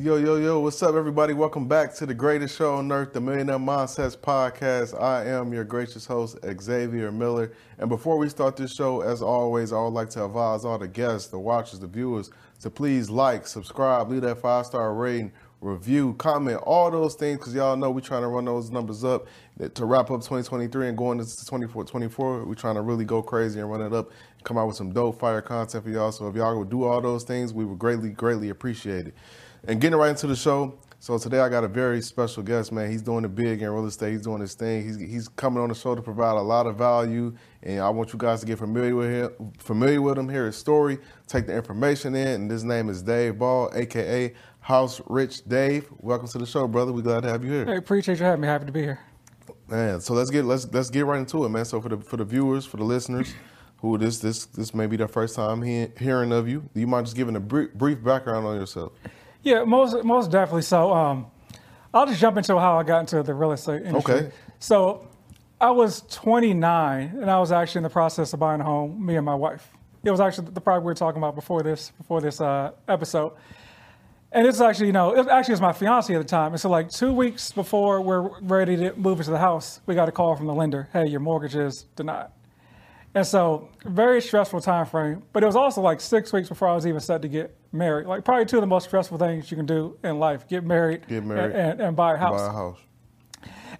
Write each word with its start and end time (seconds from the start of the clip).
Yo, 0.00 0.16
yo, 0.16 0.36
yo, 0.36 0.60
what's 0.60 0.80
up, 0.80 0.94
everybody? 0.94 1.32
Welcome 1.32 1.66
back 1.66 1.92
to 1.94 2.06
the 2.06 2.14
greatest 2.14 2.56
show 2.56 2.76
on 2.76 2.92
earth, 2.92 3.12
the 3.12 3.20
Millionaire 3.20 3.58
Mindsets 3.58 4.16
Podcast. 4.16 5.00
I 5.02 5.26
am 5.26 5.52
your 5.52 5.64
gracious 5.64 6.06
host, 6.06 6.38
Xavier 6.60 7.10
Miller. 7.10 7.52
And 7.78 7.88
before 7.88 8.16
we 8.16 8.28
start 8.28 8.56
this 8.56 8.72
show, 8.72 9.00
as 9.00 9.22
always, 9.22 9.72
I 9.72 9.82
would 9.82 9.88
like 9.88 10.10
to 10.10 10.24
advise 10.24 10.64
all 10.64 10.78
the 10.78 10.86
guests, 10.86 11.30
the 11.30 11.40
watchers, 11.40 11.80
the 11.80 11.88
viewers 11.88 12.30
to 12.60 12.70
please 12.70 13.10
like, 13.10 13.48
subscribe, 13.48 14.08
leave 14.08 14.22
that 14.22 14.38
five 14.38 14.66
star 14.66 14.94
rating, 14.94 15.32
review, 15.60 16.14
comment, 16.14 16.60
all 16.62 16.92
those 16.92 17.16
things, 17.16 17.38
because 17.38 17.52
y'all 17.52 17.76
know 17.76 17.90
we're 17.90 18.00
trying 18.00 18.22
to 18.22 18.28
run 18.28 18.44
those 18.44 18.70
numbers 18.70 19.02
up 19.02 19.26
to 19.74 19.84
wrap 19.84 20.12
up 20.12 20.20
2023 20.20 20.90
and 20.90 20.96
going 20.96 21.18
into 21.18 21.44
24 21.44 21.84
24. 21.84 22.44
We're 22.44 22.54
trying 22.54 22.76
to 22.76 22.82
really 22.82 23.04
go 23.04 23.20
crazy 23.20 23.58
and 23.58 23.68
run 23.68 23.82
it 23.82 23.92
up, 23.92 24.12
come 24.44 24.58
out 24.58 24.68
with 24.68 24.76
some 24.76 24.92
dope 24.92 25.18
fire 25.18 25.42
content 25.42 25.82
for 25.82 25.90
y'all. 25.90 26.12
So 26.12 26.28
if 26.28 26.36
y'all 26.36 26.56
would 26.56 26.70
do 26.70 26.84
all 26.84 27.00
those 27.00 27.24
things, 27.24 27.52
we 27.52 27.64
would 27.64 27.80
greatly, 27.80 28.10
greatly 28.10 28.50
appreciate 28.50 29.08
it. 29.08 29.14
And 29.66 29.80
getting 29.80 29.98
right 29.98 30.10
into 30.10 30.26
the 30.26 30.36
show. 30.36 30.78
So 31.00 31.16
today 31.16 31.38
I 31.38 31.48
got 31.48 31.62
a 31.62 31.68
very 31.68 32.02
special 32.02 32.42
guest, 32.42 32.72
man. 32.72 32.90
He's 32.90 33.02
doing 33.02 33.24
it 33.24 33.34
big 33.34 33.62
in 33.62 33.70
real 33.70 33.86
estate. 33.86 34.12
He's 34.12 34.22
doing 34.22 34.40
his 34.40 34.54
thing. 34.54 34.84
He's, 34.84 34.98
he's 34.98 35.28
coming 35.28 35.62
on 35.62 35.68
the 35.68 35.74
show 35.74 35.94
to 35.94 36.02
provide 36.02 36.36
a 36.36 36.42
lot 36.42 36.66
of 36.66 36.76
value, 36.76 37.34
and 37.62 37.80
I 37.80 37.88
want 37.90 38.12
you 38.12 38.18
guys 38.18 38.40
to 38.40 38.46
get 38.46 38.58
familiar 38.58 38.96
with 38.96 39.10
him. 39.10 39.52
Familiar 39.58 40.02
with 40.02 40.18
him, 40.18 40.28
hear 40.28 40.46
his 40.46 40.56
story, 40.56 40.98
take 41.28 41.46
the 41.46 41.54
information 41.54 42.16
in. 42.16 42.26
And 42.26 42.50
his 42.50 42.64
name 42.64 42.88
is 42.88 43.02
Dave 43.02 43.38
Ball, 43.38 43.70
aka 43.74 44.34
House 44.60 45.00
Rich 45.06 45.44
Dave. 45.46 45.88
Welcome 45.98 46.26
to 46.28 46.38
the 46.38 46.46
show, 46.46 46.66
brother. 46.66 46.92
We're 46.92 47.02
glad 47.02 47.22
to 47.22 47.28
have 47.28 47.44
you 47.44 47.52
here. 47.52 47.64
Hey, 47.64 47.76
appreciate 47.76 48.18
you 48.18 48.24
having 48.24 48.40
me. 48.40 48.48
Happy 48.48 48.66
to 48.66 48.72
be 48.72 48.82
here. 48.82 49.00
Man, 49.68 50.00
so 50.00 50.14
let's 50.14 50.30
get 50.30 50.44
let's 50.44 50.66
let's 50.72 50.90
get 50.90 51.06
right 51.06 51.18
into 51.18 51.44
it, 51.44 51.48
man. 51.50 51.64
So 51.64 51.80
for 51.80 51.90
the 51.90 51.98
for 51.98 52.16
the 52.16 52.24
viewers, 52.24 52.64
for 52.66 52.76
the 52.76 52.84
listeners, 52.84 53.32
who 53.76 53.98
this 53.98 54.18
this 54.18 54.46
this 54.46 54.74
may 54.74 54.86
be 54.86 54.96
their 54.96 55.08
first 55.08 55.36
time 55.36 55.62
he, 55.62 55.86
hearing 55.98 56.32
of 56.32 56.48
you, 56.48 56.68
you 56.74 56.88
mind 56.88 57.06
just 57.06 57.16
giving 57.16 57.36
a 57.36 57.40
brief, 57.40 57.72
brief 57.74 58.02
background 58.02 58.46
on 58.46 58.56
yourself? 58.56 58.92
Yeah, 59.42 59.64
most 59.64 60.04
most 60.04 60.30
definitely. 60.30 60.62
So 60.62 60.92
um, 60.92 61.26
I'll 61.92 62.06
just 62.06 62.20
jump 62.20 62.36
into 62.36 62.58
how 62.58 62.78
I 62.78 62.82
got 62.82 63.00
into 63.00 63.22
the 63.22 63.34
real 63.34 63.52
estate 63.52 63.82
industry. 63.82 64.14
Okay. 64.14 64.30
So 64.58 65.08
I 65.60 65.70
was 65.70 66.02
29, 66.10 67.18
and 67.20 67.30
I 67.30 67.38
was 67.38 67.50
actually 67.50 67.80
in 67.80 67.82
the 67.84 67.90
process 67.90 68.32
of 68.32 68.40
buying 68.40 68.60
a 68.60 68.64
home. 68.64 69.04
Me 69.04 69.16
and 69.16 69.24
my 69.24 69.34
wife. 69.34 69.70
It 70.04 70.10
was 70.10 70.20
actually 70.20 70.50
the 70.50 70.60
property 70.60 70.84
we 70.84 70.86
were 70.86 70.94
talking 70.94 71.18
about 71.18 71.34
before 71.34 71.62
this 71.62 71.90
before 71.98 72.20
this 72.20 72.40
uh, 72.40 72.72
episode. 72.88 73.32
And 74.30 74.46
it's 74.46 74.60
actually, 74.60 74.86
you 74.86 74.92
know, 74.92 75.16
it 75.16 75.26
actually 75.28 75.52
was 75.52 75.60
my 75.60 75.72
fiance 75.72 76.14
at 76.14 76.18
the 76.18 76.24
time. 76.24 76.52
And 76.52 76.60
so, 76.60 76.68
like 76.68 76.90
two 76.90 77.12
weeks 77.12 77.50
before 77.50 78.00
we're 78.02 78.28
ready 78.40 78.76
to 78.76 78.94
move 78.94 79.18
into 79.18 79.30
the 79.30 79.38
house, 79.38 79.80
we 79.86 79.94
got 79.94 80.08
a 80.08 80.12
call 80.12 80.36
from 80.36 80.46
the 80.46 80.54
lender. 80.54 80.88
Hey, 80.92 81.06
your 81.06 81.20
mortgage 81.20 81.56
is 81.56 81.84
denied. 81.96 82.28
And 83.14 83.26
so, 83.26 83.68
very 83.84 84.20
stressful 84.20 84.60
time 84.60 84.86
frame. 84.86 85.22
But 85.32 85.42
it 85.42 85.46
was 85.46 85.56
also 85.56 85.80
like 85.80 86.00
six 86.00 86.32
weeks 86.32 86.48
before 86.48 86.68
I 86.68 86.74
was 86.74 86.86
even 86.86 87.00
set 87.00 87.22
to 87.22 87.28
get 87.28 87.56
married. 87.72 88.06
Like 88.06 88.24
probably 88.24 88.44
two 88.44 88.58
of 88.58 88.60
the 88.62 88.66
most 88.66 88.84
stressful 88.84 89.18
things 89.18 89.50
you 89.50 89.56
can 89.56 89.66
do 89.66 89.96
in 90.04 90.18
life: 90.18 90.46
get 90.46 90.64
married, 90.64 91.06
Get 91.08 91.24
married. 91.24 91.52
and, 91.54 91.72
and, 91.72 91.80
and 91.80 91.96
buy 91.96 92.14
a 92.14 92.16
house. 92.16 92.40
Buy 92.40 92.46
a 92.48 92.52
house. 92.52 92.78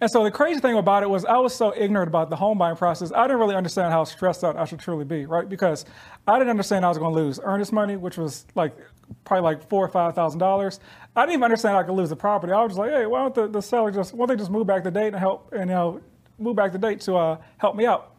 And 0.01 0.09
so 0.11 0.23
the 0.23 0.31
crazy 0.31 0.61
thing 0.61 0.77
about 0.77 1.03
it 1.03 1.11
was 1.11 1.25
I 1.25 1.39
was 1.39 1.53
so 1.55 1.75
ignorant 1.77 2.07
about 2.09 2.31
the 2.31 2.37
home 2.37 2.57
buying 2.59 2.77
process. 2.77 3.11
I 3.13 3.25
didn't 3.25 3.39
really 3.41 3.57
understand 3.57 3.93
how 3.93 4.05
stressed 4.05 4.45
out 4.45 4.57
I 4.57 4.65
should 4.65 4.79
truly 4.79 5.05
be, 5.05 5.27
right? 5.27 5.49
Because 5.49 5.85
I 6.27 6.39
didn't 6.39 6.51
understand 6.51 6.85
I 6.85 6.89
was 6.89 6.99
going 6.99 7.13
to 7.13 7.21
lose 7.21 7.41
earnest 7.43 7.73
money, 7.73 7.97
which 7.97 8.17
was 8.17 8.47
like 8.55 8.77
probably 9.25 9.43
like 9.43 9.69
four 9.69 9.85
or 9.85 9.89
five 9.89 10.15
thousand 10.15 10.39
dollars. 10.39 10.79
I 11.17 11.23
didn't 11.23 11.33
even 11.35 11.45
understand 11.45 11.77
I 11.77 11.83
could 11.83 11.95
lose 11.95 12.11
the 12.11 12.17
property. 12.17 12.53
I 12.53 12.63
was 12.63 12.71
just 12.71 12.79
like, 12.79 12.93
hey, 12.93 13.07
why 13.07 13.21
don't 13.23 13.35
the, 13.35 13.49
the 13.49 13.61
seller 13.61 13.91
just 13.91 14.15
why 14.15 14.27
don't 14.27 14.37
they 14.37 14.41
just 14.41 14.51
move 14.53 14.67
back 14.67 14.85
the 14.85 14.91
date 14.91 15.09
and 15.09 15.17
help 15.17 15.53
and 15.53 15.69
you 15.69 15.75
know 15.75 16.01
move 16.39 16.55
back 16.55 16.71
the 16.73 16.79
date 16.79 17.01
to 17.03 17.17
uh, 17.17 17.39
help 17.59 17.75
me 17.75 17.85
out? 17.85 18.13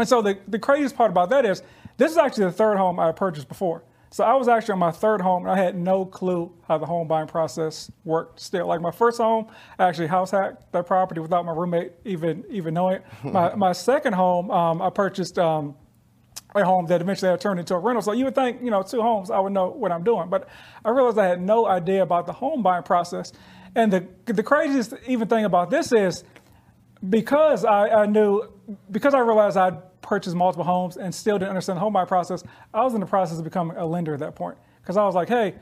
And 0.00 0.08
so 0.08 0.22
the, 0.22 0.38
the 0.48 0.58
craziest 0.58 0.96
part 0.96 1.10
about 1.10 1.30
that 1.30 1.44
is 1.44 1.62
this 1.96 2.12
is 2.12 2.18
actually 2.18 2.44
the 2.44 2.52
third 2.52 2.78
home 2.78 2.98
I 2.98 3.12
purchased 3.12 3.48
before. 3.48 3.84
So 4.12 4.24
I 4.24 4.34
was 4.34 4.48
actually 4.48 4.72
on 4.72 4.78
my 4.80 4.90
third 4.90 5.20
home 5.20 5.42
and 5.46 5.52
I 5.52 5.62
had 5.62 5.76
no 5.76 6.04
clue 6.04 6.52
how 6.66 6.78
the 6.78 6.86
home 6.86 7.06
buying 7.06 7.28
process 7.28 7.90
worked 8.04 8.40
still. 8.40 8.66
Like 8.66 8.80
my 8.80 8.90
first 8.90 9.18
home, 9.18 9.46
I 9.78 9.86
actually 9.86 10.08
house 10.08 10.32
hacked 10.32 10.72
that 10.72 10.86
property 10.86 11.20
without 11.20 11.44
my 11.44 11.52
roommate 11.52 11.92
even 12.04 12.44
even 12.50 12.74
knowing 12.74 12.96
it. 12.96 13.04
my, 13.24 13.54
my 13.54 13.72
second 13.72 14.14
home, 14.14 14.50
um, 14.50 14.82
I 14.82 14.90
purchased 14.90 15.38
um, 15.38 15.76
a 16.54 16.64
home 16.64 16.86
that 16.86 17.00
eventually 17.00 17.30
had 17.30 17.40
turned 17.40 17.60
into 17.60 17.74
a 17.74 17.78
rental. 17.78 18.02
So 18.02 18.12
you 18.12 18.24
would 18.24 18.34
think, 18.34 18.62
you 18.62 18.70
know, 18.70 18.82
two 18.82 19.00
homes, 19.00 19.30
I 19.30 19.38
would 19.38 19.52
know 19.52 19.68
what 19.68 19.92
I'm 19.92 20.02
doing. 20.02 20.28
But 20.28 20.48
I 20.84 20.90
realized 20.90 21.18
I 21.18 21.26
had 21.26 21.40
no 21.40 21.66
idea 21.66 22.02
about 22.02 22.26
the 22.26 22.32
home 22.32 22.62
buying 22.62 22.82
process. 22.82 23.32
And 23.76 23.92
the, 23.92 24.08
the 24.24 24.42
craziest 24.42 24.94
even 25.06 25.28
thing 25.28 25.44
about 25.44 25.70
this 25.70 25.92
is 25.92 26.24
because 27.08 27.64
I, 27.64 27.88
I 27.88 28.06
knew, 28.06 28.52
because 28.90 29.14
I 29.14 29.20
realized 29.20 29.56
I'd 29.56 29.78
purchased 30.10 30.34
multiple 30.34 30.64
homes 30.64 30.96
and 30.96 31.14
still 31.14 31.38
didn't 31.38 31.50
understand 31.50 31.76
the 31.76 31.80
home 31.80 31.92
buying 31.92 32.08
process, 32.08 32.42
I 32.74 32.82
was 32.82 32.94
in 32.94 33.00
the 33.00 33.06
process 33.06 33.38
of 33.38 33.44
becoming 33.44 33.76
a 33.76 33.86
lender 33.86 34.12
at 34.12 34.18
that 34.18 34.34
point. 34.34 34.58
Because 34.82 34.96
I 34.96 35.04
was 35.04 35.14
like, 35.14 35.28
hey, 35.28 35.54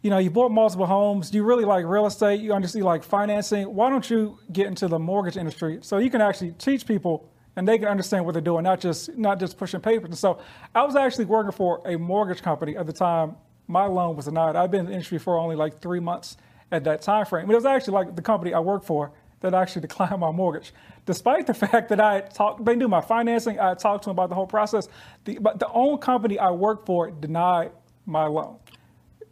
you 0.00 0.08
know, 0.08 0.16
you 0.16 0.30
bought 0.30 0.50
multiple 0.50 0.86
homes. 0.86 1.28
Do 1.28 1.36
you 1.36 1.44
really 1.44 1.66
like 1.66 1.84
real 1.84 2.06
estate? 2.06 2.40
You 2.40 2.54
understand 2.54 2.86
like 2.86 3.04
financing. 3.04 3.74
Why 3.74 3.90
don't 3.90 4.08
you 4.08 4.38
get 4.50 4.68
into 4.68 4.88
the 4.88 4.98
mortgage 4.98 5.36
industry 5.36 5.80
so 5.82 5.98
you 5.98 6.10
can 6.10 6.22
actually 6.22 6.52
teach 6.52 6.86
people 6.86 7.28
and 7.56 7.68
they 7.68 7.76
can 7.76 7.88
understand 7.88 8.24
what 8.24 8.32
they're 8.32 8.40
doing, 8.40 8.64
not 8.64 8.80
just 8.80 9.18
not 9.18 9.38
just 9.38 9.58
pushing 9.58 9.80
papers. 9.80 10.08
And 10.08 10.18
so 10.18 10.38
I 10.74 10.82
was 10.82 10.96
actually 10.96 11.26
working 11.26 11.52
for 11.52 11.86
a 11.86 11.98
mortgage 11.98 12.40
company 12.40 12.78
at 12.78 12.86
the 12.86 12.92
time. 12.92 13.36
My 13.66 13.84
loan 13.84 14.16
was 14.16 14.24
denied. 14.24 14.56
I'd 14.56 14.70
been 14.70 14.80
in 14.80 14.86
the 14.86 14.92
industry 14.92 15.18
for 15.18 15.36
only 15.36 15.56
like 15.56 15.82
three 15.82 16.00
months 16.00 16.38
at 16.72 16.84
that 16.84 17.02
time 17.02 17.26
frame. 17.26 17.46
But 17.46 17.52
it 17.52 17.56
was 17.56 17.66
actually 17.66 17.94
like 17.94 18.16
the 18.16 18.22
company 18.22 18.54
I 18.54 18.60
worked 18.60 18.86
for 18.86 19.12
that 19.44 19.54
actually 19.54 19.82
declined 19.82 20.18
my 20.18 20.32
mortgage, 20.32 20.74
despite 21.06 21.46
the 21.46 21.54
fact 21.64 21.88
that 21.90 22.00
I 22.00 22.20
talked. 22.20 22.64
They 22.64 22.76
knew 22.76 22.88
my 22.88 23.00
financing. 23.00 23.60
I 23.60 23.74
talked 23.74 24.04
to 24.04 24.10
them 24.10 24.16
about 24.16 24.28
the 24.28 24.34
whole 24.34 24.46
process. 24.46 24.88
The, 25.24 25.38
but 25.38 25.58
the 25.58 25.68
own 25.68 25.98
company 25.98 26.38
I 26.38 26.50
worked 26.50 26.86
for 26.86 27.10
denied 27.10 27.72
my 28.06 28.26
loan 28.26 28.58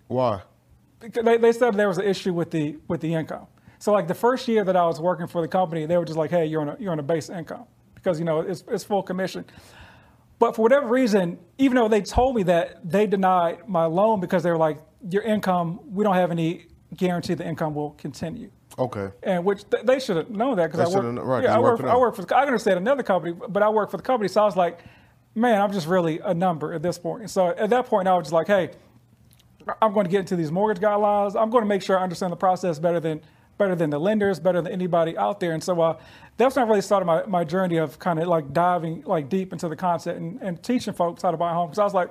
Why? 0.09 0.43
they, 1.11 1.37
they 1.37 1.53
said 1.53 1.75
there 1.75 1.88
was 1.88 1.99
an 1.99 2.06
issue 2.06 2.32
with 2.32 2.50
the 2.50 2.76
with 2.88 3.00
the 3.00 3.12
income. 3.14 3.47
So 3.79 3.93
like 3.93 4.06
the 4.06 4.14
first 4.14 4.47
year 4.47 4.64
that 4.64 4.76
I 4.76 4.87
was 4.87 5.00
working 5.00 5.26
for 5.26 5.43
the 5.43 5.49
company, 5.49 5.87
they 5.87 5.97
were 5.97 6.05
just 6.05 6.19
like, 6.19 6.31
"Hey, 6.31 6.47
you're 6.47 6.61
on 6.61 6.69
a 6.69 6.76
you're 6.79 6.93
on 6.93 6.99
a 6.99 7.03
base 7.03 7.29
income 7.31 7.65
because 7.94 8.19
you 8.19 8.25
know 8.25 8.41
it's 8.41 8.65
it's 8.69 8.85
full 8.85 9.03
commission." 9.03 9.44
But 10.38 10.56
for 10.56 10.62
whatever 10.62 10.88
reason, 10.88 11.38
even 11.58 11.76
though 11.76 11.88
they 11.88 12.00
told 12.00 12.35
me 12.35 12.43
that, 12.44 12.88
they 12.88 13.06
denied 13.06 13.69
my 13.69 13.85
loan 13.87 14.20
because 14.20 14.43
they 14.43 14.50
were 14.50 14.58
like, 14.58 14.79
"Your 15.11 15.23
income, 15.23 15.81
we 15.85 16.05
don't 16.05 16.15
have 16.15 16.31
any 16.31 16.67
guarantee 16.97 17.35
the 17.35 17.47
income 17.47 17.75
will 17.75 17.91
continue." 17.93 18.50
Okay. 18.79 19.11
And 19.23 19.45
which 19.45 19.69
th- 19.69 19.85
they 19.85 20.01
should 20.01 20.17
have 20.17 20.31
known 20.31 20.57
that 20.57 20.71
because 20.71 20.95
I 20.95 20.99
work. 20.99 21.25
right, 21.25 21.45
yeah, 21.45 21.57
I 21.57 21.59
work 21.59 21.81
for 21.81 21.89
I 21.89 21.97
work 21.97 22.17
for. 22.17 22.35
I 22.35 22.45
understand 22.47 22.79
another 22.79 23.03
company, 23.03 23.35
but 23.49 23.63
I 23.63 23.69
work 23.69 23.91
for 23.91 23.97
the 23.97 24.03
company. 24.03 24.29
So 24.29 24.43
I 24.43 24.45
was 24.45 24.57
like, 24.57 24.81
man, 25.35 25.61
I'm 25.61 25.73
just 25.73 25.87
really 25.87 26.21
a 26.21 26.35
number 26.35 26.73
at 26.73 26.83
this 26.83 26.99
point. 26.99 27.31
So 27.31 27.49
at 27.49 27.71
that 27.71 27.87
point, 27.87 28.09
I 28.09 28.15
was 28.15 28.25
just 28.25 28.33
like, 28.33 28.47
hey, 28.47 28.71
I'm 29.81 29.93
going 29.93 30.05
to 30.05 30.11
get 30.11 30.21
into 30.21 30.37
these 30.37 30.51
mortgage 30.51 30.83
guidelines. 30.83 31.41
I'm 31.41 31.51
going 31.51 31.63
to 31.63 31.69
make 31.69 31.83
sure 31.83 31.99
I 31.99 32.03
understand 32.03 32.33
the 32.33 32.37
process 32.37 32.79
better 32.79 33.01
than 33.01 33.21
better 33.59 33.75
than 33.75 33.91
the 33.91 33.99
lenders, 33.99 34.41
better 34.41 34.61
than 34.63 34.73
anybody 34.73 35.17
out 35.17 35.39
there. 35.39 35.53
And 35.53 35.63
so 35.63 35.81
uh, 35.81 35.99
that's 36.37 36.57
when 36.57 36.65
I 36.65 36.69
really 36.69 36.81
started 36.81 37.05
my, 37.05 37.25
my 37.27 37.45
journey 37.45 37.77
of 37.77 37.99
kind 37.99 38.19
of 38.19 38.27
like 38.27 38.53
diving 38.53 39.03
like 39.05 39.29
deep 39.29 39.53
into 39.53 39.69
the 39.69 39.77
concept 39.77 40.19
and, 40.19 40.41
and 40.41 40.63
teaching 40.63 40.95
folks 40.95 41.23
how 41.23 41.31
to 41.31 41.37
buy 41.37 41.53
a 41.53 41.55
home. 41.55 41.69
Because 41.69 41.79
I 41.79 41.85
was 41.85 41.95
like, 41.95 42.11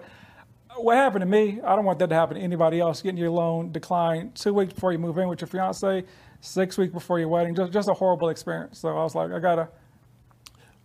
what 0.78 0.96
happened 0.96 1.22
to 1.22 1.25
me, 1.25 1.60
I 1.64 1.75
don't 1.75 1.86
want 1.86 2.00
that 2.00 2.07
to 2.10 2.16
happen 2.16 2.38
to 2.38 2.42
anybody 2.42 2.80
else. 2.80 3.02
Getting 3.02 3.18
your 3.18 3.31
loan 3.31 3.72
declined 3.72 4.36
two 4.36 4.54
weeks 4.54 4.74
before 4.74 4.92
you 4.92 5.00
move 5.00 5.18
in 5.18 5.28
with 5.28 5.42
your 5.42 5.48
fiance, 5.48 6.06
six 6.42 6.78
weeks 6.78 6.94
before 6.94 7.20
your 7.20 7.30
wedding, 7.30 7.56
just, 7.56 7.72
just 7.72 7.88
a 7.90 7.94
horrible 7.94 8.30
experience. 8.30 8.80
So 8.80 8.90
I 8.90 9.04
was 9.04 9.16
like, 9.16 9.32
I 9.32 9.40
gotta. 9.40 9.70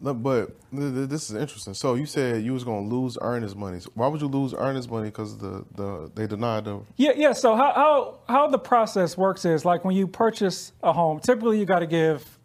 Look, 0.00 0.22
but 0.22 0.46
th- 0.70 0.94
th- 0.94 1.08
this 1.08 1.30
is 1.30 1.36
interesting. 1.36 1.72
So 1.72 1.94
you 1.94 2.04
said 2.04 2.44
you 2.44 2.52
was 2.52 2.64
to 2.64 2.70
lose 2.70 3.16
earnest 3.22 3.56
money. 3.56 3.80
So 3.80 3.90
why 3.94 4.08
would 4.08 4.20
you 4.20 4.28
lose 4.28 4.52
earnest 4.52 4.90
money? 4.90 5.08
Because 5.08 5.38
the, 5.38 5.64
the 5.74 6.10
they 6.14 6.26
denied 6.26 6.66
them. 6.66 6.86
Yeah, 6.96 7.12
yeah. 7.16 7.32
So 7.32 7.56
how, 7.56 7.72
how 7.72 8.18
how 8.28 8.46
the 8.48 8.58
process 8.58 9.16
works 9.16 9.46
is 9.46 9.64
like 9.64 9.84
when 9.86 9.96
you 9.96 10.06
purchase 10.06 10.72
a 10.82 10.92
home, 10.92 11.18
typically 11.20 11.58
you 11.58 11.64
got 11.64 11.78
to 11.78 11.86
give. 11.86 12.38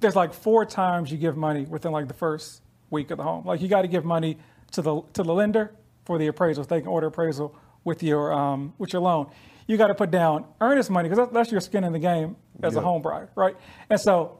There's 0.00 0.16
like 0.16 0.34
four 0.34 0.66
times 0.66 1.10
you 1.10 1.16
give 1.16 1.36
money 1.36 1.64
within 1.64 1.92
like 1.92 2.08
the 2.08 2.14
first 2.14 2.60
week 2.90 3.10
of 3.10 3.16
the 3.16 3.22
home. 3.22 3.46
Like 3.46 3.62
you 3.62 3.68
got 3.68 3.82
to 3.82 3.88
give 3.88 4.04
money 4.04 4.36
to 4.72 4.82
the 4.82 5.00
to 5.14 5.22
the 5.22 5.32
lender 5.32 5.72
for 6.04 6.18
the 6.18 6.26
appraisal. 6.26 6.64
They 6.64 6.80
can 6.80 6.88
order 6.88 7.06
appraisal 7.06 7.56
with 7.84 8.02
your 8.02 8.32
um, 8.32 8.74
with 8.78 8.92
your 8.92 9.00
loan, 9.02 9.30
you 9.66 9.76
got 9.76 9.88
to 9.88 9.94
put 9.94 10.10
down 10.10 10.44
earnest 10.60 10.90
money 10.90 11.08
because 11.08 11.24
that's, 11.24 11.32
that's 11.34 11.52
your 11.52 11.60
skin 11.60 11.84
in 11.84 11.92
the 11.92 11.98
game 11.98 12.36
as 12.62 12.74
a 12.74 12.78
Yeah. 12.78 12.82
home 12.84 13.02
buyer, 13.02 13.30
right? 13.36 13.56
And 13.90 14.00
so 14.00 14.38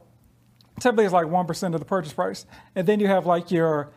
typically 0.79 1.05
it's 1.05 1.13
like 1.13 1.27
one 1.27 1.45
percent 1.45 1.73
of 1.75 1.79
the 1.81 1.85
purchase 1.85 2.13
price, 2.13 2.45
and 2.75 2.87
then 2.87 2.99
you 2.99 3.07
have 3.07 3.25
like 3.25 3.51
your 3.51 3.91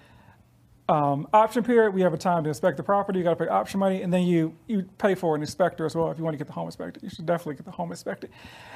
um, 0.89 1.27
option 1.33 1.65
period. 1.65 1.95
We 1.95 2.03
have 2.03 2.15
a 2.15 2.19
time 2.19 2.45
to 2.45 2.49
inspect 2.49 2.77
the 2.77 2.83
property. 2.83 3.19
You 3.19 3.25
got 3.25 3.37
to 3.39 3.45
pay 3.45 3.51
option 3.51 3.81
money, 3.81 4.03
and 4.03 4.13
then 4.13 4.23
you 4.23 4.55
you 4.69 4.83
pay 4.99 5.15
for 5.17 5.35
an 5.35 5.41
inspector 5.41 5.85
as 5.85 5.95
well 5.97 6.11
if 6.11 6.19
you 6.19 6.25
want 6.25 6.35
to 6.35 6.39
get 6.39 6.47
the 6.47 6.53
home 6.53 6.67
inspected. 6.69 7.03
You 7.03 7.11
should 7.11 7.27
definitely 7.27 7.57
get 7.57 7.65
the 7.65 7.73
home 7.73 7.91
inspected. 7.91 8.31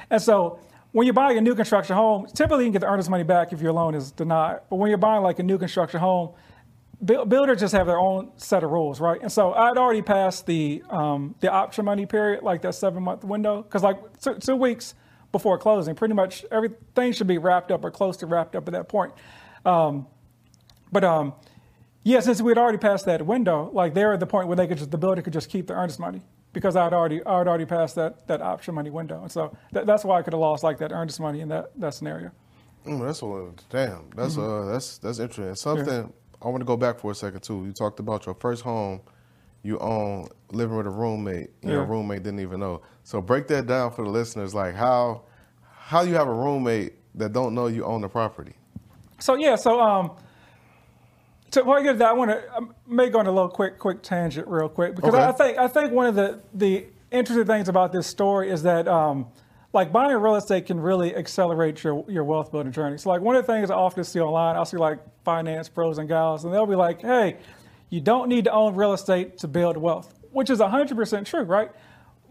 And 0.09 0.21
so 0.21 0.59
when 0.91 1.07
you're 1.07 1.13
buying 1.13 1.37
a 1.37 1.41
new 1.41 1.55
construction 1.55 1.95
home, 1.95 2.27
typically 2.33 2.65
you 2.65 2.67
can 2.67 2.73
get 2.73 2.81
the 2.81 2.91
earnest 2.91 3.09
money 3.09 3.23
back 3.23 3.53
if 3.53 3.61
your 3.61 3.71
loan 3.71 3.95
is 3.95 4.11
denied. 4.11 4.59
But 4.69 4.75
when 4.75 4.89
you're 4.89 4.97
buying 4.97 5.23
like 5.23 5.39
a 5.39 5.43
new 5.43 5.57
construction 5.57 6.01
home, 6.01 6.31
builders 7.03 7.59
just 7.59 7.73
have 7.73 7.87
their 7.87 7.99
own 7.99 8.31
set 8.37 8.63
of 8.63 8.71
rules, 8.71 8.99
right? 8.99 9.19
And 9.21 9.31
so 9.31 9.53
I'd 9.53 9.77
already 9.77 10.01
passed 10.01 10.45
the 10.45 10.83
um, 10.89 11.35
the 11.39 11.51
option 11.51 11.85
money 11.85 12.05
period, 12.05 12.43
like 12.43 12.61
that 12.61 12.75
seven 12.75 13.03
month 13.03 13.23
window, 13.23 13.61
because 13.63 13.83
like 13.83 13.97
two, 14.21 14.35
two 14.35 14.55
weeks 14.55 14.93
before 15.31 15.57
closing, 15.57 15.95
pretty 15.95 16.13
much 16.13 16.45
everything 16.51 17.13
should 17.13 17.27
be 17.27 17.37
wrapped 17.37 17.71
up 17.71 17.83
or 17.83 17.91
close 17.91 18.17
to 18.17 18.25
wrapped 18.27 18.55
up 18.55 18.67
at 18.67 18.73
that 18.73 18.87
point. 18.89 19.13
Um, 19.65 20.07
but 20.91 21.03
um, 21.03 21.33
yeah, 22.03 22.19
since 22.19 22.41
we'd 22.41 22.57
already 22.57 22.77
passed 22.77 23.05
that 23.05 23.25
window, 23.25 23.69
like 23.73 23.93
they're 23.93 24.13
at 24.13 24.19
the 24.19 24.27
point 24.27 24.47
where 24.47 24.57
they 24.57 24.67
could 24.67 24.77
just 24.77 24.91
the 24.91 24.97
builder 24.97 25.21
could 25.21 25.33
just 25.33 25.49
keep 25.49 25.67
the 25.67 25.73
earnest 25.73 25.99
money 25.99 26.21
because 26.53 26.75
I'd 26.75 26.93
already 26.93 27.21
I'd 27.25 27.47
already 27.47 27.65
passed 27.65 27.95
that 27.95 28.27
that 28.27 28.41
option 28.41 28.75
money 28.75 28.89
window, 28.89 29.21
and 29.21 29.31
so 29.31 29.55
that, 29.71 29.85
that's 29.85 30.03
why 30.03 30.19
I 30.19 30.21
could 30.21 30.33
have 30.33 30.39
lost 30.39 30.63
like 30.63 30.77
that 30.79 30.91
earnest 30.91 31.19
money 31.19 31.41
in 31.41 31.47
that 31.49 31.71
that 31.79 31.93
scenario. 31.93 32.31
Mm, 32.85 33.05
that's 33.05 33.21
a 33.21 33.51
damn. 33.69 34.09
That's 34.15 34.35
Mm-hmm. 34.35 34.69
uh 34.69 34.71
that's 34.73 34.97
that's 34.97 35.19
interesting. 35.19 35.55
Something 35.55 36.11
I 36.41 36.47
want 36.49 36.61
to 36.61 36.65
go 36.65 36.77
back 36.77 36.99
for 36.99 37.11
a 37.11 37.15
second 37.15 37.41
too. 37.43 37.65
You 37.65 37.71
talked 37.71 37.99
about 37.99 38.25
your 38.25 38.35
first 38.35 38.63
home. 38.63 39.01
You 39.63 39.77
own 39.79 40.27
living 40.51 40.75
with 40.77 40.87
a 40.87 40.91
roommate. 40.91 41.51
and 41.61 41.71
Your 41.71 41.83
roommate 41.85 42.23
didn't 42.23 42.39
even 42.39 42.59
know. 42.59 42.81
So 43.03 43.21
break 43.21 43.47
that 43.47 43.67
down 43.67 43.91
for 43.91 44.03
the 44.03 44.09
listeners. 44.09 44.55
Like 44.55 44.73
how 44.75 45.23
how 45.63 46.01
you 46.01 46.15
have 46.15 46.27
a 46.27 46.33
roommate 46.33 46.93
that 47.15 47.33
don't 47.33 47.53
know 47.53 47.67
you 47.67 47.85
own 47.85 48.01
the 48.01 48.09
property. 48.09 48.53
So 49.19 49.35
yeah, 49.35 49.55
so 49.55 49.79
um, 49.79 50.11
to, 51.51 51.59
before 51.59 51.77
I 51.77 51.83
get 51.83 51.91
to 51.93 51.97
that, 51.99 52.09
I 52.09 52.13
want 52.13 52.31
to 52.31 52.43
I 52.51 52.59
may 52.87 53.09
go 53.09 53.19
on 53.19 53.27
a 53.27 53.31
little 53.31 53.49
quick 53.49 53.77
quick 53.77 54.01
tangent 54.01 54.47
real 54.47 54.69
quick 54.69 54.95
because 54.95 55.13
Okay. 55.13 55.23
I 55.23 55.31
think 55.31 55.57
I 55.59 55.67
think 55.67 55.91
one 55.91 56.07
of 56.07 56.15
the 56.15 56.41
the 56.53 56.87
interesting 57.11 57.45
things 57.45 57.69
about 57.69 57.91
this 57.91 58.07
story 58.07 58.49
is 58.49 58.63
that 58.63 58.87
um, 58.87 59.27
like 59.73 59.91
buying 59.91 60.15
real 60.17 60.35
estate 60.35 60.65
can 60.65 60.79
really 60.79 61.15
accelerate 61.15 61.83
your 61.83 62.03
your 62.09 62.23
wealth 62.23 62.51
building 62.51 62.71
journey. 62.71 62.97
So 62.97 63.09
like 63.09 63.21
one 63.21 63.35
of 63.35 63.45
the 63.45 63.53
things 63.53 63.69
I 63.69 63.75
often 63.75 64.03
see 64.03 64.19
online, 64.19 64.55
I'll 64.55 64.65
see 64.65 64.77
like 64.77 64.99
finance 65.23 65.69
pros 65.69 65.97
and 65.97 66.07
gals, 66.07 66.43
and 66.43 66.53
they'll 66.53 66.65
be 66.65 66.75
like, 66.75 67.01
hey, 67.01 67.37
you 67.89 68.01
don't 68.01 68.29
need 68.29 68.45
to 68.45 68.51
own 68.51 68.75
real 68.75 68.93
estate 68.93 69.37
to 69.39 69.47
build 69.47 69.77
wealth, 69.77 70.13
which 70.31 70.49
is 70.49 70.59
100% 70.59 71.25
true, 71.25 71.43
right? 71.43 71.71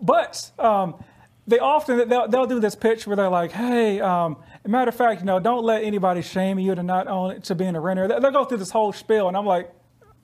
But 0.03 0.51
um, 0.59 1.03
they 1.47 1.59
often 1.59 2.09
they'll, 2.09 2.29
they'll 2.29 2.47
do 2.47 2.61
this 2.61 2.75
pitch 2.75 3.07
where 3.07 3.17
they're 3.17 3.29
like, 3.29 3.53
"Hey, 3.53 4.01
um, 4.01 4.37
matter 4.67 4.89
of 4.89 4.95
fact, 4.95 5.21
you 5.21 5.27
know, 5.27 5.39
don't 5.41 5.65
let 5.65 5.85
anybody 5.85 6.23
shame 6.23 6.59
you 6.59 6.75
to 6.75 6.83
not 6.83 7.09
own 7.09 7.33
it 7.33 7.45
to 7.45 7.55
being 7.55 7.77
a 7.77 7.81
renter." 7.81 8.09
They'll, 8.09 8.31
go 8.31 8.45
through 8.45 8.59
this 8.59 8.71
whole 8.71 8.93
spiel, 8.93 9.29
and 9.29 9.37
I'm 9.37 9.47
like, 9.47 9.71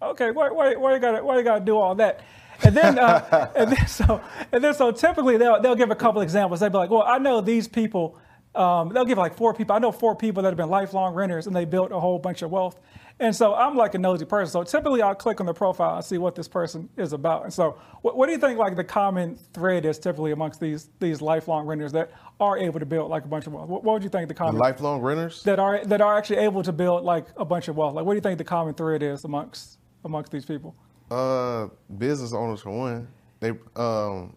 "Okay, 0.01 0.31
why, 0.31 0.51
why, 0.51 0.77
why 0.77 0.95
you 0.95 1.01
got 1.01 1.23
why 1.25 1.37
you 1.37 1.43
got 1.43 1.59
to 1.59 1.65
do 1.65 1.77
all 1.77 1.95
that?" 1.97 2.21
And 2.65 2.77
then, 2.77 2.99
uh, 2.99 3.51
and 3.57 3.73
then 3.73 3.87
so 3.87 4.21
and 4.53 4.63
then 4.63 4.75
so 4.75 4.91
typically 4.93 5.37
they'll 5.37 5.61
they'll 5.61 5.75
give 5.75 5.91
a 5.91 5.97
couple 5.97 6.21
examples. 6.21 6.61
They'll 6.61 6.71
be 6.71 6.79
like, 6.79 6.91
"Well, 6.91 7.05
I 7.07 7.19
know 7.19 7.41
these 7.41 7.69
people." 7.69 8.19
Um, 8.55 8.89
they'll 8.89 9.05
give 9.05 9.19
like 9.19 9.37
four 9.37 9.53
people. 9.53 9.77
I 9.77 9.79
know 9.79 9.93
four 9.93 10.17
people 10.17 10.43
that 10.43 10.49
have 10.49 10.57
been 10.57 10.71
lifelong 10.71 11.15
renters, 11.15 11.47
and 11.47 11.55
they 11.55 11.67
built 11.67 11.93
a 11.93 12.01
whole 12.01 12.19
bunch 12.19 12.41
of 12.41 12.51
wealth. 12.51 12.81
And 13.19 13.35
so 13.35 13.55
I'm 13.55 13.77
like 13.77 13.95
a 13.95 13.99
nosy 13.99 14.27
person. 14.27 14.53
So 14.53 14.63
typically 14.63 15.01
I'll 15.01 15.15
click 15.15 15.41
on 15.41 15.47
the 15.47 15.55
profile 15.55 15.97
and 15.97 16.05
see 16.05 16.19
what 16.19 16.35
this 16.35 16.49
person 16.49 16.89
is 16.99 17.15
about. 17.15 17.45
And 17.45 17.53
so 17.53 17.79
what, 18.03 18.17
what 18.17 18.27
do 18.27 18.33
you 18.33 18.39
think 18.39 18.59
like 18.59 18.77
the 18.77 18.85
common 18.85 19.37
thread 19.55 19.87
is 19.87 19.99
typically 19.99 20.33
amongst 20.33 20.61
these 20.61 20.91
these 21.01 21.23
lifelong 21.23 21.67
renters 21.67 21.93
that 21.93 22.13
are 22.41 22.59
able 22.59 22.79
to 22.79 22.85
build 22.85 23.11
like 23.11 23.25
a 23.25 23.29
bunch 23.29 23.47
of 23.47 23.55
wealth? 23.55 23.69
What, 23.69 23.85
what 23.85 23.95
would 23.95 24.03
you 24.03 24.11
think 24.11 24.29
the 24.29 24.35
The 24.35 24.39
common 24.39 24.59
lifelong 24.61 25.01
renters. 25.01 25.43
that 25.45 25.59
are 25.59 25.83
that 25.87 26.03
are 26.03 26.17
actually 26.19 26.39
able 26.39 26.63
to 26.63 26.73
build 26.73 27.05
like 27.05 27.27
a 27.39 27.45
bunch 27.45 27.69
of 27.69 27.77
wealth? 27.77 27.95
Like 27.95 28.05
what 28.05 28.13
do 28.13 28.17
you 28.17 28.23
think 28.23 28.37
the 28.37 28.45
common 28.45 28.75
thread 28.75 29.03
is 29.03 29.25
amongst 29.25 29.79
amongst 30.05 30.31
these 30.31 30.45
people? 30.45 30.75
Uh, 31.11 31.69
business 31.99 32.33
owners 32.33 32.61
for 32.61 32.71
one. 32.71 33.09
They 33.41 33.51
um 33.77 34.35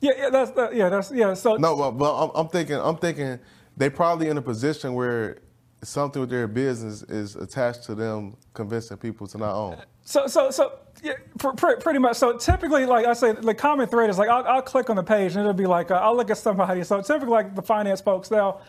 Yeah, 0.00 0.12
yeah, 0.16 0.30
that's 0.30 0.50
that, 0.52 0.74
yeah, 0.74 0.88
that's 0.88 1.12
yeah. 1.12 1.34
So 1.34 1.56
no, 1.56 1.76
but, 1.76 1.90
but 1.92 2.24
I'm, 2.24 2.30
I'm 2.34 2.48
thinking 2.48 2.76
I'm 2.76 2.96
thinking 2.96 3.38
they 3.76 3.90
probably 3.90 4.28
in 4.28 4.38
a 4.38 4.42
position 4.42 4.94
where 4.94 5.38
something 5.82 6.20
with 6.20 6.30
their 6.30 6.48
business 6.48 7.02
is 7.04 7.36
attached 7.36 7.84
to 7.84 7.94
them 7.94 8.36
convincing 8.54 8.96
people 8.96 9.26
to 9.26 9.38
not 9.38 9.54
own. 9.54 9.76
So, 10.02 10.26
so, 10.26 10.50
so, 10.50 10.78
yeah, 11.02 11.14
pr- 11.38 11.50
pr- 11.50 11.76
pretty 11.80 11.98
much. 11.98 12.16
So, 12.16 12.36
typically, 12.36 12.86
like 12.86 13.06
I 13.06 13.12
say, 13.12 13.32
the 13.32 13.54
common 13.54 13.88
thread 13.88 14.10
is 14.10 14.18
like 14.18 14.28
I'll, 14.28 14.46
I'll 14.46 14.62
click 14.62 14.90
on 14.90 14.96
the 14.96 15.02
page 15.02 15.32
and 15.32 15.40
it'll 15.40 15.52
be 15.52 15.66
like 15.66 15.90
uh, 15.90 15.94
I'll 15.94 16.16
look 16.16 16.30
at 16.30 16.38
somebody. 16.38 16.82
So, 16.84 17.00
typically, 17.00 17.28
like 17.30 17.54
the 17.54 17.62
finance 17.62 18.00
folks, 18.00 18.28
they'll 18.28 18.60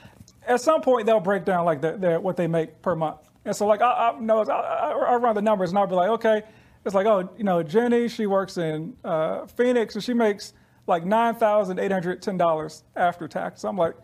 at 0.47 0.61
some 0.61 0.81
point 0.81 1.05
they'll 1.05 1.19
break 1.19 1.45
down 1.45 1.65
like 1.65 1.81
their, 1.81 1.97
their 1.97 2.19
what 2.19 2.37
they 2.37 2.47
make 2.47 2.81
per 2.81 2.95
month. 2.95 3.29
And 3.45 3.55
so, 3.55 3.65
like 3.65 3.81
I, 3.81 4.11
I 4.11 4.19
know 4.19 4.43
I, 4.43 4.51
I, 4.51 4.91
I 4.91 5.15
run 5.15 5.35
the 5.35 5.41
numbers 5.41 5.69
and 5.69 5.79
I'll 5.79 5.87
be 5.87 5.95
like, 5.95 6.09
okay, 6.09 6.43
it's 6.85 6.95
like 6.95 7.05
oh, 7.07 7.29
you 7.37 7.43
know, 7.43 7.63
Jenny, 7.63 8.07
she 8.07 8.25
works 8.27 8.57
in 8.57 8.95
uh, 9.03 9.45
Phoenix 9.47 9.95
and 9.95 10.03
she 10.03 10.13
makes 10.13 10.53
like 10.87 11.05
nine 11.05 11.35
thousand 11.35 11.79
eight 11.79 11.91
hundred 11.91 12.21
ten 12.21 12.37
dollars 12.37 12.83
after 12.95 13.27
tax. 13.27 13.61
So 13.61 13.69
I'm 13.69 13.77
like. 13.77 13.95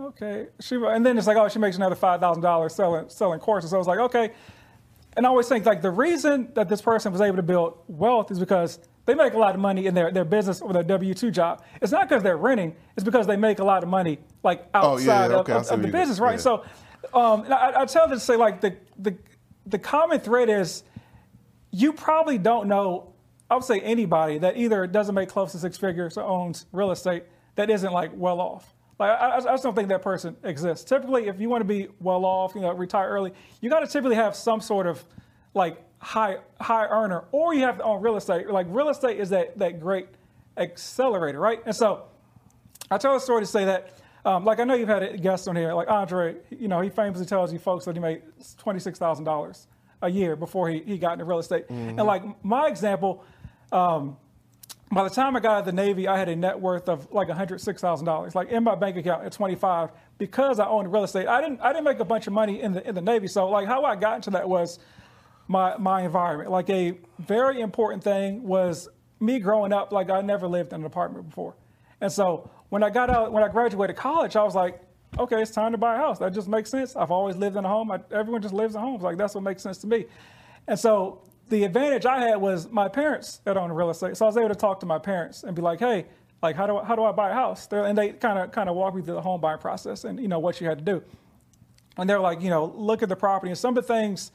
Okay, 0.00 0.46
she 0.60 0.76
and 0.76 1.04
then 1.04 1.18
it's 1.18 1.26
like, 1.26 1.36
oh, 1.36 1.48
she 1.48 1.58
makes 1.58 1.74
another 1.76 1.96
five 1.96 2.20
thousand 2.20 2.40
dollars 2.40 2.72
selling 2.72 3.08
selling 3.08 3.40
courses. 3.40 3.70
So 3.70 3.76
I 3.76 3.78
was 3.78 3.88
like, 3.88 3.98
okay, 3.98 4.30
and 5.16 5.26
I 5.26 5.28
always 5.28 5.48
think 5.48 5.66
like 5.66 5.82
the 5.82 5.90
reason 5.90 6.52
that 6.54 6.68
this 6.68 6.80
person 6.80 7.10
was 7.10 7.20
able 7.20 7.34
to 7.34 7.42
build 7.42 7.78
wealth 7.88 8.30
is 8.30 8.38
because 8.38 8.78
they 9.06 9.14
make 9.16 9.32
a 9.32 9.38
lot 9.38 9.56
of 9.56 9.60
money 9.60 9.86
in 9.86 9.94
their, 9.94 10.12
their 10.12 10.24
business 10.24 10.60
or 10.60 10.72
their 10.72 10.84
W 10.84 11.14
two 11.14 11.32
job. 11.32 11.64
It's 11.82 11.90
not 11.90 12.08
because 12.08 12.22
they're 12.22 12.36
renting; 12.36 12.76
it's 12.96 13.02
because 13.02 13.26
they 13.26 13.36
make 13.36 13.58
a 13.58 13.64
lot 13.64 13.82
of 13.82 13.88
money 13.88 14.20
like 14.44 14.68
Oh, 14.72 14.98
yeah, 14.98 15.00
outside 15.00 15.04
yeah, 15.06 15.24
of- 15.24 15.40
okay, 15.40 15.52
I 15.54 15.56
of, 15.56 15.70
of 15.72 15.82
the 15.82 15.88
business, 15.88 16.20
right? 16.20 16.34
Yeah. 16.34 16.36
So, 16.36 16.64
um, 17.12 17.52
I, 17.52 17.72
I 17.78 17.84
tell 17.86 18.06
them 18.06 18.16
to 18.16 18.24
say 18.24 18.36
like 18.36 18.60
the 18.60 18.76
the 19.00 19.16
the 19.66 19.80
common 19.80 20.20
thread 20.20 20.48
is 20.48 20.84
you 21.70 21.92
probably 21.92 22.38
don't 22.38 22.68
know. 22.68 23.12
I 23.50 23.54
would 23.54 23.64
say 23.64 23.80
anybody 23.80 24.38
that 24.38 24.56
either 24.56 24.86
doesn't 24.86 25.14
make 25.14 25.28
close 25.28 25.52
to 25.52 25.58
six 25.58 25.76
figures 25.78 26.18
or 26.18 26.24
owns 26.24 26.66
real 26.72 26.90
estate 26.90 27.24
that 27.56 27.70
isn't 27.70 27.92
like 27.92 28.10
well 28.14 28.40
off. 28.40 28.74
Like 28.98 29.10
I, 29.10 29.36
I 29.36 29.40
just 29.40 29.62
don't 29.62 29.74
think 29.74 29.88
that 29.88 30.02
person 30.02 30.36
exists. 30.42 30.84
Typically, 30.84 31.28
if 31.28 31.40
you 31.40 31.48
want 31.48 31.60
to 31.60 31.66
be 31.66 31.88
well 32.00 32.24
off, 32.24 32.54
you 32.54 32.60
know, 32.60 32.72
retire 32.72 33.08
early, 33.08 33.32
you 33.60 33.70
got 33.70 33.80
to 33.80 33.86
typically 33.86 34.16
have 34.16 34.34
some 34.34 34.60
sort 34.60 34.86
of 34.86 35.02
like 35.54 35.78
high 36.00 36.38
high 36.60 36.86
earner, 36.86 37.24
or 37.32 37.54
you 37.54 37.62
have 37.62 37.78
to 37.78 37.84
own 37.84 38.02
real 38.02 38.16
estate. 38.16 38.48
Like 38.48 38.66
real 38.68 38.88
estate 38.88 39.18
is 39.18 39.30
that 39.30 39.58
that 39.58 39.80
great 39.80 40.08
accelerator, 40.56 41.38
right? 41.38 41.60
And 41.64 41.74
so 41.74 42.04
I 42.90 42.98
tell 42.98 43.14
a 43.14 43.20
story 43.20 43.42
to 43.42 43.46
say 43.46 43.64
that, 43.64 43.98
um, 44.24 44.44
like 44.44 44.60
I 44.60 44.64
know 44.64 44.74
you've 44.74 44.88
had 44.88 45.02
a 45.02 45.16
guest 45.16 45.48
on 45.48 45.56
here, 45.56 45.72
like 45.74 45.88
Andre. 45.88 46.36
You 46.50 46.68
know, 46.68 46.80
he 46.80 46.90
famously 46.90 47.26
tells 47.26 47.52
you 47.52 47.58
folks 47.58 47.84
that 47.84 47.94
he 47.94 48.00
made 48.00 48.22
twenty 48.58 48.80
six 48.80 48.98
thousand 48.98 49.24
dollars 49.24 49.68
a 50.02 50.10
year 50.10 50.36
before 50.36 50.68
he, 50.68 50.80
he 50.80 50.98
got 50.98 51.14
into 51.14 51.24
real 51.24 51.38
estate. 51.38 51.66
And 51.68 51.96
like 51.98 52.22
my 52.44 52.68
example, 52.68 53.24
um, 53.72 54.16
by 54.90 55.04
the 55.04 55.10
time 55.10 55.36
I 55.36 55.40
got 55.40 55.52
out 55.52 55.58
of 55.60 55.64
the 55.66 55.72
Navy, 55.72 56.08
I 56.08 56.18
had 56.18 56.28
a 56.28 56.36
net 56.36 56.58
worth 56.58 56.88
of 56.88 57.12
like 57.12 57.28
$106,000, 57.28 58.34
like 58.34 58.48
in 58.48 58.64
my 58.64 58.74
bank 58.74 58.96
account 58.96 59.24
at 59.24 59.32
25, 59.32 59.90
because 60.16 60.58
I 60.58 60.66
owned 60.66 60.90
real 60.92 61.04
estate. 61.04 61.26
I 61.28 61.40
didn't, 61.42 61.60
I 61.60 61.72
didn't 61.72 61.84
make 61.84 62.00
a 62.00 62.04
bunch 62.04 62.26
of 62.26 62.32
money 62.32 62.62
in 62.62 62.72
the 62.72 62.86
in 62.88 62.94
the 62.94 63.02
Navy. 63.02 63.28
So 63.28 63.48
like 63.48 63.66
how 63.66 63.84
I 63.84 63.96
got 63.96 64.16
into 64.16 64.30
that 64.30 64.48
was 64.48 64.78
my 65.46 65.76
my 65.76 66.02
environment. 66.02 66.50
Like 66.50 66.70
a 66.70 66.98
very 67.18 67.60
important 67.60 68.02
thing 68.02 68.44
was 68.44 68.88
me 69.20 69.40
growing 69.40 69.72
up. 69.72 69.92
Like 69.92 70.10
I 70.10 70.22
never 70.22 70.48
lived 70.48 70.72
in 70.72 70.80
an 70.80 70.86
apartment 70.86 71.28
before, 71.28 71.54
and 72.00 72.10
so 72.10 72.50
when 72.70 72.82
I 72.82 72.90
got 72.90 73.10
out, 73.10 73.32
when 73.32 73.42
I 73.42 73.48
graduated 73.48 73.96
college, 73.96 74.36
I 74.36 74.42
was 74.42 74.54
like, 74.54 74.80
okay, 75.18 75.42
it's 75.42 75.50
time 75.50 75.72
to 75.72 75.78
buy 75.78 75.94
a 75.94 75.98
house. 75.98 76.18
That 76.18 76.32
just 76.32 76.48
makes 76.48 76.70
sense. 76.70 76.96
I've 76.96 77.10
always 77.10 77.36
lived 77.36 77.56
in 77.56 77.64
a 77.64 77.68
home. 77.68 77.90
I, 77.90 78.00
everyone 78.10 78.42
just 78.42 78.54
lives 78.54 78.74
in 78.74 78.80
homes. 78.80 79.02
Like 79.02 79.16
that's 79.16 79.34
what 79.34 79.44
makes 79.44 79.62
sense 79.62 79.78
to 79.78 79.86
me. 79.86 80.06
And 80.66 80.78
so 80.78 81.22
the 81.48 81.64
advantage 81.64 82.06
I 82.06 82.20
had 82.20 82.36
was 82.36 82.70
my 82.70 82.88
parents 82.88 83.40
that 83.44 83.56
own 83.56 83.72
real 83.72 83.90
estate, 83.90 84.16
so 84.16 84.26
I 84.26 84.28
was 84.28 84.36
able 84.36 84.48
to 84.48 84.54
talk 84.54 84.80
to 84.80 84.86
my 84.86 84.98
parents 84.98 85.44
and 85.44 85.56
be 85.56 85.62
like, 85.62 85.78
hey, 85.80 86.06
like 86.42 86.56
how 86.56 86.66
do 86.66 86.76
I, 86.78 86.84
how 86.84 86.94
do 86.94 87.04
I 87.04 87.12
buy 87.12 87.30
a 87.30 87.34
house? 87.34 87.66
They're, 87.66 87.84
and 87.84 87.96
they 87.96 88.10
kind 88.10 88.38
of 88.38 88.52
kind 88.52 88.68
of 88.68 88.76
walk 88.76 88.94
me 88.94 89.02
through 89.02 89.14
the 89.14 89.22
home 89.22 89.40
buying 89.40 89.58
process 89.58 90.04
and 90.04 90.20
you 90.20 90.28
know 90.28 90.38
what 90.38 90.60
you 90.60 90.66
had 90.66 90.78
to 90.78 90.84
do. 90.84 91.02
And 91.96 92.08
they're 92.08 92.20
like, 92.20 92.42
you 92.42 92.50
know, 92.50 92.72
look 92.76 93.02
at 93.02 93.08
the 93.08 93.16
property 93.16 93.50
and 93.50 93.58
some 93.58 93.76
of 93.76 93.86
the 93.86 93.92
things 93.92 94.30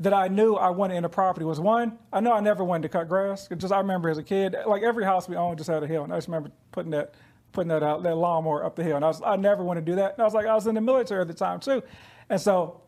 that 0.00 0.12
I 0.12 0.28
knew 0.28 0.54
I 0.54 0.70
wanted 0.70 0.96
in 0.96 1.04
a 1.04 1.08
property 1.08 1.44
was 1.44 1.60
one, 1.60 1.98
I 2.12 2.20
know 2.20 2.32
I 2.32 2.40
never 2.40 2.64
wanted 2.64 2.82
to 2.82 2.88
cut 2.88 3.08
grass. 3.08 3.48
Just 3.56 3.72
I 3.72 3.78
remember 3.78 4.08
as 4.08 4.18
a 4.18 4.22
kid, 4.22 4.56
like 4.66 4.82
every 4.82 5.04
house 5.04 5.28
we 5.28 5.36
owned 5.36 5.58
just 5.58 5.70
had 5.70 5.82
a 5.82 5.86
hill, 5.86 6.04
and 6.04 6.12
I 6.12 6.16
just 6.16 6.28
remember 6.28 6.50
putting 6.72 6.90
that 6.92 7.14
putting 7.52 7.68
that 7.68 7.82
out 7.82 8.02
that 8.02 8.16
lawnmower 8.16 8.64
up 8.64 8.76
the 8.76 8.82
hill, 8.82 8.96
and 8.96 9.04
I 9.04 9.08
was 9.08 9.22
I 9.24 9.36
never 9.36 9.62
want 9.62 9.78
to 9.78 9.84
do 9.84 9.96
that. 9.96 10.14
And 10.14 10.20
I 10.20 10.24
was 10.24 10.34
like 10.34 10.46
I 10.46 10.54
was 10.54 10.66
in 10.66 10.74
the 10.74 10.80
military 10.80 11.20
at 11.20 11.28
the 11.28 11.34
time 11.34 11.60
too, 11.60 11.82
and 12.28 12.40
so 12.40 12.80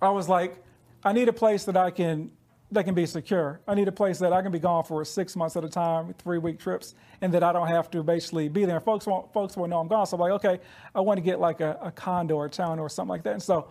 I 0.00 0.10
was 0.10 0.28
like, 0.28 0.62
I 1.04 1.12
need 1.12 1.28
a 1.28 1.32
place 1.32 1.64
that 1.64 1.76
I 1.76 1.90
can 1.90 2.30
that 2.72 2.84
can 2.84 2.94
be 2.94 3.06
secure. 3.06 3.60
I 3.68 3.74
need 3.74 3.86
a 3.86 3.92
place 3.92 4.18
that 4.18 4.32
I 4.32 4.42
can 4.42 4.50
be 4.50 4.58
gone 4.58 4.82
for 4.84 5.04
six 5.04 5.36
months 5.36 5.56
at 5.56 5.64
a 5.64 5.68
time, 5.68 6.14
three 6.18 6.38
week 6.38 6.58
trips, 6.58 6.94
and 7.20 7.32
that 7.32 7.44
I 7.44 7.52
don't 7.52 7.68
have 7.68 7.90
to 7.92 8.02
basically 8.02 8.48
be 8.48 8.64
there. 8.64 8.80
folks 8.80 9.06
won't 9.06 9.32
folks 9.32 9.56
won't 9.56 9.70
know 9.70 9.78
I'm 9.78 9.88
gone. 9.88 10.06
So 10.06 10.16
I'm 10.16 10.20
like, 10.20 10.32
okay, 10.44 10.60
I 10.94 11.00
want 11.00 11.18
to 11.18 11.22
get 11.22 11.38
like 11.38 11.60
a, 11.60 11.78
a 11.80 11.92
condo 11.92 12.36
or 12.36 12.46
a 12.46 12.50
town 12.50 12.78
or 12.78 12.88
something 12.88 13.10
like 13.10 13.22
that. 13.22 13.34
And 13.34 13.42
so 13.42 13.68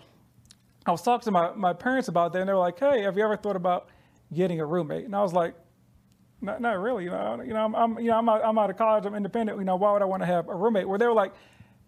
I 0.85 0.91
was 0.91 1.01
talking 1.01 1.25
to 1.25 1.31
my, 1.31 1.51
my 1.53 1.73
parents 1.73 2.07
about 2.07 2.31
that, 2.33 2.39
and 2.39 2.49
they 2.49 2.53
were 2.53 2.59
like, 2.59 2.79
"Hey, 2.79 3.01
have 3.01 3.17
you 3.17 3.23
ever 3.23 3.35
thought 3.35 3.55
about 3.55 3.89
getting 4.33 4.59
a 4.61 4.65
roommate?" 4.65 5.05
And 5.05 5.15
I 5.15 5.21
was 5.21 5.33
like, 5.33 5.55
"Not, 6.45 6.61
not 6.61 6.79
really. 6.79 7.05
You 7.05 7.11
know, 7.11 7.41
you 7.41 7.53
know, 7.53 7.65
I'm, 7.65 7.75
I'm 7.75 7.99
you 7.99 8.09
know, 8.09 8.17
I'm 8.17 8.29
out, 8.29 8.41
I'm 8.43 8.57
out 8.57 8.69
of 8.69 8.77
college. 8.77 9.05
I'm 9.05 9.15
independent. 9.15 9.57
You 9.57 9.65
know, 9.65 9.75
why 9.75 9.91
would 9.91 10.01
I 10.01 10.05
want 10.05 10.21
to 10.21 10.27
have 10.27 10.47
a 10.47 10.55
roommate?" 10.55 10.87
Where 10.87 10.97
they 10.97 11.07
were 11.07 11.13
like, 11.13 11.33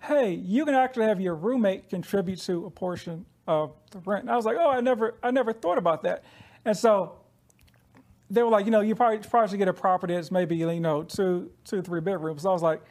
"Hey, 0.01 0.31
you 0.33 0.65
can 0.65 0.75
actually 0.75 1.05
have 1.05 1.21
your 1.21 1.35
roommate 1.35 1.89
contribute 1.89 2.39
to 2.41 2.65
a 2.65 2.69
portion 2.69 3.25
of 3.47 3.73
the 3.91 3.99
rent." 3.99 4.23
And 4.23 4.31
I 4.31 4.35
was 4.35 4.45
like, 4.45 4.57
"Oh, 4.59 4.69
I 4.69 4.81
never, 4.81 5.15
I 5.23 5.31
never 5.31 5.53
thought 5.53 5.77
about 5.77 6.03
that." 6.03 6.23
And 6.65 6.75
so 6.75 7.19
they 8.29 8.43
were 8.43 8.49
like, 8.49 8.65
"You 8.65 8.71
know, 8.71 8.81
you 8.81 8.95
probably 8.95 9.19
probably 9.19 9.49
should 9.49 9.59
get 9.59 9.67
a 9.67 9.73
property 9.73 10.15
that's 10.15 10.31
maybe 10.31 10.55
you 10.55 10.79
know 10.79 11.03
two, 11.03 11.51
two, 11.63 11.81
three 11.81 12.01
bedrooms." 12.01 12.41
So 12.41 12.49
I 12.49 12.53
was 12.53 12.63
like. 12.63 12.81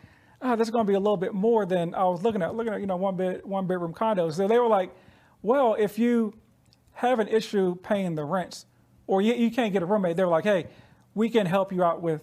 Ah, 0.42 0.52
oh, 0.52 0.56
that's 0.56 0.68
going 0.68 0.84
to 0.84 0.90
be 0.90 0.94
a 0.94 1.00
little 1.00 1.16
bit 1.16 1.32
more 1.32 1.64
than 1.64 1.94
I 1.94 2.04
was 2.04 2.22
looking 2.22 2.42
at. 2.42 2.54
Looking 2.54 2.74
at, 2.74 2.80
you 2.80 2.86
know, 2.86 2.96
one 2.96 3.16
bed, 3.16 3.40
one 3.44 3.66
bedroom 3.66 3.94
condos. 3.94 4.34
So 4.34 4.46
they 4.46 4.58
were 4.58 4.68
like, 4.68 4.94
well, 5.40 5.74
if 5.78 5.98
you 5.98 6.34
have 6.92 7.20
an 7.20 7.28
issue 7.28 7.74
paying 7.76 8.14
the 8.14 8.24
rents 8.24 8.66
or 9.06 9.22
you, 9.22 9.34
you 9.34 9.50
can't 9.50 9.72
get 9.72 9.82
a 9.82 9.86
roommate, 9.86 10.16
they're 10.16 10.28
like, 10.28 10.44
hey, 10.44 10.66
we 11.16 11.28
can 11.30 11.46
help 11.46 11.72
you 11.72 11.82
out 11.82 12.00
with 12.02 12.20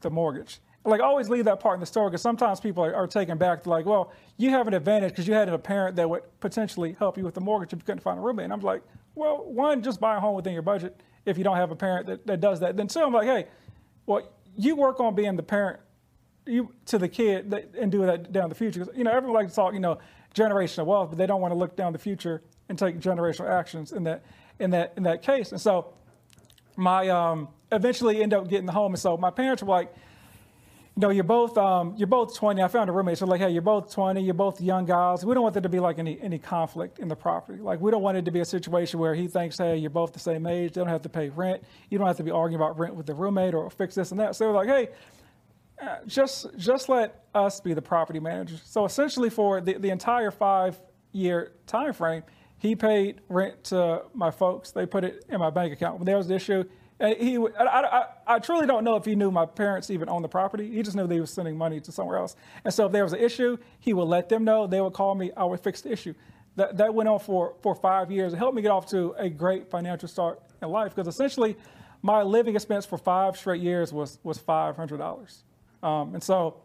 the 0.00 0.08
mortgage. 0.08 0.60
Like, 0.84 1.00
always 1.00 1.28
leave 1.28 1.46
that 1.46 1.58
part 1.58 1.74
in 1.74 1.80
the 1.80 1.86
story 1.86 2.10
because 2.10 2.22
sometimes 2.22 2.60
people 2.60 2.84
are, 2.84 2.94
are, 2.94 3.08
taken 3.08 3.36
back 3.36 3.64
to, 3.64 3.68
like, 3.68 3.84
well, 3.84 4.12
you 4.36 4.50
have 4.50 4.68
an 4.68 4.74
advantage 4.74 5.10
because 5.10 5.26
you 5.26 5.34
had 5.34 5.48
a 5.48 5.58
parent 5.58 5.96
that 5.96 6.08
would 6.08 6.22
potentially 6.38 6.94
help 6.96 7.18
you 7.18 7.24
with 7.24 7.34
the 7.34 7.40
mortgage 7.40 7.72
if 7.72 7.80
you 7.80 7.84
couldn't 7.84 8.02
find 8.02 8.20
a 8.20 8.22
roommate. 8.22 8.44
And 8.44 8.52
I'm 8.52 8.60
like, 8.60 8.82
well, 9.16 9.44
one, 9.44 9.82
just 9.82 9.98
buy 9.98 10.16
a 10.16 10.20
home 10.20 10.36
within 10.36 10.52
your 10.52 10.62
budget 10.62 11.02
if 11.24 11.36
you 11.36 11.42
don't 11.42 11.56
have 11.56 11.72
a 11.72 11.76
parent 11.76 12.06
that, 12.06 12.24
that 12.28 12.40
does 12.40 12.60
that. 12.60 12.76
Then 12.76 12.86
two, 12.86 13.00
I'm 13.00 13.12
like, 13.12 13.26
hey, 13.26 13.46
well, 14.06 14.30
you 14.56 14.76
work 14.76 15.00
on 15.00 15.16
being 15.16 15.34
the 15.34 15.42
parent 15.42 15.80
you 16.46 16.72
to 16.84 16.98
the 16.98 17.08
kid 17.08 17.50
that, 17.50 17.74
and 17.76 17.90
do 17.90 18.06
that 18.06 18.32
down 18.32 18.48
the 18.48 18.54
future. 18.54 18.86
You 18.94 19.02
know, 19.02 19.10
everyone 19.10 19.42
likes 19.42 19.52
to 19.52 19.56
talk, 19.56 19.74
you 19.74 19.80
know, 19.80 19.98
generational 20.36 20.86
wealth, 20.86 21.10
but 21.10 21.18
they 21.18 21.26
don't 21.26 21.40
want 21.40 21.50
to 21.50 21.58
look 21.58 21.74
down 21.74 21.92
the 21.92 21.98
future 21.98 22.42
and 22.68 22.78
take 22.78 23.00
generational 23.00 23.50
actions 23.50 23.90
in 23.90 24.04
that 24.04 24.22
in 24.60 24.70
that 24.70 24.92
in 24.96 25.02
that 25.02 25.22
case. 25.22 25.50
And 25.50 25.60
so 25.60 25.94
my 26.76 27.08
um, 27.08 27.48
eventually 27.72 28.22
end 28.22 28.34
up 28.34 28.48
getting 28.48 28.68
home. 28.68 28.92
And 28.92 29.00
so 29.00 29.16
my 29.16 29.30
parents 29.30 29.62
were 29.62 29.68
like, 29.68 29.92
you 30.96 31.02
know, 31.02 31.10
you're 31.10 31.24
both 31.24 31.58
um, 31.58 31.94
you're 31.98 32.06
both 32.06 32.34
20. 32.34 32.62
I 32.62 32.68
found 32.68 32.88
a 32.88 32.92
roommate. 32.92 33.18
So 33.18 33.26
like, 33.26 33.40
hey, 33.40 33.50
you're 33.50 33.60
both 33.60 33.92
20. 33.92 34.22
You're 34.22 34.32
both 34.32 34.62
young 34.62 34.86
guys. 34.86 35.26
We 35.26 35.34
don't 35.34 35.42
want 35.42 35.52
there 35.52 35.62
to 35.62 35.68
be 35.68 35.78
like 35.78 35.98
any 35.98 36.18
any 36.22 36.38
conflict 36.38 36.98
in 36.98 37.08
the 37.08 37.16
property. 37.16 37.60
Like 37.60 37.80
we 37.80 37.90
don't 37.90 38.02
want 38.02 38.16
it 38.16 38.24
to 38.24 38.30
be 38.30 38.40
a 38.40 38.46
situation 38.46 38.98
where 38.98 39.14
he 39.14 39.28
thinks, 39.28 39.58
hey, 39.58 39.76
you're 39.76 39.90
both 39.90 40.14
the 40.14 40.18
same 40.18 40.46
age. 40.46 40.72
They 40.72 40.80
don't 40.80 40.88
have 40.88 41.02
to 41.02 41.10
pay 41.10 41.28
rent. 41.28 41.62
You 41.90 41.98
don't 41.98 42.06
have 42.06 42.16
to 42.16 42.22
be 42.22 42.30
arguing 42.30 42.62
about 42.62 42.78
rent 42.78 42.94
with 42.94 43.04
the 43.04 43.14
roommate 43.14 43.52
or 43.52 43.68
fix 43.68 43.94
this 43.94 44.10
and 44.10 44.20
that. 44.20 44.36
So 44.36 44.50
like, 44.52 44.68
hey. 44.68 44.88
Uh, 45.78 45.98
just 46.06 46.46
just 46.56 46.88
let 46.88 47.26
us 47.34 47.60
be 47.60 47.74
the 47.74 47.82
property 47.82 48.18
manager. 48.18 48.56
So 48.64 48.86
essentially, 48.86 49.28
for 49.28 49.60
the, 49.60 49.74
the 49.74 49.90
entire 49.90 50.30
five 50.30 50.80
year 51.12 51.52
time 51.66 51.92
frame, 51.92 52.22
he 52.56 52.74
paid 52.74 53.20
rent 53.28 53.64
to 53.64 54.04
my 54.14 54.30
folks. 54.30 54.70
They 54.70 54.86
put 54.86 55.04
it 55.04 55.26
in 55.28 55.38
my 55.38 55.50
bank 55.50 55.74
account. 55.74 55.98
When 55.98 56.06
there 56.06 56.16
was 56.16 56.30
an 56.30 56.36
issue, 56.36 56.64
and 56.98 57.16
he, 57.18 57.36
I, 57.36 57.64
I, 57.64 58.06
I, 58.26 58.38
truly 58.38 58.66
don't 58.66 58.82
know 58.82 58.96
if 58.96 59.04
he 59.04 59.14
knew 59.14 59.30
my 59.30 59.44
parents 59.44 59.90
even 59.90 60.08
owned 60.08 60.24
the 60.24 60.28
property. 60.28 60.70
He 60.70 60.82
just 60.82 60.96
knew 60.96 61.06
they 61.06 61.20
were 61.20 61.26
sending 61.26 61.56
money 61.56 61.78
to 61.80 61.92
somewhere 61.92 62.16
else. 62.16 62.36
And 62.64 62.72
so 62.72 62.86
if 62.86 62.92
there 62.92 63.02
was 63.02 63.12
an 63.12 63.20
issue, 63.20 63.58
he 63.80 63.92
would 63.92 64.04
let 64.04 64.28
them 64.28 64.44
know. 64.44 64.66
They 64.66 64.80
would 64.80 64.94
call 64.94 65.14
me. 65.14 65.30
I 65.36 65.44
would 65.44 65.60
fix 65.60 65.82
the 65.82 65.92
issue. 65.92 66.14
That, 66.56 66.78
that 66.78 66.94
went 66.94 67.08
on 67.08 67.20
for, 67.20 67.54
for 67.62 67.74
five 67.74 68.10
years. 68.10 68.32
It 68.32 68.38
helped 68.38 68.56
me 68.56 68.62
get 68.62 68.70
off 68.70 68.86
to 68.90 69.14
a 69.18 69.28
great 69.28 69.68
financial 69.70 70.08
start 70.08 70.40
in 70.62 70.70
life 70.70 70.94
because 70.94 71.06
essentially 71.06 71.54
my 72.00 72.22
living 72.22 72.54
expense 72.54 72.86
for 72.86 72.96
five 72.96 73.36
straight 73.36 73.60
years 73.60 73.92
was, 73.92 74.18
was 74.22 74.38
$500. 74.38 75.42
Um, 75.82 76.14
and 76.14 76.24
so 76.24 76.56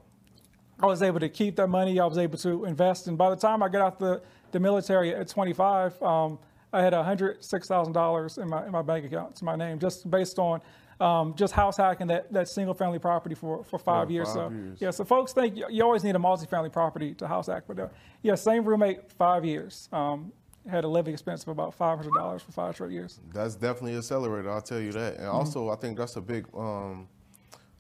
I 0.80 0.86
was 0.86 1.02
able 1.02 1.20
to 1.20 1.28
keep 1.28 1.58
that 1.58 1.68
money. 1.68 2.00
I 2.00 2.06
was 2.06 2.18
able 2.18 2.38
to 2.38 2.64
invest. 2.64 3.08
And 3.08 3.18
by 3.18 3.30
the 3.30 3.36
time 3.36 3.62
I 3.62 3.68
got 3.68 3.82
out 3.82 4.00
the 4.00 4.22
the 4.52 4.60
military 4.60 5.16
at 5.16 5.28
25, 5.28 6.02
um, 6.04 6.40
I 6.74 6.82
had 6.82 6.94
$106,000 6.94 8.38
in 8.38 8.50
my, 8.50 8.66
in 8.66 8.72
my 8.72 8.82
bank 8.82 9.06
account 9.06 9.36
to 9.38 9.46
my 9.46 9.56
name, 9.56 9.80
just 9.80 10.10
based 10.10 10.40
on 10.40 10.62
um, 11.00 11.34
just 11.36 11.54
house 11.54 11.78
hacking 11.78 12.08
that, 12.08 12.32
that 12.32 12.48
single 12.48 12.74
family 12.74 13.00
property 13.00 13.36
for, 13.36 13.64
for 13.64 13.80
five 13.80 14.12
years. 14.12 14.28
Five 14.28 14.36
so, 14.36 14.50
years. 14.50 14.82
yeah, 14.82 14.92
so 14.92 15.04
folks 15.04 15.34
think 15.34 15.58
you, 15.58 15.66
you 15.70 15.84
always 15.84 16.04
need 16.04 16.16
a 16.16 16.20
multifamily 16.20 16.72
property 16.72 17.14
to 17.16 17.28
house 17.28 17.48
hack, 17.48 17.64
but 17.68 17.80
uh, 17.80 17.88
yeah, 18.22 18.36
same 18.36 18.64
roommate, 18.64 19.12
five 19.12 19.44
years. 19.44 19.90
Um, 19.92 20.32
had 20.70 20.84
a 20.84 20.88
living 20.88 21.14
expense 21.14 21.42
of 21.42 21.50
about 21.50 21.78
$500 21.78 22.42
for 22.42 22.52
five 22.52 22.76
short 22.76 22.92
years. 22.92 23.20
That's 23.34 23.56
definitely 23.56 23.98
accelerated. 23.98 24.50
I'll 24.50 24.62
tell 24.62 24.80
you 24.80 24.92
that. 24.92 25.16
And 25.16 25.24
mm-hmm. 25.24 25.36
also, 25.36 25.70
I 25.70 25.76
think 25.76 25.98
that's 25.98 26.16
a 26.18 26.22
big, 26.22 26.46
um, 26.56 27.08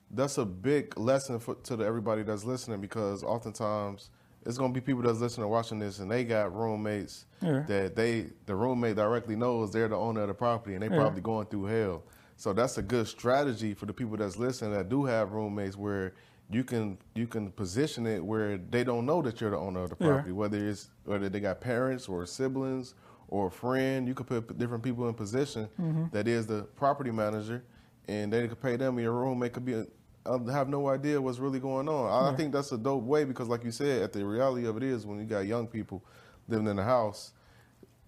that's 0.10 0.39
a 0.39 0.45
big 0.45 0.98
lesson 0.98 1.39
for, 1.39 1.55
to 1.55 1.75
the, 1.75 1.86
everybody 1.86 2.24
that's 2.24 2.43
listening 2.43 2.81
because 2.81 3.24
oftentimes 3.24 4.10
it's 4.45 4.57
gonna 4.57 4.74
be 4.74 4.81
people 4.81 5.01
that's 5.01 5.19
listening 5.19 5.48
watching 5.50 5.79
this 5.79 6.00
and 6.00 6.10
they 6.10 6.24
got 6.24 6.55
roommates 6.55 7.25
yeah. 7.41 7.63
that 7.67 7.95
they 7.95 8.27
the 8.45 8.55
roommate 8.55 8.95
directly 8.95 9.36
knows 9.36 9.71
they're 9.71 9.88
the 9.88 9.95
owner 9.95 10.21
of 10.21 10.27
the 10.27 10.33
property 10.33 10.74
and 10.74 10.83
they 10.83 10.89
yeah. 10.89 10.95
probably 10.95 11.21
going 11.21 11.45
through 11.48 11.65
hell. 11.65 12.03
So 12.38 12.53
that's 12.53 12.77
a 12.77 12.81
good 12.81 13.07
strategy 13.07 13.74
for 13.75 13.86
the 13.86 13.93
people 13.93 14.17
that's 14.17 14.38
listening 14.38 14.74
that 14.74 14.89
do 14.89 15.05
have 15.05 15.33
roommates 15.33 15.77
where 15.77 16.13
you 16.50 16.63
can 16.63 16.98
you 17.15 17.27
can 17.27 17.51
position 17.51 18.07
it 18.07 18.24
where 18.24 18.57
they 18.57 18.83
don't 18.83 19.05
know 19.05 19.21
that 19.21 19.39
you're 19.39 19.51
the 19.51 19.57
owner 19.57 19.83
of 19.83 19.91
the 19.91 19.95
property, 19.95 20.29
yeah. 20.29 20.36
whether 20.36 20.67
it's 20.67 20.89
whether 21.05 21.29
they 21.29 21.39
got 21.39 21.62
parents 21.62 22.10
or 22.10 22.25
siblings 22.25 22.95
or 23.27 23.48
a 23.48 23.51
friend. 23.51 24.07
You 24.07 24.13
could 24.13 24.27
put 24.27 24.57
different 24.57 24.83
people 24.83 25.07
in 25.07 25.13
position 25.13 25.69
mm-hmm. 25.79 26.05
that 26.12 26.27
is 26.27 26.48
the 26.48 26.63
property 26.75 27.12
manager, 27.12 27.63
and 28.07 28.33
they 28.33 28.48
could 28.48 28.62
pay 28.62 28.75
them. 28.75 28.95
And 28.95 29.03
your 29.03 29.13
roommate 29.13 29.53
could 29.53 29.65
be 29.65 29.86
I 30.25 30.51
have 30.51 30.69
no 30.69 30.87
idea 30.87 31.21
what's 31.21 31.39
really 31.39 31.59
going 31.59 31.89
on. 31.89 32.09
I. 32.11 32.31
I 32.31 32.35
think 32.35 32.53
that's 32.53 32.71
a 32.71 32.77
dope 32.77 33.03
way 33.03 33.23
because, 33.23 33.47
like 33.47 33.63
you 33.63 33.71
said, 33.71 34.03
at 34.03 34.13
the 34.13 34.25
reality 34.25 34.67
of 34.67 34.77
it 34.77 34.83
is 34.83 35.05
when 35.05 35.19
you 35.19 35.25
got 35.25 35.47
young 35.47 35.67
people 35.67 36.03
living 36.47 36.67
in 36.67 36.75
the 36.75 36.83
house, 36.83 37.31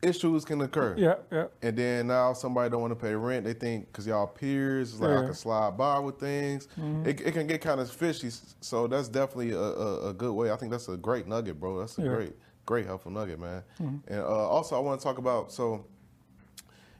issues 0.03 0.46
can 0.46 0.62
occur. 0.62 0.96
Yeah, 0.98 1.15
yeah. 1.32 1.48
And 1.62 1.77
then 1.77 2.08
now 2.08 2.34
somebody 2.34 2.70
don't 2.70 2.82
want 2.82 2.91
to 2.91 3.03
pay 3.03 3.15
rent. 3.15 3.46
They 3.46 3.53
think 3.53 3.88
because 3.88 4.05
y'all 4.05 4.27
peers, 4.27 5.00
like 5.00 5.10
yeah. 5.10 5.20
I 5.20 5.25
can 5.25 5.34
slide 5.34 5.77
by 5.77 6.00
with 6.00 6.20
things. 6.20 6.67
Mm-hmm. 6.79 7.08
It, 7.08 7.22
it, 7.22 7.32
can 7.32 7.48
get 7.48 7.62
kind 7.62 7.79
of 7.79 7.89
fishy. 7.89 8.29
So 8.62 8.88
that's 8.88 9.08
definitely 9.08 9.51
a, 9.51 9.60
a, 9.60 10.10
a, 10.10 10.13
good 10.13 10.34
way. 10.34 10.51
I 10.51 10.55
think 10.55 10.72
that's 10.72 10.88
a 10.89 10.98
great 10.98 11.27
nugget, 11.27 11.60
bro. 11.60 11.79
That's 11.79 11.98
a 11.98 12.01
yeah. 12.03 12.08
great, 12.10 12.34
great 12.65 12.86
helpful 12.86 13.12
nugget, 13.12 13.39
man. 13.39 13.63
Mm-hmm. 13.82 14.13
And 14.13 14.22
uh, 14.22 14.50
also, 14.50 14.75
I 14.75 14.79
want 14.79 15.00
to 15.00 15.03
talk 15.03 15.17
about 15.17 15.51
so. 15.51 15.86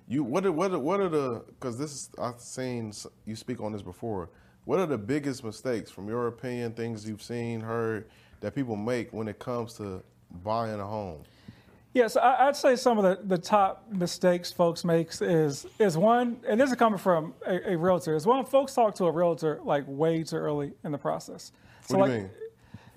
You 0.06 0.26
what 0.26 0.46
are, 0.46 0.52
what 0.52 0.72
are, 0.72 0.80
what 0.80 1.00
are 1.00 1.08
the 1.08 1.46
because 1.48 1.78
this 1.78 1.92
is 1.92 2.10
I've 2.20 2.40
seen 2.40 2.92
you 3.26 3.38
speak 3.38 3.62
on 3.62 3.72
this 3.72 3.82
before 3.82 4.30
what 4.66 4.80
are 4.80 4.86
the 4.86 4.98
biggest 4.98 5.44
mistakes, 5.44 5.92
from 5.92 6.08
your 6.08 6.28
opinion, 6.28 6.74
things 6.74 7.08
you've 7.08 7.22
seen, 7.22 7.60
heard, 7.62 8.10
that 8.40 8.56
people 8.56 8.76
make 8.76 9.12
when 9.12 9.28
it 9.28 9.40
comes 9.40 9.74
to 9.76 10.04
buying 10.44 10.80
a 10.80 10.86
home? 10.86 11.24
Yes, 11.94 12.18
I'd 12.18 12.56
say 12.56 12.76
some 12.76 12.98
of 12.98 13.04
the, 13.04 13.24
the 13.28 13.38
top 13.38 13.86
mistakes 13.92 14.52
folks 14.52 14.84
makes 14.84 15.22
is 15.22 15.68
is 15.78 15.96
one, 15.96 16.38
and 16.48 16.60
this 16.60 16.72
is 16.72 16.76
coming 16.76 16.98
from 16.98 17.36
a, 17.46 17.74
a, 17.74 17.78
realtor, 17.78 18.16
is 18.16 18.26
one 18.26 18.44
folks 18.46 18.74
talk 18.74 18.96
to 18.96 19.06
a 19.06 19.12
realtor 19.12 19.60
like 19.64 19.84
way 19.88 20.24
too 20.24 20.38
early 20.38 20.74
in 20.84 20.92
the 20.92 20.98
process. 20.98 21.52
So 21.86 22.00
what 22.00 22.08
do 22.08 22.14
you 22.14 22.20
like, 22.20 22.32
mean? 22.32 22.38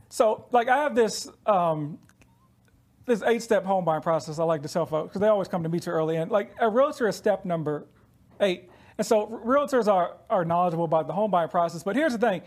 So 0.09 0.47
like 0.51 0.69
I 0.69 0.79
have 0.79 0.95
this 0.95 1.29
um, 1.45 1.99
this 3.05 3.23
eight 3.23 3.43
step 3.43 3.67
home 3.67 3.85
buying 3.85 4.01
process 4.01 4.39
I 4.39 4.45
like 4.45 4.63
to 4.63 4.69
tell 4.69 4.87
folks 4.87 5.11
because 5.11 5.21
they 5.21 5.29
always 5.29 5.49
come 5.49 5.63
to 5.63 5.69
me 5.69 5.79
too 5.79 5.91
early, 5.91 6.17
and 6.17 6.31
like 6.31 6.55
a 6.59 6.69
realtor 6.69 7.07
is 7.07 7.17
step 7.17 7.45
number 7.45 7.87
eight. 8.41 8.71
And 8.99 9.07
so 9.07 9.27
realtors 9.45 9.93
are, 9.93 10.17
are 10.31 10.45
knowledgeable 10.45 10.85
about 10.85 11.07
the 11.07 11.13
home 11.13 11.31
buying 11.31 11.49
process. 11.49 11.83
But 11.83 11.97
here's 11.97 12.13
the 12.13 12.19
thing, 12.19 12.43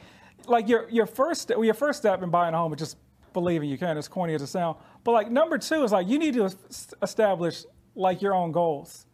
like 0.48 0.68
your, 0.68 0.90
your, 0.90 1.06
first, 1.06 1.50
your 1.50 1.74
first 1.74 2.00
step 2.00 2.24
in 2.24 2.30
buying 2.30 2.54
a 2.54 2.58
home 2.58 2.74
is 2.74 2.80
just 2.80 2.98
believing 3.34 3.70
you 3.70 3.78
can, 3.78 3.98
as 3.98 4.08
corny 4.08 4.34
as 4.34 4.42
it 4.42 4.48
sounds. 4.48 4.78
But 5.04 5.12
like 5.12 5.30
number 5.30 5.58
two 5.58 5.84
is 5.84 5.92
like 5.92 6.08
you 6.08 6.18
need 6.18 6.34
to 6.34 6.52
establish 7.02 7.64
like 7.96 8.22
your 8.22 8.34
own 8.34 8.52
goals 8.52 9.06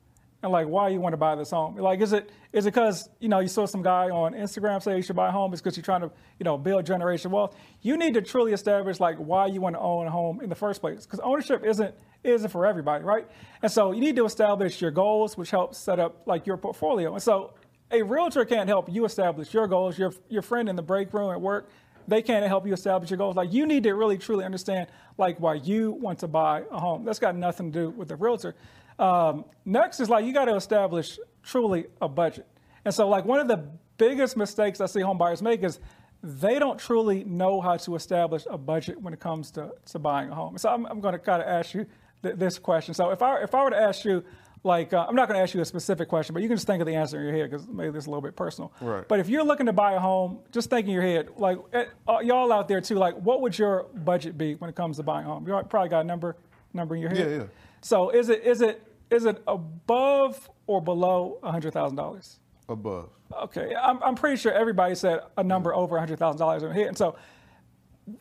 and 0.46 0.52
like 0.52 0.68
why 0.68 0.90
you 0.90 1.02
want 1.02 1.14
to 1.14 1.18
buy 1.18 1.36
this 1.36 1.50
home. 1.50 1.76
Like, 1.76 2.00
is 2.02 2.14
it 2.14 2.30
is 2.54 2.66
it 2.66 2.74
because 2.74 3.10
you 3.20 3.28
know 3.28 3.40
you 3.40 3.48
saw 3.48 3.66
some 3.66 3.82
guy 3.82 4.10
on 4.10 4.34
Instagram 4.34 4.82
say 4.82 4.96
you 4.96 5.02
should 5.02 5.16
buy 5.16 5.30
a 5.30 5.32
home? 5.32 5.52
It's 5.52 5.62
because 5.62 5.76
you're 5.76 5.84
trying 5.84 6.02
to 6.02 6.12
you 6.40 6.44
know 6.44 6.58
build 6.58 6.86
generation 6.86 7.32
wealth. 7.32 7.58
You 7.82 7.98
need 7.98 8.14
to 8.14 8.22
truly 8.22 8.54
establish 8.54 9.00
like 9.00 9.18
why 9.18 9.48
you 9.48 9.60
want 9.60 9.76
to 9.76 9.80
own 9.80 10.06
a 10.06 10.12
home 10.12 10.42
in 10.42 10.50
the 10.50 10.56
first 10.56 10.82
place, 10.82 11.06
because 11.06 11.20
ownership 11.20 11.66
isn't 11.66 11.94
isn't 12.24 12.50
for 12.50 12.66
everybody, 12.66 13.04
right? 13.04 13.28
And 13.64 13.72
so 13.72 13.92
you 13.92 14.02
need 14.02 14.16
to 14.18 14.26
establish 14.26 14.82
your 14.82 14.92
goals, 14.92 15.36
which 15.36 15.50
helps 15.50 15.80
set 15.80 16.00
up 16.00 16.22
like 16.28 16.46
your 16.46 16.58
portfolio. 16.58 17.14
And 17.14 17.22
so 17.22 17.54
a 17.92 18.04
realtor 18.04 18.46
can't 18.46 18.70
help 18.70 18.88
you 18.92 19.06
establish 19.06 19.52
your 19.52 19.68
goals. 19.68 19.98
Your 19.98 20.14
your 20.30 20.44
friend 20.44 20.70
in 20.70 20.76
the 20.76 20.84
break 20.84 21.12
room 21.12 21.32
at 21.32 21.42
work 21.42 21.70
they 22.08 22.22
can't 22.22 22.46
help 22.46 22.68
you 22.68 22.74
establish 22.74 23.10
your 23.10 23.18
goals. 23.18 23.36
Like 23.36 23.52
you 23.52 23.66
need 23.66 23.84
to 23.84 23.94
really 23.94 24.18
truly 24.18 24.46
understand 24.46 24.88
like 25.18 25.40
why 25.40 25.56
you 25.56 25.92
want 25.92 26.20
to 26.20 26.28
buy 26.28 26.64
a 26.72 26.80
home. 26.80 27.04
That's 27.04 27.20
got 27.20 27.36
nothing 27.36 27.72
to 27.72 27.80
do 27.80 27.90
with 27.90 28.10
the 28.10 28.16
realtor. 28.16 28.56
Um, 28.98 29.46
next 29.66 30.00
is 30.00 30.10
like 30.10 30.26
you 30.26 30.34
got 30.34 30.46
to 30.46 30.56
establish 30.56 31.20
truly 31.44 31.86
a 32.02 32.08
budget. 32.08 32.48
And 32.84 32.94
so 32.94 33.08
like 33.08 33.26
one 33.26 33.40
of 33.40 33.48
the 33.48 33.68
biggest 33.98 34.38
mistakes 34.38 34.82
I 34.82 34.86
see 34.86 35.02
home 35.02 35.18
buyers 35.18 35.42
make 35.42 35.64
is 35.64 35.80
they 36.24 36.58
don't 36.60 36.80
truly 36.80 37.24
know 37.24 37.62
how 37.62 37.78
to 37.78 37.96
establish 37.96 38.46
a 38.50 38.58
budget 38.58 39.00
when 39.00 39.14
it 39.14 39.20
comes 39.20 39.52
to, 39.52 39.72
to 39.88 40.00
buying 40.00 40.30
a 40.30 40.36
home. 40.36 40.58
So 40.58 40.70
I'm, 40.70 40.86
I'm 40.88 41.00
going 41.00 41.14
to 41.14 41.20
kind 41.20 41.42
of 41.42 41.48
ask 41.48 41.74
you 41.74 41.86
th- 42.24 42.36
this 42.36 42.58
question. 42.58 42.94
So 42.94 43.12
if 43.12 43.22
I 43.22 43.44
if 43.44 43.54
I 43.54 43.64
were 43.64 43.70
to 43.70 43.80
ask 43.80 44.06
you 44.06 44.24
like 44.64 44.94
uh, 44.94 45.06
I'm 45.08 45.16
not 45.16 45.28
going 45.28 45.38
to 45.38 45.44
ask 45.44 45.54
you 45.54 45.62
a 45.62 45.66
specific 45.66 46.10
question, 46.10 46.34
but 46.34 46.42
you 46.42 46.48
can 46.48 46.58
just 46.58 46.66
think 46.66 46.82
of 46.82 46.88
the 46.88 46.96
answer 46.96 47.20
in 47.20 47.26
your 47.26 47.36
head 47.36 47.52
because 47.52 47.68
maybe 47.68 47.92
this 47.92 48.04
is 48.04 48.08
a 48.08 48.10
little 48.10 48.24
bit 48.24 48.36
personal. 48.36 48.74
Right. 48.82 49.08
But 49.08 49.20
if 49.20 49.30
you're 49.30 49.44
looking 49.44 49.68
to 49.68 49.74
buy 49.74 49.94
a 49.94 50.00
home, 50.00 50.40
just 50.52 50.72
think 50.72 50.88
in 50.88 50.94
your 50.94 51.04
head, 51.04 51.30
like 51.38 51.60
eh, 51.74 51.86
uh, 52.08 52.20
y'all 52.24 52.52
out 52.52 52.68
there 52.68 52.82
too, 52.82 52.96
like 52.96 53.16
what 53.16 53.42
would 53.42 53.58
your 53.58 53.84
budget 53.94 54.38
be 54.38 54.56
when 54.56 54.70
it 54.70 54.76
comes 54.76 54.98
to 54.98 55.04
buying 55.04 55.26
a 55.26 55.30
home? 55.30 55.48
You 55.48 55.62
probably 55.70 55.90
got 55.90 56.02
a 56.02 56.08
number 56.08 56.36
number 56.74 56.96
in 56.96 57.02
your 57.02 57.12
head. 57.12 57.30
Yeah, 57.30 57.38
yeah. 57.38 57.44
So 57.82 58.10
is 58.10 58.30
it 58.30 58.44
is 58.44 58.62
it 58.62 58.82
is 59.10 59.26
it 59.26 59.42
above 59.48 60.50
or 60.68 60.82
below 60.82 61.40
hundred 61.44 61.74
thousand 61.74 61.98
dollars? 61.98 62.40
Above. 62.68 63.10
Okay, 63.44 63.76
I'm, 63.76 64.02
I'm 64.02 64.16
pretty 64.16 64.38
sure 64.38 64.52
everybody 64.52 64.96
said 64.96 65.20
a 65.38 65.44
number 65.44 65.74
over 65.74 65.98
hundred 66.00 66.20
thousand 66.20 66.40
dollars 66.40 66.64
in 66.64 66.74
here, 66.74 66.88
and 66.88 66.98
so 66.98 67.16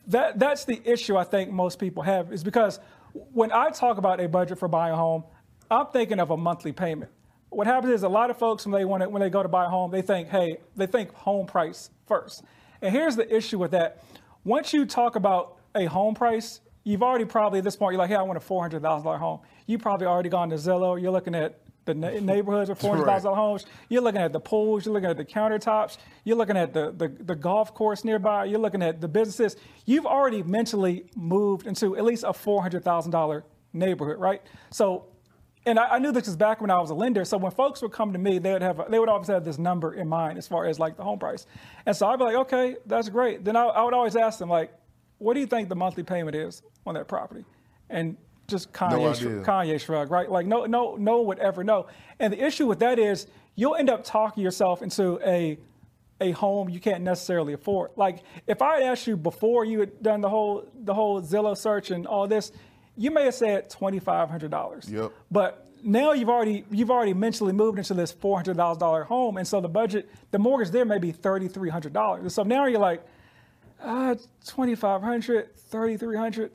that 0.07 0.39
that's 0.39 0.65
the 0.65 0.81
issue 0.83 1.17
I 1.17 1.23
think 1.23 1.51
most 1.51 1.79
people 1.79 2.03
have 2.03 2.31
is 2.31 2.43
because 2.43 2.79
when 3.11 3.51
I 3.51 3.69
talk 3.69 3.97
about 3.97 4.19
a 4.19 4.27
budget 4.27 4.59
for 4.59 4.67
buying 4.67 4.93
a 4.93 4.97
home, 4.97 5.23
I'm 5.69 5.87
thinking 5.87 6.19
of 6.19 6.31
a 6.31 6.37
monthly 6.37 6.71
payment. 6.71 7.11
What 7.49 7.67
happens 7.67 7.93
is 7.93 8.03
a 8.03 8.09
lot 8.09 8.29
of 8.29 8.37
folks 8.37 8.65
when 8.65 8.73
they 8.73 8.85
want 8.85 9.03
to, 9.03 9.09
when 9.09 9.21
they 9.21 9.29
go 9.29 9.41
to 9.41 9.49
buy 9.49 9.65
a 9.65 9.69
home, 9.69 9.91
they 9.91 10.01
think, 10.01 10.27
hey, 10.29 10.57
they 10.75 10.87
think 10.87 11.13
home 11.13 11.45
price 11.45 11.89
first. 12.07 12.43
And 12.81 12.93
here's 12.93 13.15
the 13.15 13.33
issue 13.33 13.57
with 13.57 13.71
that. 13.71 14.03
Once 14.43 14.73
you 14.73 14.85
talk 14.85 15.15
about 15.15 15.57
a 15.73 15.85
home 15.85 16.13
price, 16.15 16.59
you've 16.85 17.03
already 17.03 17.25
probably 17.25 17.59
at 17.59 17.65
this 17.65 17.75
point, 17.75 17.91
you're 17.93 17.99
like, 17.99 18.09
hey, 18.09 18.15
I 18.15 18.21
want 18.21 18.37
a 18.37 18.41
$400,000 18.41 19.19
home. 19.19 19.41
You 19.65 19.77
probably 19.77 20.07
already 20.07 20.29
gone 20.29 20.49
to 20.51 20.55
Zillow. 20.55 21.01
You're 21.01 21.11
looking 21.11 21.35
at 21.35 21.59
the 21.83 21.93
neighborhoods 21.95 22.69
with 22.69 22.79
$400,000 22.79 23.05
Right. 23.05 23.21
homes. 23.35 23.65
You're 23.89 24.01
looking 24.03 24.21
at 24.21 24.31
the 24.31 24.39
pools. 24.39 24.85
You're 24.85 24.93
looking 24.93 25.09
at 25.09 25.17
the 25.17 25.25
countertops. 25.25 25.97
You're 26.23 26.37
looking 26.37 26.55
at 26.57 26.73
the, 26.73 26.91
the, 26.95 27.09
the 27.09 27.35
golf 27.35 27.73
course 27.73 28.05
nearby. 28.05 28.45
You're 28.45 28.59
looking 28.59 28.81
at 28.83 29.01
the 29.01 29.07
businesses. 29.07 29.55
You've 29.85 30.05
already 30.05 30.43
mentally 30.43 31.05
moved 31.15 31.67
into 31.67 31.97
at 31.97 32.03
least 32.05 32.23
a 32.23 32.29
$400,000 32.33 33.43
neighborhood, 33.73 34.19
right? 34.19 34.41
So, 34.69 35.07
and 35.65 35.79
I, 35.79 35.95
I 35.95 35.99
knew 35.99 36.11
this 36.11 36.27
was 36.27 36.35
back 36.35 36.61
when 36.61 36.69
I 36.69 36.79
was 36.79 36.91
a 36.91 36.95
lender. 36.95 37.25
So 37.25 37.37
when 37.37 37.51
folks 37.51 37.81
would 37.81 37.91
come 37.91 38.13
to 38.13 38.19
me, 38.19 38.37
they 38.37 38.53
would 38.53 38.61
have 38.61 38.79
they 38.91 38.99
would 38.99 39.09
always 39.09 39.27
have 39.27 39.43
this 39.43 39.57
number 39.57 39.95
in 39.95 40.07
mind 40.07 40.37
as 40.37 40.47
far 40.47 40.67
as 40.67 40.79
like 40.79 40.95
the 40.97 41.03
home 41.03 41.17
price. 41.17 41.47
And 41.87 41.95
so 41.95 42.05
I'd 42.07 42.19
be 42.19 42.25
like, 42.25 42.35
okay, 42.35 42.75
that's 42.85 43.09
great. 43.09 43.43
Then 43.43 43.55
I, 43.55 43.63
I 43.65 43.83
would 43.83 43.95
always 43.95 44.15
ask 44.15 44.37
them 44.37 44.49
like, 44.49 44.71
what 45.17 45.33
do 45.33 45.39
you 45.39 45.47
think 45.47 45.69
the 45.69 45.75
monthly 45.75 46.03
payment 46.03 46.35
is 46.35 46.61
on 46.85 46.95
that 46.95 47.07
property? 47.07 47.45
And 47.89 48.17
just 48.47 48.71
Kanye, 48.73 49.11
idea. 49.11 49.43
Kanye 49.43 49.79
shrug, 49.79 50.11
right? 50.11 50.29
Like 50.29 50.45
no, 50.45 50.65
no, 50.65 50.95
no 50.95 51.17
one 51.17 51.27
would 51.27 51.39
ever 51.39 51.63
know. 51.63 51.87
And 52.19 52.31
the 52.33 52.43
issue 52.43 52.67
with 52.67 52.79
that 52.79 52.99
is 52.99 53.27
you'll 53.55 53.75
end 53.75 53.89
up 53.89 54.03
talking 54.03 54.43
yourself 54.43 54.81
into 54.81 55.19
a 55.25 55.57
a 56.21 56.31
home 56.31 56.69
you 56.69 56.79
can't 56.79 57.03
necessarily 57.03 57.53
afford. 57.53 57.91
Like 57.95 58.23
if 58.47 58.61
I 58.61 58.75
had 58.75 58.83
asked 58.83 59.07
you 59.07 59.17
before 59.17 59.65
you 59.65 59.79
had 59.81 60.01
done 60.01 60.21
the 60.21 60.29
whole 60.29 60.69
the 60.83 60.93
whole 60.93 61.21
Zillow 61.21 61.57
search 61.57 61.91
and 61.91 62.07
all 62.07 62.27
this, 62.27 62.51
you 62.95 63.11
may 63.11 63.25
have 63.25 63.35
said 63.35 63.69
twenty 63.69 63.99
five 63.99 64.29
hundred 64.29 64.51
dollars. 64.51 64.89
Yep. 64.89 65.11
But 65.31 65.67
now 65.83 66.13
you've 66.13 66.29
already 66.29 66.65
you've 66.71 66.91
already 66.91 67.13
mentally 67.13 67.53
moved 67.53 67.77
into 67.77 67.93
this 67.93 68.11
four 68.11 68.37
hundred 68.37 68.57
thousand 68.57 68.79
dollar 68.79 69.03
home, 69.03 69.37
and 69.37 69.47
so 69.47 69.59
the 69.59 69.69
budget, 69.69 70.09
the 70.31 70.39
mortgage 70.39 70.71
there 70.71 70.85
may 70.85 70.99
be 70.99 71.11
thirty 71.11 71.47
three 71.47 71.69
hundred 71.69 71.93
dollars. 71.93 72.21
And 72.21 72.31
so 72.31 72.43
now 72.43 72.65
you're 72.65 72.79
like, 72.79 73.03
uh, 73.81 74.15
2500 74.45 75.55
3300 75.57 76.51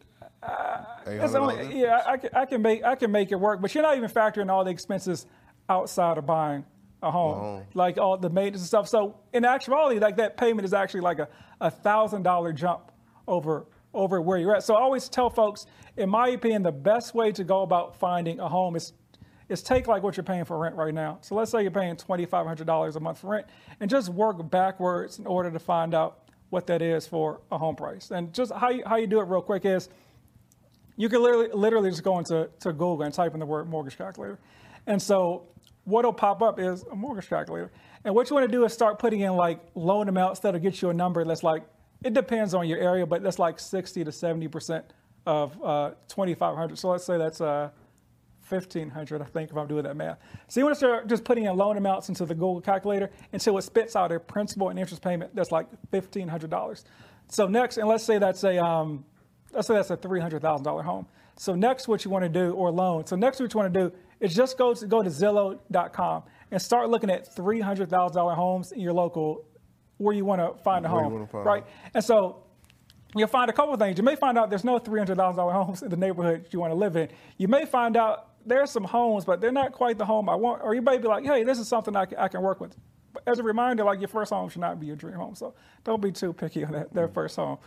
it's 1.07 1.35
only, 1.35 1.55
$800. 1.57 1.75
yeah, 1.79 2.03
I 2.07 2.17
can, 2.17 2.31
I 2.33 2.47
can 2.47 2.63
make 2.63 2.85
I 2.85 2.95
can 2.95 3.11
make 3.11 3.31
it 3.31 3.37
work, 3.37 3.61
but 3.61 3.75
you're 3.75 3.83
not 3.83 3.97
even 3.97 4.09
factoring 4.09 4.51
all 4.51 4.65
the 4.65 4.71
expenses 4.71 5.27
outside 5.69 6.19
of 6.19 6.27
buying 6.27 6.65
a 7.03 7.11
home, 7.11 7.39
home. 7.39 7.65
like 7.75 7.99
all 7.99 8.17
the 8.17 8.31
maintenance 8.31 8.63
and 8.63 8.67
stuff. 8.69 8.89
So 8.89 9.17
in 9.33 9.45
actuality, 9.45 10.01
like 10.01 10.17
that 10.17 10.37
payment 10.37 10.65
is 10.65 10.73
actually 10.73 11.01
like 11.01 11.19
a 11.19 11.29
a 11.61 11.71
thousand 11.71 12.23
dollar 12.23 12.53
jump 12.53 12.91
over 13.29 13.67
over 13.93 14.21
where 14.21 14.39
you're 14.39 14.55
at. 14.57 14.63
So 14.63 14.75
I 14.75 14.81
always 14.81 15.09
tell 15.09 15.31
folks, 15.31 15.67
in 15.97 16.09
my 16.09 16.29
opinion, 16.29 16.63
the 16.63 16.73
best 16.73 17.15
way 17.15 17.33
to 17.33 17.45
go 17.45 17.63
about 17.63 17.97
finding 17.97 18.41
a 18.41 18.49
home 18.49 18.77
is 18.77 18.93
is 19.49 19.63
take 19.63 19.89
like 19.89 20.03
what 20.03 20.17
you're 20.17 20.25
paying 20.25 20.45
for 20.45 20.57
rent 20.59 20.77
right 20.77 20.95
now. 20.95 21.19
So 21.23 21.35
let's 21.35 21.51
say 21.51 21.63
you're 21.63 21.71
paying 21.71 21.97
twenty 21.97 22.25
five 22.25 22.47
hundred 22.47 22.67
dollars 22.67 22.97
a 22.97 23.01
month 23.01 23.19
for 23.19 23.31
rent, 23.31 23.47
and 23.81 23.91
just 23.91 24.09
work 24.09 24.49
backwards 24.51 25.19
in 25.19 25.27
order 25.27 25.51
to 25.51 25.59
find 25.59 25.95
out 25.95 26.30
what 26.51 26.67
that 26.67 26.83
is 26.83 27.07
for 27.07 27.41
a 27.51 27.59
home 27.59 27.77
price. 27.77 28.11
And 28.11 28.33
just 28.35 28.53
how 28.53 28.71
you, 28.71 28.83
how 28.85 28.97
you 28.97 29.07
do 29.07 29.21
it 29.21 29.25
real 29.25 29.41
quick 29.41 29.65
is 29.65 29.89
you 30.97 31.09
can 31.09 31.23
literally, 31.23 31.49
literally 31.55 31.91
just 31.91 32.03
go 32.03 32.19
into 32.19 32.51
to 32.61 32.73
Google 32.73 33.03
and 33.03 33.15
type 33.15 33.33
in 33.33 33.41
the 33.41 33.47
word 33.47 33.69
mortgage 33.69 33.97
calculator. 33.97 34.39
And 34.87 35.01
so 35.01 35.49
what'll 35.85 36.13
pop 36.13 36.43
up 36.43 36.59
is 36.59 36.85
a 36.91 36.97
mortgage 36.97 37.29
calculator. 37.29 37.71
And 38.05 38.15
what 38.15 38.29
you 38.29 38.35
want 38.35 38.51
to 38.51 38.53
do 38.53 38.65
is 38.65 38.73
start 38.73 38.99
putting 38.99 39.21
in 39.21 39.33
like 39.33 39.61
loan 39.75 40.09
amounts 40.09 40.41
that'll 40.41 40.61
get 40.61 40.83
you 40.83 40.91
a 40.91 40.95
number 40.95 41.25
that's 41.25 41.43
like, 41.43 41.63
it 42.03 42.15
depends 42.15 42.55
on 42.55 42.67
your 42.67 42.79
area, 42.79 43.07
but 43.07 43.23
that's 43.23 43.39
like 43.39 43.59
60 43.59 44.05
to 44.05 44.11
70% 44.11 44.83
of 45.27 45.63
uh, 45.63 45.91
2,500. 46.09 46.79
So 46.79 46.89
let's 46.91 47.05
say 47.05 47.19
that's 47.19 47.41
uh, 47.41 47.71
1,500, 48.51 49.23
I 49.23 49.25
think, 49.27 49.51
if 49.51 49.57
I'm 49.57 49.67
doing 49.69 49.85
that 49.85 49.97
math. 49.97 50.19
So 50.49 50.61
you 50.61 50.65
want 50.65 50.75
to 50.75 50.79
start 50.79 51.07
just 51.09 51.25
putting 51.25 51.45
in 51.45 51.57
loan 51.57 51.77
amounts 51.77 52.09
into 52.09 52.25
the 52.27 52.35
Google 52.35 52.61
calculator 52.61 53.11
until 53.33 53.57
it 53.59 53.63
spits 53.63 53.97
out 53.97 54.13
a 54.13 54.19
principal 54.19 54.69
and 54.69 54.79
interest 54.79 55.03
payment 55.03 55.35
that's 55.35 55.53
like 55.53 55.67
$1,500. 55.93 56.85
So 57.29 57.47
next, 57.47 57.77
and 57.79 57.89
let's 57.89 58.05
say 58.05 58.19
that's 58.19 58.43
a, 58.45 58.59
um, 58.63 59.05
let's 59.53 59.69
say 59.69 59.75
that's 59.75 59.91
a 59.91 59.97
$300,000 59.97 60.85
home. 60.85 61.07
So 61.37 61.55
next 61.55 61.89
what 61.89 62.05
you 62.05 62.11
want 62.11 62.25
to 62.25 62.29
do, 62.29 62.53
or 62.53 62.71
loan. 62.71 63.07
So 63.07 63.17
next 63.17 63.41
what 63.41 63.55
you 63.55 63.59
want 63.61 63.73
to 63.73 63.81
do 63.89 63.93
is 64.21 64.35
just 64.35 64.59
go 64.59 64.75
to, 64.75 64.87
go 64.87 65.03
to 65.03 65.09
Zillow.com 65.09 66.25
and 66.51 66.61
start 66.61 66.91
looking 66.91 67.11
at 67.11 67.35
$300,000 67.35 68.35
homes 68.35 68.73
in 68.73 68.81
your 68.81 68.93
local, 68.93 69.47
where 69.97 70.15
you 70.15 70.25
want 70.25 70.41
to 70.41 70.63
find 70.63 70.85
a 70.85 70.91
Where 70.93 71.03
home, 71.03 71.27
find 71.29 71.47
right? 71.47 71.63
home. 71.63 71.73
And 71.95 72.05
so 72.05 72.45
you'll 73.15 73.29
find 73.29 73.49
a 73.51 73.53
couple 73.53 73.73
of 73.73 73.81
things. 73.81 73.97
You 73.97 74.05
may 74.05 74.17
find 74.17 74.37
out 74.37 74.51
there's 74.51 74.65
no 74.65 74.79
$300,000 74.79 75.53
homes 75.53 75.83
in 75.83 75.91
the 75.91 75.97
neighborhood 75.97 76.47
you 76.51 76.61
want 76.61 76.73
to 76.73 76.77
live 76.77 76.97
in. 76.97 77.09
You 77.39 77.49
may 77.49 77.65
find 77.65 77.97
out 77.97 78.30
there's 78.47 78.71
some 78.71 78.85
homes, 78.85 79.25
but 79.25 79.41
they're 79.41 79.53
not 79.53 79.73
quite 79.73 79.99
the 79.99 80.05
home 80.05 80.29
I 80.29 80.35
want. 80.35 80.63
Or 80.63 80.75
you 80.75 80.83
may 80.83 80.99
be 80.99 81.09
like, 81.09 81.25
hey, 81.25 81.45
this 81.45 81.59
is 81.59 81.69
something 81.69 81.95
I 81.97 82.07
can, 82.07 82.19
I 82.19 82.29
can 82.29 82.43
work 82.43 82.61
with. 82.61 82.77
But 83.13 83.23
as 83.27 83.39
a 83.39 83.43
reminder, 83.43 83.85
like 83.85 84.01
your 84.01 84.09
first 84.09 84.33
home 84.33 84.49
should 84.49 84.61
not 84.61 84.79
be 84.81 84.87
your 84.87 84.97
dream 84.97 85.15
home. 85.15 85.35
So 85.35 85.55
don't 85.85 86.01
be 86.01 86.13
too 86.13 86.33
picky 86.33 86.65
on 86.65 86.73
that, 86.73 86.93
that 86.95 87.13
first 87.15 87.37
home. 87.37 87.59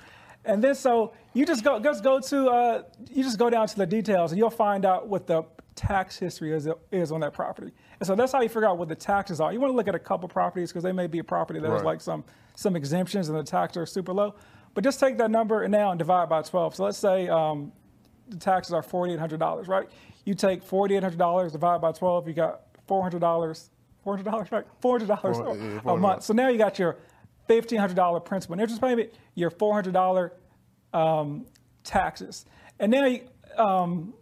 And 0.45 0.63
then 0.63 0.75
so 0.75 1.13
you 1.33 1.45
just 1.45 1.63
go 1.63 1.79
just 1.79 2.03
go 2.03 2.19
to 2.19 2.49
uh, 2.49 2.83
you 3.09 3.23
just 3.23 3.39
go 3.39 3.49
down 3.49 3.65
to 3.67 3.75
the 3.77 3.85
details 3.85 4.31
and 4.31 4.39
you'll 4.39 4.49
find 4.49 4.85
out 4.85 5.07
what 5.07 5.25
the 5.25 5.43
tax 5.75 6.17
history 6.17 6.53
is, 6.53 6.67
is 6.91 7.11
on 7.11 7.21
that 7.21 7.33
property. 7.33 7.71
And 7.99 8.05
so 8.07 8.15
that's 8.15 8.31
how 8.31 8.41
you 8.41 8.49
figure 8.49 8.67
out 8.67 8.77
what 8.77 8.89
the 8.89 8.95
taxes 8.95 9.39
are. 9.39 9.53
You 9.53 9.59
want 9.59 9.71
to 9.71 9.77
look 9.77 9.87
at 9.87 9.95
a 9.95 9.99
couple 9.99 10.27
properties 10.27 10.69
because 10.69 10.83
they 10.83 10.91
may 10.91 11.07
be 11.07 11.19
a 11.19 11.23
property 11.23 11.59
that 11.59 11.71
has 11.71 11.83
like 11.83 12.01
some 12.01 12.23
some 12.55 12.75
exemptions 12.75 13.29
and 13.29 13.37
the 13.37 13.43
taxes 13.43 13.77
are 13.77 13.85
super 13.85 14.13
low. 14.13 14.35
But 14.73 14.83
just 14.83 14.99
take 14.99 15.17
that 15.19 15.31
number 15.31 15.63
and 15.63 15.71
now 15.71 15.91
and 15.91 15.99
divide 15.99 16.29
by 16.29 16.41
12. 16.41 16.75
So 16.75 16.83
let's 16.83 16.97
say 16.97 17.27
um, 17.29 17.71
the 18.27 18.37
taxes 18.37 18.73
are 18.73 18.81
$4,800, 18.81 19.67
right? 19.67 19.87
You 20.25 20.33
take 20.35 20.63
$4,800 20.65 21.51
divided 21.51 21.79
by 21.79 21.91
12, 21.91 22.27
you 22.27 22.33
got 22.33 22.61
$400, 22.87 23.19
$400, 24.05 24.51
right? 24.51 24.65
$400 24.81 24.81
Four- 24.81 25.47
a, 25.47 25.55
yeah, 25.57 25.77
a 25.77 25.81
$400. 25.81 25.99
month. 25.99 26.23
So 26.23 26.33
now 26.33 26.49
you 26.49 26.57
got 26.57 26.79
your 26.79 26.97
$1,500 27.49 28.23
principal 28.25 28.53
and 28.53 28.61
interest 28.61 28.81
payment, 28.81 29.13
your 29.35 29.51
$400 29.51 30.31
um, 30.93 31.45
taxes. 31.83 32.45
And 32.79 32.91
now 32.91 33.05
you, 33.05 33.21
um, 33.57 34.13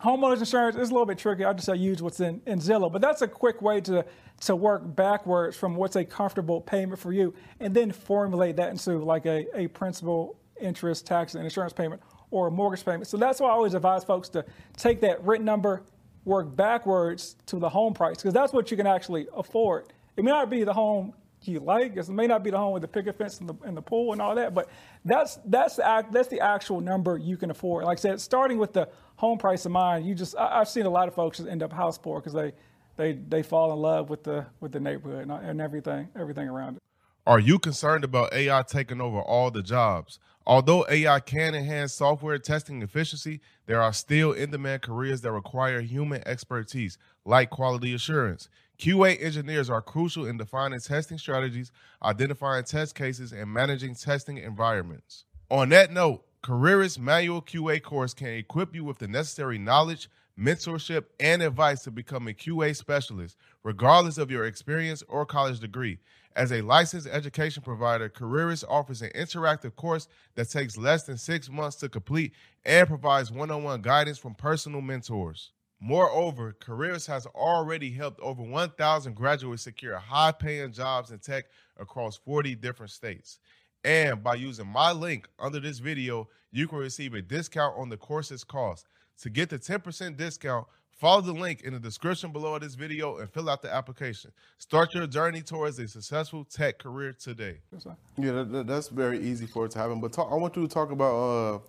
homeowners 0.00 0.38
insurance 0.38 0.76
is 0.76 0.90
a 0.90 0.92
little 0.92 1.06
bit 1.06 1.18
tricky. 1.18 1.44
I 1.44 1.52
just 1.52 1.66
say 1.66 1.76
use 1.76 2.02
what's 2.02 2.20
in, 2.20 2.40
in 2.46 2.58
Zillow, 2.60 2.92
but 2.92 3.00
that's 3.02 3.22
a 3.22 3.28
quick 3.28 3.62
way 3.62 3.80
to 3.82 4.04
to 4.40 4.56
work 4.56 4.82
backwards 4.96 5.56
from 5.56 5.76
what's 5.76 5.94
a 5.94 6.04
comfortable 6.04 6.60
payment 6.60 6.98
for 6.98 7.12
you, 7.12 7.32
and 7.60 7.72
then 7.72 7.92
formulate 7.92 8.56
that 8.56 8.68
into 8.68 8.98
like 8.98 9.26
a, 9.26 9.46
a 9.56 9.68
principal, 9.68 10.36
interest, 10.60 11.06
tax, 11.06 11.36
and 11.36 11.44
insurance 11.44 11.72
payment 11.72 12.02
or 12.34 12.48
a 12.48 12.50
mortgage 12.50 12.84
payment. 12.84 13.06
So 13.06 13.16
that's 13.16 13.38
why 13.38 13.48
I 13.48 13.52
always 13.52 13.74
advise 13.74 14.02
folks 14.02 14.28
to 14.30 14.44
take 14.76 15.00
that 15.02 15.24
rent 15.24 15.44
number, 15.44 15.84
work 16.24 16.54
backwards 16.56 17.36
to 17.46 17.60
the 17.60 17.68
home 17.68 17.94
price 17.94 18.16
because 18.16 18.34
that's 18.34 18.52
what 18.52 18.72
you 18.72 18.76
can 18.76 18.88
actually 18.88 19.28
afford. 19.36 19.92
It 20.16 20.24
may 20.24 20.32
not 20.32 20.50
be 20.50 20.64
the 20.64 20.72
home 20.72 21.14
you 21.42 21.60
like. 21.60 21.96
It 21.96 22.08
may 22.08 22.26
not 22.26 22.42
be 22.42 22.50
the 22.50 22.58
home 22.58 22.72
with 22.72 22.82
the 22.82 22.88
picket 22.88 23.16
fence 23.16 23.38
and 23.38 23.48
the, 23.48 23.54
and 23.64 23.76
the 23.76 23.82
pool 23.82 24.10
and 24.10 24.20
all 24.20 24.34
that, 24.34 24.52
but 24.52 24.68
that's 25.04 25.38
that's 25.44 25.76
the 25.76 25.86
act, 25.88 26.12
that's 26.12 26.26
the 26.26 26.40
actual 26.40 26.80
number 26.80 27.18
you 27.18 27.36
can 27.36 27.52
afford. 27.52 27.84
Like 27.84 27.98
I 27.98 28.00
said, 28.00 28.20
starting 28.20 28.58
with 28.58 28.72
the 28.72 28.88
home 29.14 29.38
price 29.38 29.64
in 29.64 29.70
mind, 29.70 30.04
you 30.04 30.16
just 30.16 30.36
I, 30.36 30.58
I've 30.60 30.68
seen 30.68 30.86
a 30.86 30.90
lot 30.90 31.06
of 31.06 31.14
folks 31.14 31.36
just 31.36 31.48
end 31.48 31.62
up 31.62 31.72
house 31.72 31.98
poor 31.98 32.18
because 32.18 32.32
they 32.32 32.52
they 32.96 33.12
they 33.12 33.44
fall 33.44 33.72
in 33.72 33.78
love 33.78 34.10
with 34.10 34.24
the 34.24 34.44
with 34.58 34.72
the 34.72 34.80
neighborhood 34.80 35.22
and, 35.22 35.30
and 35.30 35.60
everything 35.60 36.08
everything 36.18 36.48
around 36.48 36.78
it. 36.78 36.82
Are 37.26 37.38
you 37.38 37.60
concerned 37.60 38.02
about 38.02 38.34
AI 38.34 38.62
taking 38.62 39.00
over 39.00 39.20
all 39.20 39.52
the 39.52 39.62
jobs? 39.62 40.18
Although 40.46 40.86
AI 40.90 41.20
can 41.20 41.54
enhance 41.54 41.94
software 41.94 42.38
testing 42.38 42.82
efficiency, 42.82 43.40
there 43.66 43.80
are 43.80 43.94
still 43.94 44.32
in 44.32 44.50
demand 44.50 44.82
careers 44.82 45.22
that 45.22 45.32
require 45.32 45.80
human 45.80 46.22
expertise, 46.26 46.98
like 47.24 47.48
quality 47.48 47.94
assurance. 47.94 48.50
QA 48.78 49.22
engineers 49.22 49.70
are 49.70 49.80
crucial 49.80 50.26
in 50.26 50.36
defining 50.36 50.80
testing 50.80 51.16
strategies, 51.16 51.72
identifying 52.02 52.64
test 52.64 52.94
cases, 52.94 53.32
and 53.32 53.50
managing 53.50 53.94
testing 53.94 54.36
environments. 54.36 55.24
On 55.50 55.70
that 55.70 55.92
note, 55.92 56.24
Careerist 56.42 56.98
Manual 56.98 57.40
QA 57.40 57.82
course 57.82 58.12
can 58.12 58.28
equip 58.28 58.74
you 58.74 58.84
with 58.84 58.98
the 58.98 59.08
necessary 59.08 59.56
knowledge, 59.56 60.10
mentorship, 60.38 61.04
and 61.18 61.40
advice 61.40 61.84
to 61.84 61.90
become 61.90 62.28
a 62.28 62.32
QA 62.32 62.76
specialist, 62.76 63.38
regardless 63.62 64.18
of 64.18 64.30
your 64.30 64.44
experience 64.44 65.02
or 65.08 65.24
college 65.24 65.60
degree. 65.60 66.00
As 66.36 66.50
a 66.50 66.62
licensed 66.62 67.06
education 67.06 67.62
provider, 67.62 68.08
Careerist 68.08 68.64
offers 68.68 69.02
an 69.02 69.10
interactive 69.14 69.76
course 69.76 70.08
that 70.34 70.50
takes 70.50 70.76
less 70.76 71.04
than 71.04 71.16
six 71.16 71.48
months 71.48 71.76
to 71.76 71.88
complete 71.88 72.32
and 72.64 72.88
provides 72.88 73.30
one 73.30 73.52
on 73.52 73.62
one 73.62 73.82
guidance 73.82 74.18
from 74.18 74.34
personal 74.34 74.80
mentors. 74.80 75.52
Moreover, 75.80 76.56
Careerist 76.58 77.06
has 77.06 77.26
already 77.26 77.92
helped 77.92 78.18
over 78.20 78.42
1,000 78.42 79.14
graduates 79.14 79.62
secure 79.62 79.96
high 79.96 80.32
paying 80.32 80.72
jobs 80.72 81.12
in 81.12 81.20
tech 81.20 81.44
across 81.78 82.16
40 82.16 82.56
different 82.56 82.90
states. 82.90 83.38
And 83.84 84.22
by 84.22 84.34
using 84.34 84.66
my 84.66 84.90
link 84.90 85.28
under 85.38 85.60
this 85.60 85.78
video, 85.78 86.28
you 86.50 86.66
can 86.66 86.78
receive 86.78 87.14
a 87.14 87.22
discount 87.22 87.76
on 87.76 87.90
the 87.90 87.96
course's 87.96 88.42
cost. 88.42 88.86
To 89.20 89.30
get 89.30 89.50
the 89.50 89.58
10% 89.58 90.16
discount, 90.16 90.66
Follow 90.96 91.20
the 91.20 91.32
link 91.32 91.62
in 91.62 91.74
the 91.74 91.80
description 91.80 92.30
below 92.30 92.54
of 92.54 92.62
this 92.62 92.74
video 92.74 93.18
and 93.18 93.28
fill 93.28 93.50
out 93.50 93.62
the 93.62 93.72
application. 93.72 94.30
Start 94.58 94.94
your 94.94 95.06
journey 95.06 95.42
towards 95.42 95.78
a 95.78 95.88
successful 95.88 96.44
tech 96.44 96.78
career 96.78 97.12
today. 97.12 97.58
Yeah, 98.16 98.32
that, 98.32 98.52
that, 98.52 98.66
that's 98.66 98.88
very 98.88 99.18
easy 99.20 99.46
for 99.46 99.66
it 99.66 99.72
to 99.72 99.78
happen. 99.78 100.00
But 100.00 100.12
talk, 100.12 100.30
I 100.30 100.36
want 100.36 100.56
you 100.56 100.62
to 100.62 100.68
talk 100.68 100.92
about 100.92 101.64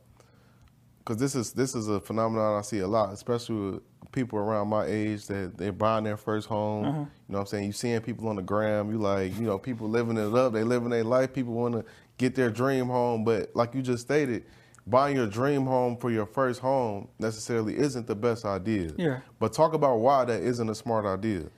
because 0.99 1.17
uh, 1.17 1.19
this 1.19 1.35
is 1.35 1.53
this 1.53 1.73
is 1.73 1.88
a 1.88 1.99
phenomenon 1.99 2.59
I 2.59 2.61
see 2.61 2.79
a 2.79 2.88
lot, 2.88 3.13
especially 3.13 3.71
with 3.71 4.11
people 4.11 4.39
around 4.39 4.69
my 4.69 4.85
age 4.85 5.25
that 5.27 5.57
they're 5.57 5.71
buying 5.71 6.03
their 6.03 6.17
first 6.17 6.47
home. 6.47 6.85
Uh-huh. 6.85 6.99
You 6.99 7.05
know 7.27 7.38
what 7.38 7.39
I'm 7.41 7.45
saying? 7.47 7.65
You 7.65 7.71
seeing 7.73 8.01
people 8.01 8.27
on 8.29 8.35
the 8.35 8.43
gram, 8.43 8.91
you 8.91 8.97
like, 8.97 9.35
you 9.38 9.45
know, 9.45 9.57
people 9.57 9.89
living 9.89 10.17
it 10.17 10.33
up, 10.33 10.53
they 10.53 10.63
living 10.63 10.89
their 10.89 11.03
life, 11.03 11.33
people 11.33 11.53
want 11.53 11.73
to 11.73 11.85
get 12.17 12.35
their 12.35 12.49
dream 12.49 12.88
home, 12.88 13.23
but 13.23 13.55
like 13.55 13.75
you 13.75 13.81
just 13.81 14.03
stated, 14.03 14.45
buying 14.87 15.15
your 15.15 15.27
dream 15.27 15.65
home 15.65 15.97
for 15.97 16.11
your 16.11 16.25
first 16.25 16.59
home 16.59 17.07
necessarily 17.19 17.77
isn't 17.77 18.07
the 18.07 18.15
best 18.15 18.45
idea. 18.45 18.91
Yeah. 18.97 19.19
But 19.39 19.53
talk 19.53 19.73
about 19.73 19.97
why 19.97 20.25
that 20.25 20.41
isn't 20.41 20.69
a 20.69 20.75
smart 20.75 21.05
idea. 21.05 21.49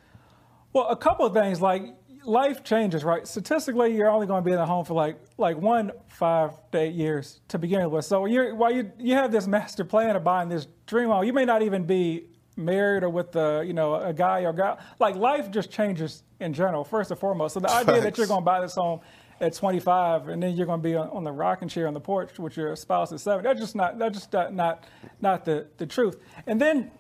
Well, 0.74 0.88
a 0.88 0.96
couple 0.96 1.26
of 1.26 1.34
things 1.34 1.62
like 1.62 1.84
life 2.24 2.64
changes, 2.64 3.04
right? 3.04 3.28
Statistically, 3.28 3.96
you're 3.96 4.10
only 4.10 4.28
going 4.28 4.44
to 4.44 4.46
be 4.46 4.52
in 4.52 4.60
a 4.60 4.66
home 4.66 4.86
for 4.86 4.94
like 4.94 5.18
like 5.38 5.58
one 5.58 5.92
five 6.08 6.52
to 6.72 6.80
eight 6.80 6.94
years 6.94 7.42
to 7.48 7.58
begin 7.58 7.90
with. 7.90 8.06
So 8.06 8.26
you're 8.26 8.56
while 8.56 8.72
you 8.72 8.92
you 9.00 9.16
have 9.16 9.32
this 9.32 9.48
master 9.48 9.84
plan 9.84 10.16
of 10.16 10.24
buying 10.24 10.50
this 10.50 10.68
dream 10.86 11.10
home, 11.10 11.24
you 11.24 11.34
may 11.34 11.46
not 11.46 11.62
even 11.62 11.86
be 11.86 12.26
married 12.56 13.04
or 13.04 13.10
with 13.10 13.32
the 13.32 13.64
you 13.66 13.74
know 13.74 13.96
a 13.96 14.14
guy 14.14 14.42
or 14.42 14.54
girl. 14.54 14.78
Like 15.00 15.16
life 15.16 15.52
just 15.52 15.72
changes 15.72 16.24
in 16.40 16.54
general, 16.54 16.84
first 16.84 17.12
and 17.12 17.20
foremost. 17.20 17.54
So 17.56 17.60
the 17.60 17.72
idea 17.72 18.02
that 18.02 18.18
you're 18.18 18.28
going 18.28 18.42
to 18.42 18.46
buy 18.46 18.62
this 18.62 18.76
home 18.76 19.00
at 19.40 19.54
25, 19.54 20.30
and 20.30 20.42
then 20.42 20.56
you're 20.56 20.66
going 20.66 20.80
to 20.80 20.84
be 20.84 20.96
on, 20.96 21.10
on, 21.10 21.24
the 21.24 21.32
rocking 21.32 21.68
chair 21.68 21.88
on 21.88 21.94
the 21.94 22.00
porch 22.00 22.38
with 22.40 22.58
your 22.58 22.76
spouse 22.76 23.12
at 23.12 23.20
seven. 23.20 23.44
That's 23.44 23.60
just 23.60 23.76
not 23.76 24.00
that's 24.00 24.18
just 24.18 24.34
not 24.34 24.54
not, 24.54 24.84
not 25.22 25.46
the, 25.46 25.68
the 25.78 25.86
truth. 25.86 26.18
And 26.46 26.60
then 26.60 26.92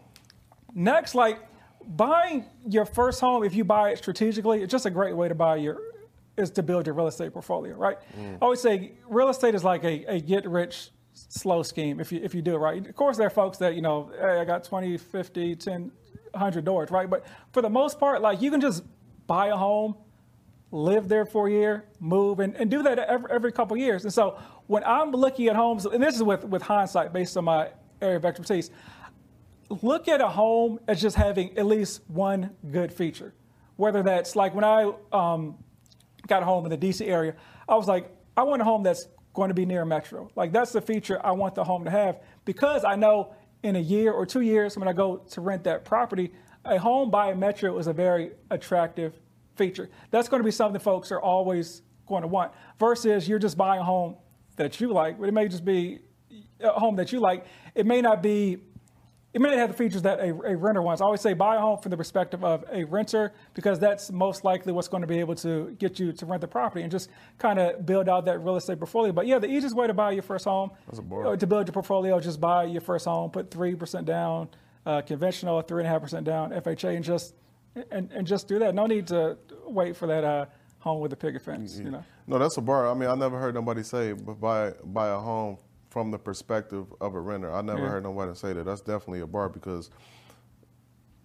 next, 0.73 1.15
like 1.15 1.39
buying 1.87 2.45
your 2.67 2.85
first 2.85 3.19
home, 3.19 3.43
if 3.43 3.55
you 3.55 3.63
buy 3.63 3.91
it 3.91 3.97
strategically, 3.97 4.61
it's 4.61 4.71
just 4.71 4.85
a 4.85 4.91
great 4.91 5.15
way 5.15 5.27
to 5.27 5.35
buy 5.35 5.55
your 5.57 5.79
is 6.37 6.51
to 6.51 6.63
build 6.63 6.85
your 6.85 6.93
real 6.93 7.07
estate 7.07 7.33
portfolio, 7.33 7.75
right? 7.75 7.97
Mm. 8.15 8.35
I 8.35 8.37
always 8.41 8.61
say 8.61 8.91
real 9.09 9.29
estate 9.29 9.55
is 9.55 9.63
like 9.63 9.83
a, 9.83 10.05
a 10.05 10.21
get 10.21 10.47
rich 10.47 10.91
slow 11.13 11.63
scheme 11.63 11.99
if 11.99 12.11
you 12.11 12.19
if 12.23 12.35
you 12.35 12.43
do 12.43 12.53
it 12.53 12.59
right. 12.59 12.87
Of 12.87 12.95
course, 12.95 13.17
there 13.17 13.27
are 13.27 13.31
folks 13.31 13.57
that 13.57 13.75
you 13.75 13.81
know, 13.81 14.11
hey, 14.19 14.39
I 14.39 14.45
got 14.45 14.63
20, 14.63 14.97
50, 14.97 15.55
10, 15.55 15.91
100 16.31 16.65
doors, 16.65 16.91
right? 16.91 17.09
But 17.09 17.25
for 17.51 17.61
the 17.61 17.69
most 17.69 17.99
part, 17.99 18.21
like 18.21 18.41
you 18.41 18.51
can 18.51 18.61
just 18.61 18.83
buy 19.25 19.47
a 19.47 19.55
home 19.55 19.95
live 20.71 21.07
there 21.07 21.25
for 21.25 21.47
a 21.47 21.51
year, 21.51 21.85
move, 21.99 22.39
and, 22.39 22.55
and 22.55 22.69
do 22.69 22.83
that 22.83 22.99
every, 22.99 23.31
every 23.31 23.51
couple 23.51 23.77
years. 23.77 24.03
And 24.03 24.13
so 24.13 24.37
when 24.67 24.83
I'm 24.83 25.11
looking 25.11 25.47
at 25.47 25.55
homes, 25.55 25.85
and 25.85 26.03
this 26.03 26.15
is 26.15 26.23
with, 26.23 26.43
with 26.43 26.61
hindsight 26.61 27.13
based 27.13 27.37
on 27.37 27.45
my 27.45 27.69
area 28.01 28.17
of 28.17 28.25
expertise, 28.25 28.69
look 29.81 30.07
at 30.07 30.21
a 30.21 30.27
home 30.27 30.79
as 30.87 31.01
just 31.01 31.15
having 31.15 31.57
at 31.57 31.65
least 31.65 32.01
one 32.07 32.51
good 32.71 32.91
feature. 32.91 33.33
Whether 33.77 34.03
that's 34.03 34.35
like 34.35 34.53
when 34.53 34.63
I 34.63 34.91
um, 35.11 35.55
got 36.27 36.41
a 36.41 36.45
home 36.45 36.65
in 36.65 36.71
the 36.71 36.77
DC 36.77 37.07
area, 37.07 37.35
I 37.67 37.75
was 37.75 37.87
like, 37.87 38.13
I 38.35 38.43
want 38.43 38.61
a 38.61 38.65
home 38.65 38.83
that's 38.83 39.07
going 39.33 39.49
to 39.49 39.53
be 39.53 39.65
near 39.65 39.85
metro. 39.85 40.29
Like 40.35 40.51
that's 40.51 40.71
the 40.71 40.81
feature 40.81 41.23
I 41.25 41.31
want 41.31 41.55
the 41.55 41.63
home 41.63 41.85
to 41.85 41.91
have 41.91 42.21
because 42.43 42.83
I 42.83 42.95
know 42.95 43.35
in 43.63 43.75
a 43.75 43.79
year 43.79 44.11
or 44.11 44.25
two 44.25 44.41
years 44.41 44.77
when 44.77 44.87
I 44.87 44.93
go 44.93 45.17
to 45.17 45.41
rent 45.41 45.63
that 45.65 45.85
property, 45.85 46.33
a 46.65 46.77
home 46.77 47.09
by 47.09 47.33
metro 47.33 47.77
is 47.77 47.87
a 47.87 47.93
very 47.93 48.31
attractive 48.49 49.19
feature. 49.57 49.89
That's 50.11 50.29
going 50.29 50.41
to 50.41 50.45
be 50.45 50.51
something 50.51 50.79
folks 50.79 51.11
are 51.11 51.21
always 51.21 51.81
going 52.07 52.21
to 52.21 52.27
want. 52.27 52.53
Versus 52.79 53.27
you're 53.27 53.39
just 53.39 53.57
buying 53.57 53.81
a 53.81 53.83
home 53.83 54.15
that 54.55 54.79
you 54.79 54.93
like, 54.93 55.19
but 55.19 55.27
it 55.27 55.33
may 55.33 55.47
just 55.47 55.65
be 55.65 55.99
a 56.59 56.71
home 56.71 56.95
that 56.97 57.11
you 57.11 57.19
like. 57.19 57.45
It 57.75 57.85
may 57.85 58.01
not 58.01 58.21
be. 58.23 58.57
It 59.33 59.41
may 59.41 59.49
not 59.49 59.57
have 59.59 59.69
the 59.69 59.77
features 59.77 60.01
that 60.01 60.19
a, 60.19 60.29
a 60.29 60.55
renter 60.55 60.81
wants. 60.81 60.99
I 60.99 61.05
always 61.05 61.21
say 61.21 61.33
buy 61.33 61.57
a 61.57 61.59
home 61.59 61.77
from 61.77 61.91
the 61.91 61.97
perspective 61.97 62.43
of 62.43 62.63
a 62.71 62.85
renter 62.85 63.33
because 63.53 63.77
that's 63.77 64.09
most 64.09 64.43
likely 64.43 64.73
what's 64.73 64.87
going 64.87 65.01
to 65.01 65.07
be 65.07 65.19
able 65.19 65.35
to 65.35 65.75
get 65.77 65.99
you 65.99 66.11
to 66.13 66.25
rent 66.25 66.41
the 66.41 66.47
property 66.47 66.81
and 66.81 66.91
just 66.91 67.09
kind 67.37 67.59
of 67.59 67.85
build 67.85 68.09
out 68.09 68.25
that 68.25 68.39
real 68.39 68.55
estate 68.55 68.79
portfolio. 68.79 69.11
But 69.11 69.27
yeah, 69.27 69.37
the 69.37 69.51
easiest 69.51 69.75
way 69.75 69.85
to 69.85 69.93
buy 69.93 70.11
your 70.11 70.23
first 70.23 70.45
home, 70.45 70.71
to 71.35 71.45
build 71.45 71.67
your 71.67 71.73
portfolio, 71.73 72.19
just 72.19 72.39
buy 72.41 72.63
your 72.63 72.81
first 72.81 73.05
home, 73.05 73.29
put 73.29 73.51
three 73.51 73.75
percent 73.75 74.07
down, 74.07 74.47
uh, 74.87 75.01
conventional, 75.01 75.61
three 75.61 75.81
and 75.81 75.87
a 75.87 75.91
half 75.91 76.01
percent 76.01 76.25
down, 76.25 76.49
FHA, 76.51 76.95
and 76.95 77.03
just 77.03 77.35
and, 77.91 78.11
and 78.11 78.27
just 78.27 78.47
do 78.47 78.59
that. 78.59 78.75
No 78.75 78.85
need 78.85 79.07
to 79.07 79.37
wait 79.65 79.95
for 79.95 80.07
that 80.07 80.23
uh, 80.23 80.45
home 80.79 81.01
with 81.01 81.13
a 81.13 81.15
picket 81.15 81.41
fence. 81.41 81.75
Mm-hmm. 81.75 81.85
You 81.85 81.91
know. 81.91 82.03
No, 82.27 82.39
that's 82.39 82.57
a 82.57 82.61
bar. 82.61 82.89
I 82.89 82.93
mean, 82.93 83.09
I 83.09 83.15
never 83.15 83.39
heard 83.39 83.55
nobody 83.55 83.83
say 83.83 84.13
buy 84.13 84.73
buy 84.83 85.09
a 85.09 85.17
home 85.17 85.57
from 85.89 86.11
the 86.11 86.19
perspective 86.19 86.85
of 87.01 87.15
a 87.15 87.19
renter. 87.19 87.53
I 87.53 87.61
never 87.61 87.79
yeah. 87.79 87.89
heard 87.89 88.03
nobody 88.03 88.35
say 88.35 88.53
that. 88.53 88.65
That's 88.65 88.81
definitely 88.81 89.21
a 89.21 89.27
bar 89.27 89.49
because, 89.49 89.89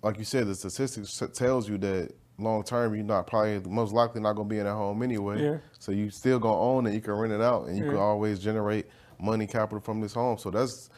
like 0.03 0.19
you 0.19 0.25
said, 0.25 0.47
the 0.47 0.55
statistics 0.55 1.21
tells 1.35 1.69
you 1.69 1.79
that 1.79 2.15
long 2.39 2.63
term 2.65 2.95
you're 2.95 3.05
not 3.05 3.27
probably 3.27 3.61
most 3.71 3.93
likely 3.93 4.21
not 4.21 4.35
going 4.35 4.49
to 4.49 4.55
be 4.55 4.59
in 4.59 4.67
a 4.67 4.75
home 4.75 5.03
anyway. 5.03 5.43
Yeah. 5.43 5.57
So 5.79 5.93
you 5.93 6.11
still 6.11 6.39
going 6.39 6.55
to 6.55 6.59
own 6.59 6.87
it. 6.87 6.95
You 6.95 7.01
can 7.01 7.15
rent 7.15 7.33
it 7.33 7.41
out, 7.41 7.67
and 7.67 7.77
you 7.77 7.85
yeah. 7.85 7.91
can 7.91 7.99
always 7.99 8.39
generate 8.39 8.87
money 9.21 9.47
capital 9.47 9.81
from 9.81 10.01
this 10.01 10.15
home. 10.15 10.39
So 10.39 10.51
that's 10.51 10.91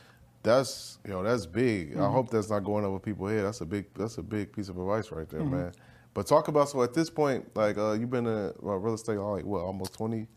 that's 0.44 0.98
you 1.04 1.10
know 1.10 1.24
that's 1.24 1.46
big. 1.46 1.92
Mm-hmm. 1.92 2.02
I 2.02 2.08
hope 2.08 2.30
that's 2.30 2.50
not 2.50 2.60
going 2.60 2.84
over 2.84 3.00
people's 3.00 3.32
head. 3.32 3.44
That's 3.44 3.62
a 3.62 3.66
big 3.66 3.86
that's 3.94 4.18
a 4.18 4.22
big 4.22 4.52
piece 4.52 4.68
of 4.68 4.78
advice 4.78 5.10
right 5.10 5.28
there, 5.28 5.40
mm-hmm. 5.40 5.56
man. 5.56 5.72
But 6.12 6.28
talk 6.28 6.46
about 6.46 6.68
so 6.68 6.82
at 6.82 6.94
this 6.94 7.10
point, 7.10 7.56
like 7.56 7.76
uh, 7.76 7.92
you've 7.92 8.10
been 8.10 8.26
in 8.26 8.52
uh, 8.62 8.76
real 8.76 8.94
estate 8.94 9.16
like 9.16 9.44
what 9.44 9.62
almost 9.62 9.94
twenty. 9.94 10.28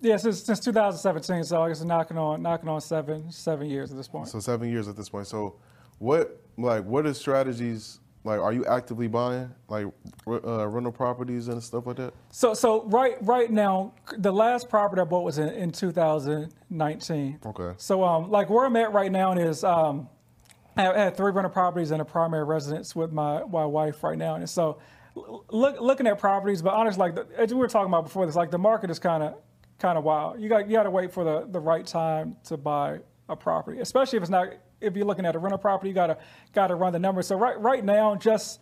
Yeah, 0.00 0.16
since, 0.16 0.42
since 0.42 0.58
2017, 0.58 1.44
so 1.44 1.62
I 1.62 1.68
guess 1.68 1.84
knocking 1.84 2.18
on 2.18 2.42
knocking 2.42 2.68
on 2.68 2.80
seven 2.80 3.30
seven 3.30 3.70
years 3.70 3.92
at 3.92 3.96
this 3.96 4.08
point. 4.08 4.26
So 4.26 4.40
seven 4.40 4.68
years 4.68 4.88
at 4.88 4.96
this 4.96 5.08
point. 5.08 5.28
So 5.28 5.60
what 5.98 6.40
like 6.58 6.84
what 6.84 7.06
are 7.06 7.14
strategies 7.14 8.00
like, 8.24 8.40
are 8.40 8.52
you 8.52 8.64
actively 8.66 9.08
buying 9.08 9.50
like 9.68 9.86
uh, 10.26 10.66
rental 10.68 10.92
properties 10.92 11.48
and 11.48 11.62
stuff 11.62 11.86
like 11.86 11.96
that? 11.96 12.14
So, 12.30 12.54
so 12.54 12.84
right, 12.84 13.16
right 13.22 13.50
now, 13.50 13.94
the 14.16 14.32
last 14.32 14.68
property 14.68 15.02
I 15.02 15.04
bought 15.04 15.24
was 15.24 15.38
in, 15.38 15.48
in 15.48 15.72
2019. 15.72 17.40
Okay. 17.44 17.74
So, 17.78 18.04
um, 18.04 18.30
like 18.30 18.48
where 18.48 18.64
I'm 18.64 18.76
at 18.76 18.92
right 18.92 19.10
now 19.10 19.32
is, 19.32 19.64
um, 19.64 20.08
I 20.76 20.84
have 20.84 21.16
three 21.16 21.32
rental 21.32 21.50
properties 21.50 21.90
and 21.90 22.00
a 22.00 22.04
primary 22.04 22.44
residence 22.44 22.96
with 22.96 23.12
my 23.12 23.42
my 23.44 23.66
wife 23.66 24.02
right 24.02 24.16
now, 24.16 24.36
and 24.36 24.48
so 24.48 24.78
look, 25.14 25.80
looking 25.80 26.06
at 26.06 26.18
properties. 26.18 26.62
But 26.62 26.74
honestly, 26.74 26.98
like 27.00 27.14
the, 27.14 27.26
as 27.36 27.52
we 27.52 27.60
were 27.60 27.68
talking 27.68 27.88
about 27.88 28.04
before 28.04 28.24
this, 28.24 28.36
like 28.36 28.50
the 28.50 28.58
market 28.58 28.90
is 28.90 28.98
kind 28.98 29.22
of 29.22 29.34
kind 29.78 29.98
of 29.98 30.04
wild. 30.04 30.40
You 30.40 30.48
got 30.48 30.66
you 30.66 30.72
got 30.72 30.84
to 30.84 30.90
wait 30.90 31.12
for 31.12 31.24
the 31.24 31.46
the 31.50 31.60
right 31.60 31.86
time 31.86 32.36
to 32.44 32.56
buy 32.56 33.00
a 33.28 33.36
property, 33.36 33.80
especially 33.80 34.16
if 34.16 34.22
it's 34.22 34.30
not 34.30 34.48
if 34.82 34.96
you're 34.96 35.06
looking 35.06 35.26
at 35.26 35.34
a 35.34 35.38
rental 35.38 35.58
property, 35.58 35.88
you 35.88 35.94
gotta 35.94 36.18
gotta 36.52 36.74
run 36.74 36.92
the 36.92 36.98
numbers. 36.98 37.26
So 37.26 37.36
right 37.36 37.58
right 37.60 37.84
now, 37.84 38.14
just 38.16 38.60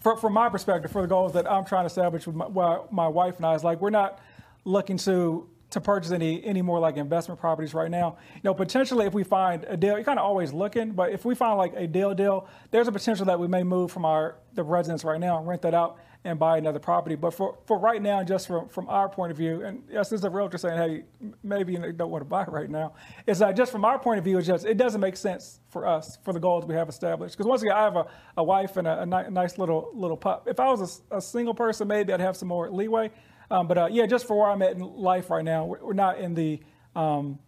for, 0.00 0.16
from 0.16 0.32
my 0.32 0.48
perspective, 0.48 0.90
for 0.90 1.02
the 1.02 1.08
goals 1.08 1.32
that 1.34 1.50
I'm 1.50 1.64
trying 1.64 1.82
to 1.82 1.86
establish 1.86 2.26
with 2.26 2.36
my, 2.36 2.78
my 2.90 3.08
wife 3.08 3.36
and 3.36 3.46
I, 3.46 3.54
is 3.54 3.62
like 3.64 3.80
we're 3.80 3.90
not 3.90 4.18
looking 4.64 4.96
to 4.98 5.48
to 5.70 5.80
purchase 5.80 6.10
any 6.10 6.44
any 6.44 6.62
more 6.62 6.80
like 6.80 6.96
investment 6.96 7.40
properties 7.40 7.74
right 7.74 7.90
now. 7.90 8.16
You 8.34 8.40
know, 8.44 8.54
potentially 8.54 9.06
if 9.06 9.14
we 9.14 9.24
find 9.24 9.64
a 9.64 9.76
deal, 9.76 9.94
you're 9.94 10.04
kind 10.04 10.18
of 10.18 10.24
always 10.24 10.52
looking, 10.52 10.92
but 10.92 11.12
if 11.12 11.24
we 11.24 11.34
find 11.34 11.58
like 11.58 11.74
a 11.76 11.86
deal 11.86 12.14
deal, 12.14 12.48
there's 12.70 12.88
a 12.88 12.92
potential 12.92 13.26
that 13.26 13.38
we 13.38 13.46
may 13.46 13.62
move 13.62 13.92
from 13.92 14.04
our 14.04 14.36
the 14.54 14.64
residence 14.64 15.04
right 15.04 15.20
now 15.20 15.38
and 15.38 15.46
rent 15.46 15.62
that 15.62 15.74
out 15.74 15.98
and 16.24 16.38
buy 16.38 16.58
another 16.58 16.78
property. 16.78 17.14
But 17.14 17.32
for, 17.32 17.58
for 17.66 17.78
right 17.78 18.00
now, 18.00 18.22
just 18.22 18.46
from, 18.46 18.68
from 18.68 18.88
our 18.88 19.08
point 19.08 19.30
of 19.30 19.38
view, 19.38 19.64
and 19.64 19.82
yes, 19.90 20.10
this 20.10 20.20
is 20.20 20.24
a 20.24 20.30
realtor 20.30 20.58
saying, 20.58 20.76
hey, 20.76 21.32
maybe 21.42 21.72
you 21.72 21.92
don't 21.92 22.10
want 22.10 22.22
to 22.22 22.28
buy 22.28 22.44
right 22.44 22.68
now, 22.68 22.92
It's 23.26 23.40
like 23.40 23.56
just 23.56 23.72
from 23.72 23.84
our 23.84 23.98
point 23.98 24.18
of 24.18 24.24
view, 24.24 24.36
it's 24.36 24.46
just, 24.46 24.66
it 24.66 24.76
doesn't 24.76 25.00
make 25.00 25.16
sense 25.16 25.60
for 25.70 25.86
us, 25.86 26.18
for 26.22 26.32
the 26.32 26.40
goals 26.40 26.66
we 26.66 26.74
have 26.74 26.88
established. 26.88 27.36
Because 27.36 27.48
once 27.48 27.62
again, 27.62 27.74
I 27.74 27.84
have 27.84 27.96
a, 27.96 28.06
a 28.36 28.44
wife 28.44 28.76
and 28.76 28.86
a, 28.86 29.02
a 29.02 29.06
ni- 29.06 29.30
nice 29.30 29.56
little 29.56 29.90
little 29.94 30.16
pup. 30.16 30.46
If 30.46 30.60
I 30.60 30.70
was 30.70 31.02
a, 31.10 31.16
a, 31.16 31.20
single 31.20 31.54
person, 31.54 31.88
maybe 31.88 32.12
I'd 32.12 32.20
have 32.20 32.36
some 32.36 32.48
more 32.48 32.70
leeway. 32.70 33.10
Um, 33.50 33.66
but 33.66 33.78
uh, 33.78 33.88
yeah, 33.90 34.06
just 34.06 34.26
for 34.26 34.38
where 34.38 34.50
I'm 34.50 34.62
at 34.62 34.72
in 34.72 34.80
life 34.80 35.30
right 35.30 35.44
now, 35.44 35.64
we're, 35.64 35.82
we're 35.84 35.92
not 35.94 36.18
in 36.18 36.34
the 36.34 36.60
um, 36.94 37.38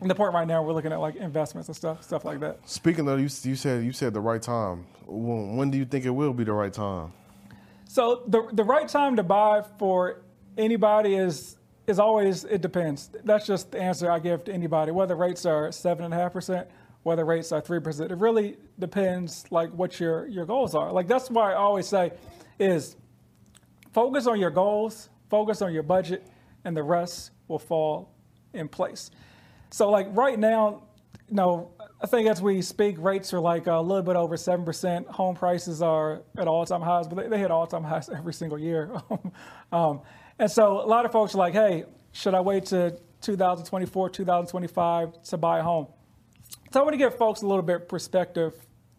in 0.00 0.06
the 0.06 0.14
point 0.14 0.32
right 0.32 0.46
now 0.46 0.62
we're 0.62 0.72
looking 0.72 0.92
at 0.92 1.00
like 1.00 1.16
investments 1.16 1.68
and 1.68 1.76
stuff 1.76 2.04
stuff 2.04 2.24
like 2.24 2.38
that 2.38 2.58
speaking 2.68 3.08
of 3.08 3.18
you, 3.18 3.28
you 3.42 3.56
said 3.56 3.82
you 3.82 3.90
said 3.90 4.14
the 4.14 4.20
right 4.20 4.40
time 4.40 4.86
when, 5.06 5.56
when 5.56 5.70
do 5.72 5.78
you 5.78 5.84
think 5.84 6.04
it 6.04 6.10
will 6.10 6.32
be 6.32 6.44
the 6.44 6.52
right 6.52 6.72
time 6.72 7.12
so 7.88 8.22
the 8.26 8.46
the 8.52 8.64
right 8.64 8.86
time 8.86 9.16
to 9.16 9.22
buy 9.22 9.62
for 9.78 10.20
anybody 10.58 11.14
is 11.14 11.56
is 11.86 11.98
always 11.98 12.44
it 12.44 12.60
depends. 12.60 13.10
That's 13.24 13.46
just 13.46 13.72
the 13.72 13.80
answer 13.80 14.10
I 14.10 14.18
give 14.18 14.44
to 14.44 14.52
anybody. 14.52 14.92
Whether 14.92 15.16
rates 15.16 15.46
are 15.46 15.72
seven 15.72 16.04
and 16.04 16.12
a 16.12 16.16
half 16.18 16.34
percent, 16.34 16.68
whether 17.02 17.24
rates 17.24 17.50
are 17.50 17.62
three 17.62 17.80
percent, 17.80 18.12
it 18.12 18.18
really 18.18 18.58
depends 18.78 19.46
like 19.50 19.70
what 19.70 19.98
your 19.98 20.26
your 20.28 20.44
goals 20.44 20.74
are. 20.74 20.92
Like 20.92 21.08
that's 21.08 21.30
why 21.30 21.52
I 21.52 21.54
always 21.54 21.88
say 21.88 22.12
is 22.58 22.94
focus 23.94 24.26
on 24.26 24.38
your 24.38 24.50
goals, 24.50 25.08
focus 25.30 25.62
on 25.62 25.72
your 25.72 25.82
budget, 25.82 26.26
and 26.64 26.76
the 26.76 26.82
rest 26.82 27.30
will 27.48 27.58
fall 27.58 28.12
in 28.52 28.68
place. 28.68 29.10
So 29.70 29.88
like 29.88 30.08
right 30.10 30.38
now, 30.38 30.82
you 31.26 31.36
know, 31.36 31.70
I 32.00 32.06
think 32.06 32.28
as 32.28 32.40
we 32.40 32.62
speak, 32.62 32.96
rates 32.98 33.34
are 33.34 33.40
like 33.40 33.66
a 33.66 33.80
little 33.80 34.04
bit 34.04 34.14
over 34.14 34.36
7%. 34.36 35.06
Home 35.06 35.34
prices 35.34 35.82
are 35.82 36.22
at 36.38 36.46
all 36.46 36.64
time 36.64 36.80
highs, 36.80 37.08
but 37.08 37.16
they, 37.16 37.28
they 37.28 37.38
hit 37.38 37.50
all 37.50 37.66
time 37.66 37.82
highs 37.82 38.08
every 38.16 38.32
single 38.32 38.58
year. 38.58 38.92
um, 39.72 40.02
and 40.38 40.48
so 40.50 40.80
a 40.80 40.86
lot 40.86 41.04
of 41.04 41.10
folks 41.10 41.34
are 41.34 41.38
like, 41.38 41.54
hey, 41.54 41.84
should 42.12 42.34
I 42.34 42.40
wait 42.40 42.66
to 42.66 42.96
2024, 43.20 44.10
2025 44.10 45.22
to 45.24 45.36
buy 45.36 45.58
a 45.58 45.62
home? 45.62 45.88
So 46.72 46.80
I 46.80 46.82
want 46.84 46.94
to 46.94 46.98
give 46.98 47.16
folks 47.16 47.42
a 47.42 47.46
little 47.46 47.62
bit 47.62 47.88
perspective 47.88 48.54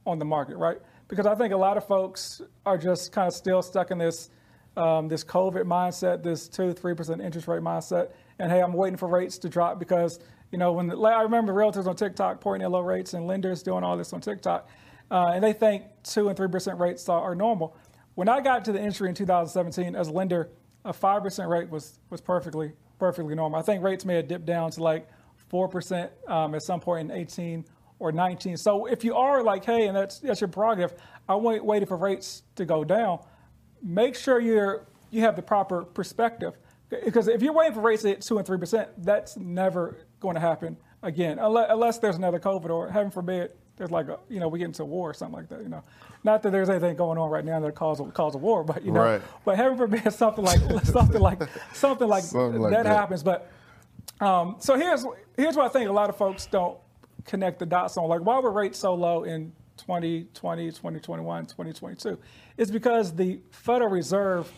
on 0.05 0.19
the 0.19 0.25
market, 0.25 0.57
right? 0.57 0.77
Because 1.07 1.25
I 1.25 1.35
think 1.35 1.53
a 1.53 1.57
lot 1.57 1.77
of 1.77 1.88
folks 1.88 2.41
are 2.65 2.77
just 2.77 3.13
kind 3.13 3.27
of 3.27 3.33
still 3.33 3.62
stuck 3.62 3.91
in 3.91 3.97
this 3.97 4.29
um, 4.77 5.07
this 5.07 5.23
COVID 5.23 5.63
mindset, 5.63 6.23
this 6.23 6.47
two, 6.47 6.73
three 6.73 6.93
percent 6.93 7.21
interest 7.21 7.47
rate 7.47 7.62
mindset, 7.62 8.12
and 8.38 8.51
hey, 8.51 8.62
I'm 8.62 8.71
waiting 8.71 8.97
for 8.97 9.09
rates 9.09 9.38
to 9.39 9.49
drop 9.49 9.79
because 9.79 10.19
you 10.51 10.57
know, 10.57 10.71
when 10.73 10.88
the, 10.88 10.97
I 10.97 11.21
remember 11.21 11.53
realtors 11.53 11.85
on 11.85 11.95
TikTok 11.95 12.41
pointing 12.41 12.65
at 12.65 12.71
low 12.71 12.81
rates 12.81 13.13
and 13.13 13.27
lenders 13.27 13.62
doing 13.62 13.83
all 13.83 13.97
this 13.97 14.13
on 14.13 14.21
TikTok, 14.21 14.67
uh, 15.12 15.31
and 15.33 15.43
they 15.43 15.53
think 15.53 15.83
two 16.03 16.27
and 16.27 16.38
three 16.38 16.47
percent 16.47 16.79
rates 16.79 17.07
are, 17.09 17.35
normal. 17.35 17.75
When 18.15 18.27
I 18.27 18.41
got 18.41 18.65
to 18.65 18.71
the 18.71 18.79
industry 18.79 19.09
in 19.09 19.15
2017 19.15 19.95
as 19.95 20.07
a 20.07 20.12
lender, 20.12 20.49
a 20.85 20.93
five 20.93 21.23
percent 21.23 21.49
rate 21.49 21.69
was 21.69 21.99
was 22.09 22.21
perfectly 22.21 22.73
perfectly 22.97 23.35
normal. 23.35 23.59
I 23.59 23.63
think 23.63 23.83
rates 23.83 24.05
may 24.05 24.15
have 24.15 24.27
dipped 24.27 24.45
down 24.45 24.71
to 24.71 24.83
like 24.83 25.07
four 25.49 25.67
percent 25.67 26.12
um, 26.27 26.55
at 26.55 26.63
some 26.63 26.79
point 26.79 27.12
in 27.12 27.17
18 27.17 27.65
or 27.99 28.12
19. 28.12 28.57
So 28.57 28.85
if 28.85 29.03
you 29.03 29.15
are 29.15 29.43
like, 29.43 29.65
hey, 29.65 29.88
and 29.88 29.95
that's 29.95 30.19
that's 30.19 30.41
your 30.41 30.47
prerogative, 30.47 30.93
I 31.27 31.35
wait 31.35 31.63
waiting 31.63 31.88
for 31.88 31.97
rates 31.97 32.43
to 32.55 32.65
go 32.65 32.83
down. 32.83 33.19
Make 33.83 34.15
sure 34.15 34.39
you're 34.39 34.88
you 35.12 35.21
have 35.21 35.35
the 35.35 35.41
proper 35.41 35.83
perspective 35.83 36.57
because 36.89 37.27
if 37.27 37.41
you're 37.41 37.53
waiting 37.53 37.73
for 37.73 37.81
rates 37.81 38.01
to 38.01 38.09
hit 38.09 38.21
two 38.21 38.38
and 38.38 38.47
three 38.47 38.57
percent, 38.57 38.89
that's 38.97 39.38
never 39.38 39.97
going 40.19 40.36
to 40.36 40.41
happen 40.41 40.77
again, 41.01 41.39
unless, 41.39 41.67
unless 41.69 41.97
there's 41.99 42.15
another 42.15 42.39
COVID 42.39 42.69
or 42.69 42.89
heaven 42.89 43.12
forbid 43.12 43.51
there's 43.79 43.91
like 43.91 44.10
a 44.10 44.19
you 44.29 44.39
know 44.39 44.47
we 44.47 44.60
get 44.60 44.65
into 44.65 44.84
a 44.84 44.86
war 44.86 45.10
or 45.10 45.13
something 45.13 45.38
like 45.38 45.49
that. 45.49 45.63
You 45.63 45.69
know, 45.69 45.84
not 46.23 46.43
that 46.43 46.51
there's 46.51 46.69
anything 46.69 46.95
going 46.95 47.17
on 47.17 47.29
right 47.32 47.43
now 47.43 47.60
that 47.62 47.73
cause 47.73 48.01
cause 48.13 48.36
a 48.36 48.38
war, 48.38 48.63
but 48.63 48.84
you 48.86 48.91
know, 48.91 49.01
right. 49.01 49.21
but 49.45 49.55
heaven 49.55 49.77
forbid 49.77 50.13
something 50.13 50.43
like 50.43 50.60
something 50.84 51.21
like 51.21 51.39
something 51.73 52.08
like 52.08 52.23
something 52.23 52.62
like 52.62 52.73
that, 52.73 52.84
that, 52.84 52.95
happens. 52.95 53.23
But 53.23 53.49
um, 54.19 54.58
so 54.60 54.75
here's 54.75 55.05
here's 55.36 55.55
what 55.55 55.65
I 55.65 55.69
think 55.69 55.89
a 55.89 55.93
lot 55.93 56.10
of 56.10 56.17
folks 56.17 56.45
don't 56.45 56.77
connect 57.25 57.60
the 57.60 57.65
dots 57.65 57.97
on. 57.97 58.08
Like 58.10 58.21
why 58.21 58.38
were 58.39 58.51
rates 58.51 58.77
so 58.77 58.93
low 58.93 59.23
in 59.23 59.53
2020, 59.77 60.67
2021, 60.71 61.45
2022? 61.45 62.19
It's 62.58 62.69
because 62.69 63.15
the 63.15 63.39
Federal 63.51 63.89
Reserve 63.89 64.51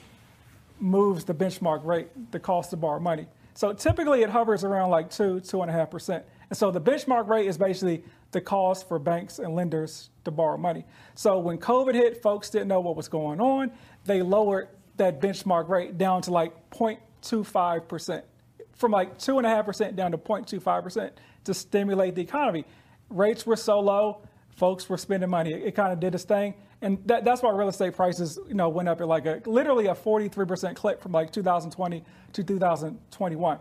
moves 0.80 1.26
the 1.26 1.36
benchmark 1.36 1.86
rate, 1.86 2.10
the 2.32 2.39
cost 2.39 2.71
to 2.71 2.78
borrow 2.78 3.00
money. 3.00 3.28
So 3.62 3.74
typically 3.74 4.24
it 4.24 4.32
hovers 4.32 4.63
around 4.63 4.89
like 4.89 5.12
two, 5.12 5.39
two 5.39 5.62
and 5.62 5.69
a 5.69 5.74
half 5.76 5.91
percent. 5.91 6.26
And 6.50 6.58
so 6.58 6.71
the 6.71 6.82
benchmark 6.82 7.28
rate 7.28 7.45
is 7.45 7.60
basically 7.60 8.04
the 8.32 8.41
cost 8.41 8.88
for 8.88 8.97
banks 8.97 9.38
and 9.38 9.54
lenders 9.54 10.10
to 10.24 10.32
borrow 10.32 10.58
money. 10.58 10.84
So 11.13 11.38
when 11.38 11.60
COVID 11.60 11.93
hit, 11.93 12.24
folks 12.24 12.50
didn't 12.50 12.69
know 12.69 12.80
what 12.80 12.95
was 12.95 13.08
going 13.08 13.39
on. 13.39 13.71
They 14.06 14.24
lowered 14.24 14.69
that 14.97 15.21
benchmark 15.21 15.69
rate 15.69 16.00
down 16.00 16.24
to 16.24 16.32
like 16.32 16.71
0.25 16.71 17.88
percent, 17.88 18.26
from 18.74 18.93
like 18.93 19.19
two 19.19 19.38
and 19.38 19.45
a 19.45 19.50
half 19.52 19.67
percent 19.67 19.95
down 19.95 20.12
to 20.13 20.17
0.25 20.17 20.82
percent 20.82 21.13
to 21.43 21.54
stimulate 21.54 22.15
the 22.15 22.24
economy. 22.24 22.65
Rates 23.12 23.45
were 23.45 23.56
so 23.56 23.80
low, 23.80 24.24
folks 24.56 24.89
were 24.89 24.97
spending 24.97 25.30
money. 25.30 25.54
It, 25.54 25.67
it 25.67 25.76
kind 25.76 25.93
of 25.93 26.00
did 26.00 26.15
its 26.15 26.24
thing 26.24 26.56
and 26.82 26.98
that, 27.06 27.24
that's 27.24 27.41
why 27.44 27.52
real 27.52 27.70
estate 27.70 27.96
prices, 27.96 28.39
you 28.48 28.56
know, 28.56 28.70
went 28.70 28.89
up 28.89 29.02
at 29.02 29.08
like 29.08 29.26
a 29.26 29.41
literally 29.46 29.88
a 29.88 29.96
43% 29.96 30.76
clip 30.76 31.02
from 31.02 31.12
like 31.12 31.32
2020 31.32 32.04
to 32.34 32.44
2021. 32.44 33.60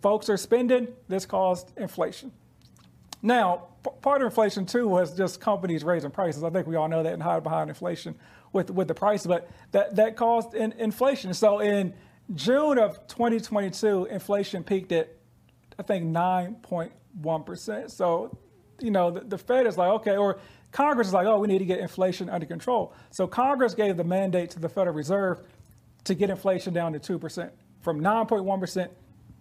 Folks 0.00 0.28
are 0.28 0.36
spending. 0.36 0.88
This 1.08 1.26
caused 1.26 1.72
inflation. 1.76 2.30
Now, 3.22 3.64
p- 3.82 3.90
part 4.02 4.20
of 4.20 4.26
inflation 4.26 4.66
too 4.66 4.86
was 4.86 5.16
just 5.16 5.40
companies 5.40 5.82
raising 5.82 6.10
prices. 6.12 6.44
I 6.44 6.50
think 6.50 6.68
we 6.68 6.76
all 6.76 6.88
know 6.88 7.02
that 7.02 7.12
and 7.12 7.22
hide 7.22 7.42
behind 7.42 7.70
inflation 7.70 8.14
with 8.52 8.70
with 8.70 8.86
the 8.86 8.94
price, 8.94 9.26
but 9.26 9.50
that 9.72 9.96
that 9.96 10.16
caused 10.16 10.54
in, 10.54 10.72
inflation. 10.72 11.34
So 11.34 11.58
in 11.58 11.94
June 12.34 12.78
of 12.78 13.06
2022, 13.08 14.06
inflation 14.06 14.62
peaked 14.62 14.92
at 14.92 15.12
I 15.78 15.82
think 15.82 16.04
9.1 16.04 17.46
percent. 17.46 17.90
So 17.90 18.38
you 18.78 18.90
know 18.92 19.10
the, 19.10 19.20
the 19.20 19.38
Fed 19.38 19.66
is 19.66 19.76
like 19.76 19.90
okay, 20.00 20.16
or 20.16 20.38
Congress 20.72 21.08
is 21.08 21.14
like, 21.14 21.26
oh, 21.26 21.38
we 21.38 21.48
need 21.48 21.58
to 21.58 21.64
get 21.64 21.80
inflation 21.80 22.28
under 22.28 22.46
control. 22.46 22.92
So 23.10 23.26
Congress 23.26 23.74
gave 23.74 23.96
the 23.96 24.04
mandate 24.04 24.50
to 24.50 24.58
the 24.58 24.68
Federal 24.68 24.94
Reserve 24.94 25.40
to 26.04 26.14
get 26.14 26.30
inflation 26.30 26.74
down 26.74 26.92
to 26.92 27.18
2%, 27.18 27.50
from 27.80 28.00
9.1% 28.00 28.88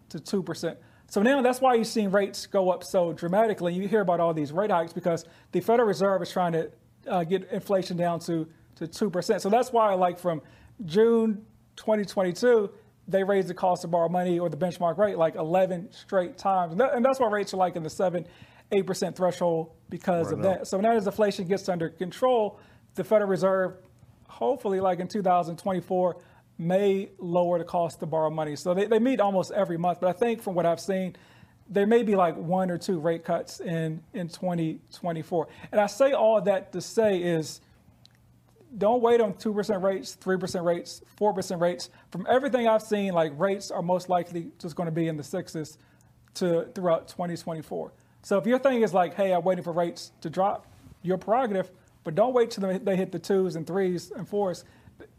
to 0.09 0.19
2%. 0.19 0.77
So 1.07 1.21
now 1.21 1.41
that's 1.41 1.61
why 1.61 1.75
you've 1.75 1.87
seen 1.87 2.09
rates 2.09 2.47
go 2.47 2.71
up 2.71 2.83
so 2.83 3.13
dramatically. 3.13 3.73
You 3.73 3.87
hear 3.87 4.01
about 4.01 4.19
all 4.19 4.33
these 4.33 4.51
rate 4.51 4.71
hikes 4.71 4.93
because 4.93 5.25
the 5.51 5.59
Federal 5.59 5.87
Reserve 5.87 6.21
is 6.21 6.31
trying 6.31 6.53
to 6.53 6.71
uh, 7.07 7.23
get 7.23 7.49
inflation 7.51 7.97
down 7.97 8.19
to, 8.21 8.47
to 8.75 8.87
2%. 8.87 9.41
So 9.41 9.49
that's 9.49 9.71
why, 9.71 9.93
like, 9.93 10.17
from 10.17 10.41
June 10.85 11.45
2022, 11.75 12.71
they 13.07 13.23
raised 13.23 13.47
the 13.47 13.53
cost 13.53 13.83
to 13.83 13.87
borrow 13.87 14.09
money 14.09 14.39
or 14.39 14.49
the 14.49 14.57
benchmark 14.57 14.97
rate 14.97 15.17
like 15.17 15.35
11 15.35 15.91
straight 15.91 16.37
times. 16.37 16.71
And, 16.71 16.81
that, 16.81 16.93
and 16.93 17.05
that's 17.05 17.19
why 17.19 17.29
rates 17.29 17.53
are 17.53 17.57
like 17.57 17.75
in 17.75 17.83
the 17.83 17.89
7 17.89 18.25
8% 18.71 19.15
threshold 19.15 19.71
because 19.89 20.31
of 20.31 20.39
now. 20.39 20.49
that. 20.49 20.67
So 20.67 20.79
now 20.79 20.91
as 20.91 21.05
inflation 21.05 21.47
gets 21.47 21.69
under 21.69 21.89
control, 21.89 22.59
the 22.95 23.03
Federal 23.03 23.29
Reserve, 23.29 23.75
hopefully 24.27 24.79
like 24.79 24.99
in 24.99 25.07
2024, 25.07 26.17
may 26.57 27.09
lower 27.19 27.59
the 27.59 27.65
cost 27.65 27.99
to 27.99 28.05
borrow 28.05 28.29
money. 28.29 28.55
So 28.55 28.73
they, 28.73 28.85
they 28.85 28.99
meet 28.99 29.19
almost 29.19 29.51
every 29.51 29.77
month. 29.77 29.99
But 29.99 30.09
I 30.09 30.13
think 30.13 30.41
from 30.41 30.55
what 30.55 30.65
I've 30.65 30.79
seen, 30.79 31.15
there 31.67 31.87
may 31.87 32.03
be 32.03 32.15
like 32.15 32.35
one 32.35 32.69
or 32.69 32.77
two 32.77 32.99
rate 32.99 33.23
cuts 33.25 33.59
in, 33.59 34.01
in 34.13 34.27
2024. 34.29 35.47
And 35.71 35.81
I 35.81 35.87
say 35.87 36.13
all 36.13 36.41
that 36.41 36.71
to 36.73 36.81
say 36.81 37.17
is 37.17 37.61
don't 38.77 39.01
wait 39.01 39.21
on 39.21 39.33
2% 39.33 39.81
rates, 39.81 40.17
3% 40.21 40.63
rates, 40.63 41.01
4% 41.19 41.61
rates. 41.61 41.89
From 42.11 42.27
everything 42.29 42.67
I've 42.67 42.81
seen, 42.81 43.13
like 43.13 43.31
rates 43.37 43.71
are 43.71 43.81
most 43.81 44.09
likely 44.09 44.51
just 44.59 44.75
going 44.75 44.87
to 44.87 44.91
be 44.91 45.07
in 45.07 45.17
the 45.17 45.23
sixes 45.23 45.77
to 46.35 46.67
throughout 46.75 47.07
2024. 47.07 47.91
So 48.25 48.39
if 48.39 48.47
your 48.47 48.57
thing 48.57 48.81
is 48.81 48.91
like, 48.91 49.13
hey, 49.13 49.35
I'm 49.35 49.43
waiting 49.43 49.63
for 49.63 49.71
rates 49.71 50.11
to 50.21 50.31
drop, 50.31 50.65
your 51.03 51.15
prerogative, 51.15 51.69
but 52.03 52.15
don't 52.15 52.33
wait 52.33 52.49
till 52.49 52.67
they 52.79 52.95
hit 52.95 53.11
the 53.11 53.19
twos 53.19 53.55
and 53.55 53.67
threes 53.67 54.09
and 54.09 54.27
fours. 54.27 54.63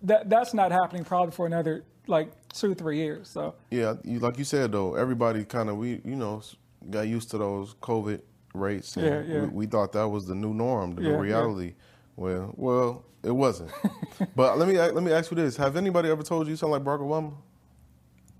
That 0.03 0.29
that's 0.29 0.53
not 0.53 0.73
happening 0.73 1.05
probably 1.05 1.31
for 1.31 1.47
another 1.47 1.85
like 2.09 2.33
two 2.49 2.75
three 2.75 2.97
years. 2.97 3.29
So 3.29 3.55
yeah, 3.71 3.95
you, 4.03 4.19
like 4.19 4.39
you 4.39 4.45
said 4.45 4.73
though, 4.73 4.97
everybody 4.97 5.45
kind 5.45 5.69
of 5.69 5.77
we 5.77 6.01
you 6.05 6.17
know 6.17 6.43
got 6.91 7.03
used 7.03 7.31
to 7.31 7.39
those 7.39 7.75
COVID 7.75 8.23
rates. 8.55 8.97
yeah, 8.97 9.23
yeah. 9.23 9.43
We, 9.43 9.49
we, 9.51 9.67
thought 9.67 9.93
that 9.93 10.09
was 10.09 10.27
the 10.27 10.35
new 10.35 10.53
norm, 10.53 10.97
the 10.97 11.03
yeah, 11.03 11.09
new 11.11 11.19
reality. 11.19 11.67
Yeah. 11.67 11.73
Well, 12.17 12.55
well, 12.57 13.05
it 13.23 13.31
wasn't. 13.31 13.71
but 14.35 14.59
let 14.59 14.67
me 14.67 14.79
let 14.79 15.05
me 15.05 15.13
ask 15.13 15.31
you 15.31 15.37
this: 15.37 15.57
Have 15.57 15.77
anybody 15.77 16.11
ever 16.11 16.25
told 16.25 16.49
you 16.49 16.51
you 16.51 16.57
sound 16.57 16.73
like 16.73 16.83
Barack 16.83 17.03
Obama? 17.03 17.35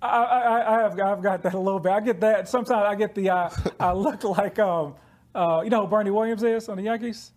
I, 0.03 0.09
I, 0.09 0.77
I, 0.79 0.83
have 0.83 1.01
I've 1.01 1.23
got 1.23 1.43
that 1.43 1.55
a 1.55 1.59
little 1.59 1.81
bit. 1.81 1.93
I 1.93 2.01
get 2.01 2.21
that. 2.21 2.49
Sometimes 2.49 2.85
I 2.87 2.95
get 2.95 3.15
the 3.15 3.31
uh, 3.31 3.51
I 3.81 3.93
look 3.93 4.23
like 4.25 4.59
um, 4.59 4.95
uh, 5.35 5.63
you 5.65 5.71
know 5.71 5.83
who 5.83 5.87
Bernie 5.89 6.11
Williams 6.11 6.43
is 6.43 6.69
on 6.69 6.77
the 6.77 6.83
Yankees. 6.85 7.33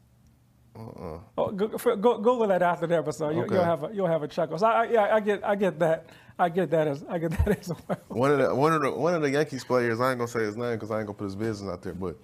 Uh-uh. 0.76 1.20
Oh, 1.38 1.52
go, 1.52 1.68
go, 1.68 1.96
Google 2.18 2.48
that 2.48 2.62
after 2.62 2.88
the 2.88 2.98
episode. 2.98 3.32
You, 3.36 3.42
Okay. 3.44 3.56
will 3.56 3.64
have 3.64 3.84
a, 3.84 3.90
you'll 3.94 4.08
have 4.08 4.24
a 4.24 4.28
chuckle. 4.28 4.58
So 4.58 4.68
I, 4.68 4.86
yeah, 4.86 5.16
I 5.16 5.20
get 5.20 5.44
I 5.44 5.56
get 5.56 5.80
that. 5.80 6.08
I 6.38 6.48
get 6.48 6.70
that 6.72 6.88
as 6.88 7.04
I 7.10 7.18
get 7.18 7.32
that 7.46 7.60
as 7.60 7.72
well. 7.88 7.98
One 8.10 8.32
of 8.32 8.40
the 8.40 8.56
one 8.56 8.74
of 8.74 8.82
the 8.82 8.92
one 8.92 9.14
of 9.14 9.22
the 9.22 9.30
Yankees 9.30 9.64
players. 9.64 10.00
I 10.00 10.12
ain't 10.12 10.20
gonna 10.20 10.30
say 10.30 10.42
his 10.42 10.56
name 10.56 10.74
because 10.74 10.92
I 10.92 11.00
ain't 11.00 11.08
gonna 11.08 11.18
put 11.18 11.26
his 11.26 11.36
business 11.36 11.72
out 11.72 11.82
there. 11.82 11.94
But 11.94 12.18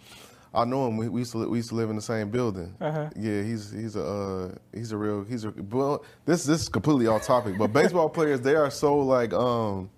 I 0.54 0.64
know 0.64 0.88
him. 0.88 0.96
We, 0.98 1.10
we 1.10 1.22
used 1.22 1.34
to 1.34 1.50
we 1.50 1.58
used 1.58 1.70
to 1.70 1.76
live 1.76 1.90
in 1.90 1.96
the 1.96 2.02
same 2.02 2.30
building. 2.30 2.76
Uh-huh. 2.80 3.10
Yeah, 3.16 3.42
he's 3.42 3.72
he's 3.72 3.96
a 3.96 4.06
uh, 4.06 4.56
he's 4.74 4.92
a 4.92 4.98
real 4.98 5.24
he's 5.24 5.44
a 5.44 5.54
well. 5.70 6.06
This 6.26 6.46
this 6.46 6.62
is 6.62 6.70
completely 6.70 7.08
off 7.08 7.24
topic. 7.24 7.58
But 7.58 7.74
baseball 7.74 8.10
players 8.18 8.42
they 8.42 8.56
are 8.56 8.70
so 8.70 8.98
like 8.98 9.34
um. 9.34 9.90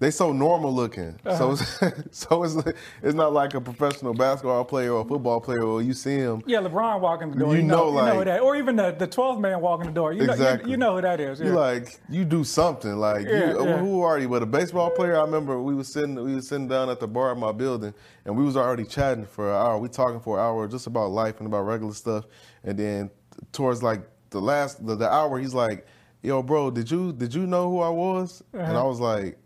They 0.00 0.10
so 0.10 0.32
normal 0.32 0.74
looking, 0.74 1.14
so 1.24 1.30
Uh-huh. 1.30 1.50
it's, 1.52 2.02
so 2.18 2.42
it's 2.42 2.56
it's 3.02 3.14
not 3.14 3.34
like 3.34 3.52
a 3.52 3.60
professional 3.60 4.14
basketball 4.14 4.64
player 4.64 4.92
or 4.94 5.02
a 5.02 5.04
football 5.04 5.42
player 5.42 5.66
where 5.66 5.82
you 5.82 5.92
see 5.92 6.16
him. 6.16 6.42
Yeah, 6.46 6.60
LeBron 6.60 7.00
walking 7.02 7.32
the 7.32 7.38
door. 7.38 7.52
You 7.54 7.60
You, 7.60 7.66
know, 7.68 7.76
know, 7.76 7.86
you 7.90 7.92
know 7.96 8.10
who 8.12 8.16
like- 8.16 8.24
that, 8.24 8.40
or 8.40 8.56
even 8.56 8.76
the 8.76 8.92
the 8.92 9.06
12th 9.06 9.40
man 9.40 9.60
walking 9.60 9.88
the 9.88 9.92
door. 9.92 10.14
You 10.14 10.24
know, 10.26 10.32
Exactly. 10.32 10.70
you, 10.70 10.72
you 10.72 10.76
know 10.78 10.94
who 10.96 11.02
that 11.02 11.20
is. 11.20 11.38
Yeah. 11.38 11.46
You 11.48 11.52
like 11.52 12.00
you 12.08 12.24
do 12.24 12.44
something 12.44 12.96
like 12.96 13.26
Yeah, 13.28 13.50
you, 13.52 13.64
yeah. 13.68 13.76
who 13.76 14.00
are 14.00 14.18
you? 14.18 14.30
But 14.30 14.42
a 14.42 14.46
baseball 14.46 14.88
player, 14.90 15.18
I 15.18 15.20
remember 15.20 15.60
we 15.62 15.74
was 15.74 15.88
sitting 15.92 16.14
we 16.14 16.34
was 16.34 16.48
sitting 16.48 16.66
down 16.66 16.88
at 16.88 16.98
the 16.98 17.06
bar 17.06 17.32
of 17.32 17.38
my 17.38 17.52
building 17.52 17.92
and 18.24 18.34
we 18.38 18.42
was 18.42 18.56
already 18.56 18.84
chatting 18.84 19.26
for 19.26 19.50
an 19.50 19.56
hour. 19.56 19.76
We 19.78 19.88
talking 19.90 20.20
for 20.20 20.38
an 20.38 20.44
hour 20.46 20.66
just 20.66 20.86
about 20.86 21.10
life 21.10 21.40
and 21.40 21.46
about 21.46 21.66
regular 21.66 21.92
stuff. 21.92 22.24
And 22.64 22.78
then 22.78 23.10
towards 23.52 23.82
like 23.82 24.00
the 24.30 24.40
last 24.40 24.84
the, 24.86 24.96
the 24.96 25.10
hour, 25.12 25.38
he's 25.38 25.52
like, 25.52 25.86
"Yo, 26.22 26.42
bro, 26.42 26.70
did 26.70 26.90
you 26.90 27.12
did 27.12 27.34
you 27.34 27.46
know 27.46 27.68
who 27.70 27.80
I 27.80 27.90
was?" 27.90 28.42
And 28.54 28.62
Uh-huh. 28.62 28.80
I 28.80 28.84
was 28.84 28.98
like. 28.98 29.36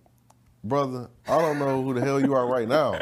Brother, 0.64 1.08
I 1.28 1.38
don't 1.38 1.58
know 1.58 1.82
who 1.82 1.92
the 1.92 2.00
hell 2.00 2.18
you 2.18 2.32
are 2.34 2.46
right 2.46 2.66
now. 2.66 2.98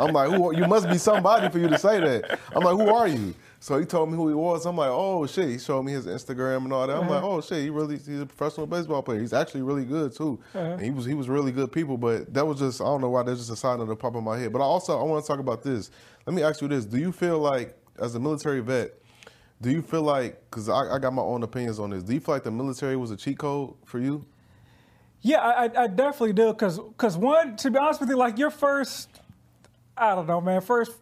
I'm 0.00 0.12
like, 0.12 0.30
who? 0.30 0.48
are- 0.48 0.52
You 0.52 0.66
must 0.66 0.88
be 0.90 0.98
somebody 0.98 1.48
for 1.48 1.60
you 1.60 1.68
to 1.68 1.78
say 1.78 2.00
that. 2.00 2.40
I'm 2.52 2.64
like, 2.64 2.74
who 2.74 2.92
are 2.92 3.06
you? 3.06 3.34
So 3.60 3.78
he 3.78 3.86
told 3.86 4.10
me 4.10 4.16
who 4.16 4.28
he 4.28 4.34
was. 4.34 4.66
I'm 4.66 4.76
like, 4.76 4.90
oh 4.90 5.24
shit. 5.26 5.48
He 5.48 5.58
showed 5.58 5.84
me 5.84 5.92
his 5.92 6.06
Instagram 6.06 6.64
and 6.64 6.72
all 6.72 6.86
that. 6.86 6.96
I'm 6.96 7.08
like, 7.08 7.18
uh-huh. 7.22 7.28
oh 7.36 7.40
shit. 7.40 7.62
He 7.62 7.70
really 7.70 7.96
he's 7.98 8.20
a 8.20 8.26
professional 8.26 8.66
baseball 8.66 9.00
player. 9.02 9.20
He's 9.20 9.32
actually 9.32 9.62
really 9.62 9.84
good 9.84 10.14
too. 10.14 10.38
And 10.54 10.80
he 10.82 10.90
was 10.90 11.06
he 11.06 11.14
was 11.14 11.28
really 11.28 11.52
good 11.52 11.70
people. 11.72 11.96
But 11.96 12.34
that 12.34 12.44
was 12.46 12.58
just 12.58 12.80
I 12.80 12.84
don't 12.84 13.00
know 13.00 13.10
why 13.10 13.22
that's 13.22 13.38
just 13.38 13.50
a 13.52 13.56
sign 13.56 13.80
of 13.80 13.86
the 13.88 13.96
pop 13.96 14.16
in 14.16 14.24
my 14.24 14.36
head. 14.38 14.52
But 14.52 14.60
I 14.60 14.64
also 14.64 14.98
I 14.98 15.02
want 15.04 15.24
to 15.24 15.28
talk 15.28 15.38
about 15.38 15.62
this. 15.62 15.90
Let 16.26 16.34
me 16.34 16.42
ask 16.42 16.60
you 16.60 16.68
this: 16.68 16.84
Do 16.84 16.98
you 16.98 17.10
feel 17.12 17.38
like 17.38 17.74
as 18.00 18.14
a 18.16 18.20
military 18.20 18.60
vet? 18.60 18.92
Do 19.62 19.70
you 19.70 19.80
feel 19.80 20.02
like, 20.02 20.42
because 20.50 20.68
I, 20.68 20.96
I 20.96 20.98
got 20.98 21.14
my 21.14 21.22
own 21.22 21.42
opinions 21.44 21.78
on 21.78 21.88
this, 21.90 22.02
do 22.02 22.12
you 22.12 22.20
feel 22.20 22.34
like 22.34 22.42
the 22.42 22.50
military 22.50 22.96
was 22.96 23.12
a 23.12 23.16
cheat 23.16 23.38
code 23.38 23.72
for 23.86 23.98
you? 23.98 24.26
Yeah, 25.24 25.38
I, 25.40 25.64
I- 25.64 25.82
I 25.84 25.86
definitely 25.86 26.34
do. 26.34 26.52
Cause, 26.52 26.78
cause 26.98 27.16
one, 27.16 27.56
to 27.56 27.70
be 27.70 27.78
honest 27.78 28.00
with 28.00 28.10
you, 28.10 28.16
like 28.16 28.38
your 28.38 28.50
first, 28.50 29.08
I 29.96 30.14
don't 30.14 30.26
know, 30.26 30.40
man, 30.40 30.60
first 30.60 30.92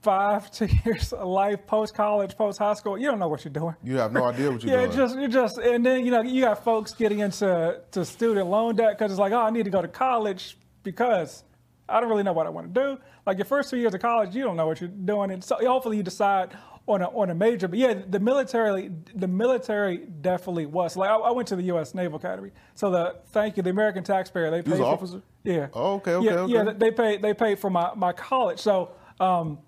five, 0.00 0.50
two 0.58 0.68
years 0.84 1.12
of 1.12 1.28
life, 1.28 1.66
post 1.66 1.94
college, 1.94 2.34
post 2.34 2.58
high 2.58 2.72
school, 2.72 2.96
you 2.96 3.06
don't 3.06 3.18
know 3.18 3.28
what 3.28 3.44
you're 3.44 3.52
doing. 3.52 3.76
You 3.84 3.98
have 3.98 4.12
no 4.12 4.24
idea 4.24 4.50
what 4.50 4.62
you're 4.62 4.72
yeah, 4.72 4.86
doing. 4.86 4.90
Yeah, 4.90 4.96
just 4.96 5.18
you 5.18 5.28
just, 5.28 5.58
and 5.58 5.84
then 5.84 6.04
you 6.04 6.10
know 6.10 6.22
you 6.22 6.40
got 6.40 6.64
folks 6.64 6.92
getting 6.92 7.20
into 7.20 7.78
to 7.90 8.04
student 8.06 8.48
loan 8.48 8.74
debt 8.74 8.98
because 8.98 9.12
it's 9.12 9.20
like, 9.20 9.32
oh, 9.32 9.42
I 9.42 9.50
need 9.50 9.64
to 9.64 9.70
go 9.70 9.82
to 9.82 9.88
college 9.88 10.56
because 10.82 11.44
I 11.90 12.00
don't 12.00 12.08
really 12.08 12.22
know 12.22 12.32
what 12.32 12.46
I 12.46 12.50
want 12.50 12.72
to 12.74 12.80
do. 12.80 12.98
Like 13.26 13.36
your 13.36 13.44
first 13.44 13.68
two 13.68 13.76
years 13.76 13.92
of 13.92 14.00
college, 14.00 14.34
you 14.34 14.44
don't 14.44 14.56
know 14.56 14.66
what 14.66 14.80
you're 14.80 14.88
doing, 14.88 15.30
and 15.30 15.44
so 15.44 15.56
hopefully 15.60 15.98
you 15.98 16.02
decide 16.02 16.56
on 16.86 17.02
a 17.02 17.08
on 17.08 17.30
a 17.30 17.34
major. 17.34 17.68
But 17.68 17.78
yeah, 17.78 17.94
the 18.08 18.20
military, 18.20 18.90
the 19.14 19.28
military 19.28 19.98
definitely 19.98 20.66
was. 20.66 20.96
Like 20.96 21.10
I, 21.10 21.16
I 21.16 21.30
went 21.30 21.48
to 21.48 21.56
the 21.56 21.62
U.S. 21.64 21.94
Naval 21.94 22.18
Academy, 22.18 22.50
so 22.74 22.90
the 22.90 23.16
thank 23.28 23.56
you, 23.56 23.62
the 23.62 23.70
American 23.70 24.04
taxpayer, 24.04 24.50
they 24.50 24.62
paid 24.62 24.78
for- 24.78 24.84
officer? 24.84 25.22
Yeah. 25.44 25.68
Oh, 25.74 25.94
okay, 25.94 26.14
okay, 26.14 26.26
yeah, 26.26 26.32
okay. 26.32 26.52
Yeah, 26.52 26.72
they 26.76 26.90
paid 26.90 27.22
they 27.22 27.34
paid 27.34 27.58
for 27.58 27.70
my, 27.70 27.92
my 27.94 28.12
college. 28.12 28.60
So 28.60 28.92
um, 29.20 29.58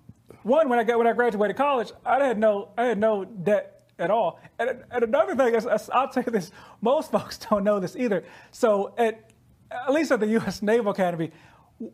one 0.43 0.69
when 0.69 0.79
I 0.79 0.83
got 0.83 0.97
when 0.97 1.07
I 1.07 1.13
graduated 1.13 1.57
college, 1.57 1.91
I 2.05 2.23
had 2.23 2.37
no 2.37 2.69
I 2.77 2.85
had 2.85 2.97
no 2.97 3.25
debt 3.25 3.89
at 3.99 4.11
all. 4.11 4.39
And, 4.59 4.83
and 4.91 5.03
another 5.03 5.35
thing 5.35 5.55
is, 5.55 5.65
is 5.65 5.89
I'll 5.93 6.09
tell 6.09 6.23
you 6.23 6.31
this: 6.31 6.51
most 6.81 7.11
folks 7.15 7.37
don't 7.37 7.63
know 7.63 7.79
this 7.79 7.95
either. 7.95 8.23
So 8.51 8.93
at 8.97 9.31
at 9.71 9.91
least 9.91 10.11
at 10.11 10.19
the 10.19 10.27
U.S. 10.27 10.61
Naval 10.61 10.91
Academy, 10.91 11.31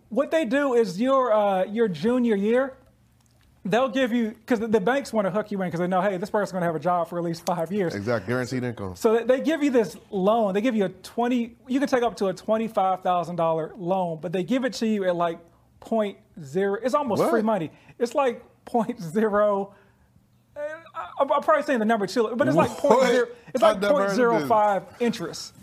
what 0.09 0.31
they 0.31 0.45
do 0.45 0.73
is 0.73 0.99
your 0.99 1.33
uh, 1.33 1.65
your 1.65 1.87
junior 1.87 2.35
year. 2.35 2.77
They'll 3.63 3.89
give 3.89 4.11
you 4.11 4.31
because 4.31 4.59
the, 4.59 4.79
banks 4.79 5.13
want 5.13 5.27
to 5.27 5.31
hook 5.31 5.51
you 5.51 5.61
in 5.61 5.67
because 5.67 5.79
they 5.79 5.87
know, 5.87 6.01
hey, 6.01 6.17
this 6.17 6.31
person's 6.31 6.51
going 6.51 6.61
to 6.61 6.65
have 6.65 6.75
a 6.75 6.79
job 6.79 7.07
for 7.07 7.19
at 7.19 7.23
least 7.23 7.45
five 7.45 7.71
years. 7.71 7.93
Exact 7.93 8.25
guaranteed 8.25 8.63
income. 8.63 8.95
So 8.95 9.23
they- 9.23 9.41
give 9.41 9.61
you 9.61 9.69
this 9.69 9.97
loan. 10.09 10.55
They 10.55 10.61
give 10.61 10.75
you 10.75 10.85
a 10.85 10.89
twenty. 10.89 11.55
You 11.67 11.79
can 11.79 11.87
take 11.87 12.01
up 12.01 12.17
to 12.17 12.27
a 12.27 12.33
twenty-five 12.33 13.01
thousand 13.03 13.35
dollar 13.35 13.71
loan, 13.77 14.17
but 14.19 14.31
they 14.31 14.43
give 14.43 14.65
it 14.65 14.73
to 14.73 14.87
you 14.87 15.05
at 15.05 15.15
like 15.15 15.37
point 15.79 16.17
zero. 16.43 16.79
It's 16.81 16.95
almost 16.95 17.21
What? 17.21 17.29
free 17.29 17.43
money. 17.43 17.69
It's 17.99 18.15
like 18.15 18.43
point 18.65 18.99
zero. 18.99 19.75
I- 20.55 21.07
I'm, 21.19 21.27
probably 21.27 21.61
saying 21.61 21.79
the 21.79 21.85
number 21.85 22.07
too, 22.07 22.33
but 22.35 22.47
it's 22.47 22.57
like 22.57 22.71
point 22.71 23.09
zero. 23.09 23.27
It's 23.53 23.61
like 23.61 23.79
point 23.79 24.09
zero 24.11 24.45
five 24.47 24.83
interest. 24.99 25.53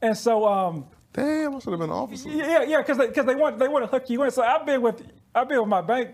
And 0.00 0.16
so, 0.16 0.46
um, 0.46 0.86
Damn, 1.12 1.54
I 1.54 1.58
should 1.60 1.70
have 1.70 1.78
been 1.80 1.90
an 1.90 1.96
officer. 1.96 2.28
yeah, 2.28 2.62
yeah, 2.62 2.78
because 2.78 2.98
they, 2.98 3.08
cause 3.08 3.24
they 3.24 3.34
want 3.34 3.58
they 3.58 3.68
want 3.68 3.84
to 3.84 3.90
hook 3.90 4.08
you 4.10 4.22
in. 4.22 4.30
So 4.30 4.42
I've 4.42 4.64
been 4.66 4.80
with 4.82 5.02
I've 5.34 5.48
been 5.48 5.60
with 5.60 5.68
my 5.68 5.80
bank 5.82 6.10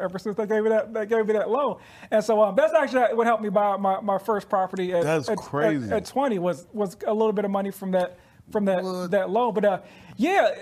ever 0.00 0.18
since 0.18 0.36
they 0.36 0.46
gave 0.46 0.62
me 0.64 0.70
that 0.70 0.92
they 0.92 1.06
gave 1.06 1.26
me 1.26 1.32
that 1.34 1.48
loan. 1.50 1.78
And 2.10 2.22
so 2.24 2.42
um, 2.42 2.54
that's 2.56 2.72
actually 2.74 3.14
what 3.14 3.26
helped 3.26 3.42
me 3.42 3.48
buy 3.48 3.76
my, 3.76 4.00
my 4.00 4.18
first 4.18 4.48
property. 4.48 4.92
At, 4.92 5.02
That's 5.04 5.28
at- 5.28 5.38
crazy. 5.38 5.86
At, 5.86 5.98
at 5.98 6.04
20 6.06 6.38
was 6.38 6.66
was 6.72 6.96
a 7.06 7.12
little 7.12 7.32
bit 7.32 7.44
of 7.44 7.50
money 7.50 7.70
from 7.70 7.92
that 7.92 8.18
from 8.50 8.64
that 8.66 8.82
What? 8.82 9.10
that 9.12 9.30
loan. 9.30 9.54
But 9.54 9.64
uh, 9.64 9.80
yeah, 10.16 10.54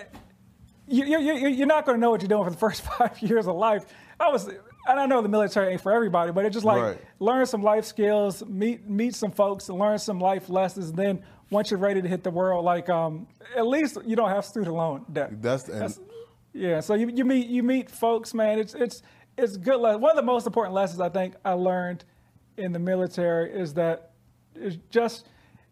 you, 0.89 1.05
you, 1.05 1.19
you, 1.21 1.49
you're 1.49 1.67
not 1.67 1.85
going 1.85 1.97
to 1.97 2.01
know 2.01 2.11
what 2.11 2.21
you're 2.23 2.29
doing 2.29 2.45
for 2.45 2.51
the 2.51 2.57
first 2.67 2.83
five 2.83 3.21
years 3.21 3.47
of 3.47 3.57
life. 3.57 3.85
I 4.21 4.29
was. 4.31 4.49
And 4.89 5.01
I 5.01 5.07
know 5.07 5.21
the 5.21 5.29
military 5.29 5.73
ain't 5.73 5.81
for 5.81 5.91
everybody, 5.91 6.31
but 6.31 6.45
it's 6.45 6.55
just 6.55 6.65
like 6.65 6.81
Right. 6.81 7.01
learn 7.19 7.45
some 7.47 7.61
life 7.61 7.85
skills, 7.85 8.45
meet 8.47 8.89
meet 8.89 9.17
some 9.17 9.33
folks, 9.33 9.69
and 9.69 9.77
learn 9.81 9.99
some 9.99 10.21
life 10.21 10.49
lessons. 10.49 10.91
And 10.91 10.97
then 10.97 11.23
once 11.51 11.73
you're 11.73 11.81
ready 11.81 12.01
to 12.01 12.07
hit 12.09 12.23
the 12.23 12.31
world, 12.31 12.65
like 12.65 12.89
um, 12.89 13.27
at 13.57 13.67
least 13.67 13.99
you 14.07 14.15
don't 14.15 14.29
have 14.29 14.45
student 14.45 14.77
loan 14.77 15.05
debt. 15.13 15.43
That's, 15.43 15.69
and 15.69 15.93
Yeah, 16.53 16.79
so 16.79 16.95
you, 16.95 17.11
you 17.13 17.25
meet 17.25 17.49
you 17.49 17.65
meet 17.65 17.91
folks, 17.91 18.33
man. 18.33 18.61
It's 18.61 18.75
it's 18.75 19.03
it's 19.37 19.57
good. 19.57 19.81
One 19.81 20.11
of 20.11 20.17
the 20.17 20.23
most 20.23 20.47
important 20.47 20.75
lessons 20.75 21.01
I 21.01 21.09
think 21.09 21.35
I 21.45 21.53
learned 21.53 22.05
in 22.57 22.73
the 22.73 22.79
military 22.79 23.53
is 23.53 23.75
that 23.75 24.13
it's 24.55 24.79
just 24.91 25.27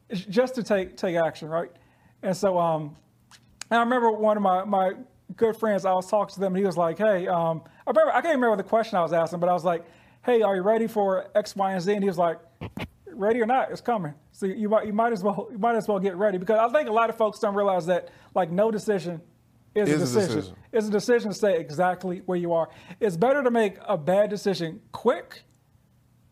it's 0.09 0.21
just 0.23 0.55
to 0.57 0.63
take 0.63 0.97
take 0.97 1.17
action, 1.17 1.49
right? 1.49 1.71
And 2.23 2.37
so 2.37 2.59
um, 2.59 2.97
and 3.71 3.79
I 3.79 3.83
remember 3.83 4.11
one 4.11 4.37
of 4.37 4.43
my 4.43 4.65
my 4.65 4.93
good 5.37 5.57
friends. 5.57 5.85
I 5.85 5.93
was 5.93 6.09
talking 6.09 6.35
to 6.35 6.41
them, 6.41 6.55
and 6.55 6.59
he 6.59 6.67
was 6.67 6.77
like, 6.77 6.99
"Hey, 6.99 7.27
um, 7.27 7.63
I 7.87 7.91
remember 7.91 8.13
I 8.13 8.21
can't 8.21 8.35
remember 8.35 8.57
the 8.57 8.69
question 8.69 8.99
I 8.99 9.03
was 9.03 9.13
asking, 9.13 9.41
but 9.41 9.49
I 9.49 9.53
was 9.53 9.65
like, 9.65 9.85
"Hey, 10.25 10.43
are 10.43 10.55
you 10.55 10.63
ready 10.63 10.87
for 10.87 11.31
X, 11.35 11.57
Y, 11.57 11.73
and 11.73 11.81
Z?" 11.81 11.93
And 11.93 12.03
he 12.03 12.09
was 12.09 12.19
like, 12.19 12.39
ready 13.15 13.41
or 13.41 13.47
not, 13.47 13.71
it's 13.71 13.81
coming. 13.81 14.15
So 14.33 14.47
you 14.47 14.69
might 14.69 14.87
you 14.87 14.93
might 14.93 15.13
as 15.13 15.23
well 15.23 15.49
you 15.51 15.59
might 15.59 15.77
as 15.77 15.89
well 15.89 15.99
get 15.99 16.17
ready 16.17 16.39
because 16.39 16.59
I 16.59 16.73
think 16.73 16.89
a 16.89 16.93
lot 16.93 17.11
of 17.11 17.17
folks 17.17 17.39
don't 17.39 17.55
realize 17.55 17.87
that 17.87 18.09
like 18.35 18.51
no 18.51 18.71
decision 18.71 19.21
is, 19.75 19.89
Is 19.89 19.93
a 19.93 19.97
a 19.97 19.99
decision. 19.99 20.37
decision. 20.37 20.57
It's 20.73 20.87
a 20.89 20.91
decision 20.91 21.31
to 21.31 21.35
stay 21.35 21.59
exactly 21.59 22.23
where 22.27 22.39
you 22.39 22.53
are. 22.53 22.69
It's 23.01 23.17
better 23.17 23.43
to 23.43 23.51
make 23.51 23.77
a 23.87 23.97
bad 23.99 24.31
decision 24.31 24.81
quick, 24.93 25.43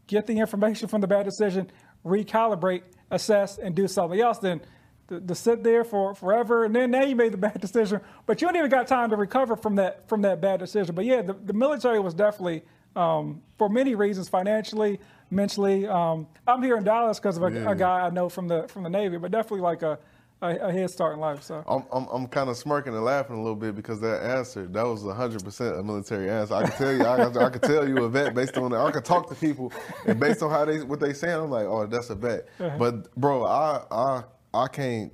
get 0.07 0.27
the 0.27 0.39
information 0.39 0.89
from 0.89 1.01
the 1.01 1.07
bad 1.07 1.25
decision, 1.25 1.71
recalibrate, 2.05 2.83
assess, 3.11 3.59
and 3.59 3.75
do 3.75 3.87
something 3.89 4.21
else 4.21 4.39
than 4.39 4.61
to, 5.09 5.21
to 5.21 5.35
sit 5.35 5.63
there 5.65 5.85
for 5.85 6.15
forever 6.15 6.65
and 6.65 6.75
then 6.75 6.91
now 6.91 7.03
you 7.03 7.17
made 7.17 7.33
the 7.33 7.37
bad 7.39 7.61
decision, 7.61 8.01
but 8.27 8.41
you 8.41 8.47
don't 8.49 8.57
even 8.57 8.71
got 8.71 8.87
time 8.87 9.11
to 9.11 9.17
recover 9.17 9.57
from 9.57 9.75
that 9.77 10.09
from 10.09 10.23
that 10.23 10.41
bad 10.41 10.61
decision. 10.61 10.95
But 10.95 11.05
yeah, 11.05 11.23
the, 11.23 11.35
the 11.35 11.53
military 11.53 12.01
was 12.01 12.15
definitely 12.15 12.63
um, 12.95 13.43
for 13.59 13.69
many 13.69 13.95
reasons, 13.95 14.29
financially, 14.29 15.01
mentally. 15.31 15.87
Um, 15.87 16.27
I'm 16.47 16.63
here 16.63 16.77
in 16.77 16.85
Dallas 16.85 17.19
because 17.19 17.37
of 17.39 17.43
a, 17.45 17.51
Yeah. 17.51 17.71
a 17.71 17.75
guy 17.75 18.01
I 18.07 18.11
know 18.11 18.29
from 18.29 18.49
the 18.49 18.69
from 18.69 18.83
the 18.85 18.91
Navy, 18.91 19.17
but 19.19 19.31
definitely 19.31 19.63
like 19.63 19.83
a, 19.83 19.99
a, 20.43 20.57
a 20.57 20.73
head 20.73 20.91
start 20.91 21.15
in 21.15 21.21
life. 21.21 21.43
sir. 21.43 21.65
I'm, 21.67 21.85
I'm, 21.93 22.07
I'm 22.13 22.27
kind 22.27 22.51
of 22.51 22.57
smirking 22.57 22.95
and 22.95 23.05
laughing 23.05 23.37
a 23.37 23.39
little 23.41 23.57
bit 23.57 23.75
because 23.75 24.01
that 24.01 24.23
answer, 24.23 24.67
that 24.67 24.83
was 24.83 25.05
100% 25.05 25.79
a 25.79 25.83
military 25.83 26.29
answer. 26.29 26.55
I 26.55 26.69
can 26.69 26.73
tell 26.73 26.93
you, 26.93 27.05
I, 27.05 27.47
I 27.47 27.51
can 27.51 27.61
tell 27.61 27.89
you 27.89 28.05
a 28.05 28.09
vet 28.09 28.35
based 28.35 28.59
on 28.59 28.73
that. 28.73 28.81
I 28.81 28.91
can 28.91 29.03
talk 29.03 29.29
to 29.29 29.35
people 29.37 29.73
and 30.07 30.19
based 30.19 30.43
on 30.43 30.51
how 30.51 30.65
they, 30.65 30.83
what 30.83 31.01
they 31.01 31.13
saying, 31.13 31.41
I'm 31.41 31.51
like, 31.51 31.67
oh, 31.67 31.87
that's 31.87 32.11
a 32.11 32.15
vet. 32.17 32.49
Uh-huh. 32.59 32.77
But 32.77 33.15
bro, 33.15 33.45
I, 33.45 33.83
I, 33.91 34.25
I 34.53 34.69
can't, 34.69 35.13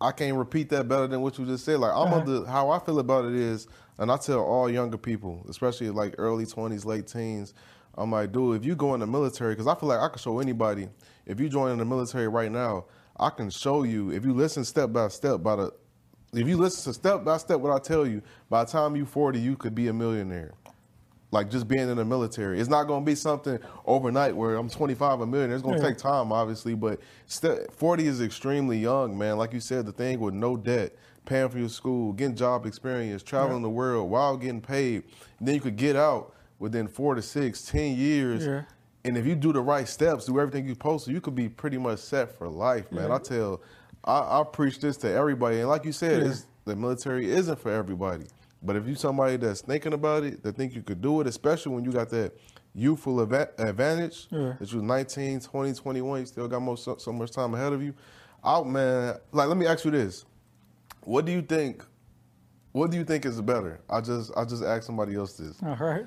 I 0.00 0.12
can't 0.12 0.36
repeat 0.36 0.70
that 0.70 0.88
better 0.88 1.06
than 1.06 1.20
what 1.20 1.38
you 1.38 1.44
just 1.44 1.64
said. 1.64 1.78
Like 1.78 1.92
I'm 1.94 2.12
under, 2.12 2.42
uh-huh. 2.42 2.50
how 2.50 2.70
I 2.70 2.78
feel 2.78 2.98
about 2.98 3.26
it 3.26 3.34
is, 3.34 3.68
and 3.98 4.10
I 4.10 4.16
tell 4.16 4.40
all 4.40 4.70
younger 4.70 4.98
people, 4.98 5.44
especially 5.48 5.90
like 5.90 6.14
early 6.18 6.44
20s, 6.44 6.84
late 6.84 7.06
teens, 7.06 7.54
I'm 7.98 8.10
like, 8.10 8.32
dude, 8.32 8.56
if 8.56 8.64
you 8.64 8.74
go 8.74 8.92
in 8.94 9.00
the 9.00 9.06
military, 9.06 9.52
because 9.52 9.66
I 9.66 9.74
feel 9.74 9.88
like 9.88 10.00
I 10.00 10.08
can 10.08 10.18
show 10.18 10.38
anybody, 10.38 10.88
if 11.24 11.40
you 11.40 11.48
join 11.48 11.72
in 11.72 11.78
the 11.78 11.84
military 11.84 12.28
right 12.28 12.52
now, 12.52 12.84
I 13.18 13.30
can 13.30 13.50
show 13.50 13.82
you, 13.84 14.10
if 14.10 14.24
you 14.24 14.32
listen 14.32 14.64
step 14.64 14.92
by 14.92 15.08
step 15.08 15.42
by 15.42 15.56
the, 15.56 15.72
if 16.32 16.46
you 16.46 16.56
listen 16.56 16.92
to 16.92 16.98
step 16.98 17.24
by 17.24 17.36
step 17.38 17.60
what 17.60 17.72
I 17.72 17.78
tell 17.78 18.06
you, 18.06 18.22
by 18.50 18.64
the 18.64 18.70
time 18.70 18.94
you 18.96 19.06
40, 19.06 19.38
you 19.38 19.56
could 19.56 19.74
be 19.74 19.88
a 19.88 19.92
millionaire. 19.92 20.52
Like 21.32 21.50
just 21.50 21.66
being 21.66 21.88
in 21.88 21.96
the 21.96 22.04
military. 22.04 22.60
It's 22.60 22.68
not 22.70 22.84
going 22.84 23.02
to 23.02 23.06
be 23.06 23.14
something 23.16 23.58
overnight 23.84 24.34
where 24.36 24.56
I'm 24.56 24.70
25 24.70 25.22
a 25.22 25.26
millionaire. 25.26 25.56
It's 25.56 25.62
going 25.62 25.76
to 25.76 25.82
Yeah. 25.82 25.88
take 25.90 25.98
time, 25.98 26.30
obviously, 26.32 26.74
but 26.74 27.00
ste 27.26 27.70
40 27.72 28.06
is 28.06 28.20
extremely 28.20 28.78
young, 28.78 29.16
man. 29.18 29.36
Like 29.36 29.52
you 29.52 29.60
said, 29.60 29.86
the 29.86 29.92
thing 29.92 30.20
with 30.20 30.34
no 30.34 30.56
debt, 30.56 30.94
paying 31.24 31.48
for 31.48 31.58
your 31.58 31.68
school, 31.68 32.12
getting 32.12 32.36
job 32.36 32.64
experience, 32.64 33.22
traveling 33.22 33.62
the 33.62 33.68
world 33.70 34.08
while 34.08 34.36
getting 34.36 34.60
paid. 34.60 35.02
And 35.40 35.48
then 35.48 35.54
you 35.56 35.60
could 35.60 35.76
get 35.76 35.96
out 35.96 36.32
within 36.58 36.86
four 36.86 37.14
to 37.16 37.22
six, 37.22 37.62
ten 37.62 37.96
years 37.96 38.46
Yeah. 38.46 38.62
And 39.06 39.16
if 39.16 39.24
you 39.26 39.34
do 39.34 39.52
the 39.52 39.60
right 39.60 39.86
steps, 39.88 40.26
do 40.26 40.38
everything 40.40 40.68
supposed 40.68 41.04
to, 41.06 41.12
you 41.12 41.20
could 41.20 41.34
be 41.34 41.48
pretty 41.48 41.78
much 41.78 42.00
set 42.00 42.36
for 42.36 42.48
life, 42.48 42.90
man. 42.92 43.10
I 43.12 43.18
tell, 43.18 43.62
I, 44.04 44.40
I 44.40 44.44
preach 44.50 44.80
this 44.80 44.96
to 44.98 45.10
everybody, 45.10 45.60
and 45.60 45.68
like 45.68 45.84
you 45.84 45.92
said, 45.92 46.22
Yeah. 46.22 46.28
it's, 46.30 46.46
the 46.64 46.74
military 46.76 47.30
isn't 47.30 47.58
for 47.60 47.70
everybody. 47.70 48.26
But 48.62 48.74
if 48.76 48.88
you 48.88 48.94
somebody 48.96 49.36
that's 49.36 49.60
thinking 49.60 49.92
about 49.92 50.24
it, 50.24 50.42
that 50.42 50.56
think 50.56 50.74
you 50.74 50.82
could 50.82 51.00
do 51.00 51.20
it, 51.20 51.26
especially 51.28 51.74
when 51.74 51.84
you 51.84 51.92
got 51.92 52.08
that 52.10 52.32
youthful 52.74 53.22
ava- 53.22 53.50
advantage, 53.58 54.26
Yeah. 54.30 54.54
that 54.58 54.72
you're 54.72 54.82
19, 54.82 55.40
20, 55.40 55.74
21, 55.74 56.20
you 56.20 56.26
still 56.26 56.48
got 56.48 56.60
most 56.60 56.82
so, 56.84 56.96
so 56.96 57.12
much 57.12 57.30
time 57.30 57.54
ahead 57.54 57.72
of 57.72 57.82
you. 57.82 57.94
Out, 58.44 58.66
man. 58.68 59.16
Like, 59.32 59.48
let 59.48 59.56
me 59.56 59.66
ask 59.66 59.84
you 59.84 59.90
this: 59.90 60.24
What 61.02 61.24
do 61.24 61.32
you 61.32 61.42
think? 61.42 61.84
What 62.72 62.90
do 62.90 62.96
you 62.98 63.04
think 63.04 63.24
is 63.24 63.40
better? 63.40 63.80
I 63.88 64.00
just, 64.00 64.30
I 64.36 64.44
just 64.44 64.62
asked 64.62 64.84
somebody 64.86 65.14
else 65.16 65.32
this. 65.34 65.56
All 65.62 65.76
right. 65.76 66.06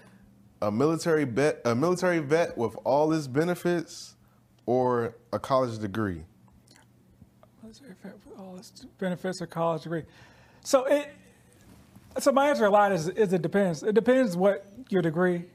A 0.62 0.72
military 0.72 1.24
vet, 1.24 1.62
a 1.66 1.74
military 1.74 2.20
vet 2.20 2.58
with 2.58 2.76
all 2.84 3.12
its 3.14 3.28
benefits, 3.28 4.16
or 4.66 5.16
a 5.32 5.40
college 5.40 5.80
degree? 5.80 6.24
See 7.72 7.84
if 7.86 8.04
it- 8.06 8.16
all 8.38 8.58
its 8.58 8.72
benefits 8.98 9.42
of 9.42 9.50
college 9.50 9.84
degree. 9.84 10.04
So 10.64 10.86
it. 10.86 11.10
So 12.18 12.32
my 12.32 12.50
answer 12.50 12.66
a 12.66 12.70
lot 12.70 12.92
is, 12.92 13.08
is 13.10 13.32
it 13.32 13.42
depends. 13.42 13.84
It 13.84 13.94
depends 13.94 14.36
what 14.36 14.66
your 14.90 15.02
degree 15.04 15.46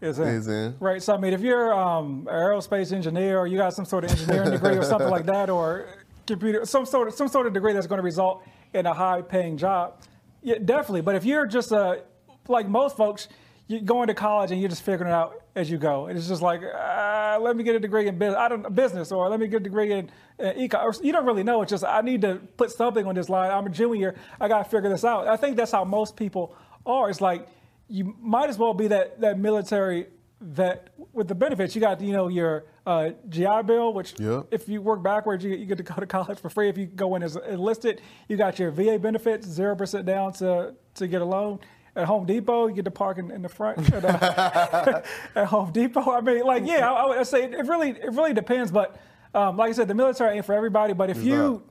is 0.00 0.18
in. 0.18 0.28
Is 0.28 0.48
in. 0.48 0.76
Right. 0.80 1.00
So 1.02 1.14
I 1.14 1.18
mean, 1.18 1.32
if 1.32 1.40
you're 1.40 1.72
um, 1.72 2.26
an 2.28 2.34
aerospace 2.34 2.92
engineer, 2.92 3.38
or 3.38 3.46
you 3.46 3.56
got 3.56 3.72
some 3.72 3.84
sort 3.84 4.04
of 4.04 4.10
engineering 4.10 4.50
degree 4.58 4.76
or 4.76 4.82
something 4.82 5.08
like 5.08 5.26
that, 5.26 5.48
or 5.48 5.86
computer, 6.26 6.66
some 6.66 6.84
sort 6.84 7.08
of 7.08 7.14
some 7.14 7.28
sort 7.28 7.46
of 7.46 7.52
degree 7.54 7.72
that's 7.72 7.86
going 7.86 7.98
to 8.00 8.04
result 8.04 8.42
in 8.74 8.86
a 8.86 8.92
high-paying 8.92 9.56
job, 9.56 10.00
yeah, 10.42 10.56
definitely. 10.64 11.02
But 11.02 11.14
if 11.14 11.24
you're 11.24 11.46
just 11.46 11.70
a 11.70 12.02
like 12.48 12.68
most 12.68 12.96
folks, 12.96 13.28
you 13.68 13.80
go 13.80 14.02
into 14.02 14.14
college 14.14 14.50
and 14.50 14.60
you're 14.60 14.68
just 14.68 14.82
figuring 14.82 15.10
it 15.10 15.14
out 15.14 15.42
as 15.54 15.70
you 15.70 15.78
go. 15.78 16.06
And 16.06 16.18
it's 16.18 16.28
just 16.28 16.42
like, 16.42 16.60
uh, 16.62 17.38
let 17.40 17.56
me 17.56 17.62
get 17.64 17.74
a 17.74 17.80
degree 17.80 18.08
in 18.08 18.18
business, 18.18 18.36
I 18.38 18.48
don't 18.48 18.74
business, 18.74 19.12
or 19.12 19.28
let 19.28 19.38
me 19.40 19.46
get 19.46 19.58
a 19.58 19.64
degree 19.64 19.92
in 19.92 20.10
uh, 20.40 20.52
econ. 20.52 20.82
Or 20.82 20.94
you 21.04 21.12
don't 21.12 21.24
really 21.26 21.42
know. 21.42 21.62
It's 21.62 21.70
just 21.70 21.84
I 21.84 22.00
need 22.00 22.20
to 22.22 22.36
put 22.56 22.70
something 22.70 23.06
on 23.06 23.14
this 23.14 23.28
line. 23.28 23.50
I'm 23.50 23.66
a 23.66 23.70
junior. 23.70 24.14
I 24.40 24.48
got 24.48 24.64
to 24.64 24.68
figure 24.70 24.90
this 24.90 25.04
out. 25.04 25.28
I 25.28 25.36
think 25.36 25.56
that's 25.56 25.72
how 25.72 25.84
most 25.84 26.16
people 26.16 26.54
are. 26.86 27.08
It's 27.08 27.20
like 27.20 27.48
you 27.88 28.14
might 28.20 28.48
as 28.50 28.58
well 28.58 28.74
be 28.74 28.88
that 28.88 29.20
that 29.20 29.38
military 29.38 30.06
vet 30.40 30.88
with 31.12 31.28
the 31.28 31.34
benefits. 31.34 31.74
You 31.74 31.80
got 31.80 32.00
you 32.00 32.12
know 32.12 32.28
your 32.28 32.64
uh, 32.86 33.10
GI 33.28 33.62
Bill, 33.64 33.92
which 33.92 34.18
Yep. 34.18 34.48
if 34.50 34.68
you 34.68 34.82
work 34.82 35.02
backwards, 35.02 35.44
you, 35.44 35.50
you 35.54 35.66
get 35.66 35.78
to 35.78 35.84
go 35.84 35.94
to 35.94 36.06
college 36.06 36.40
for 36.40 36.50
free. 36.50 36.68
If 36.68 36.76
you 36.76 36.86
go 36.86 37.14
in 37.14 37.22
as 37.22 37.36
enlisted, 37.36 38.00
you 38.28 38.36
got 38.36 38.58
your 38.58 38.70
VA 38.72 38.98
benefits, 38.98 39.46
zero 39.46 39.76
percent 39.76 40.04
down 40.04 40.32
to 40.34 40.74
to 40.94 41.06
get 41.06 41.22
a 41.22 41.24
loan. 41.24 41.60
At 41.94 42.06
Home 42.06 42.24
Depot, 42.24 42.68
you 42.68 42.74
get 42.74 42.86
to 42.86 42.90
park 42.90 43.18
in, 43.18 43.30
in 43.30 43.42
the 43.42 43.48
front. 43.48 43.92
At, 43.92 44.04
uh, 44.04 45.02
at 45.36 45.46
Home 45.46 45.72
Depot, 45.72 46.10
I 46.10 46.20
mean, 46.22 46.42
like, 46.44 46.64
yeah, 46.66 46.90
I, 46.90 47.02
I 47.02 47.18
would 47.18 47.26
say 47.26 47.44
it 47.44 47.66
really, 47.66 47.90
it 47.90 48.12
really 48.12 48.32
depends. 48.32 48.70
But 48.72 48.96
um, 49.34 49.56
like 49.58 49.68
I 49.68 49.72
said, 49.72 49.88
the 49.88 49.94
military 49.94 50.36
ain't 50.36 50.46
for 50.46 50.54
everybody. 50.54 50.94
But 50.94 51.10
if 51.10 51.18
It's 51.18 51.26
you 51.26 51.62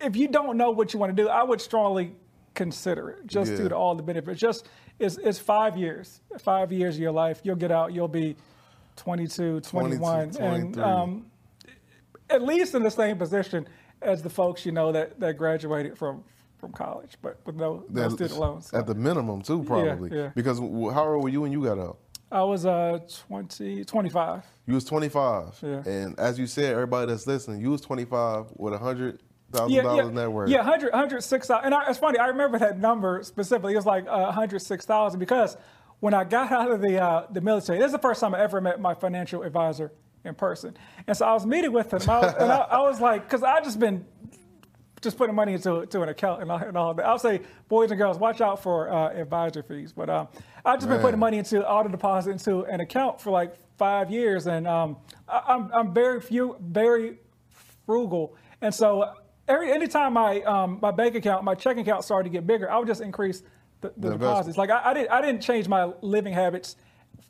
if 0.00 0.16
you 0.16 0.28
don't 0.28 0.56
know 0.56 0.70
what 0.70 0.92
you 0.92 0.98
want 1.00 1.16
to 1.16 1.22
do, 1.22 1.28
I 1.28 1.42
would 1.42 1.60
strongly 1.60 2.14
consider 2.54 3.10
it 3.10 3.26
just 3.26 3.52
Yeah. 3.52 3.56
due 3.58 3.68
to 3.70 3.76
all 3.76 3.94
the 3.94 4.02
benefits. 4.02 4.40
Just 4.40 4.68
it's, 4.98 5.16
it's 5.18 5.38
five 5.38 5.76
years, 5.76 6.20
five 6.38 6.70
years 6.72 6.96
of 6.96 7.00
your 7.00 7.12
life. 7.12 7.40
You'll 7.42 7.56
get 7.56 7.72
out. 7.72 7.92
You'll 7.92 8.06
be 8.08 8.36
22, 8.96 9.60
21, 9.60 10.30
22, 10.30 10.42
and 10.42 10.80
um, 10.80 11.26
at 12.30 12.42
least 12.42 12.74
in 12.74 12.82
the 12.82 12.90
same 12.90 13.18
position 13.18 13.66
as 14.02 14.22
the 14.22 14.30
folks 14.30 14.64
you 14.64 14.72
know 14.72 14.92
that, 14.92 15.18
that 15.18 15.36
graduated 15.36 15.98
from 15.98 16.22
from 16.64 16.72
college, 16.72 17.18
but 17.20 17.36
with 17.44 17.56
no, 17.56 17.84
no 17.90 18.08
student 18.08 18.38
loans. 18.38 18.68
So 18.68 18.78
At 18.78 18.86
the 18.86 18.94
minimum, 18.94 19.42
too, 19.42 19.62
probably. 19.64 20.16
yeah. 20.16 20.30
Because 20.34 20.58
how 20.58 21.04
old 21.12 21.22
were 21.22 21.28
you 21.28 21.42
when 21.42 21.52
you 21.52 21.62
got 21.62 21.78
out? 21.78 21.98
I 22.32 22.42
was 22.42 22.64
uh 22.64 23.00
20, 23.28 23.84
25. 23.84 24.44
You 24.66 24.74
was 24.74 24.84
25. 24.86 25.58
Yeah. 25.62 25.82
And 25.84 26.18
as 26.18 26.38
you 26.38 26.46
said, 26.46 26.72
everybody 26.72 27.12
that's 27.12 27.26
listening, 27.26 27.60
you 27.60 27.70
was 27.70 27.82
25 27.82 28.46
with 28.56 28.72
a 28.72 28.78
$100,000 28.78 29.18
yeah, 29.68 29.94
yeah, 29.94 30.10
net 30.10 30.32
worth. 30.32 30.48
Yeah, 30.48 30.58
100, 30.58 30.92
106,000. 30.92 31.66
And 31.66 31.74
I, 31.74 31.90
it's 31.90 31.98
funny, 31.98 32.18
I 32.18 32.28
remember 32.28 32.58
that 32.58 32.78
number 32.78 33.22
specifically. 33.22 33.74
It 33.74 33.76
was 33.76 33.86
like 33.86 34.06
uh, 34.06 34.24
106,000 34.24 35.20
because 35.20 35.58
when 36.00 36.14
I 36.14 36.24
got 36.24 36.50
out 36.50 36.70
of 36.70 36.80
the 36.80 36.98
uh, 37.00 37.26
the 37.30 37.42
military, 37.42 37.78
this 37.78 37.86
is 37.86 37.92
the 37.92 37.98
first 37.98 38.20
time 38.20 38.34
I 38.34 38.40
ever 38.40 38.60
met 38.60 38.80
my 38.80 38.94
financial 38.94 39.42
advisor 39.42 39.92
in 40.24 40.34
person. 40.34 40.76
And 41.06 41.16
so 41.16 41.26
I 41.26 41.34
was 41.34 41.46
meeting 41.46 41.72
with 41.72 41.92
him, 41.92 42.00
and 42.00 42.10
I 42.10 42.20
was, 42.20 42.34
and 42.34 42.52
I, 42.52 42.56
I 42.56 42.80
was 42.80 43.00
like, 43.00 43.24
because 43.24 43.42
I 43.42 43.60
just 43.60 43.78
been 43.78 44.04
just 45.04 45.16
putting 45.16 45.34
money 45.34 45.52
into 45.52 45.86
to 45.86 46.02
an 46.02 46.08
account 46.08 46.42
and 46.42 46.50
all, 46.50 46.58
and 46.58 46.76
all 46.76 46.94
that. 46.94 47.06
I'll 47.06 47.18
say, 47.18 47.42
boys 47.68 47.90
and 47.90 47.98
girls, 47.98 48.18
watch 48.18 48.40
out 48.40 48.62
for 48.62 48.90
uh, 48.90 49.10
advisor 49.10 49.62
fees. 49.62 49.92
But 49.92 50.10
um, 50.10 50.28
I've 50.64 50.78
just 50.80 50.88
been 50.88 51.00
putting 51.00 51.20
money 51.20 51.38
into 51.38 51.64
auto 51.68 51.88
deposit 51.88 52.30
into 52.30 52.64
an 52.64 52.80
account 52.80 53.20
for 53.20 53.30
like 53.30 53.54
five 53.76 54.10
years, 54.10 54.46
and 54.46 54.66
um, 54.66 54.96
I, 55.28 55.42
I'm 55.48 55.70
I'm 55.72 55.94
very 55.94 56.20
few 56.20 56.56
very 56.60 57.18
frugal, 57.86 58.34
and 58.60 58.74
so 58.74 59.12
every 59.46 59.70
anytime 59.72 60.14
my 60.14 60.42
um, 60.42 60.78
my 60.80 60.90
bank 60.90 61.14
account, 61.14 61.44
my 61.44 61.54
checking 61.54 61.82
account 61.82 62.04
started 62.04 62.24
to 62.24 62.32
get 62.32 62.46
bigger, 62.46 62.70
I 62.70 62.78
would 62.78 62.88
just 62.88 63.00
increase 63.00 63.42
the, 63.80 63.92
the, 63.96 64.10
The 64.10 64.16
deposits. 64.16 64.56
Like 64.56 64.70
I, 64.70 64.90
I 64.90 64.94
didn't 64.94 65.10
I 65.10 65.20
didn't 65.20 65.42
change 65.42 65.68
my 65.68 65.92
living 66.00 66.32
habits 66.32 66.76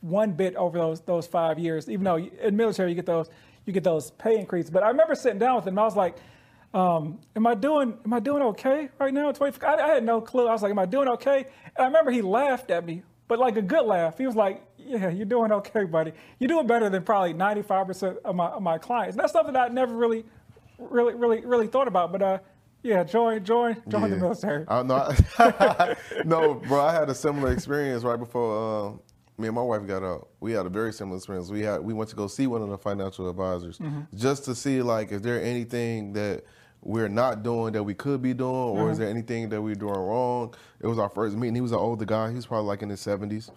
one 0.00 0.32
bit 0.32 0.54
over 0.56 0.78
those 0.78 1.00
those 1.00 1.26
five 1.26 1.58
years. 1.58 1.88
Even 1.88 2.04
though 2.04 2.16
in 2.16 2.56
military 2.56 2.90
you 2.90 2.94
get 2.94 3.06
those 3.06 3.28
you 3.66 3.72
get 3.72 3.84
those 3.84 4.10
pay 4.12 4.38
increases, 4.38 4.70
but 4.70 4.82
I 4.82 4.88
remember 4.88 5.14
sitting 5.14 5.38
down 5.38 5.56
with 5.56 5.66
him. 5.66 5.78
I 5.78 5.82
was 5.82 5.96
like. 5.96 6.16
Um, 6.74 7.20
am 7.36 7.46
I 7.46 7.54
doing 7.54 7.96
am 8.04 8.12
I 8.12 8.18
doing 8.20 8.42
okay 8.42 8.88
right 8.98 9.14
now? 9.14 9.30
20, 9.30 9.64
I, 9.64 9.74
I 9.76 9.88
had 9.94 10.04
no 10.04 10.20
clue. 10.20 10.48
I 10.48 10.52
was 10.52 10.62
like, 10.62 10.70
am 10.70 10.78
I 10.78 10.86
doing 10.86 11.08
okay? 11.08 11.46
And 11.76 11.78
I 11.78 11.84
remember 11.84 12.10
he 12.10 12.20
laughed 12.20 12.70
at 12.72 12.84
me, 12.84 13.02
but 13.28 13.38
like 13.38 13.56
a 13.56 13.62
good 13.62 13.86
laugh. 13.86 14.18
He 14.18 14.26
was 14.26 14.34
like, 14.34 14.60
yeah, 14.76 15.08
you're 15.08 15.24
doing 15.24 15.52
okay, 15.52 15.84
buddy. 15.84 16.12
You're 16.40 16.48
doing 16.48 16.66
better 16.66 16.90
than 16.90 17.04
probably 17.04 17.32
95% 17.32 18.18
of 18.24 18.34
my 18.34 18.48
of 18.48 18.62
my 18.62 18.76
clients. 18.78 19.14
And 19.16 19.22
that's 19.22 19.32
something 19.32 19.54
I 19.54 19.68
never 19.68 19.94
really, 19.94 20.24
really, 20.78 21.14
really, 21.14 21.46
really 21.46 21.68
thought 21.68 21.86
about. 21.86 22.10
But 22.10 22.22
uh, 22.22 22.38
yeah, 22.82 23.04
join 23.04 23.44
join 23.44 23.80
join 23.88 24.10
the 24.10 24.16
military. 24.16 24.64
I, 24.66 24.82
no, 24.82 25.14
I, 25.38 25.96
no, 26.24 26.54
bro. 26.54 26.80
I 26.84 26.92
had 26.92 27.08
a 27.08 27.14
similar 27.14 27.52
experience 27.52 28.02
right 28.02 28.18
before 28.18 28.88
uh, 28.88 28.90
me 29.40 29.46
and 29.46 29.54
my 29.54 29.62
wife 29.62 29.86
got 29.86 30.02
out. 30.02 30.28
We 30.40 30.52
had 30.52 30.66
a 30.66 30.70
very 30.70 30.92
similar 30.92 31.18
experience. 31.18 31.50
We 31.50 31.60
had 31.62 31.80
we 31.82 31.94
went 31.94 32.10
to 32.10 32.16
go 32.16 32.26
see 32.26 32.48
one 32.48 32.62
of 32.62 32.68
the 32.68 32.78
financial 32.78 33.30
advisors 33.30 33.78
Mm-hmm. 33.78 34.16
just 34.16 34.44
to 34.46 34.56
see 34.56 34.82
like 34.82 35.12
is 35.12 35.22
there 35.22 35.40
anything 35.40 36.12
that 36.14 36.44
we're 36.84 37.08
not 37.08 37.42
doing 37.42 37.72
that 37.72 37.82
we 37.82 37.94
could 37.94 38.20
be 38.22 38.34
doing, 38.34 38.50
or 38.54 38.76
Mm-hmm. 38.82 38.90
is 38.92 38.98
there 38.98 39.08
anything 39.08 39.48
that 39.48 39.60
we're 39.60 39.74
doing 39.74 39.94
wrong? 39.94 40.54
It 40.80 40.86
was 40.86 40.98
our 40.98 41.08
first 41.08 41.34
meeting. 41.36 41.54
He 41.54 41.60
was 41.62 41.72
an 41.72 41.78
older 41.78 42.04
guy. 42.04 42.28
He 42.30 42.36
was 42.36 42.46
probably 42.46 42.66
like 42.68 42.82
in 42.82 42.90
his 42.90 43.00
seventies. 43.00 43.50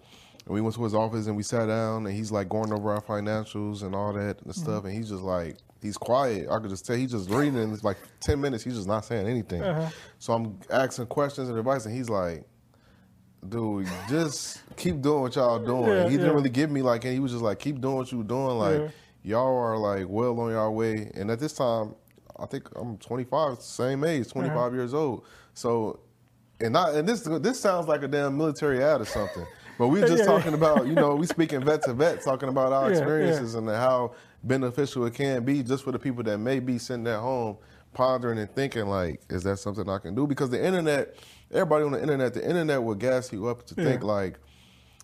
And 0.46 0.54
we 0.54 0.62
went 0.62 0.76
to 0.76 0.84
his 0.86 0.96
office 0.96 1.28
and 1.28 1.36
we 1.36 1.44
sat 1.44 1.66
down 1.68 2.06
and 2.08 2.16
he's 2.16 2.32
like 2.32 2.48
going 2.48 2.72
over 2.72 2.92
our 2.94 3.02
financials 3.02 3.84
and 3.84 3.94
all 3.94 4.14
that 4.14 4.42
and 4.42 4.56
stuff. 4.56 4.86
And 4.86 4.94
he's 4.94 5.10
just 5.10 5.24
like, 5.24 5.58
he's 5.82 5.98
quiet. 5.98 6.48
I 6.50 6.58
could 6.60 6.70
just 6.70 6.86
tell 6.86 6.96
he's 6.96 7.12
just 7.12 7.30
reading 7.30 7.58
and 7.60 7.74
it's 7.74 7.84
like 7.84 7.98
10 8.22 8.40
minutes. 8.40 8.64
He's 8.64 8.76
just 8.76 8.88
not 8.88 9.04
saying 9.04 9.28
anything. 9.28 9.62
So 10.20 10.32
I'm 10.34 10.58
asking 10.72 11.08
questions 11.08 11.50
and 11.50 11.58
advice 11.58 11.86
and 11.86 11.94
he's 11.94 12.10
like, 12.10 12.46
dude, 13.48 13.88
just 14.10 14.62
keep 14.78 15.02
doing 15.02 15.22
what 15.22 15.36
y'all 15.36 15.60
doing. 15.64 15.86
Yeah, 15.90 16.04
he 16.06 16.12
didn't 16.12 16.28
yeah. 16.28 16.32
really 16.34 16.50
give 16.50 16.72
me 16.72 16.82
like, 16.82 17.04
and 17.04 17.14
he 17.14 17.20
was 17.20 17.32
just 17.34 17.44
like, 17.44 17.60
keep 17.60 17.82
doing 17.82 17.96
what 17.96 18.12
you're 18.12 18.24
doing. 18.24 18.58
Like, 18.58 18.80
Yeah. 18.80 18.88
y'all 19.40 19.58
are 19.58 19.78
like 19.78 20.06
well 20.08 20.40
on 20.40 20.52
your 20.52 20.72
way. 20.72 21.12
And 21.14 21.30
at 21.30 21.40
this 21.40 21.54
time, 21.54 21.94
I 22.40 22.46
think 22.46 22.70
I'm 22.76 22.98
25, 22.98 23.62
same 23.62 24.04
age, 24.04 24.30
25 24.30 24.56
Uh-huh. 24.58 24.76
years 24.76 24.94
old. 24.94 25.26
So, 25.54 26.00
and 26.60 26.74
not 26.74 26.96
and 26.96 27.08
this 27.08 27.22
this 27.22 27.60
sounds 27.60 27.88
like 27.88 28.04
a 28.04 28.08
damn 28.08 28.38
military 28.38 28.84
ad 28.84 29.02
or 29.02 29.06
something. 29.06 29.46
But 29.78 29.90
we're 29.90 30.02
just 30.08 30.24
Yeah, 30.26 30.32
yeah. 30.32 30.38
talking 30.38 30.54
about, 30.54 30.88
you 30.88 30.96
know, 30.96 31.16
we 31.16 31.28
speaking 31.28 31.64
vet 31.64 31.84
to 31.84 31.94
vet, 31.94 32.22
talking 32.24 32.50
about 32.50 32.72
our 32.74 32.84
Yeah, 32.92 32.96
yeah. 32.96 33.00
experiences 33.00 33.56
and 33.56 33.68
how 33.70 34.14
beneficial 34.44 35.06
it 35.06 35.14
can 35.14 35.44
be 35.44 35.62
just 35.64 35.84
for 35.84 35.92
the 35.92 36.00
people 36.00 36.24
that 36.24 36.38
may 36.40 36.60
be 36.60 36.78
sitting 36.78 37.08
at 37.08 37.20
home 37.20 37.58
pondering 37.94 38.38
and 38.38 38.54
thinking 38.56 38.86
like, 38.88 39.22
is 39.30 39.44
that 39.44 39.58
something 39.58 39.88
I 39.90 39.98
can 39.98 40.14
do? 40.16 40.28
Because 40.28 40.50
the 40.52 40.64
internet, 40.64 41.16
everybody 41.52 41.84
on 41.86 41.92
the 41.92 42.02
internet, 42.02 42.34
the 42.34 42.48
internet 42.48 42.84
will 42.84 42.96
gas 42.96 43.32
you 43.34 43.48
up 43.48 43.66
to 43.68 43.76
think 43.76 44.02
Yeah. 44.02 44.08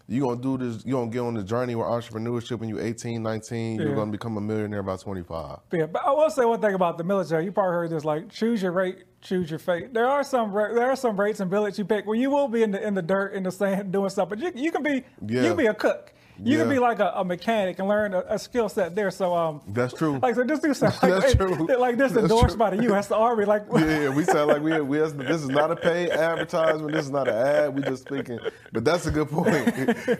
Like, 0.08 0.16
you 0.16 0.22
gonna 0.22 0.41
do 0.41 0.58
this, 0.58 0.86
you're 0.86 0.99
gonna 0.99 1.12
get 1.12 1.20
on 1.20 1.34
the 1.34 1.43
journey 1.43 1.76
with 1.76 1.88
entrepreneurship 1.88 2.60
when 2.60 2.70
you're 2.70 2.82
18, 2.82 3.22
19, 3.22 3.80
you're 3.80 3.95
gonna 3.95 4.12
become 4.12 4.38
a 4.38 4.41
millionaire 4.41 4.84
by 4.84 4.97
25. 4.97 5.60
Yeah, 5.72 5.86
but 5.86 6.06
I 6.06 6.12
will 6.12 6.30
say 6.30 6.45
one 6.45 6.62
thing 6.62 6.74
about 6.74 6.97
the 6.97 7.04
military. 7.04 7.45
You 7.45 7.51
probably 7.51 7.74
heard 7.74 7.89
this: 7.89 8.06
like, 8.06 8.30
choose 8.30 8.62
your 8.62 8.72
rate, 8.72 9.04
choose 9.22 9.49
your 9.49 9.60
fate. 9.60 9.93
There 9.93 10.08
are 10.08 10.24
some 10.24 10.54
there 10.54 10.89
are 10.89 10.95
some 10.95 11.20
rates 11.20 11.39
and 11.39 11.49
billets 11.49 11.78
you 11.78 11.86
pick 11.86 12.06
where 12.06 12.18
you 12.18 12.30
will 12.30 12.47
be 12.47 12.64
in 12.64 12.72
the 12.72 12.86
in 12.86 12.93
the 12.93 13.01
dirt, 13.01 13.34
in 13.34 13.43
the 13.43 13.51
sand, 13.51 13.91
doing 13.93 14.10
stuff. 14.10 14.30
But 14.30 14.39
you 14.39 14.51
you 14.56 14.72
can 14.72 14.84
be 14.84 15.04
you 15.28 15.41
can 15.41 15.56
be 15.56 15.68
a 15.68 15.74
cook. 15.74 16.14
You 16.42 16.58
can 16.58 16.70
be 16.70 16.80
like 16.80 17.00
a, 17.00 17.12
a 17.16 17.24
mechanic 17.24 17.80
and 17.80 17.88
learn 17.88 18.14
a, 18.14 18.24
a 18.30 18.40
skill 18.40 18.70
set 18.70 18.96
there. 18.96 19.12
So 19.12 19.36
um, 19.36 19.62
That's 19.68 19.94
true. 19.94 20.20
like 20.22 20.36
so 20.36 20.44
just 20.44 20.62
do 20.62 20.74
something 20.74 21.10
like, 21.10 21.22
That's 21.22 21.36
true. 21.36 21.68
like 21.78 21.98
this 21.98 22.12
That's 22.12 22.24
endorsed 22.24 22.50
true. 22.50 22.58
by 22.58 22.76
the 22.76 22.84
U.S. 22.84 23.12
Army. 23.12 23.46
Like 23.46 23.64
yeah, 23.76 24.10
we 24.10 24.24
sound 24.24 24.50
like 24.50 24.62
we, 24.62 24.80
we 24.82 24.98
this 24.98 25.42
is 25.42 25.50
not 25.50 25.72
a 25.72 25.76
paid 25.76 26.10
advertisement. 26.10 26.94
This 26.94 27.06
is 27.06 27.12
not 27.12 27.28
an 27.28 27.36
ad. 27.36 27.76
We 27.76 27.82
just 27.82 28.08
thinking. 28.08 28.40
But 28.72 28.86
that's 28.86 29.06
a 29.06 29.12
good 29.12 29.30
point. 29.30 29.66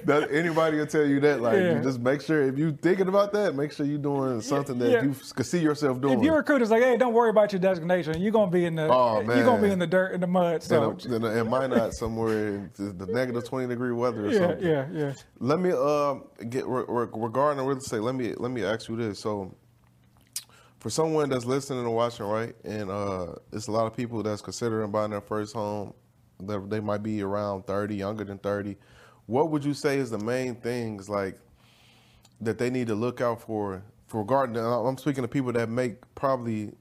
that 0.06 0.28
anybody 0.32 0.78
will 0.78 0.88
tell 0.88 1.06
you 1.06 1.20
that. 1.22 1.42
Like, 1.42 1.56
Yeah. 1.56 1.78
you 1.78 1.84
just 1.84 2.00
make 2.00 2.22
sure 2.22 2.44
if 2.44 2.58
you 2.58 2.72
thinking 2.72 3.08
about 3.08 3.34
that, 3.34 3.56
make 3.56 3.72
sure 3.72 3.86
you're 3.86 3.98
doing 3.98 4.42
something 4.42 4.78
that 4.80 4.92
yeah. 4.92 5.04
you 5.04 5.16
can 5.36 5.44
see 5.44 5.60
yourself 5.60 6.00
doing. 6.02 6.20
if 6.20 6.24
your 6.24 6.36
recruiter's 6.36 6.70
like, 6.70 6.84
hey, 6.84 6.98
don't 6.98 7.14
worry 7.14 7.30
about 7.30 7.52
your 7.52 7.60
designation. 7.60 8.22
You're 8.22 8.32
gonna 8.32 8.52
be 8.52 8.66
in 8.66 8.76
the 8.76 8.88
Oh, 8.92 9.22
you're 9.22 9.44
gonna 9.44 9.62
be 9.62 9.72
in 9.72 9.80
the 9.80 9.88
dirt 9.88 10.14
in 10.14 10.22
the 10.22 10.28
mud. 10.28 10.64
So 10.64 10.92
in, 11.06 11.12
a, 11.12 11.16
in, 11.16 11.24
a, 11.24 11.42
in 11.42 11.50
Minot 11.50 11.94
somewhere 11.94 12.48
in 12.48 12.72
the, 12.76 13.08
negative 13.08 13.46
20 13.46 13.68
degree 13.68 13.92
weather 13.92 14.26
or 14.28 14.32
yeah, 14.32 14.40
something. 14.40 14.68
yeah, 14.68 14.88
yeah. 14.92 15.14
Let 15.40 15.60
me 15.60 15.72
uh 15.72 16.03
um, 16.12 16.24
get 16.50 16.66
re- 16.68 16.86
re- 16.88 17.08
regarding 17.14 17.64
real 17.66 17.78
estate, 17.78 18.02
let 18.02 18.16
me 18.16 18.34
let 18.38 18.52
me 18.52 18.64
ask 18.64 18.90
you 18.90 18.96
this. 18.96 19.20
So, 19.20 19.54
for 20.80 20.90
someone 20.90 21.30
that's 21.30 21.46
listening 21.46 21.80
and 21.80 21.94
watching, 21.94 22.26
right, 22.26 22.56
and 22.64 22.90
uh, 22.90 23.36
it's 23.52 23.68
a 23.68 23.72
lot 23.72 23.88
of 23.88 23.96
people 23.96 24.22
that's 24.24 24.42
considering 24.42 24.92
buying 24.92 25.12
their 25.12 25.22
first 25.22 25.54
home. 25.54 25.94
That 26.40 26.70
they 26.70 26.80
might 26.80 27.04
be 27.04 27.22
around 27.22 27.68
thirty, 27.68 27.96
younger 27.96 28.24
than 28.24 28.38
thirty. 28.38 28.78
What 29.28 29.50
would 29.52 29.64
you 29.64 29.74
say 29.74 29.98
is 29.98 30.10
the 30.10 30.18
main 30.18 30.56
things 30.56 31.10
like 31.10 31.40
that 32.42 32.58
they 32.58 32.70
need 32.70 32.88
to 32.88 32.96
look 32.96 33.22
out 33.22 33.42
for? 33.42 33.84
For 34.08 34.22
regarding, 34.22 34.58
I'm 34.58 34.98
speaking 34.98 35.24
to 35.24 35.28
people 35.28 35.54
that 35.54 35.70
make 35.70 35.96
probably 36.16 36.74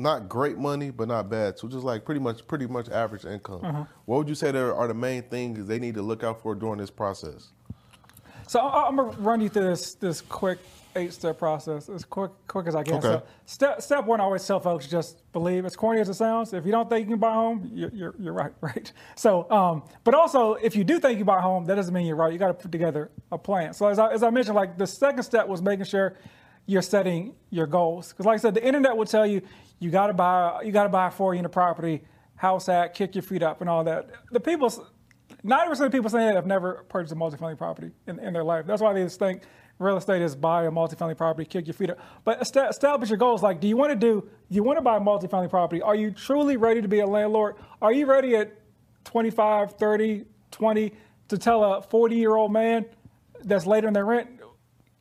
not 0.00 0.28
great 0.28 0.58
money, 0.58 0.90
but 0.90 1.08
not 1.08 1.30
bad. 1.30 1.58
So 1.58 1.68
just 1.68 1.84
like 1.84 2.04
pretty 2.04 2.20
much 2.20 2.46
pretty 2.46 2.66
much 2.66 2.88
average 2.88 3.24
income. 3.24 3.64
Uh-huh. 3.64 3.84
What 4.06 4.18
would 4.18 4.28
you 4.28 4.34
say 4.34 4.50
there 4.50 4.74
are 4.74 4.88
the 4.88 4.94
main 4.94 5.22
things 5.22 5.66
they 5.66 5.78
need 5.78 5.94
to 5.94 6.02
look 6.02 6.24
out 6.24 6.42
for 6.42 6.54
during 6.54 6.78
this 6.78 6.90
process? 6.90 7.52
So 8.50 8.58
I- 8.58 8.88
I'm 8.88 8.96
gonna 8.96 9.16
run 9.18 9.40
you 9.40 9.48
through 9.48 9.68
this 9.68 9.94
this 9.94 10.20
quick 10.22 10.58
eight 10.96 11.12
step 11.12 11.38
process 11.38 11.88
as 11.88 12.04
quick 12.04 12.32
quick 12.48 12.66
as 12.66 12.74
I 12.74 12.82
can. 12.82 12.94
Okay. 12.94 13.06
So 13.06 13.22
step 13.46 13.80
step 13.80 14.06
one, 14.06 14.20
I 14.20 14.24
always 14.24 14.44
tell 14.44 14.58
folks 14.58 14.88
just 14.88 15.22
believe. 15.32 15.64
As 15.64 15.76
corny 15.76 16.00
as 16.00 16.08
it 16.08 16.14
sounds, 16.14 16.52
if 16.52 16.66
you 16.66 16.72
don't 16.72 16.90
think 16.90 17.06
you 17.06 17.12
can 17.12 17.20
buy 17.20 17.30
a 17.30 17.34
home, 17.34 17.70
you're 17.72 17.90
you're, 17.90 18.14
you're 18.18 18.32
right, 18.32 18.52
right. 18.60 18.92
So, 19.14 19.48
um, 19.52 19.84
but 20.02 20.14
also 20.14 20.54
if 20.54 20.74
you 20.74 20.82
do 20.82 20.98
think 20.98 21.20
you 21.20 21.24
buy 21.24 21.38
a 21.38 21.40
home, 21.40 21.64
that 21.66 21.76
doesn't 21.76 21.94
mean 21.94 22.06
you're 22.06 22.16
right. 22.16 22.32
You 22.32 22.40
got 22.40 22.48
to 22.48 22.54
put 22.54 22.72
together 22.72 23.12
a 23.30 23.38
plan. 23.38 23.72
So 23.72 23.86
as 23.86 24.00
I, 24.00 24.10
as 24.10 24.24
I 24.24 24.30
mentioned, 24.30 24.56
like 24.56 24.76
the 24.76 24.86
second 24.88 25.22
step 25.22 25.46
was 25.46 25.62
making 25.62 25.84
sure 25.84 26.16
you're 26.66 26.82
setting 26.82 27.36
your 27.50 27.68
goals. 27.68 28.08
Because 28.08 28.26
like 28.26 28.34
I 28.34 28.38
said, 28.38 28.54
the 28.54 28.66
internet 28.66 28.96
will 28.96 29.06
tell 29.06 29.28
you 29.28 29.42
you 29.78 29.90
got 29.92 30.08
to 30.08 30.12
buy 30.12 30.62
you 30.64 30.72
got 30.72 30.82
to 30.82 30.88
buy 30.88 31.06
a 31.06 31.10
four 31.12 31.36
unit 31.36 31.52
property, 31.52 32.02
house 32.34 32.68
at, 32.68 32.94
kick 32.94 33.14
your 33.14 33.22
feet 33.22 33.44
up, 33.44 33.60
and 33.60 33.70
all 33.70 33.84
that. 33.84 34.10
The 34.32 34.40
people. 34.40 34.72
90% 35.44 35.86
of 35.86 35.92
people 35.92 36.10
saying 36.10 36.26
that 36.26 36.34
have 36.36 36.46
never 36.46 36.84
purchased 36.88 37.12
a 37.12 37.16
multifamily 37.16 37.56
property 37.56 37.90
in, 38.06 38.18
in 38.18 38.32
their 38.32 38.44
life. 38.44 38.66
That's 38.66 38.82
why 38.82 38.92
they 38.92 39.02
just 39.02 39.18
think 39.18 39.42
real 39.78 39.96
estate 39.96 40.20
is 40.22 40.36
buy 40.36 40.64
a 40.64 40.70
multifamily 40.70 41.16
property, 41.16 41.46
kick 41.46 41.66
your 41.66 41.74
feet 41.74 41.90
up. 41.90 41.98
But 42.24 42.40
esta- 42.40 42.68
establish 42.68 43.08
your 43.08 43.18
goals. 43.18 43.42
Like, 43.42 43.60
do 43.60 43.66
you 43.68 43.76
want 43.76 43.90
to 43.90 43.96
do, 43.96 44.28
you 44.48 44.62
want 44.62 44.76
to 44.78 44.82
buy 44.82 44.96
a 44.96 45.00
multifamily 45.00 45.50
property? 45.50 45.80
Are 45.80 45.94
you 45.94 46.10
truly 46.10 46.56
ready 46.56 46.82
to 46.82 46.88
be 46.88 47.00
a 47.00 47.06
landlord? 47.06 47.56
Are 47.80 47.92
you 47.92 48.06
ready 48.06 48.36
at 48.36 48.52
25, 49.04 49.72
30, 49.72 50.24
20 50.50 50.92
to 51.28 51.38
tell 51.38 51.64
a 51.64 51.82
40 51.82 52.16
year 52.16 52.36
old 52.36 52.52
man 52.52 52.84
that's 53.42 53.66
later 53.66 53.88
in 53.88 53.94
their 53.94 54.04
rent, 54.04 54.28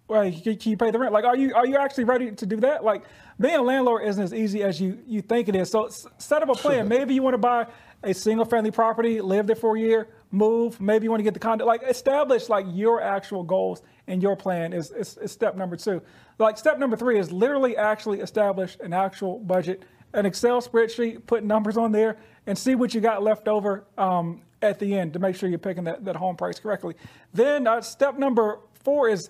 well, 0.07 0.23
can, 0.31 0.57
you 0.63 0.77
pay 0.77 0.89
the 0.89 0.97
rent? 0.97 1.13
Like, 1.13 1.25
are 1.25 1.35
you 1.35 1.53
are 1.53 1.67
you 1.67 1.77
actually 1.77 2.05
ready 2.05 2.31
to 2.31 2.45
do 2.45 2.55
that? 2.61 2.83
Like, 2.83 3.03
being 3.39 3.55
a 3.55 3.61
landlord 3.61 4.07
isn't 4.07 4.23
as 4.23 4.33
easy 4.33 4.63
as 4.63 4.81
you 4.81 4.97
you 5.05 5.21
think 5.21 5.49
it 5.49 5.55
is. 5.55 5.69
So 5.69 5.85
s- 5.85 6.07
set 6.17 6.41
up 6.41 6.49
a 6.49 6.53
plan. 6.53 6.87
Maybe 6.87 7.13
you 7.13 7.21
want 7.21 7.35
to 7.35 7.39
buy 7.39 7.67
a 8.03 8.13
single 8.13 8.45
family 8.45 8.71
property, 8.71 9.21
live 9.21 9.45
there 9.45 9.55
for 9.55 9.75
a 9.75 9.79
year, 9.79 10.07
move. 10.31 10.79
Maybe 10.79 11.05
you 11.05 11.09
want 11.09 11.19
to 11.19 11.23
get 11.23 11.33
the 11.33 11.39
condo. 11.39 11.65
Like, 11.65 11.83
establish 11.83 12.49
like 12.49 12.65
your 12.69 13.01
actual 13.01 13.43
goals 13.43 13.81
and 14.07 14.21
your 14.21 14.35
plan 14.35 14.73
is, 14.73 14.91
is, 14.91 15.17
is 15.17 15.31
step 15.31 15.55
number 15.55 15.75
two. 15.75 16.01
Like, 16.37 16.57
step 16.57 16.77
number 16.77 16.95
three 16.95 17.19
is 17.19 17.31
literally 17.31 17.75
actually 17.75 18.19
establish 18.21 18.77
an 18.81 18.93
actual 18.93 19.39
budget, 19.39 19.83
an 20.13 20.25
Excel 20.25 20.61
spreadsheet, 20.61 21.25
put 21.25 21.43
numbers 21.43 21.77
on 21.77 21.91
there, 21.91 22.17
and 22.47 22.57
see 22.57 22.75
what 22.75 22.93
you 22.93 23.01
got 23.01 23.23
left 23.23 23.47
over 23.47 23.85
um, 23.97 24.41
at 24.61 24.79
the 24.79 24.95
end 24.95 25.13
to 25.13 25.19
make 25.19 25.35
sure 25.35 25.49
you're 25.49 25.59
picking 25.59 25.83
that, 25.85 26.05
that 26.05 26.15
home 26.15 26.35
price 26.35 26.59
correctly. 26.59 26.95
Then 27.33 27.67
uh, 27.67 27.81
step 27.81 28.17
number 28.17 28.59
four 28.73 29.09
is 29.09 29.29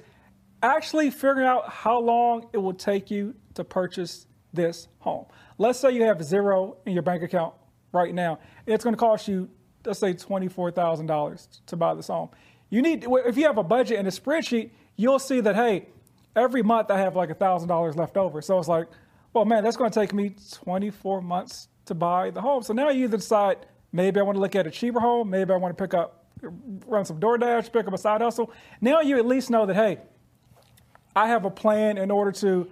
actually 0.61 1.09
figuring 1.09 1.47
out 1.47 1.69
how 1.69 1.99
long 1.99 2.49
it 2.53 2.57
will 2.57 2.73
take 2.73 3.09
you 3.09 3.35
to 3.53 3.63
purchase 3.63 4.27
this 4.53 4.87
home. 4.99 5.25
Let's 5.57 5.79
say 5.79 5.91
you 5.91 6.03
have 6.03 6.23
zero 6.23 6.77
in 6.85 6.93
your 6.93 7.03
bank 7.03 7.23
account 7.23 7.53
right 7.91 8.13
now. 8.13 8.39
It's 8.65 8.83
going 8.83 8.93
to 8.93 8.99
cost 8.99 9.27
you, 9.27 9.49
let's 9.85 9.99
say, 9.99 10.13
$24,000 10.13 11.65
to 11.65 11.75
buy 11.75 11.93
this 11.93 12.07
home. 12.07 12.29
You 12.69 12.81
need, 12.81 13.05
if 13.09 13.37
you 13.37 13.45
have 13.45 13.57
a 13.57 13.63
budget 13.63 13.97
and 13.97 14.07
a 14.07 14.11
spreadsheet, 14.11 14.71
you'll 14.95 15.19
see 15.19 15.39
that, 15.41 15.55
hey, 15.55 15.87
every 16.35 16.61
month 16.61 16.91
I 16.91 16.99
have 16.99 17.15
like 17.15 17.29
$1,000 17.29 17.95
left 17.95 18.17
over. 18.17 18.41
So 18.41 18.59
it's 18.59 18.67
like, 18.67 18.87
well, 19.33 19.45
man, 19.45 19.63
that's 19.63 19.77
going 19.77 19.91
to 19.91 19.99
take 19.99 20.13
me 20.13 20.35
24 20.53 21.21
months 21.21 21.67
to 21.85 21.95
buy 21.95 22.29
the 22.29 22.41
home. 22.41 22.63
So 22.63 22.73
now 22.73 22.89
you 22.89 23.05
either 23.05 23.17
decide, 23.17 23.57
maybe 23.91 24.19
I 24.19 24.23
want 24.23 24.35
to 24.35 24.39
look 24.39 24.55
at 24.55 24.67
a 24.67 24.71
cheaper 24.71 24.99
home, 24.99 25.29
maybe 25.29 25.51
I 25.51 25.55
want 25.57 25.75
to 25.75 25.83
pick 25.83 25.93
up, 25.93 26.25
run 26.41 27.05
some 27.05 27.19
DoorDash, 27.19 27.71
pick 27.71 27.87
up 27.87 27.93
a 27.93 27.97
side 27.97 28.21
hustle. 28.21 28.51
Now 28.81 29.01
you 29.01 29.17
at 29.17 29.25
least 29.25 29.49
know 29.49 29.65
that, 29.65 29.75
hey, 29.75 29.99
I 31.15 31.27
have 31.27 31.45
a 31.45 31.49
plan 31.49 31.97
in 31.97 32.11
order 32.11 32.31
to 32.33 32.69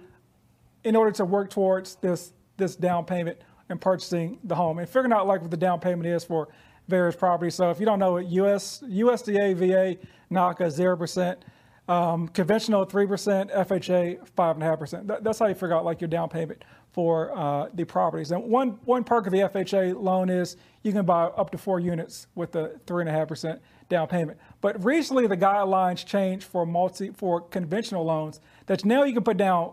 in 0.84 0.96
order 0.96 1.10
to 1.10 1.24
work 1.24 1.50
towards 1.50 1.96
this 1.96 2.32
this 2.56 2.76
down 2.76 3.04
payment 3.04 3.38
and 3.68 3.80
purchasing 3.80 4.38
the 4.44 4.54
home 4.54 4.78
and 4.78 4.88
figuring 4.88 5.12
out 5.12 5.26
like 5.26 5.42
what 5.42 5.50
the 5.50 5.56
down 5.56 5.80
payment 5.80 6.06
is 6.06 6.24
for 6.24 6.48
various 6.88 7.14
properties. 7.14 7.54
So 7.54 7.70
if 7.70 7.78
you 7.78 7.86
don't 7.86 7.98
know 7.98 8.16
it, 8.16 8.26
US 8.28 8.82
USDA 8.86 9.54
VA 9.54 9.96
NACA 10.30 10.70
zero 10.70 10.96
percent, 10.96 11.44
um, 11.88 12.28
conventional 12.28 12.84
three 12.84 13.06
percent, 13.06 13.50
FHA 13.50 14.26
five 14.34 14.56
and 14.56 14.62
a 14.62 14.66
half 14.66 14.78
percent. 14.78 15.06
That's 15.22 15.38
how 15.38 15.46
you 15.46 15.54
figure 15.54 15.74
out 15.74 15.84
like 15.84 16.00
your 16.00 16.08
down 16.08 16.28
payment 16.28 16.64
for 16.92 17.36
uh, 17.36 17.68
the 17.74 17.84
properties. 17.84 18.32
And 18.32 18.44
one 18.44 18.78
one 18.84 19.04
perk 19.04 19.26
of 19.26 19.32
the 19.32 19.40
FHA 19.40 20.00
loan 20.02 20.30
is 20.30 20.56
you 20.82 20.92
can 20.92 21.04
buy 21.04 21.24
up 21.24 21.50
to 21.50 21.58
four 21.58 21.78
units 21.78 22.26
with 22.34 22.52
the 22.52 22.78
three 22.86 23.02
and 23.02 23.08
a 23.08 23.12
half 23.12 23.28
percent 23.28 23.60
down 23.88 24.08
payment. 24.08 24.38
But 24.60 24.82
recently 24.84 25.26
the 25.26 25.36
guidelines 25.36 26.04
changed 26.04 26.44
for 26.44 26.66
multi 26.66 27.10
for 27.10 27.40
conventional 27.40 28.04
loans 28.04 28.40
that 28.66 28.84
now 28.84 29.04
you 29.04 29.12
can 29.12 29.24
put 29.24 29.36
down 29.36 29.72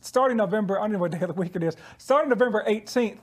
starting 0.00 0.36
November, 0.36 0.78
I 0.78 0.82
don't 0.82 0.92
know 0.92 0.98
what 0.98 1.12
day 1.12 1.20
of 1.20 1.28
the 1.28 1.34
week 1.40 1.56
it 1.56 1.62
is, 1.62 1.76
starting 1.98 2.28
November 2.28 2.64
18th, 2.66 3.18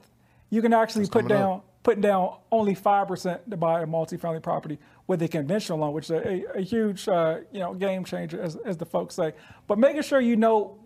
you 0.50 0.62
can 0.62 0.74
actually 0.74 1.08
put 1.08 1.28
down 1.28 1.60
up. 1.60 1.66
Down 1.84 1.96
put 1.96 2.02
down 2.02 2.38
only 2.52 2.76
5% 2.76 3.50
to 3.50 3.58
buy 3.58 3.82
a 3.82 3.86
multifamily 3.86 4.42
property 4.42 4.80
with 5.08 5.22
a 5.22 5.28
conventional 5.28 5.80
loan, 5.80 5.94
which 5.94 6.06
is 6.06 6.12
a, 6.12 6.44
a, 6.56 6.62
huge 6.62 7.08
uh, 7.08 7.40
you 7.52 7.60
know 7.60 7.74
game 7.74 8.04
changer, 8.04 8.42
as, 8.42 8.56
as 8.66 8.78
the 8.78 8.86
folks 8.86 9.16
say. 9.16 9.34
But 9.68 9.78
making 9.78 10.04
sure 10.04 10.20
you 10.20 10.36
know 10.36 10.78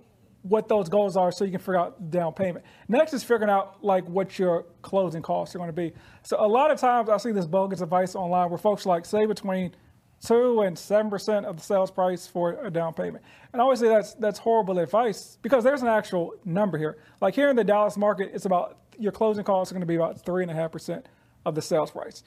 what 0.44 0.68
those 0.68 0.90
goals 0.90 1.18
are 1.18 1.32
so 1.32 1.44
you 1.44 1.52
can 1.52 1.60
figure 1.60 1.78
out 1.78 1.98
the 2.00 2.18
down 2.18 2.32
payment. 2.32 2.64
Next 2.88 3.14
is 3.14 3.24
figuring 3.24 3.50
out 3.50 3.84
like 3.84 4.08
what 4.08 4.38
your 4.38 4.66
closing 4.84 5.24
costs 5.24 5.56
are 5.56 5.58
going 5.58 5.70
to 5.70 5.74
be. 5.74 5.92
So 6.22 6.38
a 6.40 6.48
lot 6.48 6.70
of 6.70 6.80
times 6.80 7.10
I 7.10 7.18
see 7.18 7.32
this 7.32 7.48
bogus 7.48 7.82
advice 7.82 8.14
online 8.14 8.50
where 8.50 8.60
folks 8.60 8.86
like 8.86 9.06
say 9.06 9.26
between 9.26 9.72
two 10.26 10.62
and 10.62 10.78
seven 10.78 11.10
percent 11.10 11.46
of 11.48 11.58
the 11.58 11.64
sales 11.64 11.92
price 11.92 12.28
for 12.28 12.64
a 12.64 12.70
down 12.70 12.94
payment. 12.94 13.24
And 13.54 13.62
I 13.62 13.64
always 13.64 13.80
say 13.80 13.88
that's 13.88 14.14
that's 14.16 14.38
horrible 14.38 14.78
advice 14.78 15.40
because 15.42 15.64
there's 15.64 15.82
an 15.82 15.88
actual 15.88 16.34
number 16.46 16.78
here. 16.78 16.98
Like 17.22 17.34
here 17.34 17.50
in 17.50 17.56
the 17.56 17.64
Dallas 17.64 17.98
market, 17.98 18.32
it's 18.34 18.46
about 18.46 18.78
your 19.00 19.12
closing 19.12 19.44
costs 19.44 19.72
are 19.72 19.76
going 19.76 19.82
to 19.82 19.88
be 19.88 19.96
about 19.96 20.24
three 20.26 20.44
and 20.44 20.52
a 20.52 20.56
half 20.56 20.72
percent 20.72 21.08
of 21.46 21.56
the 21.56 21.62
sales 21.62 21.92
price. 21.92 22.24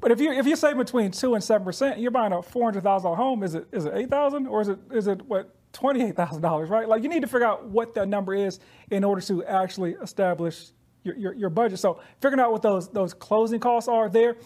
But 0.00 0.10
if 0.10 0.20
you 0.20 0.32
if 0.32 0.46
you 0.46 0.56
say 0.56 0.74
between 0.74 1.10
two 1.10 1.34
and 1.34 1.42
seven 1.42 1.64
percent, 1.64 1.98
you're 1.98 2.10
buying 2.10 2.32
a 2.32 2.42
four 2.42 2.64
hundred 2.64 2.82
thousand 2.82 3.04
dollar 3.04 3.16
home. 3.16 3.42
Is 3.42 3.54
it 3.54 3.66
is 3.72 3.84
it 3.84 3.94
eight 3.94 4.10
thousand 4.10 4.46
or 4.46 4.60
is 4.60 4.68
it 4.68 4.78
is 4.92 5.06
it 5.06 5.24
what 5.26 5.54
twenty 5.72 6.02
eight 6.02 6.16
thousand 6.16 6.42
dollars? 6.42 6.68
Right? 6.68 6.88
Like 6.88 7.02
you 7.02 7.08
need 7.08 7.22
to 7.22 7.26
figure 7.26 7.46
out 7.46 7.66
what 7.66 7.94
that 7.94 8.08
number 8.08 8.34
is 8.34 8.60
in 8.90 9.04
order 9.04 9.20
to 9.22 9.44
actually 9.44 9.92
establish 10.02 10.72
your, 11.04 11.16
your, 11.16 11.34
your 11.34 11.50
budget. 11.50 11.78
So 11.78 12.00
figuring 12.20 12.40
out 12.40 12.52
what 12.52 12.62
those 12.62 12.88
those 12.88 13.14
closing 13.14 13.60
costs 13.60 13.88
are 13.88 14.08
there. 14.08 14.36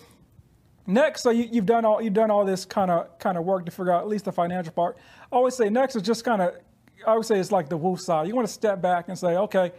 Next, 0.87 1.23
so 1.23 1.31
you, 1.31 1.49
you've 1.51 1.67
done 1.67 1.85
all 1.85 2.01
you've 2.01 2.15
done 2.15 2.31
all 2.31 2.45
this 2.45 2.65
kind 2.65 2.91
of 2.91 3.19
kind 3.19 3.37
of 3.37 3.45
work 3.45 3.67
to 3.67 3.73
figure 3.73 3.93
out 3.93 4.03
at 4.03 4.09
least 4.09 4.27
the 4.27 4.33
financial 4.33 4.73
part. 4.73 4.97
I 5.33 5.37
always 5.37 5.55
say 5.55 5.69
next 5.71 5.97
is 5.97 6.03
just 6.03 6.25
kind 6.25 6.41
of 6.41 6.55
I 7.07 7.17
would 7.17 7.27
say 7.27 7.39
it's 7.39 7.53
like 7.53 7.69
the 7.69 7.77
wolf 7.77 8.01
side. 8.01 8.27
You 8.27 8.35
want 8.35 8.47
to 8.47 8.53
step 8.53 8.81
back 8.81 9.09
and 9.09 9.19
say, 9.19 9.37
okay, 9.37 9.73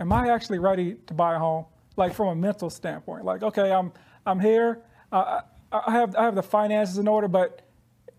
am 0.00 0.12
I 0.12 0.30
actually 0.30 0.58
ready 0.58 0.96
to 1.06 1.14
buy 1.14 1.34
a 1.34 1.38
home? 1.38 1.66
Like 1.96 2.12
from 2.12 2.28
a 2.28 2.34
mental 2.34 2.68
standpoint, 2.68 3.24
like 3.24 3.42
okay, 3.42 3.72
I'm 3.72 3.90
I'm 4.26 4.38
here. 4.38 4.82
Uh, 5.10 5.40
I, 5.72 5.82
I 5.86 5.92
have 5.92 6.14
I 6.14 6.24
have 6.24 6.34
the 6.34 6.42
finances 6.42 6.98
in 6.98 7.08
order, 7.08 7.26
but 7.26 7.62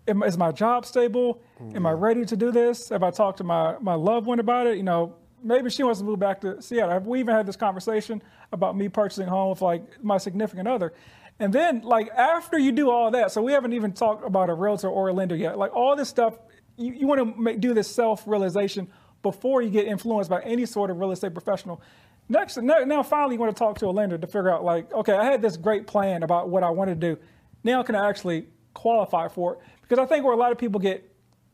am, 0.08 0.24
is 0.24 0.38
my 0.38 0.52
job 0.52 0.86
stable? 0.86 1.42
Am 1.76 1.86
I 1.86 1.92
ready 1.92 2.26
to 2.26 2.36
do 2.36 2.52
this? 2.52 2.90
Have 2.90 3.04
I 3.04 3.12
talked 3.12 3.38
to 3.38 3.44
my 3.44 3.78
my 3.80 3.94
loved 3.94 4.26
one 4.26 4.40
about 4.40 4.66
it? 4.66 4.78
You 4.78 4.84
know, 4.84 5.16
maybe 5.44 5.70
she 5.70 5.84
wants 5.84 6.00
to 6.00 6.06
move 6.06 6.20
back 6.20 6.42
to 6.42 6.60
Seattle. 6.60 6.92
Have 6.92 7.06
we 7.06 7.20
even 7.20 7.36
had 7.36 7.46
this 7.46 7.56
conversation 7.56 8.22
about 8.52 8.76
me 8.76 8.90
purchasing 8.90 9.28
a 9.28 9.30
home 9.30 9.52
with 9.52 9.62
like 9.62 10.04
my 10.04 10.18
significant 10.18 10.68
other? 10.68 10.94
And 11.40 11.54
then, 11.54 11.82
like 11.82 12.10
after 12.10 12.58
you 12.58 12.72
do 12.72 12.90
all 12.90 13.12
that, 13.12 13.32
so 13.32 13.44
we 13.44 13.52
haven't 13.52 13.74
even 13.74 13.94
talked 13.94 14.26
about 14.26 14.50
a 14.50 14.56
realtor 14.56 14.90
or 14.90 15.10
a 15.10 15.14
lender 15.14 15.36
yet. 15.36 15.58
Like 15.58 15.76
all 15.76 15.96
this 15.96 16.10
stuff, 16.10 16.40
you, 16.78 16.94
you 16.94 17.08
want 17.08 17.20
to 17.20 17.40
make, 17.40 17.60
do 17.60 17.76
this 17.76 17.88
self-realization 17.88 18.88
before 19.32 19.62
you 19.62 19.70
get 19.70 19.86
influenced 19.88 20.30
by 20.30 20.42
any 20.42 20.66
sort 20.66 20.90
of 20.90 21.00
real 21.00 21.12
estate 21.12 21.34
professional. 21.34 21.82
Next, 22.30 22.58
now, 22.58 23.04
finally, 23.04 23.36
you 23.36 23.40
want 23.40 23.56
to 23.56 23.60
talk 23.60 23.78
to 23.80 23.88
a 23.88 23.94
lender 24.00 24.18
to 24.18 24.28
figure 24.28 24.50
out, 24.50 24.64
like, 24.64 24.92
okay, 24.94 25.14
I 25.14 25.26
had 25.32 25.42
this 25.42 25.56
great 25.58 25.88
plan 25.88 26.24
about 26.24 26.50
what 26.50 26.64
I 26.64 26.70
want 26.70 26.90
to 26.90 26.96
do. 26.96 27.18
Now, 27.64 27.84
can 27.84 27.96
I 27.96 28.10
actually 28.10 28.48
qualify 28.74 29.28
for 29.28 29.54
it? 29.54 29.60
Because 29.82 30.00
I 30.00 30.06
think 30.06 30.26
where 30.26 30.34
a 30.34 30.38
lot 30.38 30.52
of 30.52 30.58
people 30.58 30.80
get 30.80 31.10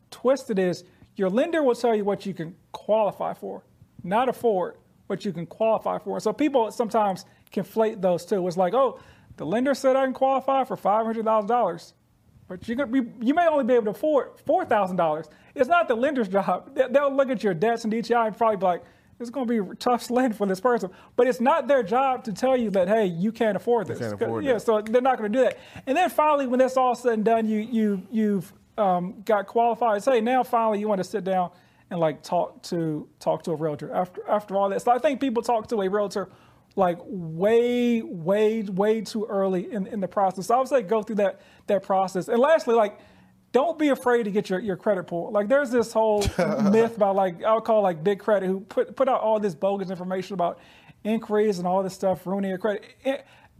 twisted 0.10 0.58
is 0.60 0.84
your 1.16 1.30
lender 1.30 1.62
will 1.62 1.76
tell 1.76 1.96
you 1.96 2.04
what 2.04 2.26
you 2.26 2.34
can 2.34 2.56
qualify 2.72 3.34
for, 3.34 3.64
not 4.04 4.30
afford 4.30 4.78
what 5.08 5.26
you 5.26 5.32
can 5.32 5.46
qualify 5.46 6.00
for. 6.00 6.20
So 6.20 6.34
people 6.34 6.72
sometimes 6.72 7.26
conflate 7.52 8.02
those 8.02 8.26
two. 8.26 8.48
It's 8.48 8.58
like, 8.58 8.74
oh, 8.74 9.00
the 9.38 9.46
lender 9.46 9.74
said 9.76 9.96
I 9.96 10.06
can 10.06 10.14
qualify 10.14 10.64
for 10.64 10.76
five 10.76 11.06
hundred 11.06 11.26
thousand 11.26 11.50
dollars, 11.50 11.94
but 12.54 12.68
you 12.68 13.12
you 13.22 13.34
may 13.34 13.48
only 13.48 13.64
be 13.64 13.74
able 13.74 13.86
to 13.86 13.92
afford 13.92 14.32
four 14.46 14.64
thousand 14.64 14.98
dollars. 14.98 15.28
It's 15.56 15.70
not 15.70 15.88
the 15.88 15.96
lender's 15.96 16.28
job. 16.28 16.76
They- 16.76 16.88
They'll 16.88 17.14
look 17.16 17.30
at 17.30 17.44
your 17.44 17.54
debts 17.54 17.84
and 17.84 17.92
DTI 17.92 18.28
and 18.28 18.38
probably 18.38 18.58
be 18.58 18.66
like, 18.66 18.84
it's 19.20 19.30
going 19.30 19.48
to 19.48 19.64
be 19.64 19.72
a 19.72 19.76
tough 19.76 20.04
sled 20.04 20.36
for 20.36 20.46
this 20.46 20.60
person. 20.60 20.90
But 21.16 21.28
it's 21.28 21.40
not 21.40 21.68
their 21.68 21.84
job 21.84 22.24
to 22.26 22.34
tell 22.34 22.58
you 22.58 22.70
that, 22.72 22.88
hey, 22.88 23.06
you 23.06 23.32
can't 23.32 23.56
afford 23.56 23.88
this. 23.88 24.00
can't 24.00 24.14
afford 24.14 24.44
yeah, 24.44 24.54
that. 24.54 24.62
so 24.62 24.82
they're 24.82 25.02
not 25.02 25.18
going 25.18 25.32
to 25.32 25.38
do 25.38 25.44
that. 25.44 25.58
And 25.88 25.98
then 25.98 26.10
finally, 26.10 26.48
when 26.48 26.60
that's 26.60 26.78
all 26.78 26.96
said 26.96 27.14
and 27.14 27.26
done, 27.26 27.48
you 27.48 27.60
you 27.60 28.02
you've 28.12 28.54
um, 28.78 29.22
got 29.26 29.48
qualified. 29.48 30.04
Say 30.04 30.22
now 30.22 30.44
finally 30.44 30.80
you 30.80 30.88
want 30.88 31.00
to 31.00 31.04
sit 31.04 31.24
down 31.24 31.52
and 31.90 32.00
like 32.00 32.22
talk 32.22 32.62
to 32.64 33.08
talk 33.20 33.44
to 33.44 33.52
a 33.52 33.56
realtor 33.56 33.92
after 33.94 34.22
after 34.30 34.56
all 34.56 34.70
that. 34.70 34.82
So 34.82 34.92
I 34.92 35.00
think 35.00 35.20
people 35.20 35.42
talk 35.42 35.68
to 35.70 35.82
a 35.82 35.90
realtor 35.90 36.30
like 36.76 36.98
way, 37.04 38.02
way, 38.02 38.64
way 38.64 39.02
too 39.02 39.26
early 39.30 39.72
in, 39.72 39.88
in 39.88 40.00
the 40.00 40.08
process. 40.08 40.48
So 40.48 40.56
I 40.56 40.60
would 40.60 40.68
say 40.68 40.82
go 40.82 41.04
through 41.04 41.18
that 41.18 41.42
that 41.68 41.84
process. 41.84 42.28
And 42.28 42.40
lastly, 42.40 42.76
like 42.76 43.00
don't 43.52 43.78
be 43.78 43.90
afraid 43.90 44.24
to 44.24 44.32
get 44.32 44.50
your, 44.50 44.60
your 44.60 44.76
credit 44.76 45.06
pulled. 45.06 45.32
Like 45.32 45.48
there's 45.48 45.70
this 45.70 45.94
whole 45.94 46.22
myth 46.72 46.98
about 46.98 47.16
like 47.16 47.44
I 47.44 47.54
would 47.54 47.64
call 47.64 47.82
like 47.82 48.04
big 48.04 48.20
credit 48.20 48.48
who 48.48 48.62
put 48.62 48.96
put 48.96 49.08
out 49.08 49.22
all 49.22 49.40
this 49.40 49.56
bogus 49.56 49.90
information 49.90 50.34
about 50.34 50.60
inquiries 51.04 51.60
and 51.60 51.68
all 51.68 51.84
this 51.84 51.94
stuff 51.94 52.26
ruining 52.26 52.50
your 52.50 52.58
credit. 52.58 52.84
In, 53.04 53.18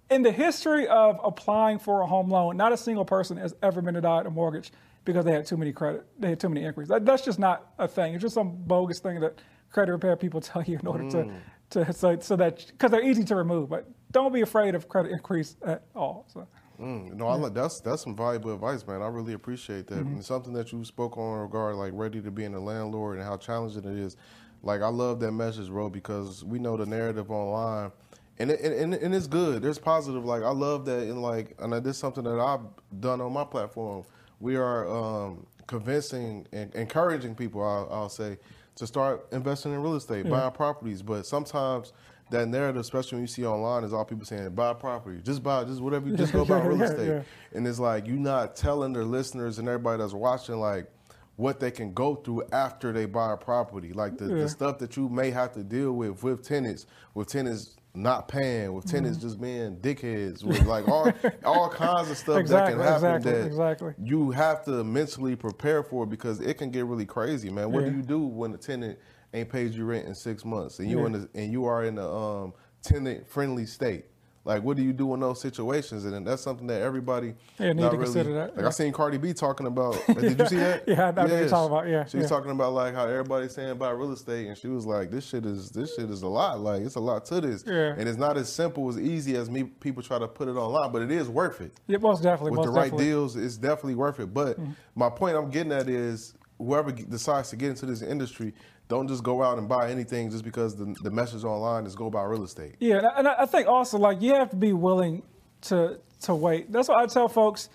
in 0.10 0.22
the 0.22 0.32
history 0.32 0.88
of 0.88 1.20
applying 1.24 1.80
for 1.80 2.02
a 2.02 2.08
home 2.08 2.30
loan, 2.30 2.58
not 2.58 2.74
a 2.74 2.78
single 2.78 3.06
person 3.06 3.38
has 3.38 3.56
ever 3.62 3.82
been 3.82 3.94
denied 3.94 4.26
a 4.26 4.30
mortgage 4.30 4.72
because 5.06 5.26
they 5.26 5.32
had 5.32 5.46
too 5.46 5.58
many 5.58 5.72
credit, 5.72 6.06
they 6.20 6.30
had 6.30 6.40
too 6.40 6.50
many 6.50 6.66
inquiries. 6.66 6.90
That, 6.90 7.06
that's 7.06 7.24
just 7.24 7.40
not 7.40 7.74
a 7.78 7.88
thing. 7.88 8.14
It's 8.14 8.22
just 8.22 8.36
some 8.36 8.56
bogus 8.56 9.00
thing 9.00 9.20
that 9.22 9.40
credit 9.72 9.92
repair 9.92 10.16
people 10.16 10.42
tell 10.42 10.64
you 10.64 10.78
in 10.80 10.88
order 10.88 11.04
mm. 11.04 11.12
to, 11.12 11.34
to 11.74 11.94
so, 11.94 12.18
so 12.20 12.36
that 12.36 12.66
because 12.68 12.92
they're 12.92 13.04
easy 13.04 13.24
to 13.26 13.36
remove. 13.36 13.70
But 13.70 13.88
don't 14.12 14.34
be 14.34 14.42
afraid 14.42 14.76
of 14.76 14.88
credit 14.88 15.12
increase 15.12 15.56
at 15.66 15.84
all. 15.96 16.26
So. 16.34 16.48
Mm, 16.80 17.14
no, 17.14 17.28
I, 17.28 17.50
that's 17.50 17.80
that's 17.82 18.04
some 18.04 18.16
valuable 18.16 18.54
advice, 18.54 18.86
man. 18.88 19.02
I 19.02 19.08
really 19.08 19.34
appreciate 19.34 19.88
that. 19.88 20.00
Mm-hmm. 20.00 20.22
something 20.22 20.54
that 20.54 20.72
you 20.72 20.84
spoke 20.84 21.18
on 21.18 21.40
regard 21.40 21.76
like 21.76 21.92
ready 21.94 22.22
to 22.22 22.32
being 22.32 22.56
a 22.56 22.60
landlord 22.60 23.18
and 23.18 23.26
how 23.26 23.38
challenging 23.38 23.86
it 23.86 23.98
is. 23.98 24.18
Like 24.64 24.82
I 24.82 24.88
love 24.88 25.20
that 25.20 25.34
message, 25.34 25.68
bro, 25.68 25.90
because 25.90 26.44
we 26.44 26.58
know 26.58 26.78
the 26.78 26.86
narrative 26.86 27.30
online, 27.30 27.92
and 28.40 28.50
it, 28.50 28.62
and, 28.62 28.94
and 28.94 29.14
it's 29.14 29.28
good. 29.28 29.62
There's 29.62 29.78
positive. 29.78 30.26
Like 30.26 30.42
I 30.42 30.52
love 30.52 30.86
that, 30.86 31.04
and 31.04 31.22
like 31.22 31.56
and 31.60 31.74
this 31.74 31.96
is 31.96 31.98
something 31.98 32.24
that 32.24 32.40
I've 32.40 32.66
done 33.00 33.22
on 33.22 33.34
my 33.34 33.44
platform. 33.44 34.04
We 34.40 34.56
are 34.56 34.88
um, 34.90 35.46
convincing 35.68 36.48
and 36.52 36.74
encouraging 36.76 37.36
people. 37.36 37.62
I'll, 37.64 37.88
I'll, 37.92 38.10
say 38.10 38.38
to 38.76 38.88
start 38.88 39.28
investing 39.32 39.74
in 39.74 39.82
real 39.82 39.96
estate, 39.96 40.26
yeah. 40.26 40.32
buying 40.32 40.52
properties, 40.52 41.02
but 41.02 41.26
sometimes 41.26 41.94
that 42.32 42.48
narrative, 42.48 42.82
especially 42.82 43.18
when 43.18 43.24
you 43.24 43.28
see 43.28 43.46
online, 43.46 43.84
is 43.84 43.94
all 43.94 44.06
people 44.06 44.26
saying 44.26 44.50
buy 44.52 44.74
property, 44.74 45.20
just 45.24 45.44
buy, 45.44 45.64
just 45.64 45.82
whatever, 45.82 46.08
you 46.08 46.16
just 46.18 46.34
go 46.34 46.44
buy 46.46 46.60
real 46.62 46.82
estate. 46.82 47.08
Yeah. 47.08 47.22
And 47.54 47.68
it's 47.68 47.80
like 47.80 48.08
you're 48.08 48.18
not 48.18 48.56
telling 48.56 48.94
their 48.94 49.06
listeners 49.06 49.60
and 49.60 49.68
everybody 49.68 50.02
that's 50.02 50.14
watching 50.14 50.60
like 50.60 50.90
what 51.36 51.60
they 51.60 51.72
can 51.72 51.94
go 51.94 52.16
through 52.16 52.44
after 52.52 52.92
they 52.92 53.06
buy 53.06 53.34
a 53.34 53.38
property, 53.38 53.94
like 53.94 54.18
the, 54.18 54.28
yeah. 54.28 54.36
the 54.44 54.50
stuff 54.50 54.78
that 54.80 54.98
you 54.98 55.10
may 55.10 55.32
have 55.32 55.54
to 55.54 55.64
deal 55.64 55.94
with 55.94 56.24
with 56.24 56.44
tenants, 56.44 56.86
with 57.14 57.28
tenants 57.28 57.78
not 57.96 58.28
paying, 58.28 58.74
with 58.74 58.86
tenants 58.86 59.20
mm-hmm. 59.20 59.28
just 59.28 59.42
being 59.42 59.78
dickheads, 59.78 60.44
with 60.44 60.62
like 60.66 60.88
all 60.88 61.12
all 61.46 61.70
kinds 61.70 62.10
of 62.10 62.18
stuff 62.18 62.40
exactly, 62.40 62.74
that 62.76 62.80
can 62.80 62.94
happen 62.94 63.16
exactly, 63.16 63.32
that 63.32 63.48
exactly. 63.48 63.94
you 64.04 64.32
have 64.32 64.64
to 64.66 64.84
mentally 64.84 65.36
prepare 65.36 65.84
for 65.84 66.06
because 66.06 66.40
it 66.40 66.58
can 66.58 66.72
get 66.72 66.86
really 66.86 67.06
crazy, 67.06 67.50
man. 67.50 67.72
What 67.72 67.84
yeah. 67.84 67.90
do 67.90 67.98
you 67.98 68.02
do 68.02 68.20
when 68.20 68.54
a 68.54 68.58
tenant 68.58 68.98
ain't 69.34 69.50
paid 69.50 69.74
you 69.74 69.86
rent 69.86 70.08
in 70.08 70.16
six 70.16 70.44
months, 70.44 70.80
and 70.80 70.90
you 70.90 71.00
yeah. 71.00 71.06
in 71.06 71.12
the, 71.12 71.30
and 71.36 71.52
you 71.52 71.66
are 71.66 71.86
in 71.86 71.98
a 71.98 72.16
um, 72.16 72.54
tenant 72.82 73.28
friendly 73.28 73.66
state. 73.66 74.06
Like, 74.46 74.62
what 74.62 74.76
do 74.76 74.84
you 74.84 74.92
do 74.92 75.14
in 75.14 75.22
those 75.22 75.40
situations? 75.40 76.04
And 76.04 76.28
that's 76.28 76.42
something 76.42 76.68
that 76.68 76.82
everybody 76.82 77.34
yeah, 77.58 77.72
need 77.72 77.84
to 77.84 77.90
really, 77.92 78.04
consider 78.04 78.34
that. 78.34 78.56
Like, 78.56 78.64
yeah. 78.64 78.68
I 78.68 78.72
seen 78.72 78.92
Cardi 78.92 79.18
B 79.18 79.32
talking 79.34 79.68
about. 79.68 80.04
did 80.08 80.38
you 80.38 80.46
see 80.48 80.58
that? 80.58 80.84
yeah, 80.86 81.14
I 81.16 81.26
yeah, 81.28 81.48
talking 81.48 81.74
about. 81.74 81.88
Yeah, 81.88 82.06
she 82.06 82.18
was 82.18 82.28
talking 82.28 82.52
about 82.52 82.74
like 82.74 82.94
how 82.94 83.06
everybody's 83.06 83.54
saying 83.54 83.70
about 83.70 83.98
real 83.98 84.12
estate, 84.12 84.48
and 84.48 84.58
she 84.58 84.68
was 84.68 84.86
like, 84.86 85.12
"This 85.12 85.26
shit 85.26 85.46
is 85.46 85.70
this 85.70 85.96
shit 85.96 86.10
is 86.10 86.24
a 86.24 86.28
lot. 86.28 86.60
Like, 86.60 86.82
it's 86.82 86.96
a 86.96 87.00
lot 87.00 87.24
to 87.26 87.40
this. 87.40 87.64
Yeah. 87.66 87.96
and 87.98 88.10
it's 88.10 88.18
not 88.18 88.38
as 88.38 88.52
simple 88.52 88.90
as 88.90 89.00
easy 89.00 89.38
as 89.38 89.50
me 89.50 89.64
people 89.64 90.04
try 90.04 90.20
to 90.20 90.28
put 90.28 90.50
it 90.50 90.56
online, 90.56 90.92
but 90.92 91.02
it 91.02 91.12
is 91.12 91.30
worth 91.30 91.62
it. 91.62 91.72
Yeah, 91.88 92.00
most 92.00 92.22
definitely. 92.22 92.52
With 92.52 92.58
most 92.58 92.66
the 92.66 92.72
right 92.74 92.84
definitely. 92.86 93.06
deals, 93.06 93.36
it's 93.38 93.56
definitely 93.56 93.96
worth 93.96 94.20
it. 94.20 94.34
But 94.34 94.60
mm-hmm. 94.60 94.72
my 94.96 95.10
point 95.10 95.38
I'm 95.38 95.50
getting 95.50 95.72
at 95.72 95.88
is 95.88 96.34
whoever 96.64 96.92
decides 96.92 97.50
to 97.50 97.56
get 97.56 97.70
into 97.70 97.86
this 97.86 98.02
industry, 98.02 98.54
don't 98.88 99.08
just 99.08 99.24
go 99.24 99.44
out 99.44 99.58
and 99.58 99.68
buy 99.68 99.90
anything 99.90 100.30
just 100.30 100.44
because 100.44 100.76
the, 100.76 100.96
the 101.04 101.12
message 101.12 101.44
online 101.44 101.86
is 101.86 101.96
go 101.96 102.10
buy 102.10 102.24
real 102.24 102.44
estate. 102.44 102.76
Yeah, 102.80 103.10
and 103.16 103.28
I 103.28 103.46
think 103.46 103.68
also 103.68 103.98
like 103.98 104.22
you 104.22 104.34
have 104.34 104.50
to 104.50 104.56
be 104.56 104.74
willing 104.74 105.24
to 105.62 106.00
to 106.22 106.36
wait. 106.36 106.72
That's 106.72 106.88
what 106.88 107.00
I 107.00 107.06
tell 107.06 107.28
folks 107.28 107.70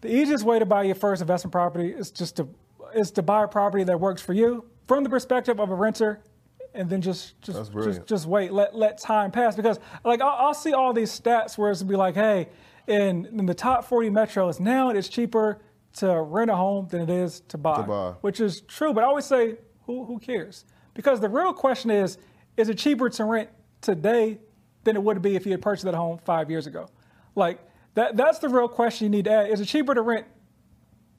the 0.00 0.14
easiest 0.14 0.44
way 0.44 0.58
to 0.58 0.66
buy 0.66 0.84
your 0.84 0.94
first 0.94 1.20
investment 1.20 1.52
property 1.52 1.90
is 1.90 2.10
just 2.10 2.36
to 2.36 2.48
is 2.94 3.10
to 3.12 3.22
buy 3.22 3.44
a 3.44 3.48
property 3.48 3.84
that 3.84 3.98
works 3.98 4.22
for 4.22 4.32
you 4.32 4.64
from 4.86 5.02
the 5.02 5.10
perspective 5.10 5.58
of 5.58 5.70
a 5.70 5.74
renter 5.74 6.20
and 6.74 6.88
then 6.88 7.00
just 7.00 7.40
just 7.42 7.72
just, 7.72 8.06
just 8.06 8.26
wait 8.26 8.52
let 8.52 8.74
let 8.74 8.98
time 8.98 9.30
pass 9.30 9.56
because 9.56 9.78
like 10.04 10.20
I'll, 10.20 10.46
I'll, 10.46 10.54
see 10.54 10.72
all 10.72 10.92
these 10.92 11.18
stats 11.18 11.58
where 11.58 11.70
it's 11.70 11.82
be 11.82 11.96
like 11.96 12.14
hey 12.14 12.48
in, 12.86 13.26
in 13.26 13.46
the 13.46 13.54
top 13.54 13.84
40 13.84 14.10
metros 14.10 14.60
now 14.60 14.90
it's 14.90 15.08
cheaper 15.08 15.58
to 15.96 16.20
rent 16.22 16.50
a 16.50 16.56
home 16.56 16.86
than 16.90 17.00
it 17.02 17.10
is 17.10 17.40
to 17.48 17.58
buy, 17.58 17.76
to 17.76 17.82
buy. 17.82 18.14
which 18.20 18.40
is 18.40 18.60
true 18.62 18.92
but 18.92 19.02
I 19.02 19.06
always 19.06 19.24
say 19.24 19.56
who, 19.86 20.04
who 20.04 20.18
cares? 20.18 20.64
Because 20.94 21.20
the 21.20 21.28
real 21.28 21.52
question 21.52 21.90
is, 21.90 22.18
is 22.56 22.68
it 22.68 22.78
cheaper 22.78 23.08
to 23.08 23.24
rent 23.24 23.50
today 23.80 24.38
than 24.84 24.96
it 24.96 25.02
would 25.02 25.20
be 25.22 25.36
if 25.36 25.46
you 25.46 25.52
had 25.52 25.62
purchased 25.62 25.84
that 25.84 25.94
home 25.94 26.18
five 26.24 26.50
years 26.50 26.66
ago? 26.66 26.88
Like 27.34 27.60
that, 27.94 28.16
that's 28.16 28.38
the 28.38 28.48
real 28.48 28.68
question 28.68 29.04
you 29.04 29.10
need 29.10 29.26
to 29.26 29.30
ask. 29.30 29.52
Is 29.52 29.60
it 29.60 29.66
cheaper 29.66 29.94
to 29.94 30.02
rent? 30.02 30.26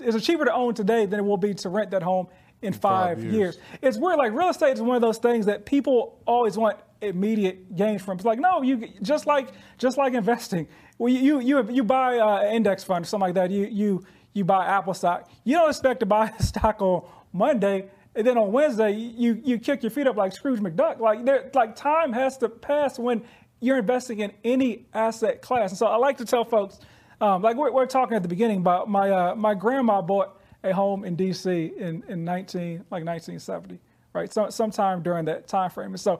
Is 0.03 0.15
it 0.15 0.21
cheaper 0.21 0.45
to 0.45 0.53
own 0.53 0.73
today 0.73 1.05
than 1.05 1.19
it 1.19 1.23
will 1.23 1.37
be 1.37 1.53
to 1.55 1.69
rent 1.69 1.91
that 1.91 2.03
home 2.03 2.27
in 2.61 2.73
five, 2.73 3.17
five 3.17 3.23
years. 3.23 3.33
years. 3.35 3.57
It's 3.81 3.97
weird. 3.97 4.17
Like 4.17 4.33
real 4.33 4.49
estate 4.49 4.73
is 4.73 4.81
one 4.81 4.95
of 4.95 5.01
those 5.01 5.17
things 5.17 5.45
that 5.45 5.65
people 5.65 6.19
always 6.25 6.57
want 6.57 6.77
immediate 7.01 7.75
gains 7.75 8.01
from. 8.01 8.17
It's 8.17 8.25
like 8.25 8.39
no, 8.39 8.61
you 8.61 8.87
just 9.01 9.27
like 9.27 9.49
just 9.77 9.97
like 9.97 10.13
investing. 10.13 10.67
Well, 10.97 11.13
you 11.13 11.39
you 11.39 11.69
you 11.69 11.83
buy 11.83 12.17
uh, 12.17 12.39
an 12.41 12.55
index 12.55 12.83
fund 12.83 13.05
or 13.05 13.07
something 13.07 13.27
like 13.27 13.35
that. 13.35 13.51
You 13.51 13.65
you 13.65 14.03
you 14.37 14.45
buy 14.45 14.65
Apple 14.65 14.93
stock. 14.93 15.29
You 15.43 15.55
don't 15.55 15.69
expect 15.69 15.99
to 16.01 16.05
buy 16.05 16.31
a 16.37 16.43
stock 16.51 16.81
on 16.81 17.03
Monday 17.33 17.89
and 18.17 18.25
then 18.25 18.37
on 18.37 18.51
Wednesday 18.51 18.91
you 18.91 19.39
you 19.43 19.59
kick 19.59 19.83
your 19.83 19.91
feet 19.91 20.07
up 20.07 20.17
like 20.17 20.33
Scrooge 20.33 20.59
McDuck. 20.59 20.99
Like 20.99 21.23
there, 21.23 21.49
like 21.53 21.75
time 21.75 22.11
has 22.13 22.37
to 22.39 22.49
pass 22.49 22.97
when 22.97 23.23
you're 23.59 23.77
investing 23.77 24.19
in 24.19 24.33
any 24.43 24.85
asset 24.93 25.41
class. 25.41 25.71
And 25.71 25.77
so 25.77 25.85
I 25.85 25.97
like 25.97 26.17
to 26.17 26.25
tell 26.25 26.43
folks, 26.43 26.79
um, 27.21 27.41
like 27.41 27.55
we're, 27.55 27.71
we're, 27.71 27.85
talking 27.85 28.15
at 28.15 28.21
the 28.21 28.27
beginning 28.27 28.57
about 28.57 28.89
my 28.89 29.09
uh, 29.11 29.35
my 29.35 29.53
grandma 29.53 30.01
bought 30.01 30.41
a 30.63 30.73
home 30.73 31.05
in 31.05 31.15
D.C. 31.15 31.73
in 31.77 32.03
in 32.07 32.25
19 32.25 32.77
like 32.89 33.05
1970, 33.05 33.79
right? 34.13 34.33
So 34.33 34.49
sometime 34.49 35.03
during 35.03 35.25
that 35.25 35.47
time 35.47 35.69
frame. 35.69 35.91
And 35.91 35.99
so 35.99 36.19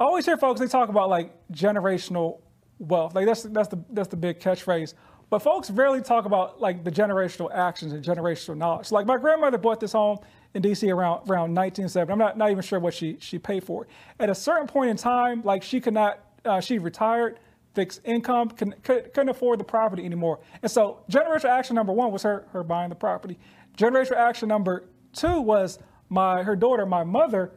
I 0.00 0.04
always 0.04 0.24
hear 0.24 0.38
folks 0.38 0.60
they 0.60 0.66
talk 0.66 0.88
about 0.88 1.10
like 1.10 1.32
generational 1.52 2.40
wealth. 2.78 3.14
Like 3.14 3.26
that's 3.26 3.42
that's 3.42 3.68
the 3.68 3.84
that's 3.90 4.08
the 4.08 4.16
big 4.16 4.40
catchphrase. 4.40 4.94
But 5.30 5.40
folks 5.40 5.70
rarely 5.70 6.00
talk 6.00 6.24
about 6.24 6.60
like 6.60 6.84
the 6.84 6.90
generational 6.90 7.52
actions 7.52 7.92
and 7.92 8.02
generational 8.02 8.56
knowledge. 8.56 8.90
Like 8.90 9.06
my 9.06 9.18
grandmother 9.18 9.58
bought 9.58 9.80
this 9.80 9.92
home 9.92 10.18
in 10.54 10.62
DC 10.62 10.88
around 10.88 11.28
around 11.28 11.54
1970. 11.54 12.10
I'm 12.10 12.18
not 12.18 12.38
not 12.38 12.50
even 12.50 12.62
sure 12.62 12.80
what 12.80 12.94
she 12.94 13.18
she 13.20 13.38
paid 13.38 13.62
for 13.64 13.84
it. 13.84 13.90
At 14.18 14.30
a 14.30 14.34
certain 14.34 14.66
point 14.66 14.90
in 14.90 14.96
time, 14.96 15.42
like 15.44 15.62
she 15.62 15.80
could 15.80 15.94
not, 15.94 16.20
uh, 16.44 16.60
she 16.60 16.78
retired, 16.78 17.40
fixed 17.74 18.00
income, 18.04 18.48
can, 18.48 18.74
could, 18.82 19.12
couldn't 19.12 19.28
afford 19.28 19.60
the 19.60 19.64
property 19.64 20.04
anymore. 20.04 20.40
And 20.62 20.70
so 20.70 21.00
generational 21.10 21.50
action 21.50 21.76
number 21.76 21.92
one 21.92 22.10
was 22.10 22.22
her 22.22 22.46
her 22.52 22.62
buying 22.62 22.88
the 22.88 22.94
property. 22.94 23.38
Generational 23.76 24.16
action 24.16 24.48
number 24.48 24.88
two 25.12 25.42
was 25.42 25.78
my 26.08 26.42
her 26.42 26.56
daughter, 26.56 26.86
my 26.86 27.04
mother, 27.04 27.52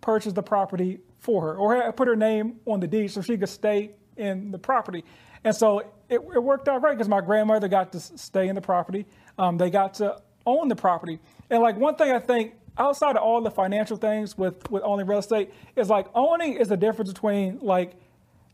purchased 0.00 0.34
the 0.34 0.42
property 0.42 0.98
for 1.20 1.42
her 1.42 1.56
or 1.56 1.92
put 1.92 2.08
her 2.08 2.16
name 2.16 2.58
on 2.66 2.80
the 2.80 2.88
deed 2.88 3.12
so 3.12 3.20
she 3.20 3.36
could 3.36 3.48
stay 3.48 3.92
in 4.16 4.50
the 4.50 4.58
property. 4.58 5.04
And 5.44 5.54
so 5.54 5.84
it, 6.10 6.20
it 6.34 6.42
worked 6.42 6.68
out 6.68 6.82
right 6.82 6.92
because 6.92 7.08
my 7.08 7.20
grandmother 7.20 7.68
got 7.68 7.92
to 7.92 8.00
stay 8.00 8.48
in 8.48 8.54
the 8.54 8.60
property. 8.60 9.06
Um, 9.38 9.56
they 9.56 9.70
got 9.70 9.94
to 9.94 10.20
own 10.46 10.68
the 10.68 10.76
property. 10.76 11.20
And 11.48 11.62
like 11.62 11.76
one 11.76 11.94
thing 11.94 12.10
I 12.10 12.18
think 12.18 12.54
outside 12.76 13.16
of 13.16 13.22
all 13.22 13.40
the 13.40 13.50
financial 13.50 13.96
things 13.96 14.36
with 14.36 14.70
with 14.70 14.82
owning 14.84 15.06
real 15.06 15.18
estate 15.18 15.52
is 15.76 15.88
like 15.88 16.06
owning 16.14 16.54
is 16.54 16.68
the 16.68 16.76
difference 16.76 17.12
between 17.12 17.58
like 17.60 17.94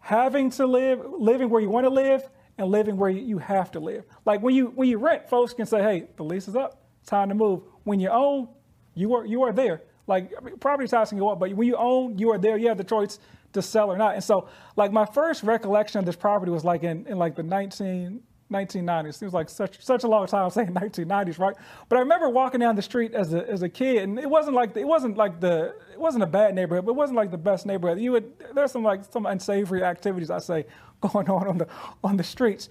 having 0.00 0.50
to 0.50 0.66
live 0.66 1.04
living 1.18 1.48
where 1.48 1.60
you 1.60 1.68
want 1.70 1.84
to 1.84 1.90
live 1.90 2.28
and 2.58 2.68
living 2.68 2.96
where 2.96 3.10
you 3.10 3.38
have 3.38 3.70
to 3.72 3.80
live. 3.80 4.04
Like 4.24 4.42
when 4.42 4.54
you 4.54 4.66
when 4.74 4.88
you 4.88 4.98
rent, 4.98 5.28
folks 5.28 5.52
can 5.52 5.66
say, 5.66 5.82
"Hey, 5.82 6.08
the 6.16 6.24
lease 6.24 6.48
is 6.48 6.56
up, 6.56 6.82
time 7.06 7.28
to 7.30 7.34
move." 7.34 7.62
When 7.84 8.00
you 8.00 8.08
own, 8.10 8.48
you 8.94 9.14
are 9.14 9.24
you 9.24 9.42
are 9.42 9.52
there. 9.52 9.82
Like 10.06 10.32
property 10.60 10.88
tax 10.88 11.10
can 11.10 11.18
go 11.18 11.30
up, 11.30 11.40
but 11.40 11.52
when 11.54 11.66
you 11.66 11.76
own, 11.76 12.18
you 12.18 12.30
are 12.30 12.38
there. 12.38 12.56
You 12.56 12.68
have 12.68 12.78
the 12.78 12.84
choice 12.84 13.18
to 13.52 13.62
sell 13.62 13.90
or 13.90 13.96
not. 13.96 14.14
And 14.14 14.24
so, 14.24 14.48
like 14.76 14.92
my 14.92 15.04
first 15.04 15.42
recollection 15.42 15.98
of 15.98 16.06
this 16.06 16.16
property 16.16 16.52
was 16.52 16.64
like 16.64 16.82
in, 16.82 17.06
in 17.06 17.18
like 17.18 17.34
the 17.36 17.42
19 17.42 18.22
1990s. 18.50 19.14
Seems 19.14 19.32
like 19.32 19.48
such 19.48 19.82
such 19.82 20.04
a 20.04 20.08
long 20.08 20.26
time 20.26 20.48
saying 20.50 20.68
1990s, 20.68 21.38
right? 21.38 21.56
But 21.88 21.96
I 21.96 22.00
remember 22.00 22.28
walking 22.28 22.60
down 22.60 22.76
the 22.76 22.82
street 22.82 23.14
as 23.14 23.34
a 23.34 23.48
as 23.48 23.62
a 23.62 23.68
kid, 23.68 24.04
and 24.04 24.18
it 24.18 24.28
wasn't 24.28 24.54
like 24.54 24.76
it 24.76 24.86
wasn't 24.86 25.16
like 25.16 25.40
the 25.40 25.74
it 25.92 25.98
wasn't 25.98 26.24
a 26.24 26.26
bad 26.26 26.54
neighborhood, 26.54 26.84
but 26.84 26.92
it 26.92 26.96
wasn't 26.96 27.16
like 27.16 27.30
the 27.30 27.38
best 27.38 27.66
neighborhood. 27.66 27.98
You 27.98 28.12
would 28.12 28.32
there's 28.54 28.72
some 28.72 28.82
like 28.82 29.04
some 29.04 29.26
unsavory 29.26 29.82
activities 29.82 30.30
I 30.30 30.38
say 30.38 30.66
going 31.00 31.28
on 31.28 31.48
on 31.48 31.58
the 31.58 31.68
on 32.04 32.16
the 32.16 32.24
streets. 32.24 32.68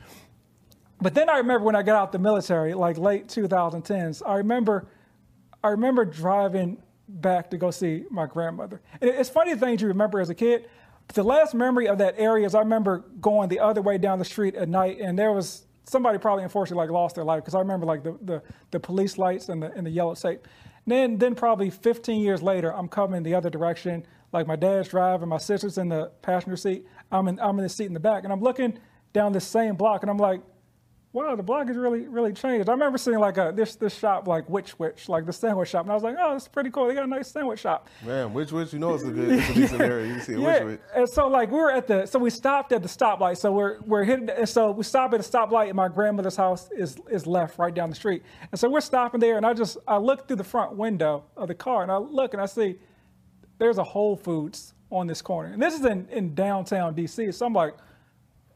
But 1.02 1.14
then 1.14 1.30
I 1.30 1.38
remember 1.38 1.66
when 1.66 1.76
I 1.76 1.84
got 1.84 1.98
out 1.98 2.12
the 2.14 2.20
military, 2.20 2.74
like 2.74 2.98
late 2.98 3.28
2010s. 3.28 4.22
I 4.26 4.38
remember 4.38 4.88
I 5.64 5.70
remember 5.70 6.06
driving 6.06 6.82
back 7.08 7.50
to 7.52 7.58
go 7.58 7.72
see 7.72 8.06
my 8.10 8.26
grandmother. 8.26 8.82
And 9.02 9.10
it's 9.10 9.30
funny 9.30 9.54
the 9.54 9.60
things 9.60 9.82
you 9.82 9.88
remember 9.88 10.20
as 10.20 10.30
a 10.30 10.36
kid. 10.36 10.68
The 11.14 11.24
last 11.24 11.54
memory 11.54 11.88
of 11.88 12.00
that 12.00 12.16
area 12.18 12.46
is 12.46 12.56
I 12.56 12.60
remember 12.60 13.06
going 13.22 13.50
the 13.50 13.60
other 13.60 13.82
way 13.82 13.98
down 13.98 14.18
the 14.18 14.26
street 14.26 14.56
at 14.56 14.68
night, 14.68 15.00
and 15.00 15.18
there 15.18 15.32
was 15.32 15.66
somebody 15.84 16.18
probably 16.18 16.44
unfortunately 16.44 16.84
like 16.84 16.92
lost 16.92 17.14
their 17.16 17.24
life 17.24 17.44
because 17.44 17.54
I 17.54 17.60
remember 17.60 17.86
like 17.86 18.04
the, 18.04 18.18
the, 18.24 18.42
the 18.72 18.80
police 18.80 19.18
lights 19.20 19.50
and 19.50 19.62
the 19.62 19.72
and 19.74 19.86
the 19.86 19.92
yellow 19.92 20.16
tape. 20.16 20.48
Then 20.88 21.18
then 21.18 21.36
probably 21.36 21.70
15 21.70 22.22
years 22.22 22.42
later, 22.42 22.74
I'm 22.74 22.88
coming 22.88 23.22
the 23.24 23.36
other 23.36 23.50
direction. 23.50 24.06
Like 24.34 24.48
my 24.48 24.56
dad's 24.56 24.90
driving, 24.90 25.30
my 25.30 25.38
sister's 25.38 25.78
in 25.78 25.90
the 25.90 26.12
passenger 26.22 26.58
seat. 26.58 26.86
I'm 27.12 27.28
in 27.28 27.40
I'm 27.40 27.58
in 27.60 27.64
the 27.64 27.70
seat 27.70 27.86
in 27.86 27.94
the 27.94 28.00
back, 28.00 28.24
and 28.24 28.34
I'm 28.34 28.42
looking 28.42 28.80
down 29.14 29.32
this 29.32 29.46
same 29.46 29.76
block, 29.76 30.02
and 30.02 30.10
I'm 30.10 30.18
like, 30.18 30.42
wow, 31.16 31.34
the 31.36 31.42
block 31.42 31.68
has 31.68 31.78
really, 31.78 32.08
really 32.08 32.34
changed. 32.34 32.68
I 32.68 32.74
remember 32.74 32.98
seeing 32.98 33.20
like 33.20 33.38
a 33.38 33.54
this 33.56 33.76
this 33.76 33.98
shop 33.98 34.28
like 34.28 34.48
Which 34.50 34.78
Wich, 34.78 35.08
like 35.08 35.26
the 35.26 35.32
sandwich 35.34 35.70
shop, 35.70 35.84
and 35.84 35.92
I 35.92 35.94
was 35.96 36.04
like, 36.04 36.18
oh, 36.20 36.36
it's 36.36 36.48
pretty 36.48 36.70
cool. 36.70 36.88
They 36.88 36.94
got 36.94 37.06
a 37.06 37.08
nice 37.08 37.30
sandwich 37.30 37.62
shop. 37.62 37.88
Man, 38.06 38.34
Which 38.34 38.52
Wich, 38.52 38.74
you 38.74 38.80
know 38.80 38.94
it's 38.94 39.04
a 39.04 39.12
good, 39.12 39.30
it's 39.32 39.50
a 39.50 39.54
decent 39.56 39.82
area. 39.82 40.14
You 40.14 40.20
see 40.20 40.34
a 40.34 40.40
Yeah, 40.40 40.64
Which 40.64 40.80
Wich. 40.80 40.80
and 40.96 41.10
so 41.10 41.28
like 41.28 41.50
we 41.50 41.58
were 41.58 41.72
at 41.72 41.88
the, 41.88 42.06
so 42.06 42.20
we 42.20 42.30
stopped 42.30 42.74
at 42.74 42.84
the 42.84 42.90
stoplight. 42.90 43.38
So 43.38 43.52
we're 43.54 43.80
we're 43.82 44.04
hitting, 44.04 44.30
and 44.30 44.48
so 44.48 44.72
we 44.72 44.84
stop 44.84 45.14
at 45.14 45.24
the 45.24 45.28
stoplight, 45.38 45.68
and 45.68 45.76
my 45.76 45.88
grandmother's 45.88 46.36
house 46.36 46.70
is 46.72 46.98
is 47.10 47.26
left 47.26 47.58
right 47.58 47.74
down 47.74 47.90
the 47.90 47.96
street. 47.96 48.22
And 48.52 48.60
so 48.60 48.70
we're 48.70 48.82
stopping 48.82 49.22
there, 49.22 49.38
and 49.38 49.46
I 49.46 49.54
just 49.54 49.78
I 49.88 49.98
look 49.98 50.28
through 50.28 50.38
the 50.38 50.44
front 50.44 50.76
window 50.76 51.24
of 51.38 51.48
the 51.48 51.56
car, 51.56 51.82
and 51.82 51.92
I 51.92 51.98
look 51.98 52.34
and 52.34 52.42
I 52.42 52.46
see 52.46 52.76
there's 53.58 53.78
a 53.78 53.84
Whole 53.84 54.18
Foods 54.18 54.74
on 54.92 55.08
this 55.08 55.22
corner, 55.22 55.54
and 55.54 55.62
this 55.62 55.74
is 55.80 55.86
in 55.86 56.08
in 56.12 56.36
downtown 56.36 56.94
DC. 56.94 57.34
So 57.34 57.46
I'm 57.46 57.54
like, 57.54 57.76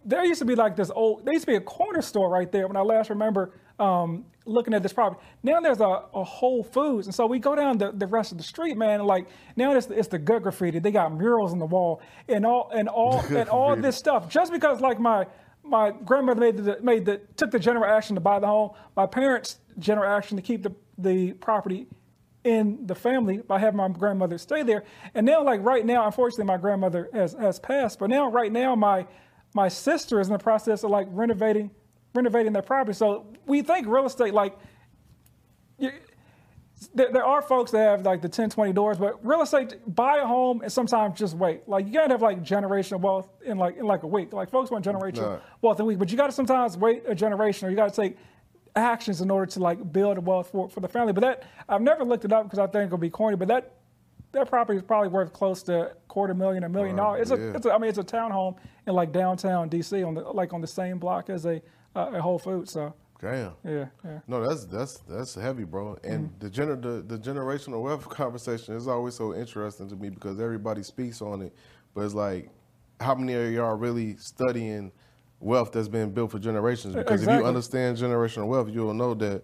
there 0.06 0.24
used 0.26 0.40
to 0.40 0.46
be 0.46 0.56
like 0.56 0.76
this 0.76 0.92
old, 0.94 1.26
there 1.26 1.34
used 1.34 1.46
to 1.46 1.52
be 1.52 1.58
a 1.58 1.62
corner 1.62 2.02
store 2.02 2.30
right 2.30 2.52
there 2.52 2.68
when 2.68 2.78
I 2.78 2.82
last 2.82 3.10
remember 3.10 3.52
um, 3.80 4.26
looking 4.46 4.74
at 4.74 4.84
this 4.84 4.94
property. 4.94 5.22
Now 5.44 5.60
there's 5.60 5.82
a, 5.82 6.04
a 6.14 6.24
Whole 6.24 6.64
Foods. 6.64 7.08
And 7.08 7.16
so 7.16 7.26
we 7.26 7.40
go 7.40 7.56
down 7.56 7.78
the, 7.78 7.92
the 7.92 8.08
rest 8.08 8.32
of 8.32 8.38
the 8.38 8.44
street, 8.44 8.78
man, 8.78 9.00
and 9.00 9.06
like 9.06 9.28
now 9.56 9.74
it's, 9.74 9.88
it's 9.88 10.08
the 10.08 10.20
good 10.20 10.44
graffiti. 10.44 10.80
They 10.80 10.92
got 10.92 11.14
murals 11.14 11.52
on 11.52 11.60
the 11.60 11.66
wall 11.66 12.02
and 12.28 12.46
all, 12.46 12.70
and 12.74 12.88
all, 12.88 13.20
and 13.30 13.50
all 13.50 13.76
this 13.76 13.98
stuff. 13.98 14.30
Just 14.30 14.52
because 14.52 14.82
like 14.82 15.00
my, 15.00 15.26
my 15.64 15.92
grandmother 15.92 16.42
made 16.42 16.58
the, 16.58 16.78
made 16.82 17.06
the, 17.06 17.22
took 17.38 17.52
the 17.52 17.60
general 17.60 17.86
action 17.86 18.16
to 18.16 18.22
buy 18.22 18.40
the 18.40 18.48
home, 18.48 18.72
my 18.96 19.06
parents' 19.06 19.60
general 19.80 20.10
action 20.10 20.38
to 20.38 20.44
keep 20.44 20.64
the, 20.64 20.74
the 20.98 21.34
property 21.34 21.88
in 22.44 22.86
the 22.88 22.96
family 22.96 23.38
by 23.38 23.60
having 23.60 23.78
my 23.78 23.90
grandmother 23.90 24.38
stay 24.38 24.64
there. 24.64 24.84
And 25.14 25.26
now, 25.26 25.44
like 25.44 25.62
right 25.64 25.86
now, 25.86 26.06
unfortunately, 26.06 26.46
my 26.46 26.58
grandmother 26.58 27.10
has, 27.14 27.34
has 27.34 27.60
passed. 27.60 28.00
But 28.00 28.10
now, 28.10 28.32
right 28.32 28.52
now, 28.52 28.76
my 28.76 29.06
my 29.54 29.68
sister 29.68 30.20
is 30.20 30.28
in 30.28 30.34
the 30.34 30.40
process 30.40 30.84
of 30.84 30.92
like 30.92 31.08
renovating 31.12 31.72
renovating 32.14 32.54
their 32.54 32.62
property. 32.64 32.96
So 32.96 33.28
we 33.46 33.62
think 33.62 33.88
real 33.88 34.06
estate 34.06 34.34
like 34.34 34.58
you, 35.78 35.92
there, 36.94 37.12
there 37.12 37.26
are 37.26 37.42
folks 37.42 37.72
that 37.72 37.80
have 37.80 38.02
like 38.06 38.22
the 38.22 38.30
10, 38.30 38.50
20 38.50 38.74
doors, 38.74 38.98
but 38.98 39.24
real 39.26 39.42
estate, 39.42 39.76
buy 39.86 40.18
a 40.18 40.26
home 40.26 40.62
and 40.62 40.72
sometimes 40.72 41.20
just 41.20 41.36
wait. 41.36 41.68
Like 41.68 41.86
you 41.86 41.94
gotta 41.94 42.10
have 42.14 42.22
like 42.22 42.42
generational 42.44 43.00
wealth 43.02 43.30
in 43.46 43.58
like 43.58 43.78
in 43.78 43.86
like 43.86 44.04
a 44.04 44.08
week. 44.08 44.34
Like 44.34 44.50
folks 44.50 44.72
want 44.72 44.86
generational 44.86 45.32
Right. 45.34 45.42
wealth 45.62 45.80
in 45.80 45.84
a 45.84 45.86
week, 45.86 46.00
but 46.00 46.10
you 46.10 46.18
gotta 46.18 46.32
sometimes 46.32 46.78
wait 46.78 47.04
a 47.08 47.14
generation 47.14 47.68
or 47.68 47.70
you 47.72 47.76
gotta 47.76 47.96
take 47.96 48.18
actions 48.76 49.20
in 49.22 49.30
order 49.30 49.46
to 49.52 49.60
like 49.60 49.92
build 49.92 50.18
a 50.18 50.22
wealth 50.22 50.52
for, 50.52 50.70
for 50.70 50.80
the 50.80 50.88
family. 50.88 51.12
But 51.14 51.22
that 51.22 51.44
I've 51.68 51.82
never 51.82 52.04
looked 52.06 52.24
it 52.26 52.32
up 52.32 52.44
because 52.46 52.60
I 52.60 52.68
think 52.68 52.88
it'll 52.88 52.98
be 52.98 53.10
corny, 53.10 53.36
but 53.36 53.48
that 53.50 53.74
that 54.32 54.48
property 54.48 54.78
is 54.78 54.84
probably 54.84 55.10
worth 55.10 55.34
close 55.34 55.64
to 55.64 55.94
quarter 56.08 56.34
million, 56.34 56.64
a 56.64 56.70
million 56.70 56.96
dollars. 56.96 57.32
It's 57.32 57.40
yeah. 57.40 57.48
a, 57.48 57.56
it's 57.56 57.66
a, 57.66 57.74
I 57.74 57.78
mean, 57.78 57.90
it's 57.90 57.98
a 57.98 58.04
townhome 58.04 58.58
in 58.88 58.94
like 58.94 59.12
downtown 59.12 59.70
DC 59.70 60.06
on 60.06 60.14
the 60.14 60.22
like 60.22 60.54
on 60.54 60.62
the 60.62 60.68
same 60.68 61.00
block 61.00 61.30
as 61.30 61.46
a 61.46 61.62
uh, 61.96 62.12
a 62.14 62.22
Whole 62.22 62.40
Foods. 62.40 62.72
So 62.72 62.94
Damn. 63.22 63.54
yeah, 63.66 63.86
yeah. 64.06 64.20
No, 64.28 64.48
that's 64.48 64.66
that's 64.66 64.98
that's 65.00 65.36
heavy, 65.36 65.64
bro. 65.64 65.98
And 66.04 66.32
the, 66.40 66.50
gener- 66.50 66.82
the 66.82 67.02
the 67.02 67.18
generational 67.18 67.82
wealth 67.82 68.08
conversation 68.10 68.76
is 68.76 68.88
always 68.88 69.16
so 69.16 69.34
interesting 69.34 69.90
to 69.90 69.96
me 69.96 70.10
because 70.10 70.40
everybody 70.40 70.84
speaks 70.84 71.22
on 71.22 71.42
it, 71.42 71.56
but 71.94 72.02
it's 72.02 72.14
like, 72.14 72.50
how 73.00 73.16
many 73.16 73.34
of 73.34 73.52
y'all 73.52 73.76
really 73.76 74.16
studying 74.18 74.92
wealth 75.40 75.72
that's 75.72 75.88
been 75.88 76.12
built 76.12 76.32
for 76.32 76.40
generations? 76.40 76.96
Because 76.96 77.24
if 77.24 77.30
you 77.30 77.46
understand 77.46 77.98
generational 77.98 78.48
wealth, 78.48 78.70
you'll 78.70 78.94
know 78.94 79.14
that 79.16 79.44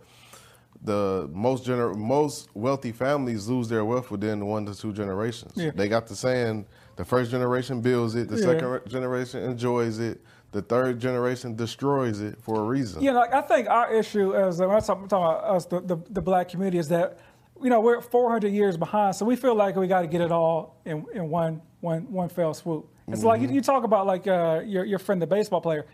the 0.85 1.29
most 1.33 1.65
gener- 1.65 1.95
most 1.95 2.49
wealthy 2.55 2.91
families 2.91 3.47
lose 3.47 3.67
their 3.67 3.83
wealth 3.83 4.11
within 4.11 4.45
one 4.45 4.65
to 4.67 4.75
two 4.77 4.93
generations. 4.93 5.53
Yeah. 5.55 5.71
They 5.73 5.87
got 5.89 6.07
the 6.07 6.15
saying: 6.15 6.65
the 6.95 7.03
first 7.05 7.31
generation 7.31 7.81
builds 7.81 8.15
it, 8.15 8.29
the 8.29 8.37
Yeah. 8.37 8.45
second 8.45 8.81
generation 8.87 9.43
enjoys 9.43 9.99
it, 9.99 10.21
the 10.51 10.61
third 10.61 10.99
generation 10.99 11.55
destroys 11.55 12.21
it 12.21 12.41
for 12.41 12.61
a 12.61 12.63
reason. 12.63 13.01
Yeah, 13.01 13.13
like 13.13 13.33
I 13.33 13.41
think 13.41 13.67
our 13.67 13.91
issue 13.93 14.35
as 14.35 14.59
when 14.59 14.69
I 14.69 14.79
talk, 14.79 15.07
talking 15.09 15.25
about 15.25 15.43
us, 15.43 15.65
the, 15.65 15.81
the, 15.81 15.97
the 16.09 16.21
black 16.21 16.49
community, 16.49 16.77
is 16.77 16.87
that 16.89 17.17
you 17.61 17.69
know 17.69 17.81
we're 17.81 18.01
400 18.01 18.49
years 18.51 18.77
behind, 18.77 19.15
so 19.15 19.25
we 19.25 19.35
feel 19.35 19.55
like 19.55 19.75
we 19.75 19.87
got 19.87 20.01
to 20.01 20.07
get 20.07 20.21
it 20.21 20.31
all 20.31 20.77
in, 20.85 21.05
in 21.13 21.29
one 21.29 21.61
one 21.81 22.11
one 22.11 22.29
fell 22.29 22.53
swoop. 22.53 22.87
It's 23.07 23.23
like 23.23 23.39
you, 23.41 23.49
you 23.49 23.61
talk 23.61 23.83
about 23.83 24.07
like 24.07 24.27
uh, 24.27 24.61
your 24.65 24.83
your 24.85 24.99
friend, 24.99 25.21
the 25.21 25.27
baseball 25.27 25.61
player. 25.61 25.85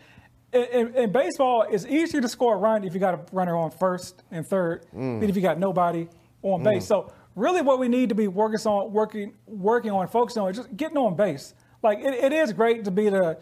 In, 0.52 0.94
in, 0.94 1.12
baseball, 1.12 1.64
it's 1.70 1.86
easier 1.86 2.20
to 2.20 2.28
score 2.28 2.54
a 2.54 2.58
run 2.58 2.84
if 2.84 2.92
you 2.92 3.00
got 3.00 3.14
a 3.14 3.20
runner 3.32 3.56
on 3.56 3.70
first 3.70 4.22
and 4.30 4.46
third 4.46 4.84
than 4.92 5.22
if 5.22 5.34
you 5.34 5.40
got 5.40 5.58
nobody 5.58 6.08
on 6.42 6.62
base. 6.62 6.86
So 6.86 7.10
really, 7.34 7.62
what 7.62 7.78
we 7.78 7.88
need 7.88 8.10
to 8.10 8.14
be 8.14 8.28
working 8.28 8.60
on, 8.66 8.92
working 8.92 9.34
working 9.46 9.90
on, 9.90 10.08
focusing 10.08 10.42
on, 10.42 10.50
is 10.50 10.58
just 10.58 10.76
getting 10.76 10.98
on 10.98 11.16
base. 11.16 11.54
Like 11.82 12.00
it, 12.00 12.14
it 12.14 12.32
is 12.32 12.52
great 12.52 12.84
to 12.84 12.90
be 12.90 13.08
the 13.08 13.38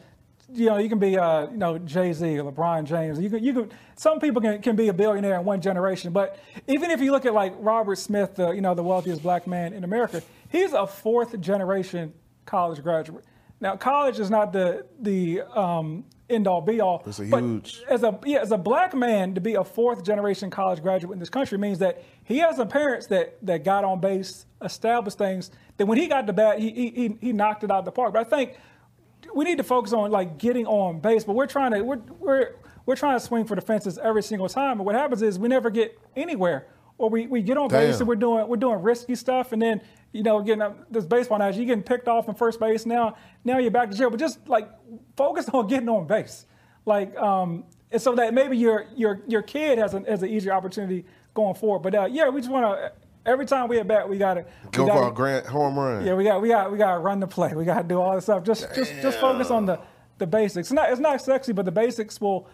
you 0.53 0.67
know, 0.67 0.79
you 0.79 0.89
can 0.89 0.99
be, 0.99 1.17
uh, 1.17 1.49
you 1.49 1.57
know, 1.57 1.79
Jay 1.79 2.13
Z 2.13 2.39
or 2.39 2.51
LeBron 2.51 2.85
James. 2.85 3.21
You 3.21 3.31
can, 3.31 3.45
you 3.45 3.53
can. 3.53 3.71
Some 3.97 4.19
people 4.19 4.41
can, 4.41 4.61
can 4.63 4.77
be 4.77 4.89
a 4.89 4.93
billionaire 4.93 5.37
in 5.37 5.45
one 5.45 5.61
generation, 5.61 6.13
but 6.13 6.39
even 6.67 6.91
if 6.91 7.01
you 7.01 7.13
look 7.13 7.27
at 7.27 7.35
like 7.35 7.55
Robert 7.59 7.97
Smith, 7.97 8.35
the, 8.37 8.51
you 8.51 8.61
know, 8.61 8.75
the 8.75 8.83
wealthiest 8.83 9.23
black 9.23 9.47
man 9.47 9.73
in 9.73 9.85
America, 9.85 10.23
he's 10.49 10.73
a 10.73 10.87
fourth 10.87 11.39
generation 11.41 12.13
college 12.47 12.83
graduate. 12.83 13.25
Now, 13.61 13.77
college 13.77 14.19
is 14.19 14.31
not 14.31 14.53
the 14.53 14.87
the 15.01 15.43
um, 15.43 16.05
end 16.31 16.47
all 16.47 16.61
be 16.63 16.81
all. 16.81 17.03
It's 17.07 17.19
a 17.19 17.25
huge- 17.27 17.83
As 17.89 18.03
a 18.03 18.19
yeah, 18.25 18.39
as 18.41 18.53
a 18.53 18.59
black 18.59 18.95
man 18.95 19.35
to 19.35 19.41
be 19.41 19.55
a 19.55 19.65
fourth 19.65 20.03
generation 20.05 20.51
college 20.51 20.81
graduate 20.83 21.13
in 21.13 21.19
this 21.19 21.29
country 21.31 21.59
means 21.59 21.79
that 21.81 22.03
he 22.25 22.39
has 22.39 22.57
some 22.57 22.69
parents 22.69 23.07
that 23.09 23.37
that 23.47 23.65
got 23.65 23.85
on 23.85 24.01
base, 24.01 24.47
established 24.63 25.19
things. 25.19 25.51
That 25.77 25.87
when 25.87 25.99
he 25.99 26.07
got 26.09 26.27
to 26.27 26.33
bat, 26.33 26.59
he 26.59 26.71
he 26.71 26.91
he, 26.91 27.17
he 27.21 27.33
knocked 27.33 27.65
it 27.65 27.71
out 27.71 27.81
of 27.81 27.85
the 27.85 27.93
park. 27.93 28.15
But 28.15 28.21
I 28.27 28.31
think 28.31 28.57
we 29.35 29.45
need 29.45 29.59
to 29.59 29.65
focus 29.65 29.93
on 29.93 30.11
like 30.11 30.39
getting 30.39 30.67
on 30.67 31.01
base, 31.01 31.25
but 31.25 31.35
we're 31.35 31.47
trying 31.47 31.73
to 31.73 31.83
we're 31.83 32.01
we're 32.19 32.55
we're 32.87 32.97
trying 32.97 33.19
to 33.19 33.25
swing 33.25 33.45
for 33.45 33.55
the 33.55 33.61
fences 33.61 33.99
every 33.99 34.23
single 34.23 34.49
time. 34.49 34.79
And 34.79 34.87
what 34.87 34.95
happens 34.95 35.21
is 35.21 35.39
we 35.39 35.49
never 35.49 35.69
get 35.69 35.99
anywhere, 36.17 36.67
or 37.01 37.09
we, 37.09 37.27
we 37.27 37.41
get 37.41 37.57
on 37.57 37.69
base 37.69 37.99
and 38.01 38.09
we're 38.09 38.15
doing 38.15 38.47
we're 38.47 38.57
doing 38.57 38.83
risky 38.83 39.15
stuff, 39.15 39.53
and 39.53 39.61
then 39.63 39.81
you 40.13 40.23
know 40.23 40.43
getting 40.43 40.61
up- 40.61 40.93
this 40.93 41.07
baseball 41.07 41.37
analogy, 41.37 41.59
you're 41.61 41.67
getting 41.67 41.83
picked 41.83 42.09
off 42.09 42.29
in 42.29 42.35
first 42.35 42.61
base. 42.61 42.85
Now 42.85 43.17
now 43.43 43.57
you're 43.59 43.71
back 43.71 43.91
to 43.91 43.97
jail, 43.97 44.11
but 44.11 44.21
just 44.21 44.47
like 44.49 44.69
focus 45.17 45.49
on 45.49 45.67
getting 45.67 45.89
on 45.89 46.07
base, 46.07 46.45
like 46.85 47.17
um, 47.17 47.65
and 47.91 48.01
so 48.01 48.15
that 48.17 48.35
maybe 48.35 48.57
your 48.57 48.85
your 48.95 49.23
your 49.27 49.41
kid 49.43 49.79
has 49.79 49.95
an 49.95 50.05
has 50.05 50.23
an 50.23 50.29
easier 50.29 50.53
opportunity 50.53 51.07
going 51.33 51.55
forward. 51.55 51.81
But 51.81 51.95
uh, 51.95 52.09
yeah, 52.11 52.29
we 52.29 52.41
just 52.43 52.53
want 52.53 52.67
to. 52.67 52.93
Every 53.27 53.45
time 53.45 53.69
we 53.69 53.79
at 53.79 53.87
bat, 53.87 54.09
we 54.09 54.17
got 54.17 54.35
to 54.35 54.47
Go 54.73 54.87
for 54.87 55.09
a 55.09 55.13
grand 55.13 55.45
home 55.47 55.79
run. 55.79 56.05
yeah, 56.07 56.15
we 56.15 56.25
got 56.25 56.41
we 56.41 56.49
got 56.49 56.71
we 56.73 56.79
got 56.79 56.95
to 56.95 56.99
run 57.01 57.21
the 57.21 57.27
play. 57.27 57.53
We 57.55 57.65
got 57.67 57.83
to 57.83 57.89
do 57.89 58.01
all 58.01 58.15
this 58.15 58.25
stuff. 58.25 58.45
Just 58.45 58.75
just 58.75 58.93
just 59.03 59.19
focus 59.19 59.51
on 59.51 59.67
the 59.67 59.79
the 60.19 60.27
basics. 60.27 60.69
It's 60.69 60.73
not 60.73 60.91
it's 60.91 61.01
not 61.01 61.21
sexy, 61.21 61.53
but 61.53 61.65
the 61.67 61.71
basics 61.73 62.21
will 62.21 62.49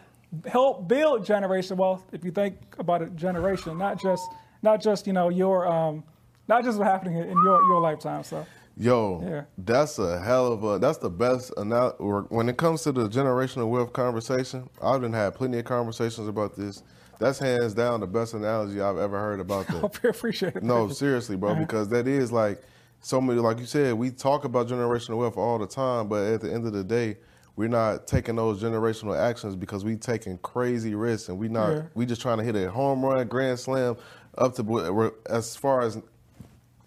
help 0.47 0.89
build 0.89 1.25
generational 1.25 1.77
wealth. 1.77 2.05
If 2.13 2.25
you 2.25 2.31
think 2.31 2.57
about 2.79 3.03
a 3.03 3.07
generation, 3.07 3.79
not 3.79 4.01
just 4.01 4.23
not 4.63 4.81
just 4.81 5.07
you 5.07 5.13
know 5.13 5.29
your 5.29 5.67
um 5.67 6.05
not 6.49 6.65
just 6.65 6.79
what's 6.79 6.91
happening 6.91 7.17
in 7.19 7.29
your 7.45 7.63
your 7.69 7.81
lifetime. 7.81 8.23
So 8.25 8.47
Yo, 8.79 9.23
Yeah. 9.27 9.45
that's 9.57 9.99
a 9.99 10.21
hell 10.21 10.53
of 10.53 10.63
a. 10.63 10.79
That's 10.79 10.99
the 10.99 11.09
best. 11.09 11.51
Anal- 11.59 11.97
or 11.99 12.23
when 12.29 12.47
it 12.51 12.59
comes 12.59 12.83
to 12.83 12.93
the 12.93 13.09
generational 13.09 13.71
wealth 13.71 13.95
conversation, 13.95 14.69
I've 14.83 15.01
been 15.01 15.15
had 15.15 15.35
plenty 15.35 15.59
of 15.59 15.65
conversations 15.65 16.29
about 16.29 16.57
this. 16.57 16.83
That's 17.19 17.39
hands 17.39 17.73
down 17.73 18.01
the 18.01 18.07
best 18.07 18.35
analogy 18.35 18.79
I've 18.83 18.99
ever 18.99 19.19
heard 19.19 19.41
about 19.41 19.67
that. 19.69 19.99
you 20.03 20.11
appreciate 20.11 20.57
it. 20.57 20.63
No, 20.63 20.91
seriously, 20.91 21.37
bro, 21.37 21.55
because 21.55 21.89
that 21.89 22.07
is 22.07 22.31
like 22.31 22.61
so 23.01 23.19
many. 23.19 23.41
Like 23.41 23.59
you 23.61 23.65
said, 23.65 23.95
we 23.95 24.11
talk 24.11 24.45
about 24.45 24.69
generational 24.69 25.17
wealth 25.17 25.39
all 25.39 25.59
the 25.59 25.67
time, 25.67 26.07
but 26.09 26.27
at 26.27 26.43
the 26.43 26.53
end 26.53 26.67
of 26.67 26.75
the 26.75 26.85
day, 26.85 27.17
we're 27.57 27.69
not 27.69 28.07
taking 28.07 28.37
those 28.37 28.63
generational 28.63 29.19
actions 29.19 29.57
because 29.57 29.85
we 29.85 29.97
taking 29.97 30.39
crazy 30.39 30.95
risks, 30.95 31.29
and 31.31 31.39
we 31.39 31.49
not. 31.49 31.71
Yeah. 31.71 31.83
We 31.95 32.07
just 32.07 32.21
trying 32.21 32.39
to 32.39 32.45
hit 32.45 32.55
a 32.55 32.71
home 32.71 33.05
run, 33.05 33.27
grand 33.27 33.59
slam, 33.59 33.97
up 34.37 34.55
to 34.57 35.15
as 35.29 35.57
far 35.57 35.81
as. 35.83 35.99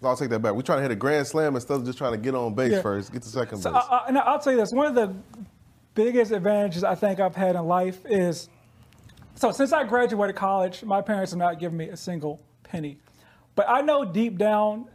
I'll 0.01 0.15
take 0.15 0.29
that 0.29 0.39
back. 0.39 0.53
We're 0.53 0.61
trying 0.61 0.77
to 0.77 0.83
hit 0.83 0.91
a 0.91 0.95
grand 0.95 1.27
slam 1.27 1.55
instead 1.55 1.75
of 1.75 1.85
just 1.85 1.97
trying 1.97 2.13
to 2.13 2.17
get 2.17 2.33
on 2.33 2.53
base 2.55 2.71
Yeah. 2.71 2.81
first, 2.81 3.11
get 3.11 3.21
to 3.23 3.27
second 3.27 3.57
So 3.57 3.73
base. 3.73 3.83
I, 3.89 3.97
I, 3.97 4.07
and 4.07 4.17
I'll 4.17 4.39
tell 4.39 4.53
you 4.53 4.59
this: 4.59 4.71
one 4.71 4.85
of 4.87 4.95
the 4.95 5.13
biggest 5.93 6.31
advantages 6.31 6.85
I 6.85 6.95
think 6.95 7.19
I've 7.19 7.35
had 7.35 7.55
in 7.57 7.65
life 7.65 7.99
is 8.05 8.47
so 9.35 9.51
since 9.51 9.73
I 9.73 9.83
graduated 9.83 10.35
college, 10.35 10.83
my 10.85 11.01
parents 11.01 11.31
have 11.31 11.39
not 11.39 11.59
given 11.59 11.77
me 11.77 11.89
a 11.89 11.97
single 11.97 12.39
penny, 12.63 12.99
but 13.55 13.65
I 13.67 13.81
know 13.81 14.05
deep 14.05 14.37
down 14.37 14.87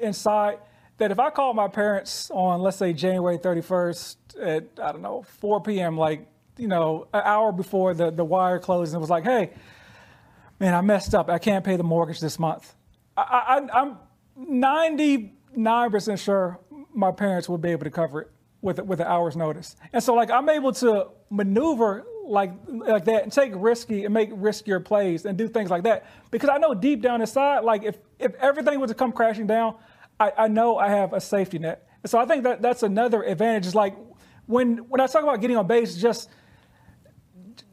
inside 0.00 0.58
that 0.98 1.10
if 1.10 1.18
I 1.18 1.30
called 1.30 1.56
my 1.56 1.68
parents 1.68 2.30
on, 2.30 2.60
let's 2.60 2.76
say 2.76 2.92
January 2.92 3.38
31st 3.38 4.16
at 4.40 4.64
I 4.82 4.92
don't 4.92 5.02
know 5.02 5.22
4 5.40 5.62
p.m., 5.62 5.96
like 5.96 6.26
you 6.56 6.68
know 6.68 7.06
an 7.12 7.22
hour 7.24 7.52
before 7.52 7.94
the 7.94 8.10
the 8.10 8.24
wire 8.24 8.58
closed, 8.58 8.92
and 8.92 8.98
it 8.98 9.00
was 9.00 9.10
like, 9.10 9.24
hey, 9.24 9.50
man, 10.58 10.74
I 10.74 10.80
messed 10.80 11.14
up. 11.14 11.28
I 11.28 11.38
can't 11.38 11.64
pay 11.64 11.76
the 11.76 11.84
mortgage 11.84 12.20
this 12.20 12.38
month. 12.38 12.74
I, 13.16 13.68
I, 13.72 13.80
I'm 13.80 13.98
99% 14.38 16.18
sure 16.22 16.60
my 16.92 17.10
parents 17.12 17.48
would 17.48 17.60
be 17.60 17.70
able 17.70 17.84
to 17.84 17.90
cover 17.90 18.22
it 18.22 18.30
with 18.62 18.80
with 18.80 19.00
an 19.00 19.06
hour's 19.06 19.36
notice. 19.36 19.76
And 19.92 20.02
so, 20.02 20.14
like, 20.14 20.30
I'm 20.30 20.48
able 20.48 20.72
to 20.74 21.08
maneuver 21.30 22.06
like 22.26 22.52
like 22.68 23.04
that 23.04 23.22
and 23.22 23.32
take 23.32 23.52
risky 23.54 24.04
and 24.04 24.12
make 24.12 24.30
riskier 24.32 24.84
plays 24.84 25.26
and 25.26 25.36
do 25.38 25.48
things 25.48 25.70
like 25.70 25.84
that. 25.84 26.06
Because 26.30 26.48
I 26.48 26.58
know 26.58 26.74
deep 26.74 27.02
down 27.02 27.20
inside, 27.20 27.60
like 27.60 27.84
if 27.84 27.96
if 28.18 28.34
everything 28.36 28.80
was 28.80 28.90
to 28.90 28.94
come 28.94 29.12
crashing 29.12 29.46
down, 29.46 29.76
I, 30.18 30.32
I 30.36 30.48
know 30.48 30.78
I 30.78 30.88
have 30.88 31.12
a 31.12 31.20
safety 31.20 31.58
net. 31.58 31.88
So 32.06 32.18
I 32.18 32.26
think 32.26 32.44
that 32.44 32.62
that's 32.62 32.82
another 32.82 33.22
advantage. 33.22 33.66
Is 33.66 33.74
like 33.74 33.96
when 34.46 34.78
when 34.88 35.00
I 35.00 35.06
talk 35.06 35.22
about 35.22 35.40
getting 35.40 35.56
on 35.56 35.66
base, 35.66 35.96
just 35.96 36.30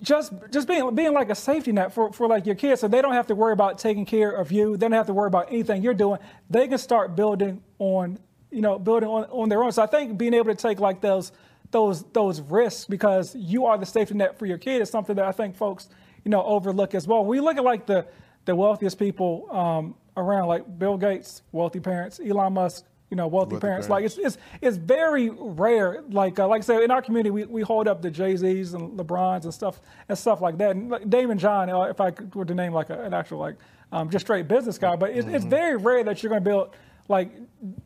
just 0.01 0.33
just 0.51 0.67
being 0.67 0.93
being 0.95 1.13
like 1.13 1.29
a 1.29 1.35
safety 1.35 1.71
net 1.71 1.93
for, 1.93 2.11
for 2.11 2.27
like 2.27 2.45
your 2.45 2.55
kids 2.55 2.81
so 2.81 2.87
they 2.87 3.01
don't 3.01 3.13
have 3.13 3.27
to 3.27 3.35
worry 3.35 3.53
about 3.53 3.77
taking 3.77 4.05
care 4.05 4.31
of 4.31 4.51
you 4.51 4.77
they 4.77 4.85
don't 4.85 4.91
have 4.91 5.07
to 5.07 5.13
worry 5.13 5.27
about 5.27 5.51
anything 5.51 5.81
you're 5.81 5.93
doing 5.93 6.19
they 6.49 6.67
can 6.67 6.77
start 6.77 7.15
building 7.15 7.61
on 7.79 8.17
you 8.51 8.61
know 8.61 8.77
building 8.77 9.09
on, 9.09 9.23
on 9.25 9.49
their 9.49 9.63
own 9.63 9.71
so 9.71 9.81
i 9.81 9.85
think 9.85 10.17
being 10.17 10.33
able 10.33 10.45
to 10.45 10.55
take 10.55 10.79
like 10.79 11.01
those 11.01 11.31
those 11.71 12.03
those 12.11 12.41
risks 12.41 12.85
because 12.85 13.35
you 13.35 13.65
are 13.65 13.77
the 13.77 13.85
safety 13.85 14.13
net 14.13 14.37
for 14.37 14.45
your 14.45 14.57
kid 14.57 14.81
is 14.81 14.89
something 14.89 15.15
that 15.15 15.25
i 15.25 15.31
think 15.31 15.55
folks 15.55 15.89
you 16.23 16.31
know 16.31 16.43
overlook 16.43 16.93
as 16.95 17.07
well 17.07 17.23
when 17.25 17.37
you 17.37 17.43
look 17.43 17.57
at 17.57 17.63
like 17.63 17.85
the 17.85 18.05
the 18.45 18.55
wealthiest 18.55 18.99
people 18.99 19.47
um, 19.51 19.95
around 20.15 20.47
like 20.47 20.79
bill 20.79 20.97
gates 20.97 21.41
wealthy 21.51 21.79
parents 21.79 22.19
elon 22.19 22.53
musk 22.53 22.85
you 23.13 23.17
know, 23.17 23.27
wealthy, 23.27 23.59
parents. 23.59 23.87
parents. 23.87 23.89
Like 23.89 24.05
it's, 24.05 24.17
it's 24.17 24.37
it's 24.59 24.77
very 24.77 25.29
rare. 25.29 26.03
Like 26.09 26.39
uh, 26.39 26.47
like 26.47 26.61
I 26.61 26.65
said, 26.65 26.81
in 26.81 26.89
our 26.89 27.03
community, 27.03 27.29
we, 27.29 27.45
we 27.45 27.61
hold 27.61 27.87
up 27.87 28.01
the 28.01 28.09
Jay 28.09 28.35
Z's 28.35 28.73
and 28.73 28.97
LeBrons 28.97 29.43
and 29.43 29.53
stuff 29.53 29.81
and 30.09 30.17
stuff 30.17 30.41
like 30.41 30.57
that. 30.57 30.71
And 30.71 30.89
like 30.89 31.03
Daymond 31.03 31.37
John, 31.37 31.69
uh, 31.69 31.81
if 31.81 32.01
I 32.01 32.11
were 32.33 32.43
to 32.43 32.55
name 32.55 32.73
like 32.73 32.89
a, 32.89 33.03
an 33.03 33.13
actual 33.13 33.37
like 33.37 33.57
um, 33.91 34.09
just 34.09 34.25
straight 34.25 34.47
business 34.47 34.79
guy, 34.79 34.95
but 34.95 35.11
it's, 35.11 35.27
mm-hmm. 35.27 35.35
it's 35.35 35.45
very 35.45 35.77
rare 35.77 36.03
that 36.03 36.23
you're 36.23 36.31
going 36.31 36.43
to 36.43 36.49
build 36.49 36.75
like 37.07 37.29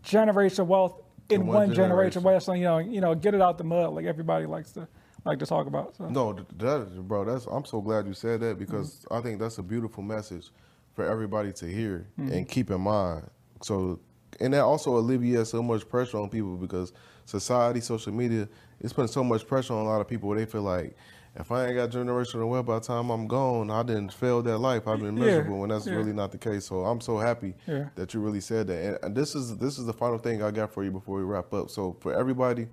generational 0.01 0.67
wealth 0.67 1.01
in 1.29 1.45
one, 1.45 1.55
one 1.57 1.73
generation. 1.73 2.23
Where 2.23 2.39
so 2.39 2.53
you 2.53 2.63
know 2.63 2.77
you 2.77 3.01
know 3.01 3.13
get 3.13 3.33
it 3.33 3.41
out 3.41 3.57
the 3.57 3.65
mud 3.65 3.91
like 3.91 4.05
everybody 4.05 4.45
likes 4.45 4.71
to 4.71 4.87
like 5.25 5.39
to 5.39 5.45
talk 5.45 5.67
about. 5.67 5.97
So. 5.97 6.07
No, 6.07 6.31
that 6.31 7.05
bro, 7.05 7.25
that's 7.25 7.47
I'm 7.47 7.65
so 7.65 7.81
glad 7.81 8.07
you 8.07 8.13
said 8.13 8.39
that 8.39 8.57
because 8.57 8.99
mm-hmm. 8.99 9.13
I 9.13 9.19
think 9.19 9.41
that's 9.41 9.57
a 9.57 9.63
beautiful 9.63 10.03
message 10.03 10.51
for 10.97 11.05
everybody 11.05 11.53
to 11.53 11.67
hear 11.67 12.07
mm-hmm. 12.19 12.33
and 12.33 12.49
keep 12.49 12.71
in 12.71 12.81
mind. 12.81 13.29
So 13.61 13.99
and 14.39 14.51
that 14.55 14.61
also 14.61 14.97
alleviates 14.97 15.51
so 15.51 15.61
much 15.61 15.87
pressure 15.87 16.17
on 16.17 16.27
people 16.27 16.57
because 16.57 16.91
society, 17.25 17.81
social 17.81 18.11
media, 18.11 18.49
is 18.81 18.93
putting 18.93 19.11
so 19.11 19.23
much 19.23 19.45
pressure 19.45 19.73
on 19.73 19.85
a 19.85 19.87
lot 19.87 20.01
of 20.01 20.07
people 20.07 20.27
where 20.27 20.39
they 20.39 20.47
feel 20.47 20.63
like 20.63 20.97
if 21.35 21.51
I 21.51 21.67
ain't 21.67 21.75
got 21.75 21.91
generational 21.91 22.49
wealth 22.49 22.65
by 22.65 22.79
the 22.79 22.85
time 22.85 23.11
I'm 23.11 23.27
gone, 23.27 23.69
I 23.69 23.83
didn't 23.83 24.11
fail 24.11 24.41
that 24.41 24.57
life. 24.57 24.87
I've 24.87 24.99
been 24.99 25.13
miserable, 25.13 25.57
yeah, 25.57 25.63
and 25.63 25.71
that's 25.71 25.85
yeah. 25.85 25.93
really 25.93 26.13
not 26.13 26.31
the 26.31 26.39
case. 26.39 26.65
So 26.65 26.83
I'm 26.83 26.99
so 26.99 27.19
happy 27.19 27.53
yeah. 27.67 27.89
that 27.93 28.15
you 28.15 28.19
really 28.19 28.41
said 28.41 28.65
that. 28.65 28.83
And, 28.83 28.97
and 29.03 29.15
this 29.15 29.35
is 29.35 29.55
this 29.57 29.77
is 29.77 29.85
the 29.85 29.93
final 29.93 30.17
thing 30.17 30.41
I 30.41 30.49
got 30.49 30.73
for 30.73 30.83
you 30.83 30.89
before 30.89 31.17
we 31.17 31.23
wrap 31.23 31.53
up. 31.53 31.69
So 31.69 31.95
for 31.99 32.11
everybody 32.11 32.69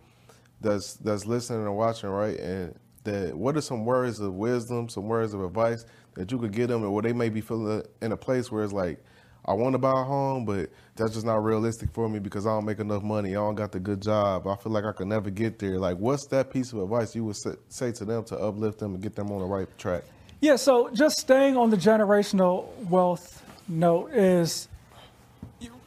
that's 0.62 0.94
that's 0.94 1.26
listening 1.26 1.66
and 1.66 1.76
watching, 1.76 2.08
right, 2.08 2.40
and 2.40 2.74
that 3.04 3.36
what 3.36 3.54
are 3.54 3.60
some 3.60 3.84
words 3.84 4.18
of 4.18 4.32
wisdom, 4.32 4.88
some 4.88 5.08
words 5.08 5.34
of 5.34 5.44
advice 5.44 5.84
that 6.14 6.30
you 6.30 6.38
could 6.38 6.52
get 6.52 6.68
them, 6.68 6.84
or 6.84 7.02
they 7.02 7.12
may 7.12 7.28
be 7.28 7.40
feeling 7.40 7.82
in 8.02 8.12
a 8.12 8.16
place 8.16 8.50
where 8.50 8.64
it's 8.64 8.72
like 8.72 9.02
I 9.46 9.52
want 9.52 9.74
to 9.74 9.78
buy 9.78 9.90
a 9.90 10.04
home, 10.04 10.46
but 10.46 10.70
that's 10.96 11.12
just 11.12 11.26
not 11.26 11.44
realistic 11.44 11.92
for 11.92 12.08
me 12.08 12.18
because 12.18 12.46
I 12.46 12.50
don't 12.50 12.64
make 12.64 12.78
enough 12.78 13.02
money. 13.02 13.30
I 13.30 13.34
don't 13.34 13.54
got 13.54 13.72
the 13.72 13.80
good 13.80 14.00
job. 14.00 14.46
I 14.46 14.56
feel 14.56 14.72
like 14.72 14.84
I 14.84 14.92
could 14.92 15.08
never 15.08 15.28
get 15.28 15.58
there. 15.58 15.78
Like, 15.78 15.98
what's 15.98 16.26
that 16.28 16.50
piece 16.50 16.72
of 16.72 16.78
advice 16.78 17.14
you 17.14 17.24
would 17.24 17.36
say 17.68 17.92
to 17.92 18.04
them 18.04 18.24
to 18.24 18.38
uplift 18.38 18.78
them 18.78 18.94
and 18.94 19.02
get 19.02 19.14
them 19.14 19.30
on 19.30 19.40
the 19.40 19.46
right 19.46 19.68
track? 19.76 20.04
Yeah, 20.40 20.56
so 20.56 20.88
just 20.90 21.18
staying 21.18 21.56
on 21.56 21.70
the 21.70 21.76
generational 21.76 22.74
wealth 22.88 23.42
note 23.68 24.12
is 24.12 24.68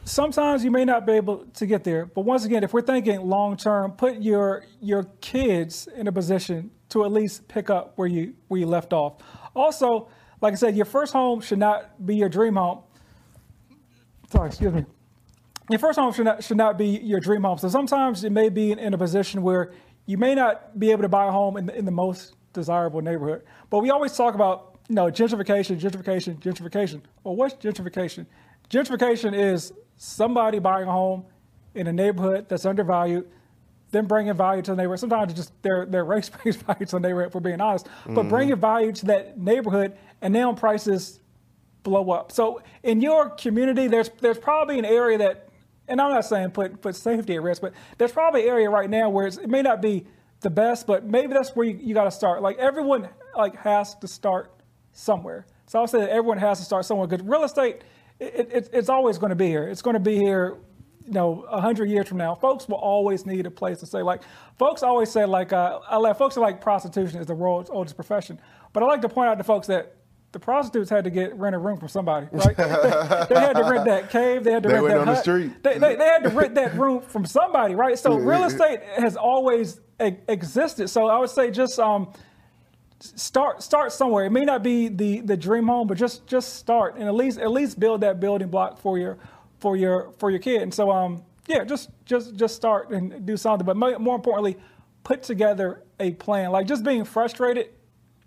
sometimes 0.04 0.64
you 0.64 0.72
may 0.72 0.86
not 0.86 1.06
be 1.06 1.14
able 1.14 1.46
to 1.56 1.66
get 1.66 1.84
there, 1.84 2.06
but 2.06 2.22
once 2.22 2.46
again, 2.46 2.64
if 2.64 2.74
we're 2.74 2.82
thinking 2.82 3.22
long 3.22 3.58
term, 3.58 3.92
put 3.92 4.22
your 4.22 4.66
your 4.82 5.06
kids 5.22 5.88
in 5.96 6.08
a 6.08 6.12
position 6.12 6.72
to 6.90 7.06
at 7.06 7.12
least 7.12 7.48
pick 7.48 7.70
up 7.70 7.94
where 7.98 8.08
you 8.08 8.34
where 8.48 8.60
you 8.60 8.68
left 8.68 8.94
off. 8.94 9.16
Also, 9.56 10.10
like 10.42 10.54
I 10.54 10.56
said, 10.56 10.76
your 10.76 10.86
first 10.86 11.14
home 11.14 11.42
should 11.42 11.60
not 11.60 12.06
be 12.06 12.16
your 12.16 12.30
dream 12.30 12.56
home 12.56 12.80
sorry, 14.30 14.48
excuse 14.48 14.74
me. 14.74 14.86
Your 15.70 15.80
first 15.80 16.00
home 16.00 16.14
should 16.14 16.26
not, 16.26 16.44
should 16.44 16.58
not 16.58 16.78
be 16.78 16.88
your 16.88 17.20
dream 17.20 17.44
home. 17.44 17.58
So 17.58 17.68
sometimes 17.70 18.24
it 18.24 18.32
may 18.32 18.50
be 18.50 18.72
in, 18.72 18.80
in 18.80 18.94
a 18.94 18.98
position 18.98 19.42
where 19.42 19.72
you 20.06 20.18
may 20.18 20.34
not 20.36 20.80
be 20.80 20.92
able 20.92 21.02
to 21.02 21.10
buy 21.10 21.28
a 21.28 21.32
home 21.32 21.58
in 21.58 21.66
the, 21.66 21.78
in 21.78 21.86
the 21.86 21.92
most 21.92 22.36
desirable 22.54 23.02
neighborhood. 23.02 23.44
But 23.70 23.80
we 23.80 23.90
always 23.90 24.16
talk 24.16 24.36
about, 24.36 24.78
you 24.88 24.96
know, 24.96 25.06
gentrification, 25.08 25.80
gentrification, 25.80 26.40
gentrification. 26.40 27.02
Well, 27.24 27.36
what's 27.36 27.56
gentrification? 27.56 28.26
Gentrification 28.70 29.38
is 29.38 29.74
somebody 29.98 30.60
buying 30.60 30.88
a 30.88 30.92
home 30.92 31.26
in 31.76 31.88
a 31.88 31.94
neighborhood 31.94 32.48
that's 32.48 32.66
undervalued, 32.66 33.30
then 33.92 34.06
bringing 34.06 34.34
value 34.34 34.62
to 34.62 34.72
the 34.72 34.78
neighborhood. 34.78 35.00
Sometimes 35.00 35.32
it's 35.32 35.40
just 35.40 35.62
their, 35.62 35.86
their 35.86 36.04
race-based 36.04 36.60
value 36.68 36.86
to 36.86 36.92
the 36.92 37.00
neighborhood, 37.00 37.30
if 37.30 37.36
we're 37.36 37.42
being 37.42 37.62
honest, 37.62 37.88
but 38.06 38.14
mm-hmm. 38.14 38.30
bringing 38.30 38.56
value 38.56 38.92
to 38.92 39.06
that 39.08 39.38
neighborhood, 39.38 39.98
and 40.22 40.34
now 40.34 40.54
prices 40.54 41.20
blow 41.84 42.12
up. 42.12 42.32
So 42.32 42.62
in 42.84 43.02
your 43.02 43.30
community, 43.30 43.88
there's 43.88 44.10
there's 44.20 44.38
probably 44.38 44.78
an 44.78 44.86
area 44.86 45.18
that, 45.20 45.50
and 45.88 46.02
I'm 46.02 46.12
not 46.12 46.26
saying 46.26 46.52
put 46.52 46.82
put 46.82 46.96
safety 46.96 47.36
at 47.36 47.42
risk, 47.42 47.62
but 47.62 47.74
there's 47.98 48.12
probably 48.12 48.44
an 48.44 48.50
area 48.50 48.70
right 48.70 48.90
now 48.90 49.10
where 49.10 49.28
it 49.28 49.50
may 49.50 49.62
not 49.62 49.82
be 49.82 50.06
the 50.42 50.50
best, 50.50 50.86
but 50.86 51.06
maybe 51.06 51.34
that's 51.34 51.56
where 51.56 51.66
you, 51.66 51.78
you 51.82 51.94
got 51.94 52.04
to 52.04 52.12
start. 52.12 52.42
Like 52.42 52.58
everyone 52.58 53.10
like 53.36 53.56
has 53.58 53.96
to 53.96 54.08
start 54.08 54.52
somewhere. 54.92 55.46
So 55.68 55.80
I'll 55.80 55.88
say 55.88 56.00
that 56.00 56.10
everyone 56.10 56.38
has 56.38 56.60
to 56.60 56.66
start 56.66 56.86
somewhere 56.86 57.08
because 57.08 57.26
real 57.26 57.44
estate, 57.44 57.82
it, 58.20 58.50
it, 58.52 58.70
it's 58.74 58.90
always 58.90 59.18
going 59.18 59.32
to 59.32 59.36
be 59.36 59.48
here. 59.48 59.68
It's 59.68 59.82
going 59.82 59.96
to 59.96 60.00
be 60.00 60.16
here 60.16 60.58
you 61.08 61.14
know, 61.14 61.46
a 61.50 61.62
hundred 61.62 61.90
years 61.90 62.08
from 62.08 62.18
now, 62.18 62.36
folks 62.36 62.68
will 62.68 62.76
always 62.76 63.26
need 63.26 63.46
a 63.46 63.52
place 63.52 63.80
to 63.80 63.86
say, 63.86 64.02
Like, 64.02 64.22
folks 64.60 64.84
always 64.84 65.10
say, 65.10 65.26
like, 65.26 65.54
uh, 65.54 65.80
I 65.88 65.98
like, 65.98 66.18
folks 66.18 66.36
are 66.38 66.42
like 66.42 66.60
prostitution 66.60 67.20
is 67.20 67.28
the 67.28 67.36
world's 67.36 67.70
oldest 67.70 67.96
profession. 67.96 68.40
But 68.74 68.84
I 68.84 68.88
like 68.88 69.02
to 69.02 69.10
point 69.10 69.30
out 69.30 69.38
to 69.38 69.44
folks 69.44 69.68
that 69.68 69.96
the 70.34 70.40
prostitutes 70.40 70.90
had 70.90 71.06
to 71.06 71.10
get 71.10 71.34
rent 71.36 71.56
a 71.56 71.60
room 71.60 71.78
from 71.78 71.88
somebody, 71.88 72.28
right? 72.34 72.58
they, 72.58 72.64
they, 73.34 73.40
had 73.40 73.54
to 73.54 73.64
rent 73.64 73.86
that 73.86 74.10
cave. 74.10 74.44
They 74.44 74.52
had 74.52 74.64
to 74.64 74.70
they 74.70 74.76
rent 74.76 74.88
that 74.90 74.98
on 74.98 75.08
hut. 75.08 75.16
The 75.16 75.22
street. 75.22 75.64
They, 75.64 75.78
they, 75.78 75.96
they, 75.96 76.06
had 76.06 76.24
to 76.24 76.30
rent 76.30 76.56
that 76.56 76.76
room 76.76 77.02
from 77.02 77.26
somebody, 77.26 77.74
right? 77.74 77.98
So 77.98 78.16
real 78.18 78.44
estate 78.44 78.82
has 78.98 79.16
always 79.16 79.80
existed. 80.00 80.90
So 80.90 81.08
I 81.08 81.18
would 81.20 81.30
say 81.30 81.50
just 81.50 81.80
um, 81.80 82.12
start 83.00 83.64
start 83.64 83.94
somewhere. 83.94 84.26
It 84.26 84.32
may 84.32 84.44
not 84.44 84.62
be 84.62 84.90
the 84.90 85.22
the 85.22 85.38
dream 85.38 85.68
home, 85.68 85.88
but 85.88 85.98
just 85.98 86.28
just 86.28 86.56
start 86.56 86.96
and 86.96 87.06
at 87.06 87.16
least 87.16 87.40
at 87.40 87.52
least 87.52 87.80
build 87.80 88.02
that 88.02 88.20
building 88.20 88.50
block 88.50 88.80
for 88.80 88.98
your 88.98 89.18
for 89.60 89.76
your 89.76 90.12
for 90.18 90.30
your 90.30 90.40
kid. 90.40 90.62
And 90.62 90.74
so 90.74 90.92
um, 90.92 91.24
yeah, 91.48 91.64
just 91.64 91.90
just 92.06 92.36
just 92.36 92.56
start 92.56 92.90
and 92.92 93.26
do 93.26 93.38
something. 93.38 93.66
But 93.66 93.78
more 93.78 94.16
importantly, 94.16 94.58
put 95.04 95.24
together 95.24 95.84
a 96.00 96.12
plan. 96.12 96.52
Like 96.52 96.68
just 96.68 96.84
being 96.84 97.06
frustrated 97.06 97.70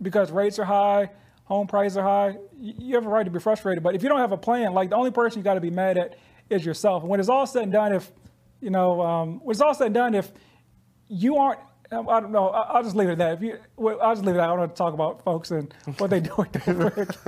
because 0.00 0.30
rates 0.30 0.58
are 0.58 0.64
high 0.64 1.10
home 1.50 1.66
prices 1.66 1.96
are 1.96 2.04
high, 2.04 2.38
you 2.56 2.94
have 2.94 3.04
a 3.04 3.08
right 3.08 3.24
to 3.24 3.30
be 3.30 3.40
frustrated. 3.40 3.82
But 3.82 3.96
if 3.96 4.04
you 4.04 4.08
don't 4.08 4.20
have 4.20 4.30
a 4.30 4.36
plan, 4.36 4.72
like 4.72 4.90
the 4.90 4.96
only 4.96 5.10
person 5.10 5.40
you 5.40 5.44
got 5.44 5.54
to 5.54 5.60
be 5.60 5.70
mad 5.70 5.98
at 5.98 6.16
is 6.48 6.64
yourself. 6.64 7.02
And 7.02 7.10
when 7.10 7.18
it's 7.18 7.28
all 7.28 7.44
said 7.44 7.64
and 7.64 7.72
done, 7.72 7.92
if 7.92 8.10
you 8.60 8.70
know, 8.70 9.02
um, 9.02 9.40
when 9.40 9.52
it's 9.52 9.60
all 9.60 9.74
said 9.74 9.86
and 9.86 9.94
done, 9.94 10.14
if 10.14 10.30
you 11.08 11.38
aren't 11.38 11.58
Um, 11.92 12.08
I 12.08 12.20
don't 12.20 12.30
know. 12.30 12.48
I'll 12.48 12.84
just 12.84 12.94
leave 12.94 13.08
it 13.08 13.12
at 13.12 13.18
that. 13.18 13.34
If 13.34 13.42
you, 13.42 13.58
well, 13.76 13.98
I'll 14.00 14.14
just 14.14 14.24
leave 14.24 14.36
it 14.36 14.38
at 14.38 14.42
that. 14.42 14.44
I 14.44 14.52
don't 14.52 14.58
want 14.60 14.74
to 14.76 14.78
talk 14.78 14.94
about 14.94 15.24
folks 15.24 15.50
and 15.50 15.74
what 15.98 16.10
they 16.10 16.20
do 16.20 16.32
with 16.38 16.52
their 16.52 16.90
kids. 16.90 17.18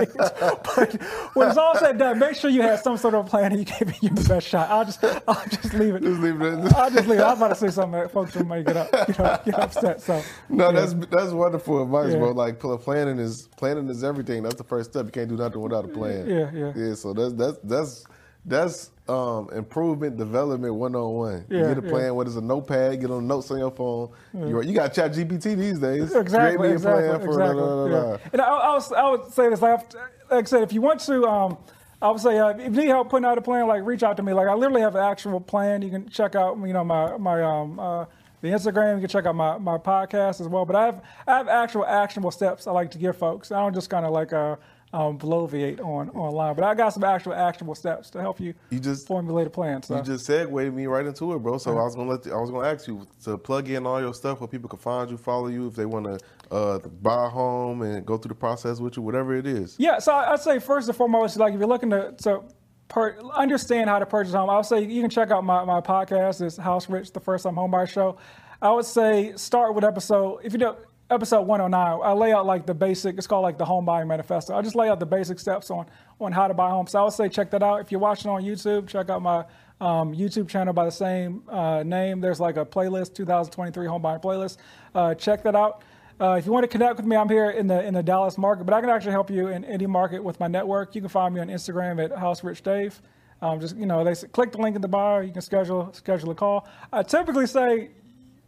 But 0.75 0.93
when 1.33 1.49
it's 1.49 1.57
all 1.57 1.77
said 1.77 1.91
and 1.91 1.99
done, 1.99 2.19
make 2.19 2.35
sure 2.35 2.49
you 2.49 2.61
have 2.61 2.79
some 2.79 2.95
sort 2.97 3.13
of 3.13 3.25
plan 3.25 3.51
and 3.51 3.59
you 3.59 3.65
gave 3.65 3.89
it 3.89 4.01
your 4.01 4.13
best 4.13 4.47
shot. 4.47 4.69
I'll 4.69 4.85
just, 4.85 5.03
I'll 5.03 5.45
just 5.49 5.73
leave 5.73 5.95
it. 5.95 6.03
Just 6.03 6.21
leave 6.21 6.41
it. 6.41 6.73
I'll 6.73 6.89
just 6.89 7.07
leave 7.07 7.19
it. 7.19 7.23
I 7.23 7.29
was 7.31 7.39
about 7.39 7.47
to 7.49 7.55
say 7.55 7.69
something 7.69 7.99
that 7.99 8.11
folks 8.11 8.35
might 8.35 8.65
get 8.65 8.77
up, 8.77 9.07
you 9.09 9.15
know, 9.19 9.39
get 9.45 9.59
upset. 9.59 10.01
So 10.01 10.21
no, 10.47 10.67
yeah. 10.67 10.71
that's 10.71 10.93
that's 11.11 11.31
wonderful 11.31 11.83
advice, 11.83 12.13
yeah. 12.13 12.19
bro. 12.19 12.31
Like 12.31 12.59
planning 12.59 13.19
is 13.19 13.49
planning 13.57 13.89
is 13.89 14.03
everything. 14.03 14.43
That's 14.43 14.55
the 14.55 14.63
first 14.63 14.91
step. 14.91 15.05
You 15.05 15.11
can't 15.11 15.29
do 15.29 15.35
nothing 15.35 15.61
without 15.61 15.85
a 15.85 15.89
plan. 15.89 16.27
Yeah, 16.27 16.49
yeah. 16.53 16.73
Yeah. 16.75 16.93
So 16.95 17.13
that's 17.13 17.33
that's 17.33 17.57
that's 17.63 18.05
that's 18.45 18.91
um, 19.07 19.49
improvement 19.51 20.17
development 20.17 20.73
one 20.75 20.95
on 20.95 21.13
one. 21.13 21.45
You 21.49 21.59
get 21.59 21.77
a 21.77 21.81
plan, 21.81 22.05
yeah. 22.05 22.11
what 22.11 22.27
is 22.27 22.37
a 22.37 22.41
notepad, 22.41 23.01
get 23.01 23.11
on 23.11 23.27
notes 23.27 23.51
on 23.51 23.59
your 23.59 23.71
phone. 23.71 24.11
Yeah. 24.33 24.61
You 24.61 24.73
got 24.73 24.93
chat 24.93 25.11
GPT 25.11 25.57
these 25.57 25.79
days. 25.79 26.15
Exactly. 26.15 26.71
Exactly, 26.71 27.07
a 27.07 27.17
plan 27.17 27.19
for 27.19 27.27
exactly, 27.29 27.61
da, 27.61 27.65
da, 27.65 27.87
da, 27.87 28.11
yeah. 28.11 28.17
And 28.31 28.41
I, 28.41 28.45
I, 28.45 28.73
was, 28.73 28.91
I 28.93 29.09
would 29.09 29.33
say 29.33 29.49
this, 29.49 29.61
like, 29.61 29.93
like 30.31 30.45
I 30.45 30.47
said, 30.47 30.63
if 30.63 30.71
you 30.71 30.81
want 30.81 31.01
to, 31.01 31.25
um, 31.25 31.57
I 32.01 32.09
would 32.11 32.19
say 32.19 32.37
uh, 32.37 32.49
if 32.49 32.59
you 32.59 32.81
need 32.81 32.87
help 32.87 33.09
putting 33.09 33.25
out 33.25 33.37
a 33.37 33.41
plan, 33.41 33.65
like 33.67 33.85
reach 33.85 34.03
out 34.03 34.17
to 34.17 34.23
me. 34.23 34.33
Like 34.33 34.49
I 34.49 34.53
literally 34.53 34.81
have 34.81 34.95
an 34.95 35.03
actual 35.03 35.39
plan. 35.39 35.81
You 35.81 35.89
can 35.89 36.09
check 36.09 36.35
out, 36.35 36.57
you 36.57 36.73
know, 36.73 36.83
my 36.83 37.15
my 37.17 37.41
um, 37.41 37.79
uh, 37.79 38.05
the 38.41 38.49
Instagram. 38.49 38.95
You 38.95 38.99
can 38.99 39.09
check 39.09 39.25
out 39.25 39.35
my, 39.35 39.57
my 39.57 39.77
podcast 39.77 40.41
as 40.41 40.49
well. 40.49 40.65
But 40.65 40.75
I 40.75 40.85
have 40.85 41.01
I 41.25 41.37
have 41.37 41.47
actual 41.47 41.85
actionable 41.85 42.31
steps 42.31 42.67
I 42.67 42.71
like 42.71 42.91
to 42.91 42.97
give 42.97 43.17
folks. 43.17 43.53
I 43.53 43.59
don't 43.59 43.73
just 43.73 43.89
kind 43.89 44.05
of 44.05 44.11
like 44.11 44.33
uh, 44.33 44.57
um, 44.93 45.17
bloviate 45.17 45.79
on 45.79 46.09
online. 46.11 46.55
But 46.55 46.63
I 46.63 46.75
got 46.75 46.89
some 46.89 47.03
actual 47.03 47.33
actionable 47.33 47.75
steps 47.75 48.09
to 48.11 48.21
help 48.21 48.39
you, 48.39 48.53
you 48.69 48.79
just 48.79 49.07
formulate 49.07 49.47
a 49.47 49.49
plan. 49.49 49.81
So. 49.81 49.97
You 49.97 50.03
just 50.03 50.25
segued 50.25 50.73
me 50.73 50.85
right 50.85 51.05
into 51.05 51.33
it, 51.33 51.39
bro. 51.39 51.57
So 51.57 51.71
I 51.71 51.83
was 51.83 51.95
gonna 51.95 52.11
let 52.11 52.25
you, 52.25 52.33
I 52.33 52.39
was 52.39 52.51
gonna 52.51 52.67
ask 52.67 52.87
you 52.87 53.05
to 53.23 53.37
plug 53.37 53.69
in 53.69 53.85
all 53.87 53.99
your 53.99 54.13
stuff 54.13 54.39
where 54.39 54.47
people 54.47 54.69
can 54.69 54.79
find 54.79 55.09
you, 55.09 55.17
follow 55.17 55.47
you 55.47 55.67
if 55.67 55.73
they 55.73 55.85
want 55.85 56.05
to 56.05 56.19
uh, 56.55 56.79
buy 57.01 57.25
a 57.25 57.29
home 57.29 57.81
and 57.81 58.05
go 58.05 58.17
through 58.17 58.29
the 58.29 58.35
process 58.35 58.79
with 58.79 58.95
you, 58.95 59.03
whatever 59.03 59.35
it 59.35 59.47
is. 59.47 59.75
Yeah. 59.79 59.97
So 59.97 60.13
I'd 60.13 60.39
say 60.39 60.59
first 60.59 60.87
and 60.87 60.95
foremost, 60.95 61.37
like 61.37 61.53
if 61.53 61.59
you're 61.59 61.67
looking 61.67 61.89
to, 61.89 62.13
to 62.23 62.43
per, 62.87 63.17
understand 63.33 63.89
how 63.89 63.97
to 63.97 64.05
purchase 64.05 64.33
a 64.35 64.37
home, 64.37 64.51
I 64.51 64.57
would 64.57 64.65
say 64.65 64.83
you 64.85 65.01
can 65.01 65.09
check 65.09 65.31
out 65.31 65.43
my, 65.43 65.65
my 65.65 65.81
podcast. 65.81 66.41
It's 66.41 66.57
House 66.57 66.87
Rich, 66.87 67.13
the 67.13 67.19
First 67.19 67.45
Time 67.45 67.55
Homebuyer 67.55 67.89
Show. 67.89 68.17
I 68.61 68.71
would 68.71 68.85
say 68.85 69.33
start 69.35 69.73
with 69.73 69.83
episode 69.83 70.41
if 70.43 70.53
you 70.53 70.59
don't 70.59 70.77
episode 71.13 71.41
109, 71.41 71.99
I 72.03 72.11
lay 72.13 72.33
out 72.33 72.45
like 72.45 72.65
the 72.65 72.73
basic. 72.73 73.17
It's 73.17 73.27
called 73.27 73.43
like 73.43 73.57
the 73.57 73.65
home 73.65 73.85
buying 73.85 74.07
manifesto. 74.07 74.55
I 74.55 74.61
just 74.61 74.75
lay 74.75 74.89
out 74.89 74.99
the 74.99 75.05
basic 75.05 75.39
steps 75.39 75.69
on 75.71 75.85
on 76.19 76.31
how 76.31 76.47
to 76.47 76.53
buy 76.53 76.69
home. 76.69 76.87
So 76.87 76.99
I 76.99 77.03
would 77.03 77.13
say 77.13 77.29
check 77.29 77.51
that 77.51 77.63
out. 77.63 77.81
If 77.81 77.91
you're 77.91 78.01
watching 78.01 78.29
on 78.29 78.43
YouTube, 78.43 78.87
check 78.87 79.09
out 79.09 79.21
my 79.21 79.45
um, 79.79 80.13
YouTube 80.13 80.47
channel 80.47 80.73
by 80.73 80.85
the 80.85 80.91
same 80.91 81.43
uh, 81.49 81.83
name. 81.83 82.19
There's 82.21 82.39
like 82.39 82.57
a 82.57 82.65
playlist, 82.65 83.13
2023 83.15 83.87
home 83.87 84.01
buying 84.01 84.19
playlist. 84.19 84.57
Uh, 84.93 85.13
check 85.15 85.43
that 85.43 85.55
out. 85.55 85.83
Uh, 86.19 86.35
if 86.37 86.45
you 86.45 86.51
want 86.51 86.63
to 86.63 86.67
connect 86.67 86.97
with 86.97 87.05
me, 87.05 87.15
I'm 87.15 87.27
here 87.27 87.49
in 87.49 87.67
the 87.67 87.83
in 87.83 87.93
the 87.93 88.03
Dallas 88.03 88.37
market, 88.37 88.65
but 88.65 88.73
I 88.73 88.81
can 88.81 88.89
actually 88.89 89.11
help 89.11 89.29
you 89.29 89.47
in 89.47 89.65
any 89.65 89.87
market 89.87 90.23
with 90.23 90.39
my 90.39 90.47
network. 90.47 90.95
You 90.95 91.01
can 91.01 91.09
find 91.09 91.33
me 91.33 91.41
on 91.41 91.47
Instagram 91.47 92.03
at 92.03 92.17
House 92.17 92.43
Rich 92.43 92.63
Dave. 92.63 93.01
Um, 93.41 93.59
just 93.59 93.75
you 93.75 93.85
know, 93.85 94.03
they 94.03 94.15
click 94.27 94.51
the 94.51 94.59
link 94.59 94.75
in 94.75 94.81
the 94.81 94.87
bio. 94.87 95.19
You 95.19 95.33
can 95.33 95.41
schedule 95.41 95.91
schedule 95.93 96.31
a 96.31 96.35
call. 96.35 96.67
I 96.93 97.03
typically 97.03 97.47
say, 97.47 97.89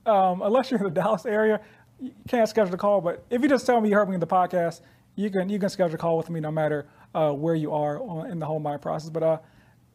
um, 0.05 0.41
unless 0.41 0.71
you're 0.71 0.79
in 0.79 0.85
the 0.85 0.89
Dallas 0.89 1.25
area, 1.25 1.59
you 1.99 2.11
can't 2.27 2.47
schedule 2.47 2.73
a 2.73 2.77
call. 2.77 3.01
But 3.01 3.23
if 3.29 3.41
you 3.41 3.49
just 3.49 3.65
tell 3.65 3.79
me 3.81 3.89
you 3.89 3.95
heard 3.95 4.07
me 4.09 4.15
in 4.15 4.19
the 4.19 4.27
podcast, 4.27 4.81
you 5.15 5.29
can 5.29 5.49
you 5.49 5.59
can 5.59 5.69
schedule 5.69 5.95
a 5.95 5.97
call 5.97 6.17
with 6.17 6.29
me 6.29 6.39
no 6.39 6.51
matter 6.51 6.87
uh, 7.13 7.31
where 7.31 7.55
you 7.55 7.71
are 7.71 8.01
on, 8.01 8.29
in 8.29 8.39
the 8.39 8.45
whole 8.45 8.59
buying 8.59 8.79
process. 8.79 9.09
But 9.09 9.23
uh, 9.23 9.37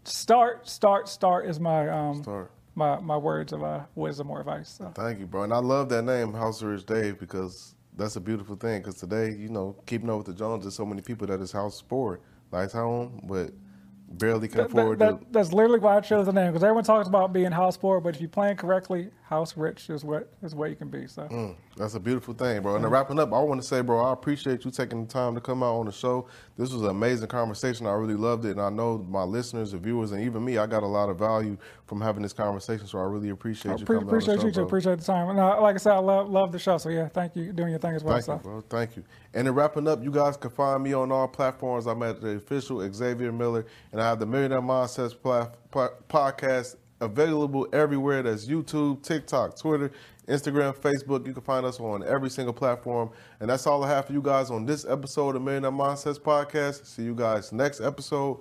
start, 0.04 0.68
start, 0.68 1.08
start 1.08 1.46
is 1.46 1.60
my 1.60 1.88
um, 1.88 2.22
Start. 2.22 2.50
my 2.74 2.98
my 3.00 3.16
words 3.16 3.52
of 3.52 3.62
uh, 3.62 3.80
wisdom 3.94 4.30
or 4.30 4.40
advice. 4.40 4.70
So. 4.70 4.92
Thank 4.94 5.20
you, 5.20 5.26
bro. 5.26 5.42
And 5.44 5.52
I 5.52 5.58
love 5.58 5.88
that 5.90 6.02
name, 6.02 6.32
House 6.32 6.62
Rich 6.62 6.86
Dave, 6.86 7.18
because 7.18 7.74
that's 7.96 8.16
a 8.16 8.20
beautiful 8.20 8.56
thing. 8.56 8.80
Because 8.80 8.96
today, 8.96 9.30
you 9.32 9.48
know, 9.48 9.76
keeping 9.86 10.08
up 10.08 10.18
with 10.18 10.26
the 10.26 10.34
Jones, 10.34 10.64
there's 10.64 10.74
so 10.74 10.86
many 10.86 11.02
people 11.02 11.26
that 11.26 11.40
is 11.40 11.52
house 11.52 11.82
poor, 11.82 12.20
nice 12.52 12.72
home, 12.72 13.20
but 13.24 13.50
barely 14.10 14.48
can 14.48 14.58
That- 14.58 14.66
afford 14.66 14.98
that- 14.98 15.20
to. 15.20 15.26
that's 15.30 15.52
literally 15.52 15.78
why 15.78 15.96
I 15.96 16.00
chose 16.00 16.26
the 16.26 16.32
name 16.32 16.48
because 16.52 16.64
everyone 16.64 16.84
talks 16.84 17.06
about 17.08 17.32
being 17.32 17.52
house 17.52 17.76
poor, 17.76 18.00
but 18.00 18.14
if 18.16 18.20
you 18.20 18.28
plan 18.28 18.56
correctly, 18.56 19.10
house 19.22 19.56
rich 19.56 19.88
is 19.88 20.04
what 20.04 20.28
is 20.42 20.54
what 20.54 20.70
you 20.70 20.76
can 20.76 20.88
be. 20.88 21.06
So 21.06 21.22
Mm, 21.22 21.54
that's 21.76 21.94
a 21.94 22.00
beautiful 22.00 22.34
thing, 22.34 22.60
bro. 22.62 22.74
And 22.74 22.84
then 22.84 22.90
wrapping 22.90 23.18
up, 23.20 23.32
I 23.32 23.38
want 23.40 23.60
to 23.62 23.66
say, 23.66 23.80
bro, 23.82 24.00
I 24.00 24.12
appreciate 24.12 24.64
you 24.64 24.70
taking 24.72 25.02
the 25.04 25.08
time 25.08 25.34
to 25.36 25.40
come 25.40 25.62
out 25.62 25.74
on 25.76 25.86
the 25.86 25.92
show. 25.92 26.26
This 26.60 26.74
was 26.74 26.82
an 26.82 26.90
amazing 26.90 27.28
conversation. 27.28 27.86
I 27.86 27.92
really 27.92 28.14
loved 28.14 28.44
it, 28.44 28.50
and 28.50 28.60
I 28.60 28.68
know 28.68 28.98
my 29.08 29.22
listeners, 29.22 29.72
the 29.72 29.78
viewers, 29.78 30.12
and 30.12 30.22
even 30.22 30.44
me, 30.44 30.58
I 30.58 30.66
got 30.66 30.82
a 30.82 30.86
lot 30.86 31.08
of 31.08 31.18
value 31.18 31.56
from 31.86 32.02
having 32.02 32.22
this 32.22 32.34
conversation. 32.34 32.86
So 32.86 32.98
I 32.98 33.04
really 33.04 33.30
appreciate 33.30 33.72
I 33.72 33.76
you 33.76 33.86
pre- 33.86 33.96
coming 33.96 34.00
on 34.00 34.06
the 34.06 34.10
appreciate 34.10 34.40
show, 34.42 34.46
you 34.46 34.52
too. 34.52 34.62
Appreciate 34.64 34.98
the 34.98 35.04
time. 35.04 35.30
And 35.30 35.40
uh, 35.40 35.58
like 35.62 35.76
I 35.76 35.78
said, 35.78 35.94
I 35.94 36.00
love 36.00 36.28
love 36.28 36.52
the 36.52 36.58
show. 36.58 36.76
So 36.76 36.90
yeah, 36.90 37.08
thank 37.08 37.34
you 37.34 37.54
doing 37.54 37.70
your 37.70 37.78
thing 37.78 37.94
as 37.94 38.04
well. 38.04 38.12
Thank 38.12 38.26
so. 38.26 38.34
you, 38.34 38.40
bro. 38.40 38.60
Thank 38.68 38.96
you. 38.96 39.04
And 39.32 39.46
then 39.46 39.54
wrapping 39.54 39.88
up, 39.88 40.04
you 40.04 40.10
guys 40.10 40.36
can 40.36 40.50
find 40.50 40.82
me 40.82 40.92
on 40.92 41.10
all 41.10 41.28
platforms. 41.28 41.86
I'm 41.86 42.02
at 42.02 42.20
the 42.20 42.36
official 42.36 42.86
Xavier 42.92 43.32
Miller, 43.32 43.64
and 43.92 44.02
I 44.02 44.06
have 44.06 44.18
the 44.18 44.26
Millionaire 44.26 44.60
Mindsets 44.60 45.18
pla- 45.18 45.48
pla- 45.70 45.88
podcast 46.10 46.76
available 47.00 47.66
everywhere. 47.72 48.22
That's 48.22 48.44
YouTube, 48.44 49.02
TikTok, 49.02 49.58
Twitter, 49.58 49.90
Instagram, 50.28 50.76
Facebook. 50.76 51.26
You 51.26 51.32
can 51.32 51.42
find 51.42 51.64
us 51.66 51.80
on 51.80 52.04
every 52.04 52.30
single 52.30 52.52
platform. 52.54 53.10
And 53.40 53.50
that's 53.50 53.66
all 53.66 53.82
I 53.84 53.88
have 53.88 54.06
for 54.06 54.12
you 54.12 54.22
guys 54.22 54.50
on 54.50 54.66
this 54.66 54.84
episode 54.84 55.36
of 55.36 55.42
Millionaire 55.42 55.70
Mindsets 55.72 56.18
podcast. 56.18 56.86
See 56.86 57.02
you 57.02 57.14
guys 57.14 57.52
next 57.52 57.80
episode. 57.80 58.40